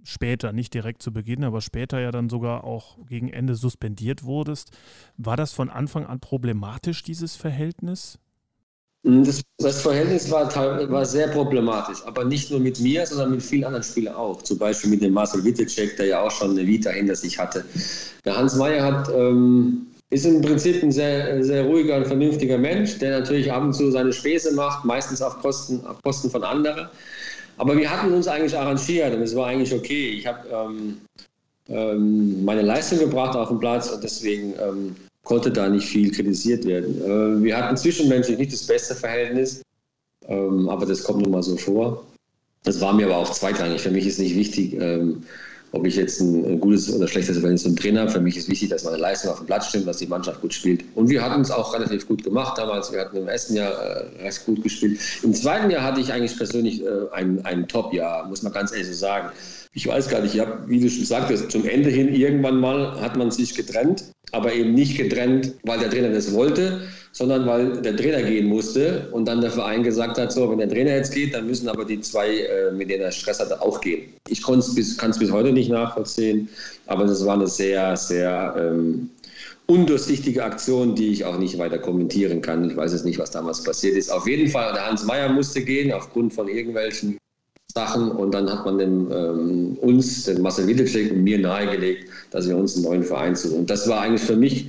später, 0.04 0.54
nicht 0.54 0.76
direkt 0.76 1.02
zu 1.02 1.12
Beginn, 1.12 1.44
aber 1.44 1.62
später 1.62 2.00
ja 2.00 2.12
dann 2.12 2.30
sogar 2.30 2.64
auch 2.64 3.04
gegen 3.08 3.30
Ende 3.30 3.56
suspendiert 3.56 4.24
wurdest. 4.24 4.78
War 5.18 5.36
das 5.36 5.54
von 5.54 5.72
Anfang 5.72 6.06
an 6.06 6.20
problematisch, 6.20 7.02
dieses 7.02 7.36
Verhältnis? 7.36 8.20
Hm, 9.04 9.24
das, 9.24 9.42
das, 9.58 9.82
Verhältnis 9.82 10.30
war, 10.30 10.56
war, 10.56 11.06
sehr 11.06 11.30
problematisch, 11.30 12.06
aber 12.06 12.26
nicht 12.26 12.52
nur 12.52 12.60
mit 12.60 12.80
mir, 12.80 13.08
sondern 13.08 13.32
mit 13.32 13.42
vielen 13.42 13.64
anderen 13.64 13.84
Spielern 13.84 14.14
auch. 14.14 14.44
Zum 14.44 14.60
Beispiel 14.60 14.92
mit 14.92 15.02
dem 15.02 15.14
Marcel 15.14 15.44
Wittecek, 15.44 15.98
der 15.98 16.06
ja 16.06 16.22
auch 16.22 16.32
schon 16.32 16.52
eine 16.52 16.68
Vita 16.68 16.92
hinter 16.92 17.16
sich 17.16 17.40
hatte. 17.40 17.66
Der 18.24 18.38
Hans 18.38 18.56
Meyer 18.56 18.84
hat 18.86 19.10
ähm, 19.10 19.88
ist 20.14 20.26
im 20.26 20.42
Prinzip 20.42 20.84
ein 20.84 20.92
sehr, 20.92 21.44
sehr 21.44 21.64
ruhiger 21.64 21.98
und 21.98 22.08
vernünftiger 22.08 22.58
Mensch, 22.58 23.00
der 23.00 23.20
natürlich 23.20 23.52
ab 23.52 23.64
und 23.64 23.74
zu 23.74 23.90
seine 23.92 24.14
Späße 24.14 24.54
macht, 24.54 24.86
meistens 24.86 25.22
auf 25.22 25.40
Kosten, 25.40 25.84
auf 25.86 26.02
Kosten 26.04 26.30
von 26.30 26.44
anderen. 26.44 26.88
Aber 27.58 27.76
wir 27.78 27.90
hatten 27.90 28.14
uns 28.14 28.28
eigentlich 28.28 28.58
arrangiert 28.58 29.14
und 29.14 29.22
es 29.22 29.36
war 29.36 29.48
eigentlich 29.48 29.74
okay. 29.74 30.10
Ich 30.10 30.28
habe 30.28 30.48
ähm, 30.50 30.98
ähm, 31.70 32.46
meine 32.46 32.62
Leistung 32.62 33.00
gebracht 33.00 33.36
auf 33.36 33.50
dem 33.50 33.60
Platz 33.60 33.90
und 33.90 34.04
deswegen 34.04 34.54
ähm, 34.60 34.96
konnte 35.24 35.52
da 35.52 35.68
nicht 35.70 35.88
viel 35.88 36.12
kritisiert 36.12 36.66
werden. 36.66 37.02
Äh, 37.02 37.44
wir 37.44 37.58
hatten 37.58 37.76
zwischenmenschlich 37.78 38.38
nicht 38.38 38.54
das 38.54 38.66
beste 38.66 38.96
Verhältnis, 38.96 39.62
ähm, 40.28 40.70
aber 40.70 40.86
das 40.86 41.04
kommt 41.04 41.22
nun 41.22 41.32
mal 41.32 41.44
so 41.44 41.58
vor. 41.58 42.04
Das 42.64 42.80
war 42.82 42.94
mir 42.94 43.08
aber 43.08 43.18
auch 43.18 43.32
zweitrangig. 43.32 43.82
Für 43.82 43.92
mich 43.92 44.06
ist 44.06 44.20
nicht 44.20 44.36
wichtig, 44.36 44.74
ähm, 44.80 45.24
ob 45.74 45.88
ich 45.88 45.96
jetzt 45.96 46.22
ein, 46.22 46.60
gutes 46.60 46.94
oder 46.94 47.08
schlechtes 47.08 47.38
Verhältnis 47.38 47.64
zum 47.64 47.76
Trainer. 47.76 48.08
Für 48.08 48.22
mich 48.22 48.38
ist 48.38 48.48
wichtig, 48.48 48.70
dass 48.70 48.84
meine 48.84 48.98
Leistung 48.98 49.32
auf 49.32 49.40
dem 49.40 49.48
Platz 49.48 49.68
stimmt, 49.68 49.88
dass 49.88 49.98
die 49.98 50.06
Mannschaft 50.06 50.40
gut 50.42 50.54
spielt. 50.54 50.86
Und 50.94 51.10
wir 51.10 51.24
hatten 51.24 51.42
es 51.42 51.50
auch 51.50 51.74
relativ 51.74 52.08
gut 52.08 52.24
gemacht 52.24 52.58
damals. 52.58 52.92
Wir 52.92 53.02
hatten 53.02 53.18
im 53.18 53.28
ersten 53.28 53.56
Jahr 53.56 53.72
äh, 53.72 54.24
recht 54.24 54.46
gut 54.46 54.64
gespielt. 54.64 55.00
Im 55.24 55.34
zweiten 55.34 55.72
Jahr 55.72 55.84
hatte 55.84 56.00
ich 56.00 56.14
eigentlich 56.14 56.38
persönlich 56.38 56.84
äh, 56.84 56.88
ein, 57.12 57.44
ein 57.44 57.68
Top-Jahr, 57.68 58.28
muss 58.28 58.44
man 58.44 58.54
ganz 58.54 58.72
ehrlich 58.72 58.88
so 58.88 58.94
sagen. 58.94 59.32
Ich 59.74 59.88
weiß 59.88 60.10
gar 60.10 60.22
nicht, 60.22 60.36
ich 60.36 60.42
habe, 60.42 60.60
wie 60.68 60.80
du 60.80 60.88
schon 60.90 61.06
sagtest, 61.06 61.52
zum 61.52 61.68
Ende 61.68 61.90
hin 61.90 62.14
irgendwann 62.14 62.60
mal 62.60 63.02
hat 63.02 63.18
man 63.18 63.32
sich 63.32 63.56
getrennt, 63.56 64.04
aber 64.32 64.54
eben 64.54 64.76
nicht 64.76 64.96
getrennt, 64.96 65.54
weil 65.64 65.80
der 65.80 65.90
Trainer 65.90 66.12
das 66.12 66.32
wollte, 66.34 66.82
sondern 67.14 67.46
weil 67.46 67.82
der 67.82 67.96
Trainer 67.96 68.24
gehen 68.24 68.48
musste 68.48 69.08
und 69.12 69.26
dann 69.26 69.40
der 69.40 69.52
Verein 69.52 69.84
gesagt 69.84 70.18
hat, 70.18 70.34
so, 70.34 70.50
wenn 70.50 70.58
der 70.58 70.68
Trainer 70.68 70.96
jetzt 70.96 71.14
geht, 71.14 71.34
dann 71.36 71.46
müssen 71.46 71.70
aber 71.70 71.86
die 71.86 72.02
zwei, 72.02 72.38
äh, 72.38 72.72
mit 72.72 72.90
denen 72.90 73.04
er 73.04 73.12
Stress 73.12 73.40
hatte, 73.40 73.62
auch 73.62 73.80
gehen. 73.82 74.12
Ich 74.28 74.44
kann 74.44 74.60
es 74.60 74.74
bis, 74.74 74.98
bis 74.98 75.32
heute 75.32 75.54
nicht 75.54 75.70
nachvollziehen, 75.70 76.50
aber 76.88 77.06
das 77.06 77.24
war 77.24 77.36
eine 77.36 77.48
sehr, 77.48 77.96
sehr 77.96 78.56
ähm, 78.58 79.12
undurchsichtige 79.68 80.44
Aktion, 80.44 80.96
die 80.96 81.10
ich 81.10 81.24
auch 81.24 81.38
nicht 81.38 81.60
weiter 81.60 81.78
kommentieren 81.78 82.42
kann. 82.42 82.68
Ich 82.68 82.76
weiß 82.76 82.92
jetzt 82.94 83.06
nicht, 83.06 83.20
was 83.20 83.30
damals 83.30 83.64
passiert 83.64 83.96
ist. 83.96 84.12
Auf 84.12 84.28
jeden 84.28 84.50
Fall, 84.50 84.74
der 84.74 84.88
Hans 84.88 85.06
Meyer 85.06 85.32
musste 85.32 85.62
gehen, 85.62 85.94
aufgrund 85.94 86.34
von 86.34 86.48
irgendwelchen 86.48 87.18
Sachen 87.76 88.12
und 88.12 88.34
dann 88.34 88.52
hat 88.52 88.66
man 88.66 88.80
den, 88.80 89.12
ähm, 89.12 89.78
uns, 89.82 90.26
den 90.26 90.42
Marcel 90.42 90.66
Wiedelcheck 90.66 91.12
und 91.12 91.24
mir 91.24 91.38
nahegelegt, 91.38 92.10
dass 92.32 92.50
wir 92.50 92.58
uns 92.58 92.76
einen 92.76 92.86
neuen 92.86 93.04
Verein 93.04 93.36
suchen. 93.36 93.60
Und 93.60 93.70
das 93.70 93.88
war 93.88 94.02
eigentlich 94.02 94.24
für 94.24 94.36
mich 94.36 94.68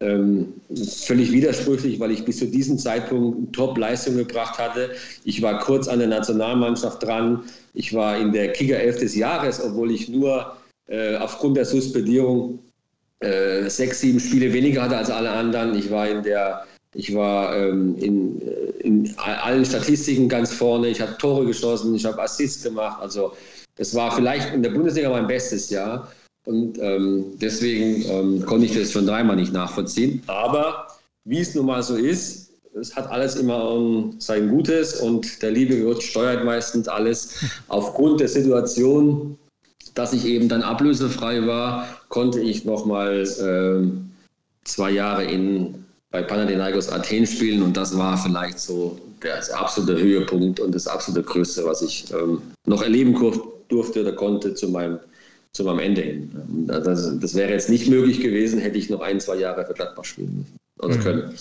ähm, 0.00 0.54
völlig 0.74 1.30
widersprüchlich, 1.30 2.00
weil 2.00 2.10
ich 2.10 2.24
bis 2.24 2.38
zu 2.38 2.46
diesem 2.46 2.78
Zeitpunkt 2.78 3.54
Top-Leistung 3.54 4.16
gebracht 4.16 4.58
hatte. 4.58 4.90
Ich 5.24 5.42
war 5.42 5.58
kurz 5.58 5.88
an 5.88 5.98
der 5.98 6.08
Nationalmannschaft 6.08 7.02
dran. 7.02 7.44
Ich 7.74 7.92
war 7.92 8.18
in 8.18 8.32
der 8.32 8.52
Kicker 8.52 8.78
11 8.78 8.98
des 8.98 9.14
Jahres, 9.14 9.62
obwohl 9.62 9.90
ich 9.90 10.08
nur 10.08 10.56
äh, 10.88 11.16
aufgrund 11.16 11.56
der 11.56 11.66
Suspendierung 11.66 12.58
äh, 13.20 13.68
sechs, 13.68 14.00
sieben 14.00 14.20
Spiele 14.20 14.52
weniger 14.52 14.82
hatte 14.82 14.96
als 14.96 15.10
alle 15.10 15.30
anderen. 15.30 15.76
Ich 15.76 15.90
war 15.90 16.08
in 16.08 16.22
der 16.22 16.64
ich 16.94 17.14
war 17.14 17.56
ähm, 17.56 17.96
in, 17.98 18.40
äh, 18.42 18.70
in, 18.80 19.14
allen 19.18 19.64
Statistiken 19.64 20.28
ganz 20.28 20.52
vorne. 20.52 20.88
Ich 20.88 21.00
habe 21.00 21.16
Tore 21.18 21.46
geschossen, 21.46 21.94
ich 21.94 22.04
habe 22.04 22.20
Assists 22.20 22.64
gemacht. 22.64 23.00
Also 23.00 23.32
es 23.76 23.94
war 23.94 24.14
vielleicht 24.14 24.52
in 24.52 24.62
der 24.62 24.70
Bundesliga 24.70 25.10
mein 25.10 25.26
bestes 25.26 25.70
Jahr. 25.70 26.10
Und 26.50 26.78
ähm, 26.80 27.24
deswegen 27.40 28.04
ähm, 28.10 28.44
konnte 28.44 28.66
ich 28.66 28.74
das 28.74 28.90
schon 28.90 29.06
dreimal 29.06 29.36
nicht 29.36 29.52
nachvollziehen. 29.52 30.20
Aber 30.26 30.88
wie 31.24 31.38
es 31.38 31.54
nun 31.54 31.66
mal 31.66 31.82
so 31.82 31.94
ist, 31.94 32.50
es 32.74 32.94
hat 32.96 33.08
alles 33.08 33.36
immer 33.36 34.10
sein 34.18 34.48
Gutes 34.48 35.00
und 35.00 35.42
der 35.42 35.52
liebe 35.52 35.80
Gott 35.80 36.02
steuert 36.02 36.44
meistens 36.44 36.88
alles. 36.88 37.36
Aufgrund 37.68 38.20
der 38.20 38.28
Situation, 38.28 39.38
dass 39.94 40.12
ich 40.12 40.24
eben 40.24 40.48
dann 40.48 40.62
ablösefrei 40.62 41.46
war, 41.46 41.86
konnte 42.08 42.40
ich 42.40 42.64
nochmal 42.64 43.24
ähm, 43.40 44.10
zwei 44.64 44.90
Jahre 44.90 45.24
in, 45.24 45.84
bei 46.10 46.22
Panathinaikos 46.22 46.90
Athen 46.90 47.26
spielen 47.26 47.62
und 47.62 47.76
das 47.76 47.96
war 47.96 48.18
vielleicht 48.18 48.58
so 48.58 48.98
der 49.22 49.40
absolute 49.56 50.00
Höhepunkt 50.00 50.58
und 50.58 50.74
das 50.74 50.88
absolute 50.88 51.24
Größte, 51.24 51.64
was 51.64 51.82
ich 51.82 52.06
ähm, 52.12 52.42
noch 52.66 52.82
erleben 52.82 53.14
durfte 53.68 54.00
oder 54.00 54.12
konnte 54.12 54.54
zu 54.54 54.68
meinem, 54.68 54.98
zu 55.52 55.64
meinem 55.64 55.80
Ende 55.80 56.02
hin. 56.02 56.66
Das, 56.66 57.18
das 57.18 57.34
wäre 57.34 57.50
jetzt 57.50 57.70
nicht 57.70 57.88
möglich 57.88 58.20
gewesen, 58.20 58.60
hätte 58.60 58.78
ich 58.78 58.90
noch 58.90 59.00
ein, 59.00 59.20
zwei 59.20 59.36
Jahre 59.36 59.66
für 59.66 59.74
Gladbach 59.74 60.04
spielen 60.04 60.38
müssen 60.38 60.56
oder 60.78 60.96
mhm. 60.96 61.00
können. 61.00 61.34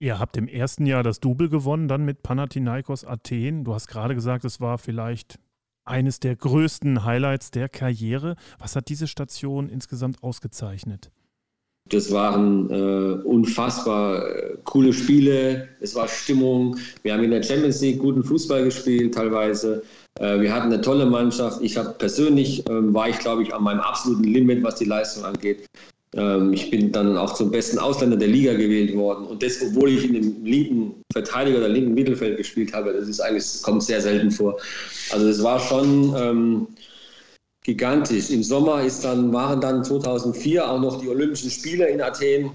Ihr 0.00 0.18
habt 0.18 0.36
im 0.36 0.48
ersten 0.48 0.84
Jahr 0.84 1.02
das 1.02 1.20
Double 1.20 1.48
gewonnen, 1.48 1.88
dann 1.88 2.04
mit 2.04 2.22
Panathinaikos 2.22 3.04
Athen. 3.04 3.64
Du 3.64 3.74
hast 3.74 3.88
gerade 3.88 4.14
gesagt, 4.14 4.44
es 4.44 4.60
war 4.60 4.76
vielleicht 4.76 5.38
eines 5.84 6.20
der 6.20 6.36
größten 6.36 7.04
Highlights 7.04 7.50
der 7.50 7.68
Karriere. 7.68 8.36
Was 8.58 8.76
hat 8.76 8.88
diese 8.88 9.06
Station 9.06 9.68
insgesamt 9.68 10.22
ausgezeichnet? 10.22 11.10
Das 11.88 12.12
waren 12.12 12.70
äh, 12.70 13.22
unfassbar 13.24 14.28
äh, 14.28 14.56
coole 14.64 14.92
Spiele. 14.92 15.68
Es 15.80 15.94
war 15.94 16.06
Stimmung. 16.06 16.76
Wir 17.02 17.14
haben 17.14 17.24
in 17.24 17.32
der 17.32 17.42
Champions 17.42 17.80
League 17.80 17.98
guten 17.98 18.22
Fußball 18.22 18.64
gespielt, 18.64 19.14
teilweise. 19.14 19.82
Äh, 20.18 20.40
wir 20.40 20.54
hatten 20.54 20.72
eine 20.72 20.80
tolle 20.80 21.06
Mannschaft. 21.06 21.60
Ich 21.62 21.76
habe 21.76 21.90
persönlich 21.90 22.68
ähm, 22.68 22.92
war 22.94 23.08
ich, 23.08 23.18
glaube 23.18 23.42
ich, 23.42 23.54
an 23.54 23.62
meinem 23.62 23.80
absoluten 23.80 24.24
Limit, 24.24 24.62
was 24.62 24.76
die 24.76 24.84
Leistung 24.84 25.24
angeht. 25.24 25.66
Ähm, 26.14 26.52
ich 26.52 26.70
bin 26.70 26.92
dann 26.92 27.16
auch 27.16 27.34
zum 27.34 27.50
besten 27.50 27.78
Ausländer 27.78 28.16
der 28.16 28.28
Liga 28.28 28.52
gewählt 28.52 28.94
worden. 28.94 29.26
Und 29.26 29.42
das, 29.42 29.62
obwohl 29.62 29.90
ich 29.90 30.04
in 30.04 30.14
dem 30.14 30.44
linken 30.44 30.94
Verteidiger 31.12 31.58
oder 31.58 31.68
linken 31.68 31.94
Mittelfeld 31.94 32.36
gespielt 32.36 32.72
habe, 32.74 32.92
das 32.92 33.08
ist 33.08 33.20
eigentlich, 33.20 33.44
das 33.44 33.62
kommt 33.62 33.82
sehr 33.82 34.00
selten 34.00 34.30
vor. 34.30 34.58
Also 35.10 35.26
es 35.28 35.42
war 35.42 35.58
schon 35.58 36.14
ähm, 36.16 36.66
gigantisch. 37.62 38.30
Im 38.30 38.42
Sommer 38.42 38.82
ist 38.82 39.04
dann, 39.04 39.32
waren 39.32 39.60
dann 39.60 39.84
2004 39.84 40.70
auch 40.70 40.80
noch 40.80 41.00
die 41.00 41.08
Olympischen 41.08 41.50
Spiele 41.50 41.88
in 41.88 42.02
Athen. 42.02 42.50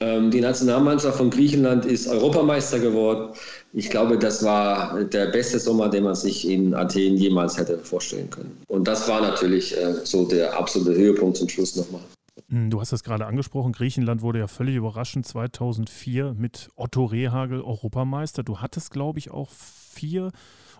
Ähm, 0.00 0.30
die 0.30 0.40
Nationalmannschaft 0.40 1.18
von 1.18 1.28
Griechenland 1.28 1.84
ist 1.84 2.08
Europameister 2.08 2.78
geworden. 2.78 3.34
Ich 3.74 3.88
glaube, 3.88 4.18
das 4.18 4.44
war 4.44 5.02
der 5.04 5.26
beste 5.26 5.58
Sommer, 5.58 5.88
den 5.88 6.04
man 6.04 6.14
sich 6.14 6.46
in 6.48 6.74
Athen 6.74 7.16
jemals 7.16 7.56
hätte 7.56 7.78
vorstellen 7.78 8.28
können. 8.28 8.60
Und 8.68 8.86
das 8.86 9.08
war 9.08 9.22
natürlich 9.22 9.76
äh, 9.76 9.94
so 10.04 10.26
der 10.26 10.58
absolute 10.58 10.94
Höhepunkt 10.94 11.38
zum 11.38 11.48
Schluss 11.48 11.74
nochmal. 11.76 12.02
Hm, 12.50 12.68
du 12.68 12.80
hast 12.80 12.92
das 12.92 13.02
gerade 13.02 13.24
angesprochen. 13.24 13.72
Griechenland 13.72 14.20
wurde 14.20 14.40
ja 14.40 14.46
völlig 14.46 14.76
überraschend 14.76 15.26
2004 15.26 16.34
mit 16.34 16.68
Otto 16.76 17.06
Rehagel 17.06 17.62
Europameister. 17.62 18.42
Du 18.42 18.58
hattest, 18.58 18.90
glaube 18.90 19.18
ich, 19.18 19.30
auch 19.30 19.48
vier 19.50 20.32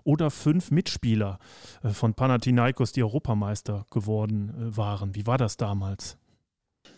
oder 0.04 0.30
fünf 0.30 0.70
Mitspieler 0.70 1.38
äh, 1.82 1.90
von 1.90 2.14
Panathinaikos, 2.14 2.92
die 2.92 3.02
Europameister 3.02 3.86
geworden 3.90 4.50
äh, 4.50 4.76
waren. 4.76 5.14
Wie 5.14 5.26
war 5.26 5.38
das 5.38 5.56
damals? 5.56 6.16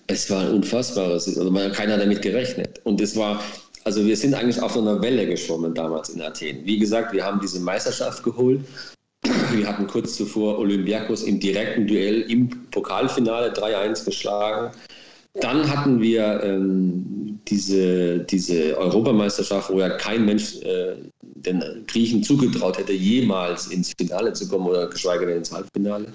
Es 0.07 0.29
war 0.31 0.43
ein 0.43 0.55
unfassbares, 0.55 1.29
also 1.29 1.51
man 1.51 1.65
hat 1.65 1.75
keiner 1.75 1.97
damit 1.97 2.21
gerechnet. 2.21 2.81
Und 2.85 3.01
es 3.01 3.17
war, 3.17 3.41
also 3.85 4.05
wir 4.05 4.16
sind 4.16 4.35
eigentlich 4.35 4.61
auf 4.61 4.76
einer 4.76 5.01
Welle 5.01 5.26
geschwommen 5.26 5.74
damals 5.74 6.09
in 6.09 6.22
Athen. 6.22 6.64
Wie 6.64 6.78
gesagt, 6.78 7.12
wir 7.12 7.24
haben 7.24 7.41
diese 7.41 7.61
Meisterschaft 7.61 8.22
geholt 8.22 8.61
wir 9.57 9.66
hatten 9.66 9.87
kurz 9.87 10.16
zuvor 10.16 10.59
Olympiakos 10.59 11.22
im 11.22 11.41
direkten 11.41 11.87
Duell 11.87 12.22
im 12.22 12.49
Pokalfinale 12.70 13.53
3-1 13.53 14.05
geschlagen. 14.05 14.74
Dann 15.41 15.68
hatten 15.68 16.01
wir 16.01 16.43
ähm, 16.45 17.41
diese, 17.49 18.20
diese 18.20 18.76
Europameisterschaft, 18.76 19.70
wo 19.70 19.80
ja 19.80 19.91
kein 19.91 20.24
Mensch 20.24 20.61
äh, 20.62 20.95
den 21.22 21.62
Griechen 21.87 22.22
zugetraut 22.22 22.78
hätte, 22.78 22.93
jemals 22.93 23.66
ins 23.68 23.93
Finale 23.99 24.32
zu 24.32 24.49
kommen 24.49 24.66
oder 24.66 24.87
geschweige 24.89 25.26
denn 25.26 25.39
ins 25.39 25.51
Halbfinale. 25.51 26.07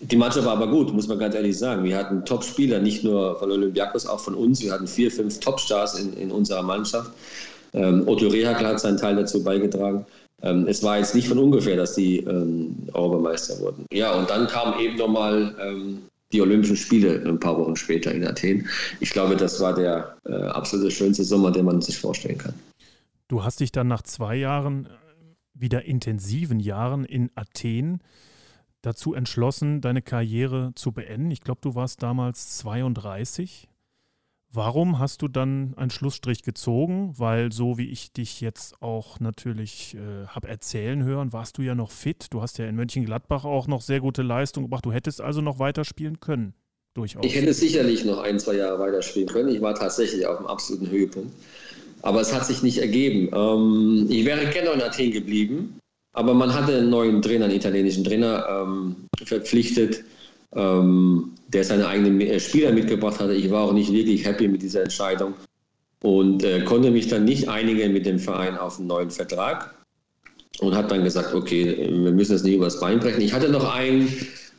Die 0.00 0.16
Mannschaft 0.16 0.46
war 0.46 0.54
aber 0.54 0.68
gut, 0.68 0.92
muss 0.92 1.08
man 1.08 1.18
ganz 1.18 1.34
ehrlich 1.34 1.58
sagen. 1.58 1.84
Wir 1.84 1.96
hatten 1.96 2.24
Top-Spieler, 2.24 2.80
nicht 2.80 3.04
nur 3.04 3.38
von 3.38 3.50
Olympiakos, 3.50 4.06
auch 4.06 4.20
von 4.20 4.34
uns. 4.34 4.62
Wir 4.62 4.72
hatten 4.72 4.86
vier, 4.86 5.10
fünf 5.10 5.40
Top-Stars 5.40 5.98
in, 5.98 6.12
in 6.14 6.30
unserer 6.30 6.62
Mannschaft. 6.62 7.10
Ähm, 7.72 8.04
Otto 8.06 8.28
Rehagel 8.28 8.66
hat 8.66 8.80
seinen 8.80 8.98
Teil 8.98 9.16
dazu 9.16 9.42
beigetragen. 9.42 10.06
Ähm, 10.42 10.66
es 10.68 10.82
war 10.82 10.98
jetzt 10.98 11.14
nicht 11.14 11.28
von 11.28 11.38
ungefähr, 11.38 11.76
dass 11.76 11.94
die 11.94 12.18
ähm, 12.18 12.76
Europameister 12.92 13.58
wurden. 13.60 13.86
Ja, 13.92 14.14
und 14.14 14.28
dann 14.28 14.46
kamen 14.46 14.78
eben 14.80 14.96
nochmal 14.96 15.54
ähm, 15.60 16.02
die 16.32 16.40
Olympischen 16.42 16.76
Spiele 16.76 17.22
ein 17.26 17.40
paar 17.40 17.58
Wochen 17.58 17.76
später 17.76 18.12
in 18.12 18.26
Athen. 18.26 18.68
Ich 19.00 19.10
glaube, 19.10 19.36
das 19.36 19.60
war 19.60 19.74
der 19.74 20.16
äh, 20.24 20.32
absolute 20.32 20.90
schönste 20.90 21.24
Sommer, 21.24 21.50
den 21.50 21.64
man 21.64 21.80
sich 21.80 21.98
vorstellen 21.98 22.38
kann. 22.38 22.54
Du 23.28 23.42
hast 23.42 23.60
dich 23.60 23.72
dann 23.72 23.88
nach 23.88 24.02
zwei 24.02 24.36
Jahren, 24.36 24.86
äh, 24.86 24.88
wieder 25.54 25.84
intensiven 25.84 26.60
Jahren 26.60 27.04
in 27.04 27.30
Athen, 27.34 28.00
dazu 28.86 29.14
entschlossen, 29.14 29.80
deine 29.80 30.00
Karriere 30.00 30.72
zu 30.76 30.92
beenden. 30.92 31.30
Ich 31.30 31.40
glaube, 31.40 31.60
du 31.60 31.74
warst 31.74 32.02
damals 32.02 32.58
32. 32.58 33.68
Warum 34.52 35.00
hast 35.00 35.22
du 35.22 35.28
dann 35.28 35.74
einen 35.76 35.90
Schlussstrich 35.90 36.42
gezogen? 36.44 37.12
Weil 37.18 37.52
so 37.52 37.78
wie 37.78 37.90
ich 37.90 38.12
dich 38.12 38.40
jetzt 38.40 38.80
auch 38.80 39.18
natürlich 39.18 39.96
äh, 39.96 40.26
habe 40.28 40.48
erzählen 40.48 41.02
hören, 41.02 41.32
warst 41.32 41.58
du 41.58 41.62
ja 41.62 41.74
noch 41.74 41.90
fit. 41.90 42.28
Du 42.30 42.40
hast 42.40 42.58
ja 42.58 42.66
in 42.66 42.76
Mönchengladbach 42.76 43.44
auch 43.44 43.66
noch 43.66 43.82
sehr 43.82 44.00
gute 44.00 44.22
Leistung 44.22 44.64
gemacht. 44.64 44.86
Du 44.86 44.92
hättest 44.92 45.20
also 45.20 45.40
noch 45.40 45.58
weiterspielen 45.58 46.20
können. 46.20 46.54
Durchaus. 46.94 47.26
Ich 47.26 47.34
hätte 47.34 47.52
sicherlich 47.52 48.04
noch 48.04 48.18
ein, 48.18 48.38
zwei 48.38 48.54
Jahre 48.54 48.78
weiterspielen 48.78 49.28
können. 49.28 49.48
Ich 49.50 49.60
war 49.60 49.74
tatsächlich 49.74 50.26
auf 50.26 50.38
dem 50.38 50.46
absoluten 50.46 50.88
Höhepunkt. 50.88 51.34
Aber 52.02 52.20
es 52.20 52.32
hat 52.32 52.46
sich 52.46 52.62
nicht 52.62 52.78
ergeben. 52.78 53.30
Ähm, 53.34 54.06
ich 54.08 54.24
wäre 54.24 54.46
gerne 54.46 54.70
in 54.70 54.80
Athen 54.80 55.10
geblieben, 55.10 55.78
aber 56.16 56.34
man 56.34 56.52
hatte 56.52 56.76
einen 56.76 56.90
neuen 56.90 57.22
Trainer, 57.22 57.44
einen 57.44 57.54
italienischen 57.54 58.04
Trainer, 58.04 58.46
ähm, 58.48 58.96
verpflichtet 59.24 60.02
ähm, 60.54 61.32
der 61.48 61.64
seine 61.64 61.86
eigenen 61.86 62.20
äh, 62.20 62.40
Spieler 62.40 62.72
mitgebracht 62.72 63.20
hatte. 63.20 63.34
Ich 63.34 63.50
war 63.50 63.64
auch 63.64 63.72
nicht 63.72 63.92
wirklich 63.92 64.24
happy 64.24 64.48
mit 64.48 64.62
dieser 64.62 64.82
Entscheidung 64.82 65.34
und 66.02 66.42
äh, 66.42 66.62
konnte 66.62 66.90
mich 66.90 67.08
dann 67.08 67.24
nicht 67.24 67.48
einigen 67.48 67.92
mit 67.92 68.06
dem 68.06 68.18
Verein 68.18 68.56
auf 68.56 68.78
einen 68.78 68.88
neuen 68.88 69.10
Vertrag 69.10 69.74
und 70.60 70.74
habe 70.74 70.88
dann 70.88 71.04
gesagt, 71.04 71.34
okay, 71.34 71.76
wir 71.78 72.12
müssen 72.12 72.32
das 72.32 72.42
nicht 72.42 72.56
übers 72.56 72.80
Bein 72.80 72.98
brechen. 72.98 73.20
Ich 73.20 73.32
hatte 73.32 73.50
noch 73.50 73.74
ein, 73.74 74.08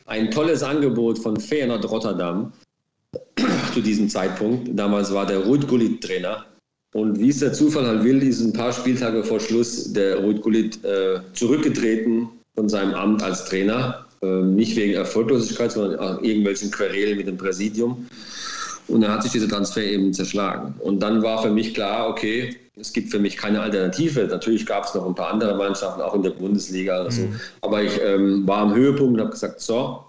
ein 0.06 0.30
tolles 0.30 0.62
Angebot 0.62 1.18
von 1.18 1.38
Feyenoord 1.38 1.90
Rotterdam 1.90 2.52
zu 3.74 3.80
diesem 3.80 4.08
Zeitpunkt. 4.08 4.70
Damals 4.72 5.12
war 5.12 5.26
der 5.26 5.40
Ruud 5.40 5.66
Gullit 5.66 6.02
Trainer. 6.02 6.46
Und 6.94 7.18
wie 7.18 7.28
es 7.28 7.40
der 7.40 7.52
Zufall 7.52 7.86
halt 7.86 8.04
will, 8.04 8.22
ist 8.22 8.40
ein 8.40 8.52
paar 8.52 8.72
Spieltage 8.72 9.22
vor 9.22 9.40
Schluss 9.40 9.92
der 9.92 10.20
Ruud 10.20 10.40
Gullit 10.40 10.82
äh, 10.84 11.20
zurückgetreten 11.34 12.28
von 12.54 12.68
seinem 12.68 12.94
Amt 12.94 13.22
als 13.22 13.44
Trainer 13.44 14.06
ähm, 14.22 14.56
nicht 14.56 14.76
wegen 14.76 14.94
Erfolglosigkeit, 14.94 15.72
sondern 15.72 16.24
irgendwelchen 16.24 16.70
Querelen 16.70 17.18
mit 17.18 17.28
dem 17.28 17.36
Präsidium. 17.36 18.06
Und 18.88 19.02
dann 19.02 19.12
hat 19.12 19.22
sich 19.22 19.32
dieser 19.32 19.48
Transfer 19.48 19.82
eben 19.82 20.12
zerschlagen. 20.12 20.74
Und 20.80 21.00
dann 21.00 21.22
war 21.22 21.42
für 21.42 21.50
mich 21.50 21.74
klar, 21.74 22.08
okay, 22.08 22.56
es 22.76 22.92
gibt 22.92 23.10
für 23.10 23.18
mich 23.18 23.36
keine 23.36 23.60
Alternative. 23.60 24.26
Natürlich 24.26 24.64
gab 24.66 24.84
es 24.84 24.94
noch 24.94 25.06
ein 25.06 25.14
paar 25.14 25.32
andere 25.32 25.56
Mannschaften, 25.56 26.00
auch 26.00 26.14
in 26.14 26.22
der 26.22 26.30
Bundesliga 26.30 27.02
oder 27.02 27.10
so. 27.10 27.22
Mhm. 27.22 27.40
Aber 27.60 27.82
ich 27.82 28.00
ähm, 28.02 28.46
war 28.46 28.58
am 28.58 28.74
Höhepunkt 28.74 29.14
und 29.14 29.20
habe 29.20 29.30
gesagt, 29.30 29.60
so, 29.60 30.04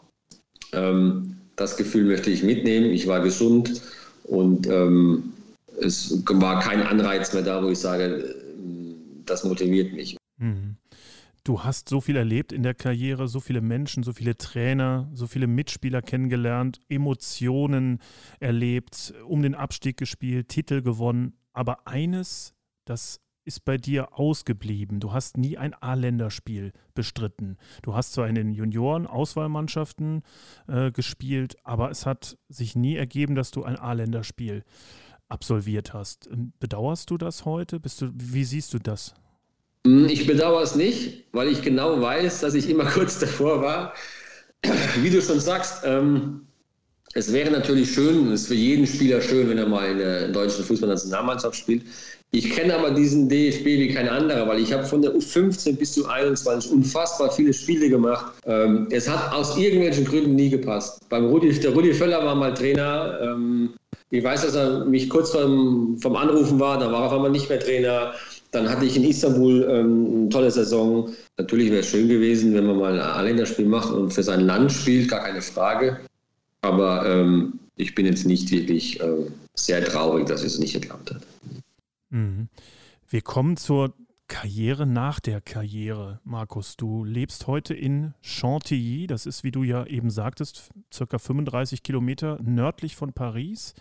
ähm, 0.72 1.36
das 1.56 1.76
Gefühl 1.76 2.06
möchte 2.06 2.30
ich 2.32 2.42
mitnehmen. 2.42 2.92
Ich 2.92 3.06
war 3.06 3.20
gesund 3.20 3.82
und 4.24 4.68
ähm, 4.68 5.34
es 5.82 6.24
war 6.28 6.60
kein 6.60 6.82
Anreiz 6.82 7.34
mehr 7.34 7.44
da, 7.44 7.64
wo 7.64 7.70
ich 7.70 7.80
sage, 7.80 8.04
äh, 8.04 8.36
das 9.26 9.44
motiviert 9.44 9.94
mich. 9.94 10.18
Mhm. 10.38 10.78
Du 11.44 11.64
hast 11.64 11.90
so 11.90 12.02
viel 12.02 12.18
erlebt 12.18 12.52
in 12.52 12.64
der 12.64 12.74
Karriere, 12.74 13.28
so 13.28 13.40
viele 13.40 13.62
Menschen, 13.62 14.04
so 14.04 14.14
viele 14.14 14.38
Trainer, 14.38 15.10
so 15.14 15.26
viele 15.26 15.48
Mitspieler 15.48 16.02
kennengelernt, 16.02 16.80
Emotionen 16.90 18.00
erlebt, 18.40 19.14
um 19.26 19.42
den 19.42 19.56
Abstieg 19.56 19.98
gespielt, 19.98 20.50
Titel 20.50 20.82
gewonnen. 20.82 21.34
Aber 21.54 21.88
eines, 21.88 22.54
das 22.86 23.22
ist 23.46 23.66
bei 23.66 23.78
dir 23.78 24.20
ausgeblieben. 24.20 25.00
Du 25.00 25.12
hast 25.12 25.38
nie 25.38 25.58
ein 25.58 25.74
A-Länderspiel 25.74 26.72
bestritten. 26.94 27.58
Du 27.82 27.96
hast 27.96 28.14
zwar 28.14 28.28
in 28.28 28.36
den 28.36 28.52
Junioren-Auswahlmannschaften 28.52 30.22
äh, 30.68 30.92
gespielt, 30.92 31.58
aber 31.64 31.90
es 31.90 32.06
hat 32.06 32.38
sich 32.50 32.76
nie 32.76 32.96
ergeben, 32.96 33.34
dass 33.34 33.50
du 33.50 33.64
ein 33.64 33.76
A-Länderspiel 33.76 34.64
absolviert 35.30 35.94
hast. 35.94 36.30
Bedauerst 36.60 37.10
du 37.10 37.18
das 37.18 37.46
heute? 37.46 37.80
Bist 37.80 38.02
du, 38.02 38.12
wie 38.14 38.44
siehst 38.44 38.74
du 38.74 38.80
das? 38.80 39.14
Hm, 39.86 40.08
ich 40.08 40.28
bedauere 40.28 40.62
es 40.62 40.76
nicht, 40.76 41.26
weil 41.32 41.48
ich 41.48 41.62
genau 41.62 42.02
weiß, 42.02 42.42
dass 42.42 42.54
ich 42.54 42.70
immer 42.70 42.86
kurz 42.92 43.20
davor 43.20 43.62
war. 43.62 43.94
Wie 45.02 45.10
du 45.10 45.22
schon 45.22 45.40
sagst, 45.40 45.84
ähm, 45.86 46.48
es 47.14 47.32
wäre 47.32 47.50
natürlich 47.50 47.94
schön, 47.94 48.32
es 48.32 48.42
ist 48.42 48.48
für 48.50 48.56
jeden 48.56 48.86
Spieler 48.86 49.22
schön, 49.22 49.50
wenn 49.50 49.58
er 49.58 49.68
mal 49.68 49.90
in 49.90 49.98
der 49.98 50.28
deutschen 50.28 50.64
Fußballnationalmannschaft 50.66 51.56
spielt. 51.56 51.84
Ich 52.32 52.52
kenne 52.52 52.76
aber 52.76 52.92
diesen 52.92 53.28
DFB 53.28 53.66
wie 53.66 53.88
kein 53.88 54.08
anderer, 54.08 54.48
weil 54.48 54.60
ich 54.60 54.72
habe 54.72 54.84
von 54.84 55.02
der 55.02 55.16
U15 55.16 55.78
bis 55.78 55.94
zu 55.94 56.08
21 56.08 56.72
unfassbar 56.72 57.32
viele 57.32 57.54
Spiele 57.54 57.90
gemacht. 57.90 58.34
Ähm, 58.46 58.88
es 58.92 59.10
hat 59.10 59.34
aus 59.34 59.58
irgendwelchen 59.58 60.06
Gründen 60.06 60.36
nie 60.36 60.50
gepasst. 60.50 61.02
Beim 61.10 61.26
Rudi, 61.26 61.52
der 61.60 61.74
Rudi 61.74 61.92
Völler 61.92 62.24
war 62.24 62.36
mal 62.36 62.54
Trainer. 62.54 63.20
Ähm, 63.24 63.74
ich 64.12 64.24
weiß, 64.24 64.44
dass 64.44 64.54
er 64.54 64.86
mich 64.86 65.10
kurz 65.10 65.32
vom, 65.32 65.98
vom 66.00 66.16
Anrufen 66.16 66.60
war, 66.60 66.78
da 66.78 66.92
war 66.92 67.02
er 67.02 67.08
auf 67.08 67.14
einmal 67.14 67.32
nicht 67.32 67.50
mehr 67.50 67.60
Trainer. 67.60 68.14
Dann 68.52 68.70
hatte 68.70 68.86
ich 68.86 68.96
in 68.96 69.06
Istanbul 69.06 69.64
ähm, 69.64 70.08
eine 70.16 70.30
tolle 70.30 70.52
Saison. 70.52 71.10
Natürlich 71.38 71.72
wäre 71.72 71.82
es 71.82 71.88
schön 71.88 72.10
gewesen, 72.10 72.54
wenn 72.54 72.68
man 72.68 72.78
mal 72.78 72.94
ein 72.94 73.00
A-Länderspiel 73.00 73.66
macht 73.66 73.92
und 73.92 74.14
für 74.14 74.24
sein 74.24 74.42
Land 74.42 74.72
spielt, 74.72 75.10
gar 75.10 75.24
keine 75.24 75.42
Frage. 75.42 76.00
Aber 76.62 77.08
ähm, 77.08 77.54
ich 77.76 77.96
bin 77.96 78.06
jetzt 78.06 78.26
nicht 78.26 78.52
wirklich 78.52 79.00
äh, 79.00 79.26
sehr 79.56 79.84
traurig, 79.84 80.28
dass 80.28 80.44
es 80.44 80.60
nicht 80.60 80.74
geklappt 80.74 81.12
hat. 81.12 81.22
Mhm. 82.10 82.50
Wir 83.08 83.22
kommen 83.22 83.58
zur 83.58 83.96
Karriere 84.28 84.86
nach 84.86 85.20
der 85.20 85.42
Karriere, 85.42 86.22
Markus. 86.24 86.78
Du 86.78 87.04
lebst 87.04 87.48
heute 87.48 87.74
in 87.74 88.14
Chantilly, 88.22 89.08
das 89.08 89.26
ist, 89.26 89.44
wie 89.44 89.52
du 89.52 89.64
ja 89.64 89.86
eben 89.86 90.12
sagtest, 90.12 90.70
circa 90.94 91.18
35 91.18 91.82
Kilometer 91.82 92.38
nördlich 92.42 92.96
von 92.96 93.12
Paris. 93.12 93.74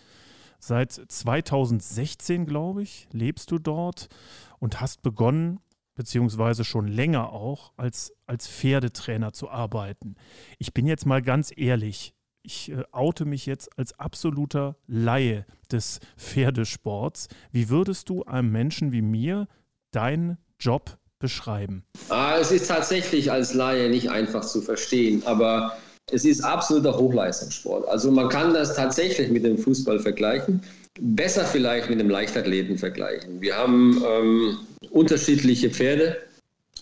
Seit 0.57 0.91
2016, 0.91 2.45
glaube 2.45 2.81
ich, 2.81 3.07
lebst 3.11 3.51
du 3.51 3.59
dort 3.59 4.09
und 4.57 4.81
hast 4.81 5.03
begonnen, 5.03 5.59
beziehungsweise 5.95 6.65
schon 6.65 6.87
länger 6.87 7.31
auch, 7.31 7.71
als, 7.77 8.11
als 8.25 8.47
Pferdetrainer 8.47 9.31
zu 9.31 9.49
arbeiten. 9.49 10.15
Ich 10.57 10.73
bin 10.73 10.87
jetzt 10.87 11.05
mal 11.05 11.21
ganz 11.21 11.53
ehrlich, 11.55 12.15
ich 12.49 12.71
äh, 12.71 12.83
oute 12.91 13.25
mich 13.25 13.45
jetzt 13.45 13.69
als 13.77 13.97
absoluter 13.99 14.75
Laie 14.87 15.45
des 15.71 15.99
Pferdesports. 16.17 17.27
Wie 17.51 17.69
würdest 17.69 18.09
du 18.09 18.23
einem 18.23 18.51
Menschen 18.51 18.91
wie 18.91 19.03
mir 19.03 19.47
deinen 19.91 20.37
Job 20.59 20.97
beschreiben? 21.19 21.83
Ah, 22.09 22.37
es 22.39 22.51
ist 22.51 22.67
tatsächlich 22.67 23.31
als 23.31 23.53
Laie 23.53 23.89
nicht 23.89 24.09
einfach 24.09 24.43
zu 24.43 24.61
verstehen, 24.61 25.21
aber 25.25 25.77
es 26.11 26.25
ist 26.25 26.41
absoluter 26.41 26.97
Hochleistungssport. 26.97 27.87
Also 27.87 28.09
man 28.09 28.29
kann 28.29 28.53
das 28.53 28.75
tatsächlich 28.75 29.29
mit 29.29 29.43
dem 29.43 29.57
Fußball 29.57 29.99
vergleichen, 29.99 30.61
besser 30.99 31.45
vielleicht 31.45 31.89
mit 31.89 31.99
dem 31.99 32.09
Leichtathleten 32.09 32.79
vergleichen. 32.79 33.41
Wir 33.41 33.55
haben 33.55 34.03
ähm, 34.07 34.57
unterschiedliche 34.89 35.69
Pferde 35.69 36.17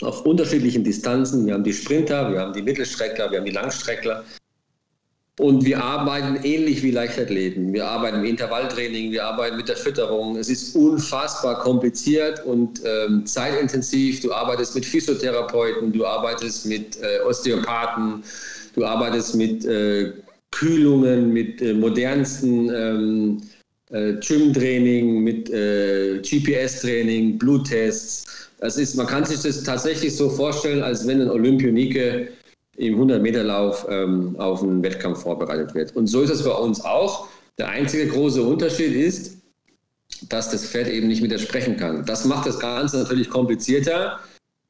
auf 0.01 0.25
unterschiedlichen 0.25 0.85
Distanzen. 0.85 1.45
Wir 1.45 1.55
haben 1.55 1.63
die 1.65 1.73
Sprinter, 1.73 2.31
wir 2.31 2.39
haben 2.39 2.53
die 2.53 2.61
Mittelstreckler, 2.61 3.31
wir 3.31 3.39
haben 3.39 3.45
die 3.45 3.51
Langstreckler. 3.51 4.23
Und 5.39 5.63
wir 5.63 5.83
arbeiten 5.83 6.39
ähnlich 6.43 6.81
wie 6.81 6.89
Leichtathleten. 6.89 7.71
Wir 7.71 7.85
arbeiten 7.85 8.19
im 8.19 8.25
Intervalltraining, 8.25 9.11
wir 9.11 9.23
arbeiten 9.23 9.55
mit 9.55 9.69
der 9.69 9.77
Fütterung. 9.77 10.35
Es 10.35 10.49
ist 10.49 10.75
unfassbar 10.75 11.59
kompliziert 11.59 12.43
und 12.43 12.81
ähm, 12.83 13.23
zeitintensiv. 13.23 14.21
Du 14.21 14.33
arbeitest 14.33 14.73
mit 14.73 14.83
Physiotherapeuten, 14.83 15.93
du 15.93 16.07
arbeitest 16.07 16.65
mit 16.65 16.97
äh, 17.01 17.19
Osteopathen, 17.23 18.23
du 18.73 18.83
arbeitest 18.83 19.35
mit 19.35 19.63
äh, 19.65 20.11
Kühlungen, 20.49 21.31
mit 21.31 21.61
äh, 21.61 21.73
modernsten 21.73 22.71
ähm, 22.73 23.41
äh, 23.91 24.13
Gym-Training, 24.13 25.23
mit 25.23 25.51
äh, 25.51 26.19
GPS-Training, 26.19 27.37
Bluttests. 27.37 28.49
Das 28.59 28.77
ist, 28.77 28.95
man 28.95 29.05
kann 29.05 29.23
sich 29.23 29.41
das 29.41 29.61
tatsächlich 29.61 30.15
so 30.15 30.31
vorstellen, 30.31 30.81
als 30.81 31.05
wenn 31.05 31.21
ein 31.21 31.29
Olympionike 31.29 32.29
im 32.77 32.99
100-Meter-Lauf 32.99 33.87
ähm, 33.89 34.35
auf 34.37 34.63
einen 34.63 34.83
Wettkampf 34.83 35.23
vorbereitet 35.23 35.75
wird. 35.75 35.95
Und 35.95 36.07
so 36.07 36.21
ist 36.21 36.29
es 36.29 36.43
bei 36.43 36.51
uns 36.51 36.83
auch. 36.83 37.27
Der 37.57 37.69
einzige 37.69 38.07
große 38.07 38.41
Unterschied 38.41 38.93
ist, 38.93 39.37
dass 40.29 40.51
das 40.51 40.65
Pferd 40.65 40.87
eben 40.87 41.07
nicht 41.07 41.23
widersprechen 41.23 41.77
kann. 41.77 42.05
Das 42.05 42.25
macht 42.25 42.47
das 42.47 42.59
Ganze 42.59 42.97
natürlich 42.99 43.29
komplizierter, 43.29 44.19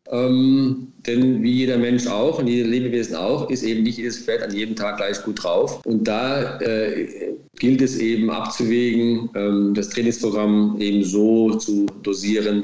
ähm, 0.10 0.93
denn 1.05 1.43
wie 1.43 1.51
jeder 1.51 1.78
Mensch 1.78 2.08
auch 2.08 2.39
und 2.39 2.47
jede 2.47 2.68
Lebewesen 2.68 3.16
auch, 3.16 3.49
ist 3.49 3.64
eben 3.64 3.84
nicht 3.84 3.97
jedes 3.97 4.20
Pferd 4.20 4.41
an 4.41 4.53
jedem 4.53 4.76
Tag 4.76 4.97
gleich 4.97 5.22
gut 5.24 5.43
drauf. 5.43 5.86
Und 5.86 6.08
da 6.08 6.60
äh, 6.60 7.34
gilt 7.60 7.82
es 7.82 7.97
eben 7.97 8.30
abzuwägen, 8.30 9.30
ähm, 9.36 9.74
das 9.74 9.89
Trainingsprogramm 9.89 10.78
eben 10.80 11.03
so 11.03 11.55
zu 11.55 11.86
dosieren, 12.03 12.64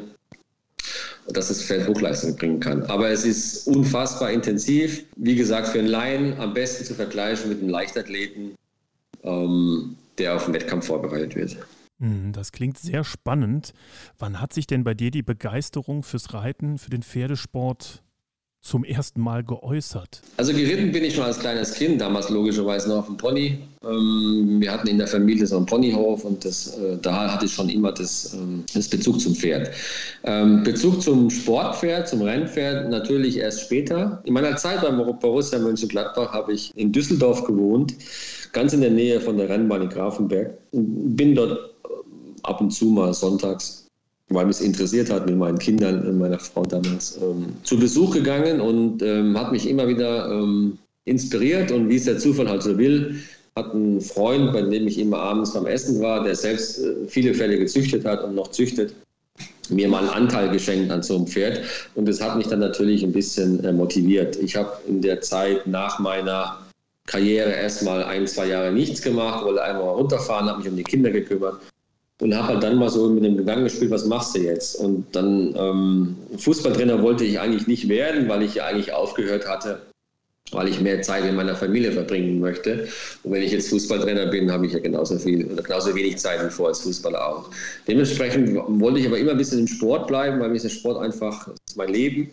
dass 1.30 1.48
das 1.48 1.64
Pferd 1.64 1.88
Hochleistung 1.88 2.36
bringen 2.36 2.60
kann. 2.60 2.84
Aber 2.84 3.10
es 3.10 3.26
ist 3.26 3.68
unfassbar 3.68 4.32
intensiv. 4.32 5.06
Wie 5.16 5.36
gesagt, 5.36 5.70
für 5.70 5.80
einen 5.80 5.88
Laien 5.88 6.40
am 6.40 6.54
besten 6.54 6.86
zu 6.86 6.94
vergleichen 6.94 7.50
mit 7.50 7.62
einem 7.62 7.70
Leichtathleten, 7.70 8.56
ähm, 9.24 9.96
der 10.18 10.36
auf 10.36 10.46
den 10.46 10.54
Wettkampf 10.54 10.88
vorbereitet 10.88 11.36
wird. 11.36 11.58
Hm, 12.00 12.34
das 12.34 12.52
klingt 12.52 12.78
sehr 12.78 13.04
spannend. 13.04 13.74
Wann 14.20 14.42
hat 14.42 14.54
sich 14.54 14.68
denn 14.68 14.84
bei 14.84 14.94
dir 14.94 15.12
die 15.12 15.24
Begeisterung 15.24 16.04
fürs 16.04 16.34
Reiten, 16.34 16.78
für 16.78 16.90
den 16.90 17.04
Pferdesport 17.04 18.04
zum 18.64 18.86
ersten 18.86 19.20
Mal 19.20 19.44
geäußert? 19.44 20.22
Also 20.38 20.54
geritten 20.54 20.92
bin 20.94 21.04
ich 21.04 21.14
schon 21.14 21.26
als 21.26 21.38
kleines 21.38 21.74
Kind, 21.74 22.00
damals 22.00 22.30
logischerweise 22.30 22.88
noch 22.88 23.00
auf 23.00 23.06
dem 23.08 23.18
Pony. 23.18 23.60
Ähm, 23.84 24.58
wir 24.62 24.72
hatten 24.72 24.88
in 24.88 24.98
der 24.98 25.08
Familie 25.08 25.46
so 25.46 25.58
einen 25.58 25.66
Ponyhof 25.66 26.24
und 26.24 26.44
das, 26.46 26.78
äh, 26.78 26.98
da 27.02 27.34
hatte 27.34 27.46
ich 27.46 27.54
schon 27.54 27.68
immer 27.68 27.92
das, 27.92 28.34
ähm, 28.34 28.64
das 28.74 28.88
Bezug 28.88 29.20
zum 29.20 29.36
Pferd. 29.36 29.70
Ähm, 30.24 30.64
Bezug 30.64 31.02
zum 31.02 31.30
Sportpferd, 31.30 32.08
zum 32.08 32.22
Rennpferd 32.22 32.90
natürlich 32.90 33.38
erst 33.38 33.62
später. 33.62 34.22
In 34.24 34.34
meiner 34.34 34.56
Zeit 34.56 34.82
beim 34.82 34.98
Borussia 35.20 35.60
Mönchengladbach 35.60 36.32
habe 36.32 36.54
ich 36.54 36.72
in 36.76 36.94
Düsseldorf 36.94 37.44
gewohnt, 37.44 37.94
ganz 38.54 38.72
in 38.72 38.80
der 38.80 38.92
Nähe 38.92 39.20
von 39.20 39.38
der 39.38 39.50
Rennbahn 39.50 39.82
in 39.82 39.90
Grafenberg. 39.90 40.58
Bin 40.72 41.36
dort 41.36 41.52
äh, 41.52 41.88
ab 42.44 42.62
und 42.62 42.72
zu 42.72 42.86
mal 42.86 43.14
sonntags 43.14 43.83
weil 44.30 44.46
mich 44.46 44.58
es 44.58 44.62
interessiert 44.62 45.10
hat, 45.10 45.26
mit 45.26 45.38
meinen 45.38 45.60
Kindern 45.60 46.08
und 46.08 46.18
meiner 46.18 46.40
Frau 46.40 46.64
damals 46.64 47.18
ähm, 47.22 47.48
zu 47.64 47.78
Besuch 47.78 48.14
gegangen 48.14 48.62
und 48.62 49.02
ähm, 49.02 49.38
hat 49.38 49.52
mich 49.52 49.70
immer 49.70 49.88
wieder 49.88 50.32
ähm, 50.32 50.78
inspiriert. 51.06 51.72
Und 51.72 51.90
wie 51.90 51.98
es 51.98 52.06
der 52.06 52.18
Zufall 52.18 52.50
halt 52.50 52.64
so 52.64 52.78
will, 52.78 53.16
hat 53.56 53.74
ein 53.74 54.02
Freund, 54.02 54.54
bei 54.54 54.62
dem 54.62 54.88
ich 54.88 54.98
immer 54.98 55.20
abends 55.20 55.54
beim 55.54 55.66
Essen 55.66 56.02
war, 56.02 56.24
der 56.24 56.36
selbst 56.36 56.80
äh, 56.80 57.08
viele 57.08 57.34
Fälle 57.34 57.58
gezüchtet 57.58 58.06
hat 58.06 58.24
und 58.24 58.36
noch 58.36 58.50
züchtet, 58.50 58.94
mir 59.70 59.88
mal 59.88 60.00
einen 60.00 60.10
Anteil 60.10 60.50
geschenkt 60.50 60.92
an 60.92 61.04
so 61.04 61.16
einem 61.16 61.28
Pferd. 61.28 61.62
Und 61.96 62.08
das 62.08 62.22
hat 62.22 62.38
mich 62.38 62.48
dann 62.48 62.60
natürlich 62.60 63.04
ein 63.04 63.14
bisschen 63.14 63.64
äh, 63.64 63.72
motiviert. 63.72 64.38
Ich 64.38 64.56
habe 64.56 64.72
in 64.88 65.02
der 65.02 65.22
Zeit 65.22 65.68
nach 65.68 66.00
meiner 66.00 66.60
Karriere 67.06 67.52
erstmal 67.52 68.04
ein, 68.04 68.26
zwei 68.28 68.48
Jahre 68.48 68.72
nichts 68.72 69.02
gemacht, 69.02 69.44
wollte 69.44 69.62
einmal 69.62 69.90
runterfahren, 69.90 70.48
habe 70.48 70.60
mich 70.60 70.70
um 70.70 70.78
die 70.78 70.84
Kinder 70.84 71.12
gekümmert 71.12 71.60
und 72.22 72.36
habe 72.36 72.50
halt 72.50 72.64
dann 72.64 72.78
mal 72.78 72.90
so 72.90 73.10
mit 73.10 73.24
dem 73.24 73.38
Gedanken 73.38 73.66
gespielt, 73.66 73.92
was 73.92 74.06
machst 74.06 74.36
du 74.36 74.40
jetzt? 74.40 74.76
Und 74.76 75.06
dann 75.16 75.56
ähm, 75.58 76.18
Fußballtrainer 76.38 77.02
wollte 77.02 77.26
ich 77.26 77.40
eigentlich 77.40 77.68
nicht 77.68 77.90
werden, 77.90 78.30
weil 78.30 78.44
ich 78.44 78.56
ja 78.56 78.66
eigentlich 78.66 78.94
aufgehört 78.94 79.48
hatte, 79.48 79.82
weil 80.52 80.68
ich 80.68 80.80
mehr 80.80 81.02
Zeit 81.02 81.26
in 81.26 81.36
meiner 81.36 81.56
Familie 81.56 81.92
verbringen 81.92 82.40
möchte. 82.40 82.88
Und 83.24 83.32
wenn 83.32 83.42
ich 83.42 83.52
jetzt 83.52 83.70
Fußballtrainer 83.70 84.28
bin, 84.28 84.52
habe 84.52 84.66
ich 84.66 84.74
ja 84.74 84.80
genauso 84.80 85.18
viel 85.18 85.46
oder 85.52 85.64
genauso 85.64 85.96
wenig 85.96 86.18
Zeit 86.18 86.46
wie 86.46 86.52
vor 86.52 86.68
als 86.68 86.82
Fußballer 86.82 87.28
auch. 87.28 87.50
Dementsprechend 87.88 88.56
wollte 88.56 89.00
ich 89.00 89.08
aber 89.08 89.18
immer 89.18 89.32
ein 89.32 89.38
bisschen 89.38 89.60
im 89.60 89.68
Sport 89.68 90.08
bleiben, 90.08 90.40
weil 90.40 90.50
mir 90.50 90.56
ist 90.56 90.66
der 90.66 90.70
Sport 90.70 91.00
einfach 91.00 91.50
mein 91.76 91.90
Leben. 91.90 92.30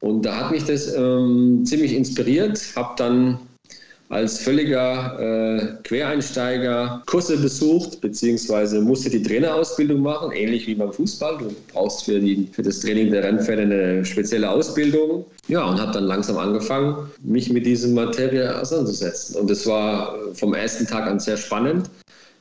Und 0.00 0.26
da 0.26 0.36
hat 0.36 0.50
mich 0.50 0.64
das 0.64 0.94
ähm, 0.94 1.64
ziemlich 1.64 1.94
inspiriert. 1.94 2.60
Habe 2.76 2.94
dann 2.98 3.38
als 4.08 4.38
völliger 4.38 5.18
äh, 5.18 5.82
Quereinsteiger 5.82 7.02
Kurse 7.06 7.36
besucht, 7.36 8.00
beziehungsweise 8.00 8.80
musste 8.80 9.10
die 9.10 9.22
Trainerausbildung 9.22 10.00
machen, 10.00 10.32
ähnlich 10.32 10.66
wie 10.66 10.74
beim 10.74 10.92
Fußball. 10.92 11.38
Du 11.38 11.54
brauchst 11.72 12.04
für, 12.04 12.20
die, 12.20 12.48
für 12.52 12.62
das 12.62 12.80
Training 12.80 13.10
der 13.10 13.24
Rennpferde 13.24 13.62
eine 13.62 14.04
spezielle 14.04 14.48
Ausbildung. 14.48 15.24
Ja, 15.48 15.64
und 15.64 15.80
habe 15.80 15.92
dann 15.92 16.04
langsam 16.04 16.38
angefangen, 16.38 17.10
mich 17.22 17.50
mit 17.50 17.66
diesem 17.66 17.94
Materie 17.94 18.60
auseinanderzusetzen. 18.60 19.40
Und 19.40 19.50
es 19.50 19.66
war 19.66 20.16
vom 20.34 20.54
ersten 20.54 20.86
Tag 20.86 21.06
an 21.06 21.18
sehr 21.18 21.36
spannend. 21.36 21.90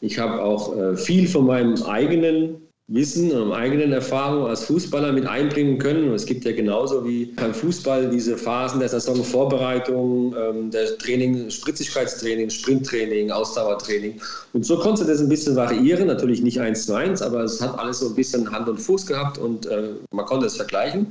Ich 0.02 0.20
habe 0.20 0.42
auch 0.42 0.78
äh, 0.78 0.96
viel 0.96 1.28
von 1.28 1.48
meinem 1.48 1.82
eigenen 1.84 2.65
Wissen 2.88 3.32
und 3.32 3.52
eigenen 3.52 3.94
Erfahrungen 3.94 4.46
als 4.46 4.66
Fußballer 4.66 5.12
mit 5.12 5.26
einbringen 5.26 5.80
können. 5.80 6.08
Und 6.08 6.14
es 6.14 6.26
gibt 6.28 6.46
ja 6.46 6.52
genauso 6.52 7.04
wie 7.04 7.26
beim 7.26 7.52
Fußball 7.52 8.12
diese 8.12 8.38
Phasen 8.38 8.80
der 8.80 8.90
Saisonvorbereitung, 8.90 10.36
ähm, 10.38 10.70
der 10.70 10.96
Training, 11.00 11.50
Spritzigkeitstraining, 11.50 12.52
Sprinttraining, 12.52 13.32
Ausdauertraining. 13.32 14.22
Und 14.54 14.68
so 14.68 14.78
konnte 14.78 15.04
das 15.04 15.20
ein 15.20 15.30
bisschen 15.30 15.56
variieren, 15.56 16.06
natürlich 16.06 16.44
nicht 16.44 16.62
eins 16.62 16.86
zu 16.86 16.94
eins, 16.94 17.24
aber 17.24 17.44
es 17.44 17.60
hat 17.60 17.80
alles 17.80 18.00
so 18.00 18.10
ein 18.10 18.16
bisschen 18.16 18.52
Hand 18.52 18.70
und 18.70 18.78
Fuß 18.78 19.08
gehabt 19.08 19.40
und 19.40 19.66
äh, 19.66 19.90
man 20.12 20.26
konnte 20.26 20.46
es 20.46 20.56
vergleichen. 20.56 21.08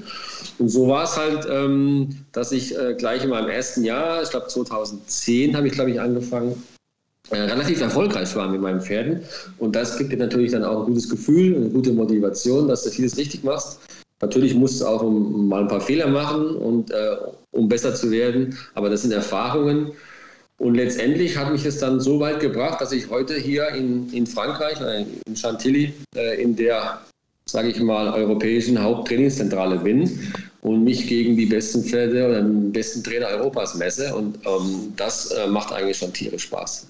Und 0.61 0.69
so 0.69 0.87
war 0.87 1.03
es 1.03 1.17
halt, 1.17 1.45
ähm, 1.51 2.25
dass 2.31 2.53
ich 2.53 2.79
äh, 2.79 2.95
gleich 2.95 3.25
in 3.25 3.31
meinem 3.31 3.49
ersten 3.49 3.83
Jahr, 3.83 4.23
ich 4.23 4.31
glaube 4.31 4.47
2010 4.47 5.57
habe 5.57 5.67
ich 5.67 5.73
glaube 5.73 5.91
ich 5.91 6.01
angefangen, 6.01 6.63
äh, 7.31 7.37
relativ 7.37 7.81
erfolgreich 7.81 8.35
war 8.37 8.49
mit 8.49 8.61
meinen 8.61 8.81
Pferden. 8.81 9.21
Und 9.59 9.75
das 9.75 9.97
gibt 9.97 10.13
dir 10.13 10.19
natürlich 10.19 10.53
dann 10.53 10.65
auch 10.65 10.81
ein 10.81 10.87
gutes 10.87 11.09
Gefühl, 11.09 11.57
eine 11.57 11.71
gute 11.71 11.93
Motivation, 11.93 12.69
dass 12.69 12.85
du 12.85 12.91
vieles 12.91 13.17
richtig 13.17 13.45
machst. 13.45 13.81
Natürlich 14.21 14.55
musst 14.55 14.81
du 14.81 14.87
auch 14.87 15.03
mal 15.03 15.63
ein 15.63 15.69
paar 15.69 15.81
Fehler 15.81 16.09
machen, 16.09 16.57
und, 16.57 16.91
äh, 16.91 17.17
um 17.51 17.69
besser 17.69 17.95
zu 17.95 18.11
werden, 18.11 18.57
aber 18.75 18.89
das 18.91 19.03
sind 19.03 19.13
Erfahrungen. 19.13 19.93
Und 20.59 20.77
letztendlich 20.77 21.37
hat 21.37 21.51
mich 21.51 21.65
es 21.65 21.79
dann 21.79 22.01
so 22.01 22.21
weit 22.21 22.41
gebracht, 22.41 22.81
dass 22.81 22.93
ich 22.93 23.11
heute 23.11 23.35
hier 23.35 23.69
in, 23.69 24.11
in 24.13 24.27
Frankreich, 24.27 24.81
äh, 24.81 25.05
in 25.27 25.37
Chantilly, 25.37 25.93
äh, 26.17 26.41
in 26.41 26.55
der, 26.55 27.01
sage 27.47 27.69
ich 27.69 27.81
mal, 27.81 28.13
europäischen 28.15 28.81
Haupttrainingszentrale 28.81 29.79
bin 29.79 30.09
und 30.63 30.85
mich 30.85 31.09
gegen 31.09 31.37
die 31.37 31.47
besten 31.47 31.83
Pferde 31.83 32.27
oder 32.27 32.43
den 32.43 32.73
besten 32.73 33.03
Trainer 33.03 33.27
Europas 33.27 33.75
messe. 33.75 34.15
Und 34.15 34.39
ähm, 34.47 34.93
das 34.97 35.33
äh, 35.33 35.49
macht 35.49 35.73
eigentlich 35.73 35.99
schon 35.99 36.13
tierisch 36.13 36.45
Spaß. 36.45 36.87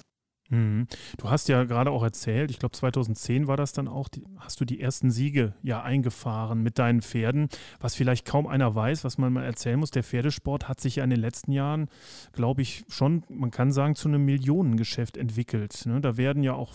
Mhm. 0.49 0.87
Du 1.17 1.29
hast 1.29 1.49
ja 1.49 1.63
gerade 1.63 1.89
auch 1.89 2.03
erzählt, 2.03 2.51
ich 2.51 2.59
glaube 2.59 2.75
2010 2.75 3.47
war 3.47 3.57
das 3.57 3.73
dann 3.73 3.87
auch, 3.87 4.07
die, 4.07 4.23
hast 4.37 4.61
du 4.61 4.65
die 4.65 4.79
ersten 4.79 5.09
Siege 5.09 5.53
ja 5.63 5.81
eingefahren 5.81 6.61
mit 6.61 6.77
deinen 6.77 7.01
Pferden, 7.01 7.49
was 7.79 7.95
vielleicht 7.95 8.25
kaum 8.25 8.45
einer 8.45 8.75
weiß, 8.75 9.03
was 9.03 9.17
man 9.17 9.33
mal 9.33 9.43
erzählen 9.43 9.79
muss. 9.79 9.91
Der 9.91 10.03
Pferdesport 10.03 10.67
hat 10.67 10.79
sich 10.79 10.97
ja 10.97 11.03
in 11.03 11.09
den 11.09 11.19
letzten 11.19 11.51
Jahren, 11.51 11.89
glaube 12.33 12.61
ich, 12.61 12.85
schon, 12.87 13.23
man 13.29 13.49
kann 13.49 13.71
sagen, 13.71 13.95
zu 13.95 14.07
einem 14.07 14.23
Millionengeschäft 14.25 15.17
entwickelt. 15.17 15.85
Ne? 15.85 15.99
Da 15.99 16.17
werden 16.17 16.43
ja 16.43 16.53
auch 16.53 16.73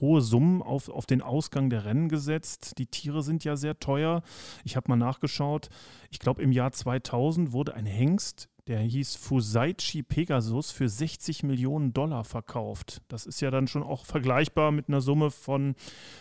hohe 0.00 0.20
Summen 0.20 0.60
auf, 0.60 0.88
auf 0.88 1.06
den 1.06 1.22
Ausgang 1.22 1.70
der 1.70 1.84
Rennen 1.84 2.08
gesetzt. 2.08 2.78
Die 2.78 2.86
Tiere 2.86 3.22
sind 3.22 3.44
ja 3.44 3.54
sehr 3.56 3.78
teuer. 3.78 4.22
Ich 4.64 4.76
habe 4.76 4.88
mal 4.88 4.96
nachgeschaut. 4.96 5.68
Ich 6.10 6.18
glaube, 6.18 6.42
im 6.42 6.50
Jahr 6.50 6.72
2000 6.72 7.52
wurde 7.52 7.74
ein 7.74 7.86
Hengst 7.86 8.48
der 8.68 8.78
hieß 8.78 9.16
Fusaichi 9.16 10.02
Pegasus 10.02 10.70
für 10.70 10.88
60 10.88 11.42
Millionen 11.42 11.92
Dollar 11.92 12.24
verkauft. 12.24 13.02
Das 13.08 13.26
ist 13.26 13.40
ja 13.40 13.50
dann 13.50 13.66
schon 13.66 13.82
auch 13.82 14.06
vergleichbar 14.06 14.70
mit 14.70 14.88
einer 14.88 15.00
Summe 15.00 15.32
von, 15.32 15.74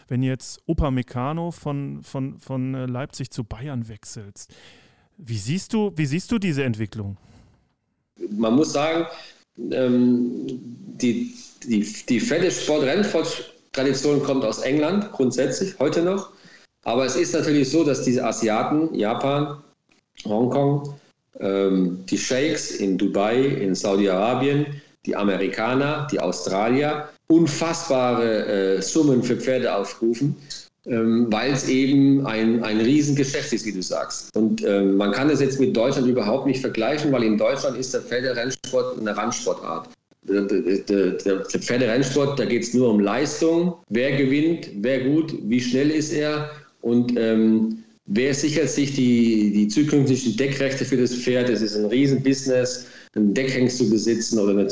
wenn 0.08 0.24
jetzt 0.24 0.60
Opa 0.66 0.90
Meccano 0.90 1.52
von, 1.52 2.02
von, 2.02 2.40
von 2.40 2.74
äh, 2.74 2.88
Leipzig 2.88 3.30
zu 3.30 3.44
Bayern 3.44 3.88
wechselt. 3.88 4.48
Wie 5.18 5.38
siehst 5.38 5.74
du, 5.74 5.92
wie 5.96 6.08
siehst 6.08 6.32
du 6.32 6.40
diese 6.40 6.64
Entwicklung? 6.64 7.18
Man 8.32 8.56
muss 8.56 8.74
sagen, 8.74 9.06
ähm, 9.72 10.48
die, 10.48 11.36
die, 11.64 11.86
die 12.10 12.20
Pferdesport-Rennsport-Tradition 12.20 14.24
kommt 14.24 14.44
aus 14.46 14.60
England, 14.60 15.12
grundsätzlich, 15.12 15.78
heute 15.78 16.02
noch. 16.02 16.32
Aber 16.84 17.06
es 17.06 17.16
ist 17.16 17.34
natürlich 17.34 17.70
so, 17.70 17.84
dass 17.84 18.04
diese 18.04 18.26
Asiaten, 18.26 18.96
Japan, 18.96 19.62
Hongkong, 20.26 20.96
ähm, 21.40 22.04
die 22.10 22.18
Sheikhs 22.18 22.72
in 22.72 22.98
Dubai, 22.98 23.38
in 23.38 23.76
Saudi-Arabien, 23.76 24.66
die 25.06 25.16
Amerikaner, 25.16 26.08
die 26.12 26.20
Australier 26.20 27.10
unfassbare 27.28 28.46
äh, 28.78 28.82
Summen 28.82 29.24
für 29.24 29.38
Pferde 29.38 29.74
aufrufen, 29.74 30.36
ähm, 30.86 31.28
weil 31.30 31.54
es 31.54 31.68
eben 31.70 32.26
ein, 32.26 32.64
ein 32.64 32.82
Riesengeschäft 32.82 33.54
ist, 33.54 33.66
wie 33.66 33.72
du 33.72 33.82
sagst. 33.82 34.36
Und 34.36 34.64
ähm, 34.66 34.98
man 34.98 35.12
kann 35.12 35.30
das 35.30 35.40
jetzt 35.40 35.60
mit 35.60 35.76
Deutschland 35.76 36.08
überhaupt 36.08 36.46
nicht 36.46 36.60
vergleichen, 36.60 37.12
weil 37.12 37.24
in 37.24 37.38
Deutschland 37.38 37.78
ist 37.78 37.94
der 37.94 38.02
Pferderennsport 38.02 39.00
eine 39.00 39.16
Randsportart. 39.16 39.90
Der, 40.24 40.42
der, 40.44 41.12
der 41.14 41.40
Pferderennsport, 41.46 42.38
da 42.38 42.46
geht 42.46 42.62
es 42.62 42.74
nur 42.76 42.92
um 42.92 43.00
Leistung, 43.00 43.74
wer 43.90 44.16
gewinnt, 44.16 44.70
wer 44.76 45.00
gut, 45.04 45.34
wie 45.44 45.60
schnell 45.60 45.90
ist 45.90 46.14
er 46.14 46.52
und 46.82 47.18
ähm, 47.18 47.84
Wer 48.14 48.34
sichert 48.34 48.70
sich 48.70 48.94
die, 48.94 49.54
die 49.54 49.68
zukünftigen 49.70 50.36
Deckrechte 50.36 50.84
für 50.84 50.98
das 50.98 51.16
Pferd? 51.16 51.50
Es 51.50 51.62
ist 51.62 51.78
ein 51.78 51.86
Riesenbusiness, 51.86 52.88
einen 53.16 53.34
Deckhengst 53.34 53.78
zu 53.78 53.90
besitzen 53.90 54.38
oder 54.38 54.52
eine, 54.52 54.68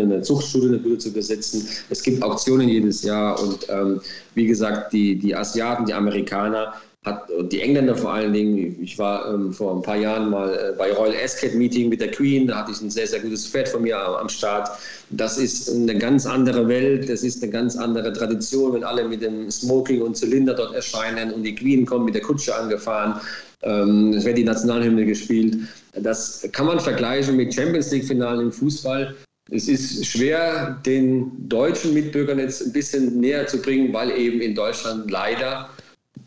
eine 0.00 0.22
Zuchtstudie 0.22 0.98
zu 0.98 1.12
besitzen. 1.12 1.66
Es 1.90 2.04
gibt 2.04 2.22
Auktionen 2.22 2.68
jedes 2.68 3.02
Jahr 3.02 3.42
und 3.42 3.66
ähm, 3.68 4.00
wie 4.34 4.46
gesagt, 4.46 4.92
die, 4.92 5.16
die 5.16 5.34
Asiaten, 5.34 5.86
die 5.86 5.92
Amerikaner, 5.92 6.74
hat 7.04 7.28
die 7.52 7.60
Engländer 7.60 7.94
vor 7.94 8.14
allen 8.14 8.32
Dingen, 8.32 8.76
ich 8.80 8.98
war 8.98 9.32
ähm, 9.32 9.52
vor 9.52 9.76
ein 9.76 9.82
paar 9.82 9.96
Jahren 9.96 10.30
mal 10.30 10.54
äh, 10.54 10.72
bei 10.76 10.90
Royal 10.90 11.14
Ascot 11.22 11.54
Meeting 11.54 11.90
mit 11.90 12.00
der 12.00 12.10
Queen, 12.10 12.46
da 12.46 12.56
hatte 12.56 12.72
ich 12.72 12.80
ein 12.80 12.90
sehr, 12.90 13.06
sehr 13.06 13.20
gutes 13.20 13.46
Pferd 13.46 13.68
von 13.68 13.82
mir 13.82 13.98
am, 13.98 14.14
am 14.14 14.28
Start. 14.30 14.70
Das 15.10 15.36
ist 15.36 15.70
eine 15.70 15.98
ganz 15.98 16.24
andere 16.24 16.66
Welt, 16.66 17.10
das 17.10 17.22
ist 17.22 17.42
eine 17.42 17.52
ganz 17.52 17.76
andere 17.76 18.10
Tradition, 18.14 18.72
wenn 18.72 18.84
alle 18.84 19.06
mit 19.06 19.20
dem 19.20 19.50
Smoking 19.50 20.00
und 20.00 20.16
Zylinder 20.16 20.54
dort 20.54 20.74
erscheinen 20.74 21.30
und 21.32 21.42
die 21.42 21.54
Queen 21.54 21.84
kommt 21.84 22.06
mit 22.06 22.14
der 22.14 22.22
Kutsche 22.22 22.56
angefahren. 22.56 23.20
Ähm, 23.62 24.14
es 24.14 24.24
wird 24.24 24.38
die 24.38 24.44
Nationalhymne 24.44 25.04
gespielt. 25.04 25.58
Das 25.92 26.48
kann 26.52 26.66
man 26.66 26.80
vergleichen 26.80 27.36
mit 27.36 27.54
Champions 27.54 27.90
League-Finalen 27.90 28.40
im 28.40 28.52
Fußball. 28.52 29.14
Es 29.50 29.68
ist 29.68 30.06
schwer, 30.06 30.80
den 30.86 31.30
deutschen 31.50 31.92
Mitbürgern 31.92 32.38
jetzt 32.38 32.62
ein 32.62 32.72
bisschen 32.72 33.20
näher 33.20 33.46
zu 33.46 33.60
bringen, 33.60 33.92
weil 33.92 34.10
eben 34.12 34.40
in 34.40 34.54
Deutschland 34.54 35.10
leider 35.10 35.68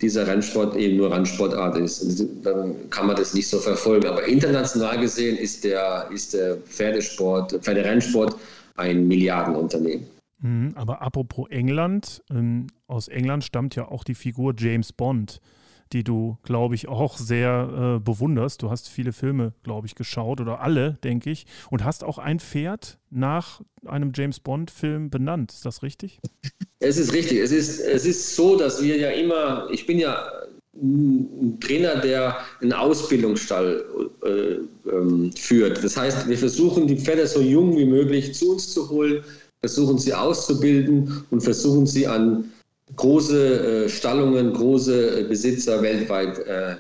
dieser 0.02 0.28
Rennsport 0.28 0.76
eben 0.76 0.98
nur 0.98 1.12
Randsportart 1.12 1.78
ist. 1.78 2.26
Dann 2.44 2.90
kann 2.90 3.08
man 3.08 3.16
das 3.16 3.34
nicht 3.34 3.48
so 3.48 3.58
verfolgen. 3.60 4.08
Aber 4.08 4.24
international 4.26 5.00
gesehen 5.00 5.38
ist 5.38 5.64
der, 5.64 6.08
ist 6.12 6.34
der 6.34 6.58
Pferdesport, 6.58 7.54
Pferderennsport 7.62 8.36
ein 8.76 9.08
Milliardenunternehmen. 9.08 10.06
Mhm, 10.40 10.74
aber 10.76 11.02
apropos 11.02 11.48
England, 11.50 12.22
ähm, 12.30 12.68
aus 12.86 13.08
England 13.08 13.44
stammt 13.44 13.76
ja 13.76 13.88
auch 13.88 14.04
die 14.04 14.14
Figur 14.14 14.54
James 14.56 14.94
Bond 14.94 15.40
die 15.94 16.04
du, 16.04 16.38
glaube 16.44 16.76
ich, 16.76 16.88
auch 16.88 17.18
sehr 17.18 17.98
äh, 17.98 18.00
bewunderst. 18.00 18.62
Du 18.62 18.70
hast 18.70 18.90
viele 18.90 19.14
Filme, 19.14 19.54
glaube 19.64 19.88
ich, 19.88 19.96
geschaut 19.96 20.42
oder 20.42 20.62
alle, 20.62 20.98
denke 21.04 21.30
ich, 21.30 21.46
und 21.70 21.84
hast 21.84 22.04
auch 22.04 22.18
ein 22.18 22.40
Pferd 22.40 23.00
nach 23.10 23.62
einem 23.86 24.12
James 24.16 24.40
Bond-Film 24.40 25.10
benannt. 25.10 25.54
Ist 25.54 25.66
das 25.66 25.84
richtig? 25.84 26.20
Es 26.80 26.98
ist 26.98 27.14
richtig. 27.14 27.40
Es 27.40 27.52
ist, 27.52 27.80
es 27.80 28.06
ist 28.06 28.36
so, 28.36 28.58
dass 28.58 28.84
wir 28.84 28.98
ja 28.98 29.10
immer, 29.10 29.68
ich 29.72 29.86
bin 29.86 30.00
ja 30.00 30.28
ein 30.76 31.58
Trainer, 31.60 32.00
der 32.02 32.38
einen 32.62 32.74
Ausbildungsstall 32.74 33.84
äh, 34.24 34.90
ähm, 34.92 35.32
führt. 35.34 35.84
Das 35.84 35.98
heißt, 35.98 36.28
wir 36.28 36.38
versuchen 36.38 36.88
die 36.88 36.98
Pferde 36.98 37.26
so 37.26 37.42
jung 37.42 37.76
wie 37.78 37.86
möglich 37.86 38.34
zu 38.34 38.52
uns 38.52 38.74
zu 38.74 38.90
holen, 38.90 39.24
versuchen 39.60 39.98
sie 39.98 40.14
auszubilden 40.14 41.24
und 41.32 41.42
versuchen 41.42 41.88
sie 41.88 42.06
an 42.08 42.52
große 42.96 43.86
äh, 43.86 43.90
Stallungen, 43.90 44.54
große 44.54 45.20
äh, 45.20 45.24
Besitzer 45.24 45.82
weltweit 45.82 46.40
äh, 46.40 46.76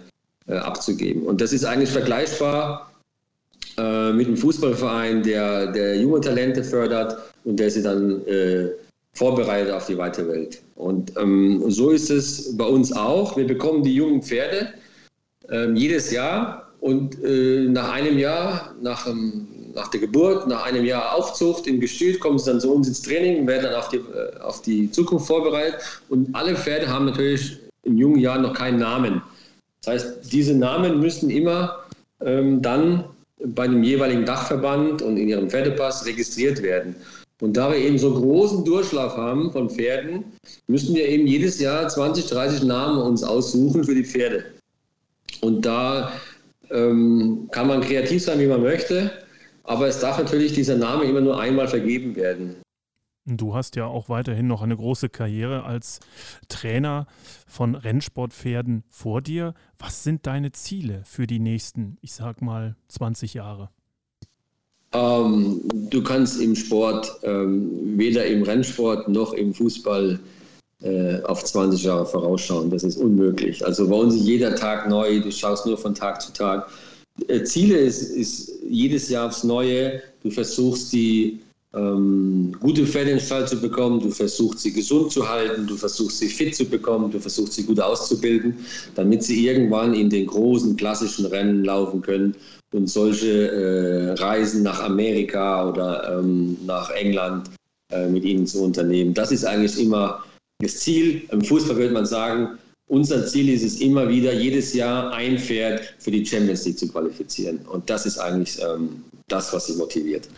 äh, 0.47 0.55
abzugeben. 0.57 1.23
Und 1.23 1.41
das 1.41 1.51
ist 1.51 1.65
eigentlich 1.65 1.89
vergleichbar 1.89 2.91
äh, 3.77 4.13
mit 4.13 4.27
einem 4.27 4.37
Fußballverein, 4.37 5.23
der, 5.23 5.71
der 5.71 5.97
junge 5.97 6.21
Talente 6.21 6.63
fördert 6.63 7.17
und 7.43 7.59
der 7.59 7.69
sie 7.69 7.83
dann 7.83 8.25
äh, 8.25 8.69
vorbereitet 9.13 9.73
auf 9.73 9.87
die 9.87 9.97
weite 9.97 10.27
Welt. 10.27 10.61
Und 10.75 11.11
ähm, 11.17 11.63
so 11.69 11.89
ist 11.89 12.09
es 12.09 12.55
bei 12.55 12.65
uns 12.65 12.93
auch. 12.93 13.35
Wir 13.35 13.47
bekommen 13.47 13.83
die 13.83 13.95
jungen 13.95 14.21
Pferde 14.21 14.73
ähm, 15.49 15.75
jedes 15.75 16.11
Jahr 16.11 16.71
und 16.79 17.17
nach 17.23 17.91
einem 17.91 18.19
Jahr, 18.19 18.75
nach 18.79 19.07
einem 19.07 19.47
nach 19.77 19.87
der 19.87 20.01
Geburt, 20.01 20.47
nach 20.47 20.65
einem 20.65 20.83
Jahr 20.83 21.15
Aufzucht 21.15 21.67
im 21.67 21.79
Gestüt, 21.79 22.19
kommen 22.19 22.39
sie 22.39 22.51
dann 22.51 22.59
zu 22.59 22.73
uns 22.73 22.87
ins 22.87 23.01
Training, 23.01 23.47
werden 23.47 23.63
dann 23.63 23.75
auf 23.75 23.89
die, 23.89 23.97
äh, 23.97 24.39
auf 24.41 24.61
die 24.61 24.91
Zukunft 24.91 25.27
vorbereitet. 25.27 25.79
Und 26.09 26.35
alle 26.35 26.55
Pferde 26.55 26.87
haben 26.87 27.05
natürlich 27.05 27.57
im 27.83 27.97
jungen 27.97 28.19
Jahr 28.19 28.39
noch 28.39 28.53
keinen 28.53 28.79
Namen. 28.79 29.21
Das 29.83 29.93
heißt, 29.93 30.33
diese 30.33 30.55
Namen 30.55 30.99
müssen 30.99 31.29
immer 31.29 31.83
ähm, 32.21 32.61
dann 32.61 33.05
bei 33.45 33.67
dem 33.67 33.83
jeweiligen 33.83 34.25
Dachverband 34.25 35.01
und 35.01 35.17
in 35.17 35.29
ihrem 35.29 35.49
Pferdepass 35.49 36.05
registriert 36.05 36.61
werden. 36.61 36.95
Und 37.39 37.55
da 37.55 37.71
wir 37.71 37.77
eben 37.77 37.99
so 37.99 38.13
großen 38.13 38.65
Durchlauf 38.65 39.15
haben 39.15 39.51
von 39.51 39.69
Pferden, 39.69 40.23
müssen 40.65 40.95
wir 40.95 41.07
eben 41.07 41.27
jedes 41.27 41.59
Jahr 41.59 41.87
20, 41.87 42.25
30 42.25 42.63
Namen 42.63 42.99
uns 42.99 43.23
aussuchen 43.23 43.83
für 43.83 43.93
die 43.93 44.03
Pferde. 44.03 44.43
Und 45.41 45.63
da 45.63 46.11
ähm, 46.71 47.47
kann 47.51 47.67
man 47.67 47.81
kreativ 47.81 48.23
sein, 48.23 48.39
wie 48.39 48.47
man 48.47 48.63
möchte. 48.63 49.11
Aber 49.67 49.87
es 49.87 49.99
darf 49.99 50.17
natürlich 50.17 50.53
dieser 50.53 50.77
Name 50.77 51.03
immer 51.03 51.21
nur 51.21 51.39
einmal 51.39 51.67
vergeben 51.67 52.15
werden. 52.15 52.55
Du 53.25 53.53
hast 53.53 53.75
ja 53.75 53.85
auch 53.85 54.07
weiterhin 54.07 54.47
noch 54.47 54.61
eine 54.61 54.77
große 54.77 55.09
Karriere 55.09 55.65
als 55.65 55.99
Trainer 56.47 57.05
von 57.45 57.75
Rennsportpferden 57.75 58.85
vor 58.89 59.21
dir. 59.21 59.53
Was 59.77 60.05
sind 60.05 60.25
deine 60.25 60.53
Ziele 60.53 61.01
für 61.03 61.27
die 61.27 61.39
nächsten, 61.39 61.97
ich 62.01 62.13
sag 62.13 62.41
mal, 62.41 62.77
20 62.87 63.33
Jahre? 63.33 63.69
Ähm, 64.93 65.59
du 65.89 66.01
kannst 66.01 66.41
im 66.41 66.55
Sport, 66.55 67.11
ähm, 67.23 67.97
weder 67.97 68.25
im 68.25 68.43
Rennsport 68.43 69.09
noch 69.09 69.33
im 69.33 69.53
Fußball, 69.53 70.17
äh, 70.81 71.21
auf 71.23 71.43
20 71.43 71.83
Jahre 71.83 72.05
vorausschauen. 72.05 72.69
Das 72.69 72.83
ist 72.83 72.95
unmöglich. 72.95 73.65
Also 73.65 73.89
bei 73.89 73.95
uns 73.97 74.15
ist 74.15 74.23
jeder 74.23 74.55
Tag 74.55 74.87
neu, 74.87 75.19
du 75.19 75.29
schaust 75.29 75.65
nur 75.65 75.77
von 75.77 75.93
Tag 75.93 76.21
zu 76.21 76.31
Tag. 76.31 76.69
Äh, 77.27 77.43
Ziele 77.43 77.77
ist, 77.77 78.01
ist 78.01 78.51
jedes 78.69 79.09
Jahr 79.09 79.27
aufs 79.27 79.43
Neue. 79.43 80.01
Du 80.23 80.29
versuchst 80.29 80.93
die 80.93 81.39
ähm, 81.73 82.55
gute 82.59 82.85
Pferde 82.85 83.11
in 83.11 83.17
den 83.17 83.25
Stall 83.25 83.47
zu 83.47 83.59
bekommen, 83.59 83.99
du 83.99 84.09
versuchst 84.09 84.59
sie 84.59 84.71
gesund 84.71 85.11
zu 85.11 85.27
halten, 85.27 85.67
du 85.67 85.75
versuchst 85.75 86.19
sie 86.19 86.29
fit 86.29 86.55
zu 86.55 86.65
bekommen, 86.65 87.11
du 87.11 87.19
versuchst 87.19 87.53
sie 87.53 87.63
gut 87.63 87.79
auszubilden, 87.79 88.55
damit 88.95 89.23
sie 89.23 89.47
irgendwann 89.47 89.93
in 89.93 90.09
den 90.09 90.27
großen 90.27 90.75
klassischen 90.77 91.25
Rennen 91.25 91.65
laufen 91.65 92.01
können 92.01 92.35
und 92.73 92.87
solche 92.89 93.51
äh, 93.51 94.11
Reisen 94.13 94.63
nach 94.63 94.81
Amerika 94.81 95.69
oder 95.69 96.19
ähm, 96.19 96.57
nach 96.65 96.89
England 96.91 97.49
äh, 97.91 98.07
mit 98.07 98.23
ihnen 98.23 98.47
zu 98.47 98.63
unternehmen. 98.63 99.13
Das 99.13 99.31
ist 99.31 99.45
eigentlich 99.45 99.79
immer 99.79 100.23
das 100.59 100.77
Ziel. 100.77 101.21
Im 101.31 101.41
Fußball 101.41 101.77
würde 101.77 101.93
man 101.93 102.05
sagen, 102.05 102.57
unser 102.87 103.25
Ziel 103.25 103.49
ist 103.49 103.63
es 103.63 103.81
immer 103.81 104.09
wieder, 104.09 104.33
jedes 104.33 104.73
Jahr 104.73 105.13
ein 105.13 105.37
Pferd 105.37 105.95
für 105.99 106.11
die 106.11 106.25
Champions 106.25 106.65
League 106.65 106.79
zu 106.79 106.87
qualifizieren. 106.87 107.59
Und 107.67 107.89
das 107.89 108.05
ist 108.05 108.17
eigentlich 108.17 108.59
ähm, 108.61 109.03
das, 109.27 109.53
was 109.53 109.67
sie 109.67 109.75
motiviert. 109.75 110.29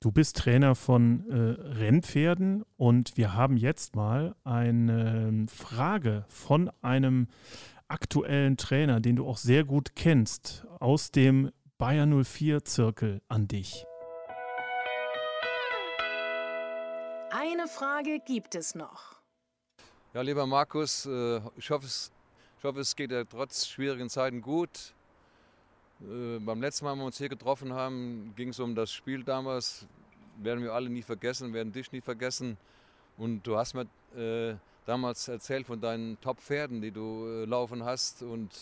Du 0.00 0.12
bist 0.12 0.36
Trainer 0.36 0.74
von 0.74 1.24
äh, 1.30 1.78
Rennpferden 1.78 2.64
und 2.76 3.16
wir 3.16 3.34
haben 3.34 3.56
jetzt 3.56 3.96
mal 3.96 4.34
eine 4.44 5.46
Frage 5.48 6.24
von 6.28 6.70
einem 6.82 7.28
aktuellen 7.88 8.56
Trainer, 8.56 9.00
den 9.00 9.16
du 9.16 9.26
auch 9.26 9.38
sehr 9.38 9.64
gut 9.64 9.96
kennst, 9.96 10.64
aus 10.80 11.10
dem 11.10 11.50
Bayer 11.78 12.06
04 12.06 12.64
Zirkel 12.64 13.20
an 13.28 13.48
dich. 13.48 13.84
eine 17.66 17.68
Frage 17.68 18.20
gibt 18.20 18.54
es 18.54 18.74
noch. 18.74 19.15
Ja, 20.16 20.22
lieber 20.22 20.46
Markus, 20.46 21.04
äh, 21.04 21.42
ich 21.58 21.70
hoffe, 21.70 21.84
es, 21.84 22.10
ich 22.56 22.64
hoffe, 22.64 22.80
es 22.80 22.96
geht 22.96 23.10
dir 23.10 23.28
trotz 23.28 23.66
schwierigen 23.66 24.08
Zeiten 24.08 24.40
gut. 24.40 24.94
Äh, 26.00 26.38
beim 26.38 26.58
letzten 26.62 26.86
Mal, 26.86 26.92
als 26.92 27.00
wir 27.00 27.04
uns 27.04 27.18
hier 27.18 27.28
getroffen 27.28 27.74
haben, 27.74 28.32
ging 28.34 28.48
es 28.48 28.58
um 28.58 28.74
das 28.74 28.90
Spiel 28.90 29.24
damals. 29.24 29.86
Werden 30.38 30.64
wir 30.64 30.72
alle 30.72 30.88
nie 30.88 31.02
vergessen, 31.02 31.52
werden 31.52 31.70
dich 31.70 31.92
nie 31.92 32.00
vergessen. 32.00 32.56
Und 33.18 33.46
du 33.46 33.58
hast 33.58 33.74
mir 33.74 33.86
äh, 34.16 34.56
damals 34.86 35.28
erzählt 35.28 35.66
von 35.66 35.82
deinen 35.82 36.18
Top-Pferden, 36.22 36.80
die 36.80 36.92
du 36.92 37.26
äh, 37.26 37.44
laufen 37.44 37.84
hast. 37.84 38.22
Und 38.22 38.54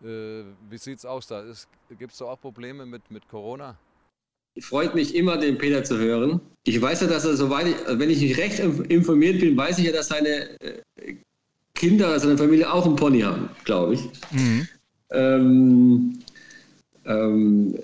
äh, 0.00 0.44
wie 0.70 0.78
sieht 0.78 0.98
es 0.98 1.04
aus 1.04 1.26
da? 1.26 1.42
Gibt 1.98 2.12
es 2.12 2.18
da 2.18 2.26
auch 2.26 2.40
Probleme 2.40 2.86
mit, 2.86 3.10
mit 3.10 3.26
Corona? 3.28 3.76
Freut 4.60 4.94
mich 4.94 5.14
immer, 5.14 5.36
den 5.36 5.58
Peter 5.58 5.84
zu 5.84 5.98
hören. 5.98 6.40
Ich 6.64 6.80
weiß 6.80 7.02
ja, 7.02 7.06
dass 7.06 7.24
er, 7.24 7.36
soweit 7.36 7.66
ich, 7.68 7.76
wenn 7.88 8.10
ich 8.10 8.20
nicht 8.20 8.38
recht 8.38 8.58
informiert 8.58 9.40
bin, 9.40 9.56
weiß 9.56 9.78
ich 9.78 9.86
ja, 9.86 9.92
dass 9.92 10.08
seine 10.08 10.58
äh, 10.60 11.14
Kinder, 11.74 12.18
seine 12.18 12.38
Familie 12.38 12.72
auch 12.72 12.86
einen 12.86 12.96
Pony 12.96 13.20
haben, 13.20 13.50
glaube 13.64 13.94
ich. 13.94 14.00
Mhm. 14.32 14.68
Ähm, 15.12 16.18
ähm, 17.04 17.74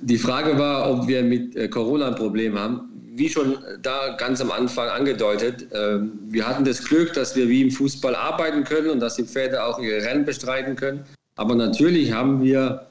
die 0.00 0.16
Frage 0.18 0.58
war, 0.58 0.90
ob 0.90 1.08
wir 1.08 1.22
mit 1.22 1.54
äh, 1.56 1.68
Corona 1.68 2.08
ein 2.08 2.14
Problem 2.14 2.58
haben. 2.58 2.88
Wie 3.16 3.28
schon 3.28 3.58
da 3.82 4.16
ganz 4.16 4.40
am 4.40 4.50
Anfang 4.50 4.88
angedeutet, 4.88 5.70
äh, 5.72 5.98
wir 6.28 6.46
hatten 6.46 6.64
das 6.64 6.82
Glück, 6.82 7.12
dass 7.12 7.36
wir 7.36 7.48
wie 7.48 7.62
im 7.62 7.70
Fußball 7.70 8.14
arbeiten 8.14 8.64
können 8.64 8.90
und 8.90 9.00
dass 9.00 9.16
die 9.16 9.24
Pferde 9.24 9.62
auch 9.62 9.78
ihre 9.78 10.02
Rennen 10.02 10.24
bestreiten 10.24 10.76
können. 10.76 11.04
Aber 11.36 11.54
natürlich 11.54 12.12
haben 12.12 12.42
wir 12.42 12.86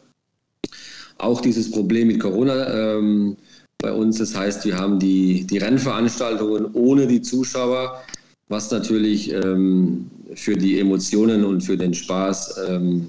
auch 1.24 1.42
dieses 1.42 1.72
Problem 1.72 2.08
mit 2.08 2.20
Corona 2.20 2.96
ähm, 2.96 3.38
bei 3.80 3.92
uns. 3.92 4.18
Das 4.18 4.36
heißt, 4.36 4.66
wir 4.66 4.78
haben 4.78 5.00
die, 5.00 5.46
die 5.46 5.58
Rennveranstaltungen 5.58 6.68
ohne 6.74 7.08
die 7.08 7.22
Zuschauer, 7.22 8.02
was 8.50 8.72
natürlich 8.72 9.32
ähm, 9.32 10.10
für 10.36 10.56
die 10.56 10.80
Emotionen 10.80 11.44
und 11.44 11.62
für 11.62 11.78
den 11.78 11.94
Spaß 11.94 12.56
ähm, 12.68 13.08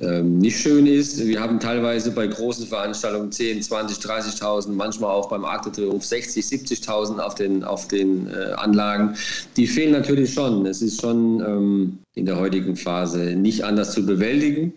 ähm, 0.00 0.38
nicht 0.38 0.58
schön 0.58 0.86
ist. 0.86 1.26
Wir 1.26 1.40
haben 1.40 1.60
teilweise 1.60 2.10
bei 2.10 2.26
großen 2.26 2.66
Veranstaltungen 2.66 3.30
10, 3.30 3.62
20, 3.62 3.98
30.000, 3.98 4.70
manchmal 4.70 5.10
auch 5.10 5.28
beim 5.28 5.44
Arte 5.44 5.70
Triumph 5.70 6.04
60, 6.04 6.44
70.000 6.44 7.18
auf 7.18 7.34
den, 7.34 7.64
auf 7.64 7.86
den 7.86 8.28
äh, 8.28 8.52
Anlagen. 8.54 9.14
Die 9.58 9.66
fehlen 9.66 9.92
natürlich 9.92 10.32
schon. 10.32 10.64
Es 10.64 10.80
ist 10.80 11.02
schon 11.02 11.40
ähm, 11.40 11.98
in 12.14 12.24
der 12.24 12.38
heutigen 12.38 12.76
Phase 12.76 13.36
nicht 13.36 13.62
anders 13.64 13.92
zu 13.92 14.06
bewältigen. 14.06 14.72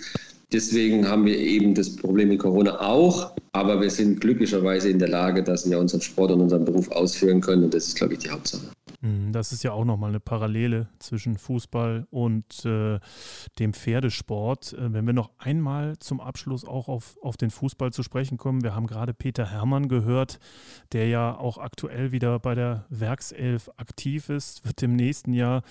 Deswegen 0.53 1.07
haben 1.07 1.25
wir 1.25 1.37
eben 1.37 1.73
das 1.73 1.95
Problem 1.95 2.29
mit 2.29 2.39
Corona 2.39 2.79
auch, 2.79 3.35
aber 3.53 3.81
wir 3.81 3.89
sind 3.89 4.21
glücklicherweise 4.21 4.89
in 4.89 4.99
der 4.99 5.09
Lage, 5.09 5.41
dass 5.41 5.67
wir 5.67 5.79
unseren 5.79 6.01
Sport 6.01 6.31
und 6.31 6.41
unseren 6.41 6.63
Beruf 6.63 6.91
ausführen 6.91 7.41
können 7.41 7.63
und 7.63 7.73
das 7.73 7.87
ist, 7.87 7.95
glaube 7.97 8.13
ich, 8.13 8.19
die 8.19 8.29
Hauptsache. 8.29 8.67
Mhm, 9.01 9.33
das 9.33 9.51
ist 9.51 9.63
ja 9.63 9.71
auch 9.71 9.83
nochmal 9.83 10.11
eine 10.11 10.19
Parallele 10.19 10.87
zwischen 10.99 11.37
Fußball 11.37 12.05
und 12.11 12.65
äh, 12.65 12.99
dem 13.57 13.73
Pferdesport. 13.73 14.73
Äh, 14.73 14.93
wenn 14.93 15.07
wir 15.07 15.13
noch 15.13 15.31
einmal 15.39 15.97
zum 15.97 16.21
Abschluss 16.21 16.63
auch 16.65 16.87
auf, 16.87 17.17
auf 17.21 17.35
den 17.35 17.49
Fußball 17.49 17.91
zu 17.91 18.03
sprechen 18.03 18.37
kommen, 18.37 18.63
wir 18.63 18.75
haben 18.75 18.85
gerade 18.85 19.15
Peter 19.15 19.49
Hermann 19.49 19.87
gehört, 19.87 20.39
der 20.91 21.07
ja 21.07 21.35
auch 21.35 21.57
aktuell 21.57 22.11
wieder 22.11 22.37
bei 22.37 22.53
der 22.53 22.85
Werkself 22.89 23.71
aktiv 23.77 24.29
ist, 24.29 24.65
wird 24.65 24.83
im 24.83 24.95
nächsten 24.95 25.33
Jahr 25.33 25.63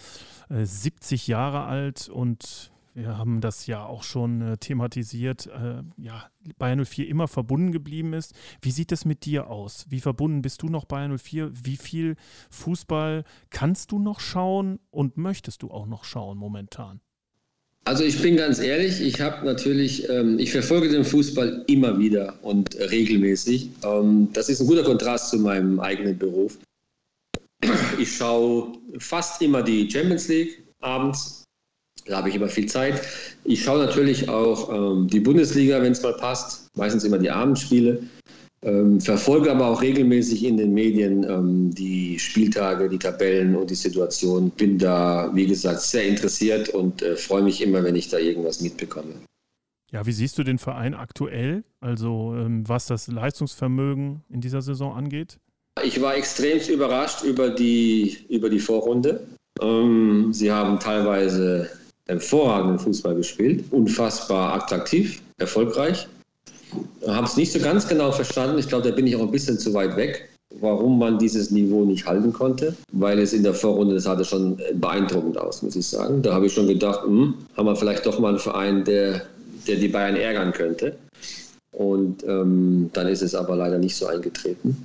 äh, 0.50 0.64
70 0.64 1.28
Jahre 1.28 1.64
alt 1.64 2.08
und 2.08 2.71
wir 2.94 3.16
haben 3.16 3.40
das 3.40 3.66
ja 3.66 3.84
auch 3.84 4.02
schon 4.02 4.42
äh, 4.42 4.56
thematisiert, 4.58 5.46
äh, 5.46 5.82
ja, 5.96 6.30
Bayern 6.58 6.84
04 6.84 7.08
immer 7.08 7.28
verbunden 7.28 7.72
geblieben 7.72 8.12
ist. 8.12 8.34
Wie 8.60 8.70
sieht 8.70 8.92
es 8.92 9.04
mit 9.04 9.24
dir 9.24 9.48
aus? 9.48 9.86
Wie 9.88 10.00
verbunden 10.00 10.42
bist 10.42 10.62
du 10.62 10.68
noch 10.68 10.84
Bayern 10.84 11.16
04? 11.16 11.52
Wie 11.64 11.76
viel 11.76 12.16
Fußball 12.50 13.24
kannst 13.50 13.92
du 13.92 13.98
noch 13.98 14.20
schauen 14.20 14.78
und 14.90 15.16
möchtest 15.16 15.62
du 15.62 15.70
auch 15.70 15.86
noch 15.86 16.04
schauen 16.04 16.36
momentan? 16.36 17.00
Also 17.84 18.04
ich 18.04 18.20
bin 18.22 18.36
ganz 18.36 18.60
ehrlich, 18.60 19.00
ich 19.00 19.20
habe 19.20 19.44
natürlich, 19.44 20.08
ähm, 20.08 20.38
ich 20.38 20.52
verfolge 20.52 20.88
den 20.88 21.04
Fußball 21.04 21.64
immer 21.66 21.98
wieder 21.98 22.38
und 22.42 22.76
regelmäßig. 22.78 23.70
Ähm, 23.84 24.28
das 24.32 24.48
ist 24.48 24.60
ein 24.60 24.68
guter 24.68 24.84
Kontrast 24.84 25.30
zu 25.30 25.38
meinem 25.38 25.80
eigenen 25.80 26.16
Beruf. 26.16 26.58
Ich 27.98 28.16
schaue 28.16 28.72
fast 28.98 29.40
immer 29.42 29.62
die 29.62 29.90
Champions 29.90 30.28
League 30.28 30.62
abends 30.80 31.41
da 32.06 32.18
habe 32.18 32.28
ich 32.28 32.34
immer 32.34 32.48
viel 32.48 32.66
Zeit. 32.66 33.02
Ich 33.44 33.62
schaue 33.62 33.84
natürlich 33.84 34.28
auch 34.28 34.72
ähm, 34.72 35.08
die 35.08 35.20
Bundesliga, 35.20 35.80
wenn 35.82 35.92
es 35.92 36.02
mal 36.02 36.14
passt, 36.14 36.68
meistens 36.76 37.04
immer 37.04 37.18
die 37.18 37.30
Abendspiele. 37.30 38.02
Ähm, 38.64 39.00
verfolge 39.00 39.50
aber 39.50 39.66
auch 39.66 39.82
regelmäßig 39.82 40.44
in 40.44 40.56
den 40.56 40.72
Medien 40.72 41.24
ähm, 41.24 41.74
die 41.74 42.18
Spieltage, 42.20 42.88
die 42.88 42.98
Tabellen 42.98 43.56
und 43.56 43.70
die 43.70 43.74
Situation. 43.74 44.50
Bin 44.50 44.78
da, 44.78 45.30
wie 45.34 45.46
gesagt, 45.46 45.80
sehr 45.80 46.04
interessiert 46.04 46.68
und 46.68 47.02
äh, 47.02 47.16
freue 47.16 47.42
mich 47.42 47.60
immer, 47.60 47.82
wenn 47.82 47.96
ich 47.96 48.08
da 48.08 48.18
irgendwas 48.18 48.60
mitbekomme. 48.60 49.14
Ja, 49.90 50.06
wie 50.06 50.12
siehst 50.12 50.38
du 50.38 50.44
den 50.44 50.58
Verein 50.58 50.94
aktuell? 50.94 51.64
Also 51.80 52.34
ähm, 52.36 52.66
was 52.68 52.86
das 52.86 53.08
Leistungsvermögen 53.08 54.22
in 54.30 54.40
dieser 54.40 54.62
Saison 54.62 54.94
angeht? 54.94 55.38
Ich 55.82 56.00
war 56.00 56.16
extrem 56.16 56.60
überrascht 56.72 57.24
über 57.24 57.50
die, 57.50 58.18
über 58.28 58.48
die 58.48 58.60
Vorrunde. 58.60 59.26
Ähm, 59.60 60.32
sie 60.32 60.52
haben 60.52 60.78
teilweise 60.78 61.68
hervorragenden 62.06 62.78
Fußball 62.78 63.14
gespielt, 63.14 63.64
unfassbar 63.70 64.54
attraktiv, 64.54 65.22
erfolgreich. 65.38 66.08
Habe 67.06 67.26
es 67.26 67.36
nicht 67.36 67.52
so 67.52 67.58
ganz 67.58 67.86
genau 67.86 68.12
verstanden. 68.12 68.58
Ich 68.58 68.68
glaube, 68.68 68.88
da 68.88 68.94
bin 68.94 69.06
ich 69.06 69.16
auch 69.16 69.20
ein 69.20 69.30
bisschen 69.30 69.58
zu 69.58 69.74
weit 69.74 69.96
weg, 69.96 70.28
warum 70.60 70.98
man 70.98 71.18
dieses 71.18 71.50
Niveau 71.50 71.84
nicht 71.84 72.06
halten 72.06 72.32
konnte, 72.32 72.74
weil 72.92 73.18
es 73.18 73.32
in 73.32 73.42
der 73.42 73.54
Vorrunde, 73.54 73.94
das 73.94 74.06
hatte 74.06 74.24
schon 74.24 74.60
beeindruckend 74.74 75.36
aus, 75.38 75.62
muss 75.62 75.76
ich 75.76 75.86
sagen. 75.86 76.22
Da 76.22 76.34
habe 76.34 76.46
ich 76.46 76.52
schon 76.52 76.66
gedacht, 76.66 77.04
hm, 77.04 77.34
haben 77.56 77.66
wir 77.66 77.76
vielleicht 77.76 78.06
doch 78.06 78.18
mal 78.18 78.30
einen 78.30 78.38
Verein, 78.38 78.84
der, 78.84 79.22
der 79.66 79.76
die 79.76 79.88
Bayern 79.88 80.16
ärgern 80.16 80.52
könnte. 80.52 80.96
Und 81.72 82.22
ähm, 82.24 82.90
dann 82.92 83.06
ist 83.06 83.22
es 83.22 83.34
aber 83.34 83.56
leider 83.56 83.78
nicht 83.78 83.96
so 83.96 84.06
eingetreten. 84.06 84.76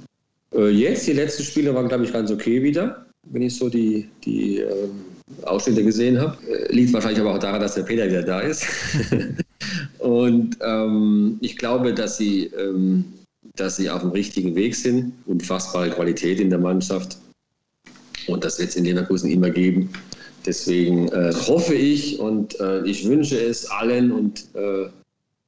Äh, 0.53 0.69
jetzt, 0.69 1.07
die 1.07 1.13
letzten 1.13 1.43
Spiele 1.43 1.73
waren, 1.75 1.87
glaube 1.87 2.05
ich, 2.05 2.13
ganz 2.13 2.31
okay 2.31 2.63
wieder, 2.63 3.05
wenn 3.29 3.41
ich 3.41 3.57
so 3.57 3.69
die, 3.69 4.07
die 4.23 4.59
ähm, 4.59 5.16
Ausschnitte 5.43 5.83
gesehen 5.83 6.19
habe. 6.19 6.37
Äh, 6.47 6.73
liegt 6.73 6.93
wahrscheinlich 6.93 7.19
aber 7.19 7.35
auch 7.35 7.39
daran, 7.39 7.61
dass 7.61 7.75
der 7.75 7.83
Peter 7.83 8.07
wieder 8.07 8.23
da 8.23 8.39
ist. 8.39 8.65
und 9.99 10.57
ähm, 10.61 11.37
ich 11.41 11.57
glaube, 11.57 11.93
dass 11.93 12.17
sie, 12.17 12.45
ähm, 12.57 13.05
dass 13.55 13.77
sie 13.77 13.89
auf 13.89 14.01
dem 14.01 14.11
richtigen 14.11 14.55
Weg 14.55 14.75
sind. 14.75 15.13
Unfassbare 15.25 15.89
Qualität 15.89 16.39
in 16.39 16.49
der 16.49 16.59
Mannschaft. 16.59 17.17
Und 18.27 18.43
das 18.43 18.59
wird 18.59 18.69
es 18.69 18.75
in 18.75 18.85
Leverkusen 18.85 19.31
immer 19.31 19.49
geben. 19.49 19.89
Deswegen 20.45 21.09
äh, 21.09 21.33
hoffe 21.33 21.73
ich 21.75 22.19
und 22.19 22.59
äh, 22.59 22.85
ich 22.85 23.05
wünsche 23.07 23.37
es 23.37 23.69
allen 23.69 24.11
und 24.11 24.47
äh, 24.55 24.87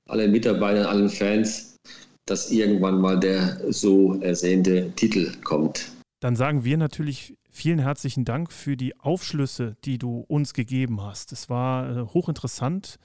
allen 0.07 0.31
Mitarbeitern, 0.31 0.85
allen 0.85 1.09
Fans, 1.09 1.77
dass 2.25 2.51
irgendwann 2.51 2.99
mal 2.99 3.17
der 3.17 3.59
so 3.69 4.19
ersehnte 4.21 4.91
Titel 4.95 5.31
kommt. 5.43 5.91
Dann 6.19 6.35
sagen 6.35 6.65
wir 6.65 6.77
natürlich 6.77 7.35
Vielen 7.51 7.79
herzlichen 7.79 8.25
Dank 8.25 8.51
für 8.51 8.77
die 8.77 8.99
Aufschlüsse, 8.99 9.75
die 9.83 9.97
du 9.97 10.19
uns 10.27 10.53
gegeben 10.53 11.01
hast. 11.01 11.31
Es 11.31 11.49
war 11.49 11.89
äh, 11.89 12.01
hochinteressant 12.13 12.99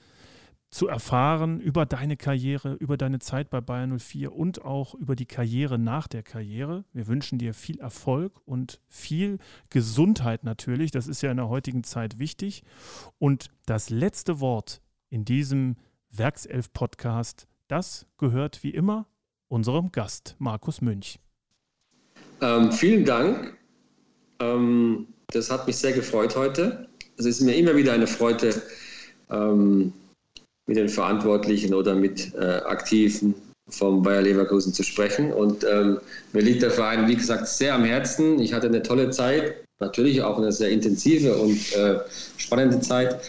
zu 0.69 0.87
erfahren 0.87 1.59
über 1.59 1.85
deine 1.85 2.17
Karriere, 2.17 2.73
über 2.73 2.97
deine 2.97 3.19
Zeit 3.19 3.49
bei 3.49 3.61
Bayern 3.61 3.97
04 3.97 4.33
und 4.33 4.63
auch 4.63 4.93
über 4.93 5.15
die 5.15 5.25
Karriere 5.25 5.79
nach 5.79 6.07
der 6.07 6.21
Karriere. 6.21 6.83
Wir 6.91 7.07
wünschen 7.07 7.39
dir 7.39 7.53
viel 7.53 7.79
Erfolg 7.79 8.41
und 8.45 8.81
viel 8.87 9.39
Gesundheit 9.69 10.43
natürlich. 10.43 10.91
Das 10.91 11.07
ist 11.07 11.21
ja 11.21 11.31
in 11.31 11.37
der 11.37 11.49
heutigen 11.49 11.83
Zeit 11.83 12.19
wichtig. 12.19 12.63
Und 13.17 13.49
das 13.65 13.89
letzte 13.89 14.41
Wort 14.41 14.81
in 15.09 15.23
diesem 15.23 15.77
Werkself-Podcast, 16.11 17.47
das 17.67 18.05
gehört 18.17 18.63
wie 18.63 18.71
immer 18.71 19.07
unserem 19.47 19.91
Gast, 19.91 20.35
Markus 20.39 20.81
Münch. 20.81 21.19
Ähm, 22.41 22.71
vielen 22.71 23.05
Dank 23.05 23.57
ähm, 24.39 25.07
das 25.27 25.49
hat 25.49 25.67
mich 25.67 25.77
sehr 25.77 25.93
gefreut 25.93 26.35
heute. 26.35 26.87
Es 27.17 27.25
ist 27.25 27.41
mir 27.41 27.55
immer 27.55 27.75
wieder 27.75 27.93
eine 27.93 28.07
Freude, 28.07 28.61
ähm, 29.29 29.93
mit 30.67 30.77
den 30.77 30.89
Verantwortlichen 30.89 31.73
oder 31.73 31.95
mit 31.95 32.33
äh, 32.35 32.61
Aktiven 32.65 33.35
vom 33.69 34.03
Bayer 34.03 34.21
Leverkusen 34.21 34.73
zu 34.73 34.83
sprechen. 34.83 35.31
Und 35.31 35.63
ähm, 35.63 35.99
mir 36.33 36.41
liegt 36.41 36.61
der 36.61 36.71
Verein, 36.71 37.07
wie 37.07 37.15
gesagt, 37.15 37.47
sehr 37.47 37.73
am 37.75 37.83
Herzen. 37.83 38.39
Ich 38.39 38.53
hatte 38.53 38.67
eine 38.67 38.83
tolle 38.83 39.09
Zeit, 39.09 39.55
natürlich 39.79 40.21
auch 40.21 40.37
eine 40.37 40.51
sehr 40.51 40.69
intensive 40.69 41.35
und 41.35 41.73
äh, 41.73 41.99
spannende 42.37 42.79
Zeit. 42.79 43.19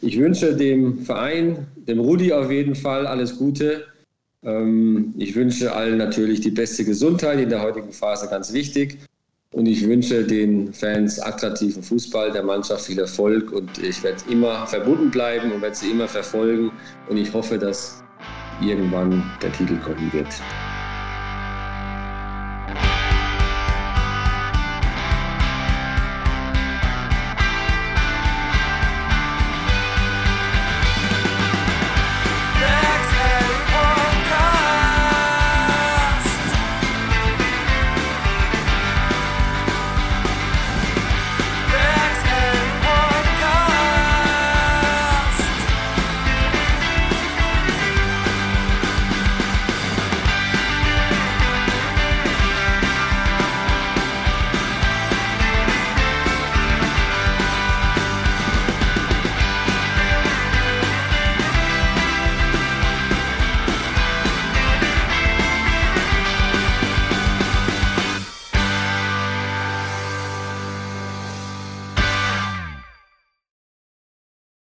Ich 0.00 0.18
wünsche 0.18 0.54
dem 0.54 1.04
Verein, 1.04 1.66
dem 1.76 2.00
Rudi 2.00 2.32
auf 2.32 2.50
jeden 2.50 2.74
Fall 2.74 3.06
alles 3.06 3.36
Gute. 3.36 3.84
Ähm, 4.42 5.14
ich 5.16 5.34
wünsche 5.34 5.74
allen 5.74 5.98
natürlich 5.98 6.40
die 6.40 6.50
beste 6.50 6.84
Gesundheit 6.84 7.38
in 7.38 7.50
der 7.50 7.62
heutigen 7.62 7.92
Phase, 7.92 8.28
ganz 8.28 8.52
wichtig. 8.52 8.98
Und 9.52 9.66
ich 9.66 9.86
wünsche 9.86 10.24
den 10.24 10.72
Fans 10.72 11.20
attraktiven 11.20 11.82
Fußball, 11.82 12.32
der 12.32 12.42
Mannschaft 12.42 12.86
viel 12.86 12.98
Erfolg 12.98 13.52
und 13.52 13.78
ich 13.78 14.02
werde 14.02 14.22
immer 14.30 14.66
verbunden 14.66 15.10
bleiben 15.10 15.52
und 15.52 15.60
werde 15.60 15.76
sie 15.76 15.90
immer 15.90 16.08
verfolgen. 16.08 16.72
Und 17.08 17.18
ich 17.18 17.32
hoffe, 17.34 17.58
dass 17.58 18.02
irgendwann 18.62 19.22
der 19.42 19.52
Titel 19.52 19.76
kommen 19.78 20.10
wird. 20.12 20.28